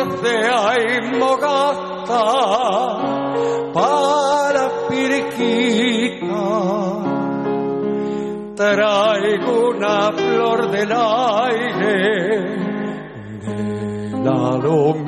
vengo 0.03 0.15
desde 0.21 0.47
Aymogasta 0.47 2.21
para 3.73 4.69
Piriquita. 4.89 6.43
Traigo 8.55 9.69
una 9.69 10.11
flor 10.11 10.69
del 10.71 10.91
aire 10.91 11.95
de 13.41 14.11
la 14.23 14.57
lomita. 14.57 15.00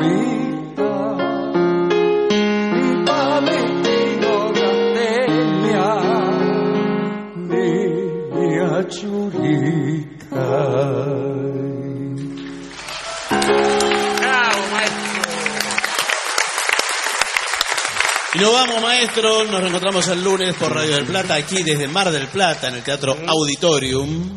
Nos 19.54 19.62
reencontramos 19.62 20.08
el 20.08 20.24
lunes 20.24 20.56
por 20.56 20.74
Radio 20.74 20.96
del 20.96 21.06
Plata, 21.06 21.36
aquí 21.36 21.62
desde 21.62 21.88
Mar 21.88 22.10
del 22.10 22.26
Plata, 22.26 22.70
en 22.70 22.74
el 22.74 22.82
Teatro 22.82 23.16
Auditorium. 23.28 24.36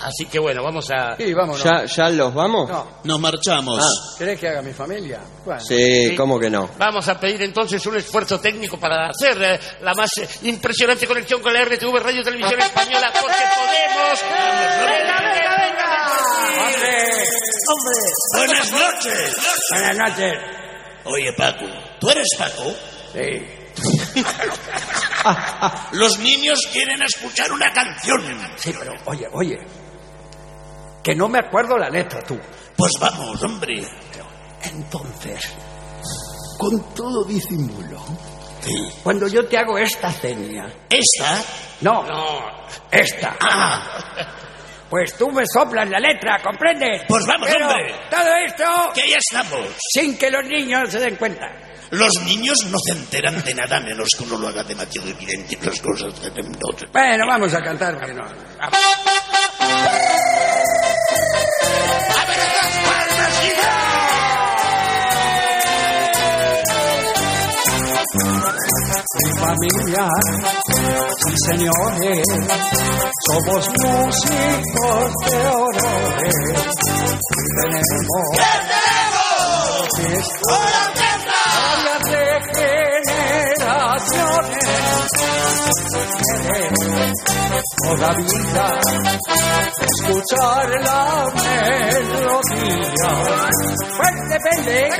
Así 0.00 0.26
que 0.26 0.38
bueno, 0.38 0.62
vamos 0.62 0.90
a. 0.90 1.16
Sí, 1.16 1.32
vámonos. 1.32 1.64
¿Ya, 1.64 1.86
¿Ya 1.86 2.10
los 2.10 2.34
vamos? 2.34 2.68
No. 2.68 2.98
Nos 3.04 3.18
marchamos. 3.18 4.16
¿Querés 4.18 4.38
que 4.38 4.48
haga 4.48 4.60
mi 4.60 4.74
familia? 4.74 5.18
Bueno. 5.46 5.62
Sí, 5.62 6.14
¿cómo 6.14 6.38
que 6.38 6.50
no? 6.50 6.68
Vamos 6.76 7.08
a 7.08 7.18
pedir 7.18 7.40
entonces 7.40 7.84
un 7.86 7.96
esfuerzo 7.96 8.38
técnico 8.38 8.78
para 8.78 9.08
hacer 9.08 9.42
eh, 9.42 9.58
la 9.80 9.94
más 9.94 10.10
eh, 10.18 10.28
impresionante 10.42 11.06
conexión 11.06 11.40
con 11.40 11.54
la 11.54 11.64
RTV 11.64 11.96
Radio 11.98 12.22
Televisión 12.22 12.60
Española, 12.60 13.10
porque 13.18 13.34
podemos. 13.56 14.24
¡Venga, 14.78 15.20
venga, 15.22 15.56
venga! 15.56 16.12
¡Hombre! 16.66 17.96
Buenas 18.36 18.72
noches. 18.72 19.36
Buenas 19.70 19.96
noches. 19.96 20.34
Oye, 21.06 21.32
Paco, 21.32 21.64
¿tú 21.98 22.10
eres 22.10 22.28
Paco? 22.36 22.74
Sí. 23.14 23.57
Los 25.92 26.18
niños 26.18 26.58
quieren 26.72 27.00
escuchar 27.02 27.50
una 27.52 27.70
canción. 27.72 28.20
Sí, 28.56 28.74
pero 28.78 28.92
oye, 29.06 29.26
oye. 29.32 29.58
Que 31.02 31.14
no 31.14 31.28
me 31.28 31.38
acuerdo 31.38 31.76
la 31.78 31.88
letra, 31.88 32.20
tú. 32.22 32.38
Pues 32.76 32.92
vamos, 33.00 33.42
hombre. 33.42 33.82
Entonces, 34.62 35.40
con 36.58 36.94
todo 36.94 37.24
disimulo, 37.24 38.02
cuando 39.02 39.26
yo 39.28 39.46
te 39.46 39.56
hago 39.58 39.78
esta 39.78 40.12
seña. 40.12 40.66
¿Esta? 40.90 41.42
No, 41.80 42.04
esta. 42.90 43.36
Ah, 43.40 43.82
Pues 44.90 45.16
tú 45.16 45.30
me 45.30 45.42
soplas 45.46 45.88
la 45.88 45.98
letra, 46.00 46.40
¿comprendes? 46.42 47.02
Pues 47.08 47.24
vamos, 47.26 47.48
Pero 47.52 47.68
hombre. 47.68 47.94
Todo 48.10 48.34
esto 48.46 48.64
que 48.94 49.08
ya 49.10 49.16
estamos. 49.18 49.66
sin 49.92 50.16
que 50.18 50.30
los 50.30 50.44
niños 50.46 50.90
se 50.90 50.98
den 50.98 51.16
cuenta. 51.16 51.46
Los 51.90 52.12
niños 52.24 52.56
no 52.70 52.76
se 52.84 52.92
enteran 52.98 53.42
de 53.44 53.54
nada 53.54 53.80
menos 53.80 54.08
que 54.16 54.24
uno 54.24 54.36
lo 54.38 54.48
haga 54.48 54.62
demasiado 54.62 55.08
evidente 55.08 55.58
las 55.62 55.80
cosas 55.80 56.12
que 56.20 56.42
no 56.42 56.78
se- 56.78 56.86
Bueno, 56.86 57.26
vamos 57.26 57.54
a 57.54 57.62
cantar, 57.62 57.98
porque 57.98 58.12
no. 58.14 58.24
Mi 68.08 69.32
familia, 69.40 70.08
sí 71.18 71.34
señores, 71.46 72.22
somos 73.26 73.68
músicos 73.82 75.12
de 75.26 75.46
honores. 75.48 76.34
Tenemos 77.60 78.38
historias 80.18 81.20
Toda 87.84 88.08
vida 88.14 88.80
escuchar 89.80 90.68
la 90.82 91.02
melodía. 91.34 93.12
Pues 93.96 94.14
depende. 94.28 94.90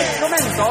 Instrumento. 0.00 0.66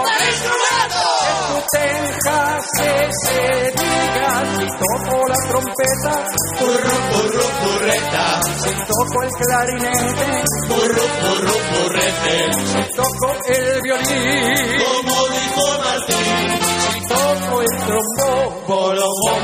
Tú 1.49 1.57
tengas 1.71 2.65
ese 2.81 3.71
día. 3.77 4.31
Si 4.57 4.65
toco 4.65 5.15
la 5.27 5.39
trompeta. 5.49 6.13
Purru, 6.59 6.95
purru, 7.11 7.45
purreta. 7.61 8.25
Si 8.57 8.71
toco 8.87 9.17
el 9.23 9.29
clarinete. 9.31 10.27
Purru, 10.67 11.05
purru, 11.21 11.55
purrete. 11.71 12.35
Si 12.65 12.81
toco 12.95 13.27
el 13.49 13.81
violín. 13.81 14.83
Como 14.83 15.15
dijo 15.29 15.63
Martín. 15.83 16.78
Toco 17.09 17.61
el 17.61 17.67
trombón. 17.85 18.67
Bom, 18.67 18.95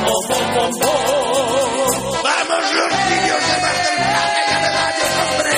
bom, 0.05 0.23
bom, 0.27 0.71
bom. 0.79 0.95
¡Vamos 2.23 2.63
los 2.75 2.89
niños 3.09 3.41
de 3.47 3.55
Mar 3.61 3.77
del 3.85 3.97
Plata 4.05 4.39
y 4.39 4.51
aledaños, 4.53 5.11
hombre! 5.25 5.57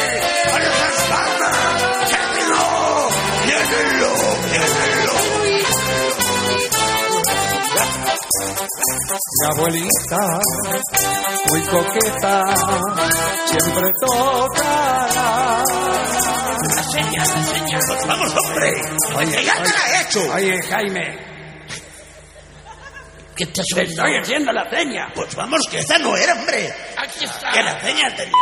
¡Con 0.52 0.62
esas 0.62 0.98
palmas! 1.12 1.58
¡Llévenlo! 2.12 2.64
¡Llévenlo! 3.48 4.12
¡Llévenlo! 4.54 5.16
Mi 9.40 9.46
abuelita, 9.54 10.22
muy 11.50 11.62
coqueta, 11.68 12.34
siempre 13.46 13.88
tocará. 14.02 15.64
¡La 16.76 16.84
seña, 16.84 17.20
la 17.20 17.26
seña! 17.26 17.80
Pues 17.88 18.08
vamos, 18.08 18.32
hombre! 18.36 18.70
Oye, 19.18 19.44
¡Ya 19.46 19.56
te 19.64 19.70
la 19.70 19.84
he 19.88 20.02
hecho! 20.02 20.22
Oye, 20.34 20.62
Jaime, 20.64 21.06
¿Qué 23.38 23.46
te 23.46 23.62
has 23.62 23.68
te 23.68 23.84
estoy 23.84 24.18
haciendo 24.18 24.52
la 24.52 24.68
seña. 24.70 25.12
Pues 25.14 25.36
vamos, 25.36 25.62
que 25.70 25.80
esta 25.80 26.00
no 26.00 26.18
era, 26.18 26.34
hombre. 26.34 26.74
Aquí 26.98 27.26
está. 27.26 27.52
Que 27.52 27.62
la 27.62 27.80
seña 27.80 28.16
tenía. 28.16 28.34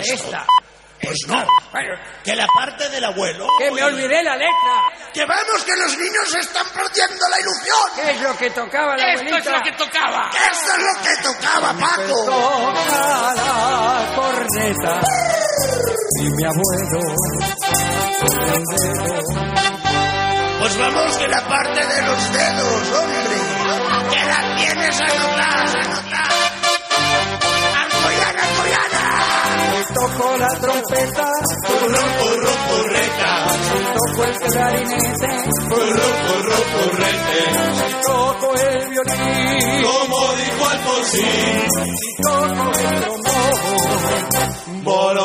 Esta. 0.00 0.46
Pues 1.00 1.18
no. 1.26 1.44
Que 2.22 2.36
la 2.36 2.46
parte 2.46 2.88
del 2.90 3.04
abuelo. 3.04 3.46
que 3.58 3.70
me 3.70 3.82
olvidé 3.82 4.22
la 4.22 4.36
letra. 4.36 5.10
¡Que 5.12 5.24
vamos, 5.24 5.64
que 5.64 5.76
los 5.76 5.98
niños 5.98 6.34
están 6.38 6.66
perdiendo 6.68 7.28
la 7.28 7.40
ilusión! 7.40 7.90
¿Qué 7.96 8.10
es 8.12 8.20
lo 8.20 8.36
que 8.36 8.50
tocaba 8.50 8.96
la 8.96 9.12
Esto 9.14 9.36
es 9.36 9.46
lo 9.46 9.60
que 9.62 9.72
tocaba. 9.72 10.30
¡Esto 10.30 10.70
es 10.76 10.82
lo 10.82 11.02
que 11.02 11.22
tocaba, 11.22 11.72
Paco! 11.72 12.24
Toca 12.24 13.34
la 13.34 14.12
corneta 14.14 15.00
y 16.20 16.30
mi 16.30 16.44
abuelo. 16.44 17.00
Pues 20.60 20.78
vamos, 20.78 21.16
que 21.18 21.28
la 21.28 21.48
parte 21.48 21.86
de 21.86 22.02
los 22.02 22.32
dedos, 22.32 22.92
hombre. 23.00 23.51
Que 24.92 25.04
la 25.04 25.10
tienes 25.10 25.20
anotada, 25.20 25.82
anotada. 25.82 26.38
¡Arcoyana, 27.82 28.42
arcoyana! 28.42 29.02
Toco 29.94 30.26
la 30.38 30.48
trompeta, 30.60 31.26
Purru, 31.66 32.04
purru, 32.18 32.52
purreta. 32.68 33.30
toco 33.94 34.20
el 34.24 34.34
clarinete, 34.38 35.30
Purru, 35.68 36.08
purru, 36.26 36.58
purrete. 36.72 37.40
toco 38.06 38.48
el 38.54 38.80
violín, 38.90 39.82
Como 39.82 40.20
dijo 40.34 40.62
Alfonsín. 40.70 41.66
toco 42.22 42.64
el 42.78 42.88
trombón. 43.00 43.52
Bolo, 44.84 45.24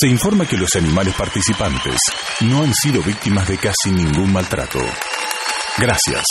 se 0.00 0.08
informa 0.08 0.46
que 0.46 0.56
los 0.56 0.74
animales 0.74 1.14
participantes 1.14 1.96
no 2.40 2.64
han 2.64 2.74
sido 2.74 3.02
víctimas 3.02 3.46
de 3.48 3.58
casi 3.58 3.90
ningún 3.92 4.32
maltrato. 4.32 4.80
Gracias. 5.78 6.24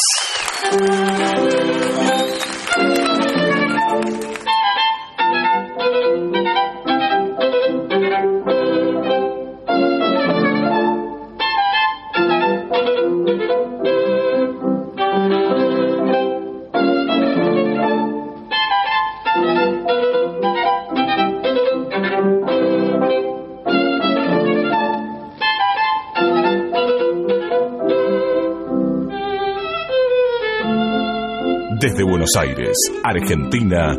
Desde 31.93 32.09
Buenos 32.09 32.31
Aires, 32.39 32.75
Argentina, 33.03 33.95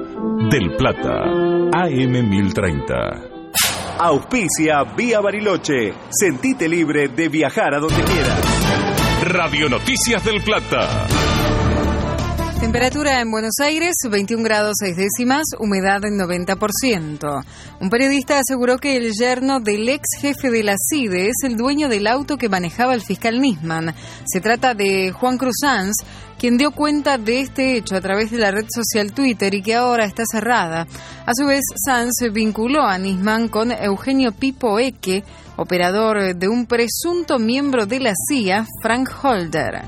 del 0.50 0.74
Plata, 0.76 1.22
AM 1.72 2.28
1030. 2.28 2.94
Auspicia 4.00 4.82
Vía 4.96 5.20
Bariloche. 5.20 5.94
Sentite 6.10 6.68
libre 6.68 7.06
de 7.06 7.28
viajar 7.28 7.72
a 7.72 7.78
donde 7.78 8.02
quieras. 8.02 8.40
Radio 9.28 9.68
Noticias 9.68 10.24
del 10.24 10.42
Plata. 10.42 11.06
Temperatura 12.60 13.20
en 13.20 13.30
Buenos 13.30 13.54
Aires, 13.60 13.94
21 14.08 14.42
grados 14.42 14.74
6 14.80 14.96
décimas, 14.96 15.44
humedad 15.58 16.04
en 16.04 16.18
90%. 16.18 17.44
Un 17.80 17.90
periodista 17.90 18.38
aseguró 18.38 18.78
que 18.78 18.96
el 18.96 19.12
yerno 19.12 19.60
del 19.60 19.88
ex 19.88 20.02
jefe 20.20 20.50
de 20.50 20.62
la 20.62 20.74
CIDE 20.78 21.28
es 21.28 21.36
el 21.44 21.56
dueño 21.56 21.88
del 21.88 22.06
auto 22.06 22.36
que 22.36 22.48
manejaba 22.48 22.94
el 22.94 23.02
fiscal 23.02 23.40
Nisman. 23.40 23.94
Se 24.24 24.40
trata 24.40 24.74
de 24.74 25.12
Juan 25.12 25.36
Cruz 25.36 25.56
Sanz, 25.60 25.96
quien 26.38 26.56
dio 26.56 26.70
cuenta 26.70 27.18
de 27.18 27.40
este 27.40 27.76
hecho 27.76 27.96
a 27.96 28.00
través 28.00 28.30
de 28.30 28.38
la 28.38 28.50
red 28.50 28.66
social 28.68 29.12
Twitter 29.12 29.54
y 29.54 29.62
que 29.62 29.74
ahora 29.74 30.04
está 30.04 30.24
cerrada. 30.30 30.86
A 31.26 31.34
su 31.34 31.46
vez, 31.46 31.62
Sanz 31.84 32.14
vinculó 32.32 32.82
a 32.82 32.98
Nisman 32.98 33.48
con 33.48 33.72
Eugenio 33.72 34.32
Pipo 34.32 34.78
Eque, 34.78 35.24
operador 35.56 36.34
de 36.34 36.48
un 36.48 36.66
presunto 36.66 37.38
miembro 37.38 37.86
de 37.86 38.00
la 38.00 38.14
CIA, 38.28 38.66
Frank 38.82 39.10
Holder. 39.22 39.82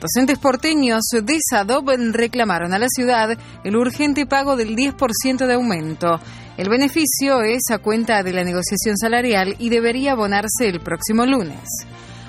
Docentes 0.00 0.38
porteños 0.38 1.00
de 1.10 1.38
Sadob 1.50 1.90
reclamaron 2.12 2.74
a 2.74 2.78
la 2.78 2.88
ciudad 2.88 3.38
el 3.64 3.76
urgente 3.76 4.26
pago 4.26 4.54
del 4.54 4.76
10% 4.76 5.46
de 5.46 5.54
aumento. 5.54 6.20
El 6.58 6.68
beneficio 6.68 7.42
es 7.42 7.70
a 7.70 7.78
cuenta 7.78 8.22
de 8.22 8.32
la 8.32 8.44
negociación 8.44 8.96
salarial 8.98 9.56
y 9.58 9.70
debería 9.70 10.12
abonarse 10.12 10.68
el 10.68 10.80
próximo 10.80 11.24
lunes. 11.24 11.64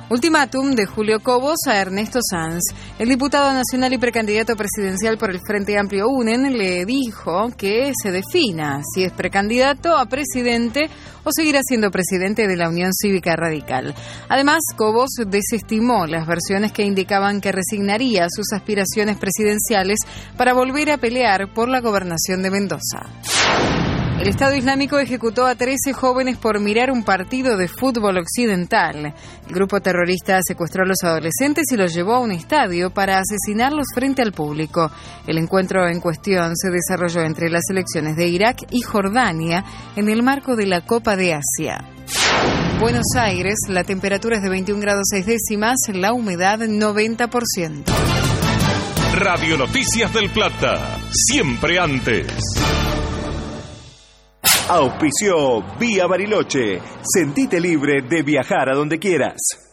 Ultimátum 0.10 0.72
de 0.72 0.86
Julio 0.86 1.20
Cobos 1.20 1.58
a 1.68 1.82
Ernesto 1.82 2.20
Sanz. 2.22 2.64
El 2.98 3.10
diputado 3.10 3.52
nacional 3.52 3.92
y 3.92 3.98
precandidato 3.98 4.56
presidencial 4.56 5.18
por 5.18 5.32
el 5.32 5.42
Frente 5.46 5.78
Amplio 5.78 6.08
UNEN 6.08 6.58
le 6.58 6.86
dijo 6.86 7.52
que 7.58 7.92
se 8.02 8.12
defina 8.14 8.82
si 8.94 9.04
es 9.04 9.12
precandidato 9.12 9.98
a 9.98 10.06
presidente 10.06 10.90
o 11.26 11.30
seguirá 11.34 11.60
siendo 11.62 11.92
presidente 11.92 12.48
de 12.48 12.56
la 12.56 12.70
Unión 12.70 12.94
Cívica 12.94 13.36
Radical. 13.36 13.94
Además, 14.30 14.60
Cobos 14.78 15.10
desestimó 15.28 16.08
las 16.08 16.26
versiones 16.26 16.72
que 16.72 16.86
indicaban 16.86 17.42
que 17.42 17.52
resignaría 17.52 18.28
sus 18.30 18.54
aspiraciones 18.54 19.18
presidenciales 19.18 20.00
para 20.38 20.54
volver 20.54 20.92
a 20.92 20.98
pelear 21.00 21.54
por 21.54 21.68
la 21.68 21.82
gobernación 21.82 22.44
de 22.44 22.52
Mendoza. 22.52 23.87
El 24.20 24.30
Estado 24.30 24.56
Islámico 24.56 24.98
ejecutó 24.98 25.46
a 25.46 25.54
13 25.54 25.94
jóvenes 25.94 26.38
por 26.38 26.60
mirar 26.60 26.90
un 26.90 27.04
partido 27.04 27.56
de 27.56 27.68
fútbol 27.68 28.18
occidental. 28.18 29.14
El 29.48 29.54
grupo 29.54 29.80
terrorista 29.80 30.40
secuestró 30.42 30.84
a 30.84 30.88
los 30.88 31.04
adolescentes 31.04 31.66
y 31.72 31.78
los 31.78 31.94
llevó 31.94 32.16
a 32.16 32.20
un 32.20 32.32
estadio 32.32 32.90
para 32.90 33.20
asesinarlos 33.20 33.88
frente 33.94 34.24
al 34.24 34.32
público. 34.32 34.92
El 35.28 35.38
encuentro 35.38 35.88
en 35.88 36.02
cuestión 36.02 36.56
se 36.56 36.72
desarrolló 36.72 37.22
entre 37.22 37.50
las 37.50 37.70
elecciones 37.70 38.16
de 38.16 38.28
Irak 38.28 38.66
y 38.72 38.82
Jordania 38.82 39.64
en 39.96 40.10
el 40.10 40.24
marco 40.24 40.56
de 40.56 40.66
la 40.66 40.82
Copa 40.82 41.16
de 41.16 41.36
Asia. 41.36 41.86
Buenos 42.80 43.16
Aires, 43.16 43.56
la 43.70 43.84
temperatura 43.84 44.38
es 44.38 44.44
de 44.44 44.50
21 44.50 44.82
grados 44.82 45.06
6 45.12 45.26
décimas, 45.28 45.78
la 45.94 46.14
humedad 46.14 46.60
90%. 46.60 47.84
Radio 49.14 49.58
Noticias 49.58 50.14
del 50.14 50.30
Plata, 50.30 51.00
siempre 51.12 51.80
antes. 51.80 52.28
Auspició 54.70 55.64
Vía 55.80 56.08
Bariloche. 56.08 56.82
Sentite 57.02 57.60
libre 57.60 58.02
de 58.02 58.22
viajar 58.22 58.70
a 58.70 58.76
donde 58.76 59.00
quieras. 59.00 59.67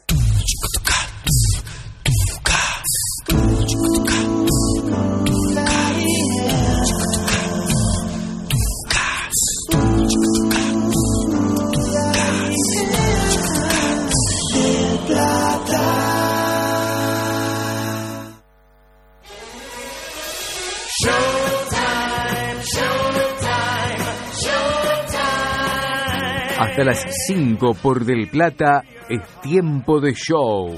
Hasta 26.58 26.84
las 26.84 27.04
5 27.26 27.74
por 27.82 28.04
Del 28.04 28.28
Plata 28.28 28.82
es 29.08 29.20
tiempo 29.42 30.00
de 30.00 30.14
show. 30.14 30.72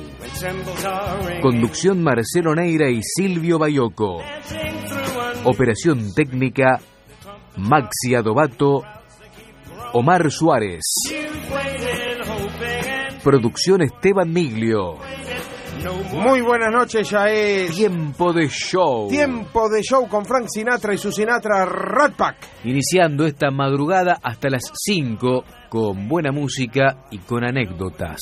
Conducción 1.43 2.03
Marcelo 2.03 2.55
Neira 2.55 2.91
y 2.91 3.01
Silvio 3.03 3.59
Bayoco. 3.59 4.23
Operación 5.45 6.15
técnica 6.15 6.81
Maxi 7.57 8.15
Adobato, 8.15 8.83
Omar 9.93 10.31
Suárez. 10.31 10.83
Producción 13.23 13.83
Esteban 13.83 14.33
Miglio. 14.33 14.99
Muy 16.13 16.41
buenas 16.41 16.73
noches, 16.73 17.09
ya 17.11 17.27
es 17.27 17.75
Tiempo 17.75 18.33
de 18.33 18.49
show. 18.49 19.09
tiempo 19.09 19.69
de 19.69 19.83
show 19.83 20.09
con 20.09 20.25
Frank 20.25 20.47
Sinatra 20.49 20.95
y 20.95 20.99
su 20.99 21.13
Sinatra 21.13 21.65
Rat 21.65 22.15
Pack. 22.15 22.37
Iniciando 22.65 23.27
esta 23.27 23.51
madrugada 23.51 24.19
hasta 24.23 24.49
las 24.49 24.71
5 24.75 25.45
con 25.69 26.09
buena 26.09 26.33
música 26.33 27.05
y 27.11 27.19
con 27.19 27.45
anécdotas. 27.45 28.21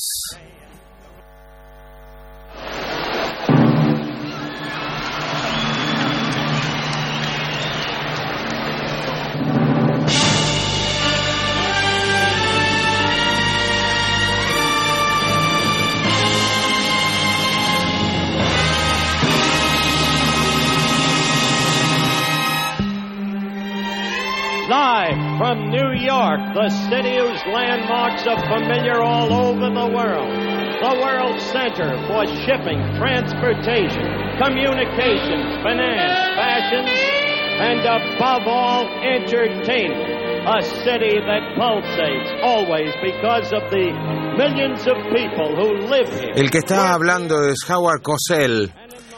From 25.37 25.69
New 25.69 25.91
York, 25.99 26.39
the 26.55 26.69
city 26.87 27.19
whose 27.19 27.43
landmarks 27.51 28.23
are 28.27 28.39
familiar 28.47 29.01
all 29.01 29.31
over 29.33 29.67
the 29.67 29.89
world. 29.91 30.31
The 30.31 30.95
world 31.01 31.41
center 31.51 31.91
for 32.07 32.23
shipping, 32.47 32.79
transportation, 32.95 34.05
communications, 34.39 35.59
finance, 35.59 36.15
Fashion, 36.39 36.85
and 36.87 37.79
above 37.83 38.47
all, 38.47 38.87
entertainment. 39.03 40.23
A 40.45 40.61
city 40.85 41.19
that 41.19 41.57
pulsates 41.57 42.29
always 42.43 42.93
because 43.01 43.51
of 43.51 43.63
the 43.71 43.91
millions 44.37 44.85
of 44.87 44.95
people 45.11 45.55
who 45.55 45.87
live 45.87 46.07
here. 46.07 46.33
El 46.35 46.51
que 46.51 46.59
está 46.59 46.93
hablando 46.93 47.49
es 47.49 47.67
Howard 47.67 48.03
Cosell, 48.03 48.71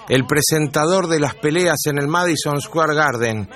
el 0.10 0.26
presentador 0.26 1.07
de 1.07 1.19
las 1.19 1.35
peleas 1.35 1.85
en 1.85 1.99
el 1.99 2.07
Madison 2.07 2.61
Square 2.61 2.95
Garden. 2.95 3.49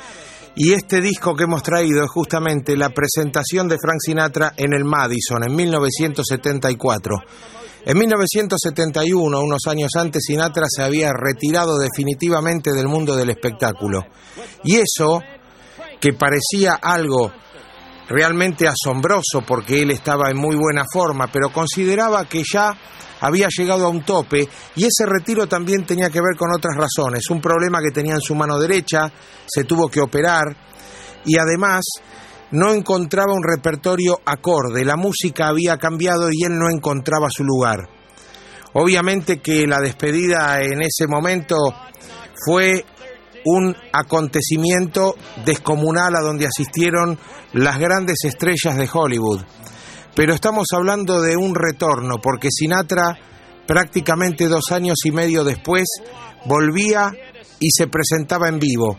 Y 0.56 0.74
este 0.74 1.00
disco 1.00 1.36
que 1.36 1.46
hemos 1.46 1.64
traído 1.64 2.04
es 2.04 2.10
justamente 2.12 2.76
la 2.76 2.90
presentación 2.90 3.70
de 3.70 3.78
Frank 3.78 4.00
Sinatra 4.06 4.54
en 4.58 4.74
el 4.74 4.84
Madison 4.84 5.44
en 5.44 5.56
1974. 5.56 7.16
En 7.86 7.98
1971, 7.98 9.40
unos 9.40 9.62
años 9.68 9.92
antes, 9.98 10.24
Sinatra 10.28 10.66
se 10.70 10.84
había 10.84 11.14
retirado 11.14 11.80
definitivamente 11.80 12.74
del 12.74 12.88
mundo 12.88 13.16
del 13.16 13.30
espectáculo. 13.30 14.06
Y 14.64 14.76
eso, 14.76 15.22
que 16.00 16.14
parecía 16.14 16.74
algo 16.82 17.32
realmente 18.08 18.68
asombroso 18.68 19.42
porque 19.48 19.82
él 19.82 19.92
estaba 19.92 20.30
en 20.30 20.38
muy 20.38 20.58
buena 20.58 20.84
forma, 20.92 21.28
pero 21.32 21.52
consideraba 21.52 22.26
que 22.26 22.44
ya 22.44 22.78
había 23.22 23.48
llegado 23.50 23.86
a 23.86 23.90
un 23.90 24.04
tope 24.04 24.48
y 24.76 24.84
ese 24.84 25.06
retiro 25.06 25.48
también 25.48 25.86
tenía 25.86 26.10
que 26.10 26.22
ver 26.22 26.38
con 26.38 26.52
otras 26.54 26.76
razones. 26.76 27.30
Un 27.30 27.42
problema 27.42 27.80
que 27.82 27.92
tenía 27.92 28.16
en 28.16 28.22
su 28.22 28.36
mano 28.36 28.60
derecha, 28.60 29.12
se 29.48 29.64
tuvo 29.64 29.90
que 29.90 30.02
operar 30.02 30.56
y 31.26 31.38
además 31.38 31.84
no 32.52 32.74
encontraba 32.74 33.34
un 33.34 33.44
repertorio 33.44 34.20
acorde, 34.26 34.84
la 34.84 34.98
música 34.98 35.48
había 35.48 35.78
cambiado 35.78 36.30
y 36.32 36.44
él 36.44 36.58
no 36.58 36.70
encontraba 36.70 37.30
su 37.30 37.44
lugar. 37.44 37.88
Obviamente 38.74 39.40
que 39.40 39.68
la 39.68 39.80
despedida 39.80 40.62
en 40.62 40.82
ese 40.82 41.08
momento 41.08 41.58
fue 42.46 42.86
un 43.46 43.76
acontecimiento 43.92 45.16
descomunal 45.46 46.16
a 46.16 46.22
donde 46.22 46.48
asistieron 46.48 47.18
las 47.54 47.80
grandes 47.80 48.24
estrellas 48.24 48.78
de 48.78 48.90
Hollywood. 48.92 49.42
Pero 50.16 50.34
estamos 50.34 50.68
hablando 50.74 51.22
de 51.22 51.38
un 51.38 51.56
retorno, 51.56 52.18
porque 52.22 52.50
Sinatra 52.52 53.18
prácticamente 53.66 54.48
dos 54.48 54.72
años 54.72 54.98
y 55.06 55.12
medio 55.12 55.44
después 55.44 55.86
volvía 56.46 57.12
y 57.60 57.70
se 57.72 57.88
presentaba 57.88 58.50
en 58.50 58.60
vivo. 58.60 58.98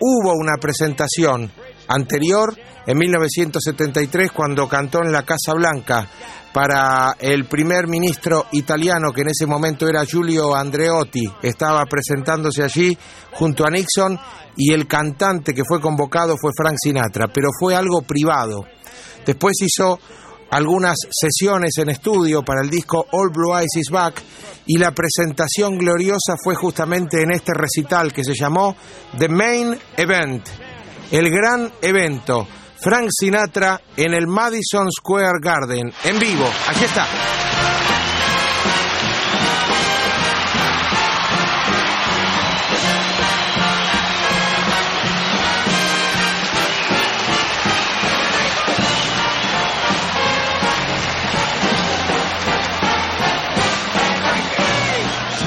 Hubo 0.00 0.32
una 0.32 0.56
presentación 0.60 1.50
anterior 1.88 2.56
en 2.86 2.98
1973 2.98 4.32
cuando 4.32 4.68
cantó 4.68 5.00
en 5.04 5.12
la 5.12 5.22
Casa 5.22 5.52
Blanca 5.54 6.08
para 6.52 7.14
el 7.20 7.44
primer 7.44 7.86
ministro 7.86 8.46
italiano 8.52 9.12
que 9.12 9.20
en 9.20 9.28
ese 9.28 9.46
momento 9.46 9.86
era 9.86 10.04
Giulio 10.04 10.54
Andreotti. 10.54 11.24
Estaba 11.42 11.84
presentándose 11.84 12.62
allí 12.62 12.96
junto 13.32 13.66
a 13.66 13.70
Nixon 13.70 14.18
y 14.56 14.72
el 14.72 14.86
cantante 14.86 15.54
que 15.54 15.64
fue 15.64 15.80
convocado 15.80 16.34
fue 16.40 16.52
Frank 16.56 16.76
Sinatra, 16.82 17.28
pero 17.28 17.50
fue 17.58 17.76
algo 17.76 18.02
privado. 18.02 18.64
Después 19.24 19.54
hizo 19.60 20.00
algunas 20.50 20.96
sesiones 21.10 21.72
en 21.78 21.90
estudio 21.90 22.42
para 22.42 22.62
el 22.62 22.70
disco 22.70 23.06
All 23.12 23.30
Blue 23.30 23.56
Eyes 23.56 23.76
Is 23.76 23.90
Back 23.90 24.22
y 24.66 24.78
la 24.78 24.92
presentación 24.92 25.78
gloriosa 25.78 26.34
fue 26.42 26.54
justamente 26.54 27.22
en 27.22 27.32
este 27.32 27.52
recital 27.54 28.12
que 28.12 28.24
se 28.24 28.34
llamó 28.34 28.76
The 29.18 29.28
Main 29.28 29.78
Event, 29.96 30.46
el 31.10 31.30
gran 31.30 31.72
evento. 31.82 32.46
Frank 32.80 33.08
Sinatra 33.10 33.80
en 33.96 34.14
el 34.14 34.28
Madison 34.28 34.88
Square 34.92 35.40
Garden, 35.42 35.92
en 36.04 36.18
vivo. 36.18 36.48
Aquí 36.68 36.84
está. 36.84 37.06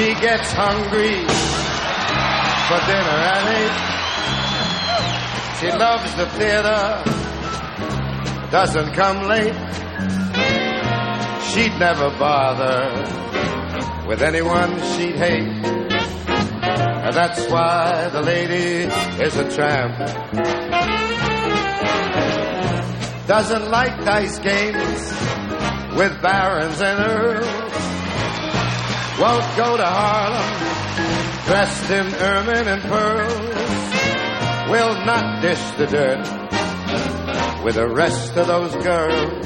She 0.02 0.15
gets 0.15 0.52
hungry 0.53 1.22
for 2.68 2.80
dinner 2.90 3.18
at 3.22 3.45
eight. 3.53 3.78
She 5.60 5.69
loves 5.78 6.15
the 6.15 6.26
theater, 6.40 7.03
doesn't 8.49 8.94
come 8.95 9.28
late. 9.28 9.53
She'd 11.52 11.78
never 11.78 12.10
bother 12.18 12.90
with 14.07 14.23
anyone 14.23 14.82
she'd 14.94 15.18
hate. 15.18 15.68
And 17.06 17.14
that's 17.15 17.45
why 17.52 18.10
the 18.11 18.23
lady 18.23 18.90
is 19.23 19.36
a 19.38 19.48
tramp. 19.52 19.99
Doesn't 23.28 23.69
like 23.69 24.03
dice 24.03 24.40
games 24.40 25.14
with 25.95 26.19
barons 26.23 26.82
and 26.82 26.99
earls. 26.99 28.01
Won't 29.22 29.56
go 29.56 29.77
to 29.77 29.85
Harlem 29.85 30.72
dressed 31.45 31.91
in 31.91 32.07
ermine 32.15 32.68
and 32.68 32.81
pearls. 32.81 33.39
Will 34.72 35.06
not 35.06 35.43
dish 35.43 35.61
the 35.77 35.85
dirt 35.85 36.26
with 37.64 37.76
the 37.76 37.88
rest 37.88 38.35
of 38.35 38.48
those 38.48 38.76
girls. 38.84 39.45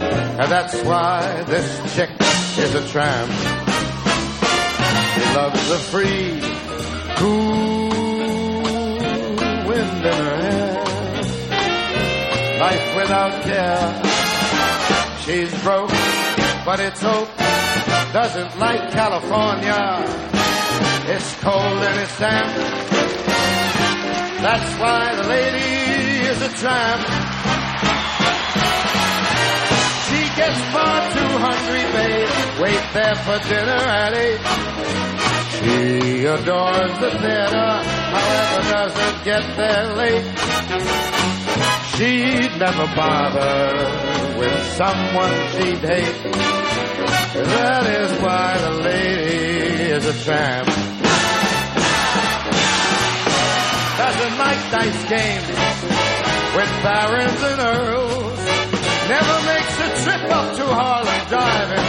And 0.00 0.50
that's 0.50 0.82
why 0.82 1.44
this 1.46 1.94
chick 1.94 2.10
is 2.58 2.74
a 2.74 2.88
tramp. 2.88 3.30
She 5.14 5.34
loves 5.36 5.68
the 5.68 5.78
free, 5.92 6.40
cool 7.14 7.88
wind 9.68 10.04
in 10.04 10.16
her 10.24 10.36
hair. 10.42 10.84
Life 12.58 12.96
without 12.96 13.42
care. 13.44 14.02
She's 15.20 15.62
broke, 15.62 15.90
but 16.64 16.80
it's 16.80 17.00
hope. 17.00 17.28
Doesn't 18.12 18.58
like 18.58 18.90
California. 18.92 20.04
It's 21.08 21.34
cold 21.40 21.82
and 21.88 22.00
it's 22.00 22.18
damp. 22.18 22.52
That's 24.42 24.80
why 24.80 25.14
the 25.16 25.28
lady 25.28 26.26
is 26.30 26.42
a 26.42 26.48
tramp. 26.60 27.02
She 30.06 30.20
gets 30.36 30.60
far 30.72 30.98
too 31.14 31.32
hungry, 31.46 31.84
babe. 31.96 32.30
Wait 32.62 32.84
there 32.94 33.16
for 33.26 33.38
dinner 33.48 33.82
at 34.02 34.14
eight. 34.14 34.40
She 35.56 36.24
adores 36.26 36.98
the 37.00 37.10
theater, 37.10 37.70
however, 38.14 38.60
doesn't 38.72 39.24
get 39.24 39.56
there 39.56 39.94
late. 39.96 40.26
She'd 41.96 42.58
never 42.58 42.86
bother 42.94 44.38
with 44.38 44.62
someone 44.76 45.34
she'd 45.52 45.78
hate. 45.78 46.55
That 47.44 47.84
is 47.86 48.10
why 48.22 48.58
the 48.58 48.70
lady 48.70 49.90
is 49.92 50.06
a 50.06 50.24
tramp. 50.24 50.68
Doesn't 53.98 54.38
like 54.38 54.60
dice 54.70 55.04
games 55.08 55.48
with 56.56 56.70
barons 56.82 57.42
and 57.50 57.60
earls. 57.60 58.40
Never 59.08 59.36
makes 59.52 59.74
a 59.78 59.88
trip 60.04 60.24
up 60.32 60.56
to 60.56 60.64
Harlem 60.66 61.22
driving 61.28 61.86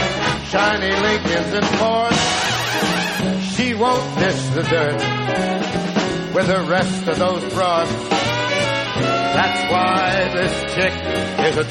shiny 0.48 0.92
Lincolns 1.06 1.52
and 1.54 1.68
Fords. 1.78 2.22
She 3.54 3.74
won't 3.74 4.18
dish 4.18 4.42
the 4.54 4.62
dirt 4.62 5.00
with 6.34 6.46
the 6.46 6.62
rest 6.68 7.08
of 7.08 7.18
those 7.18 7.52
broads. 7.52 7.90
That's 9.38 9.72
why 9.72 10.30
this 10.34 10.74
chick 10.74 10.94
is 11.46 11.56
a 11.56 11.64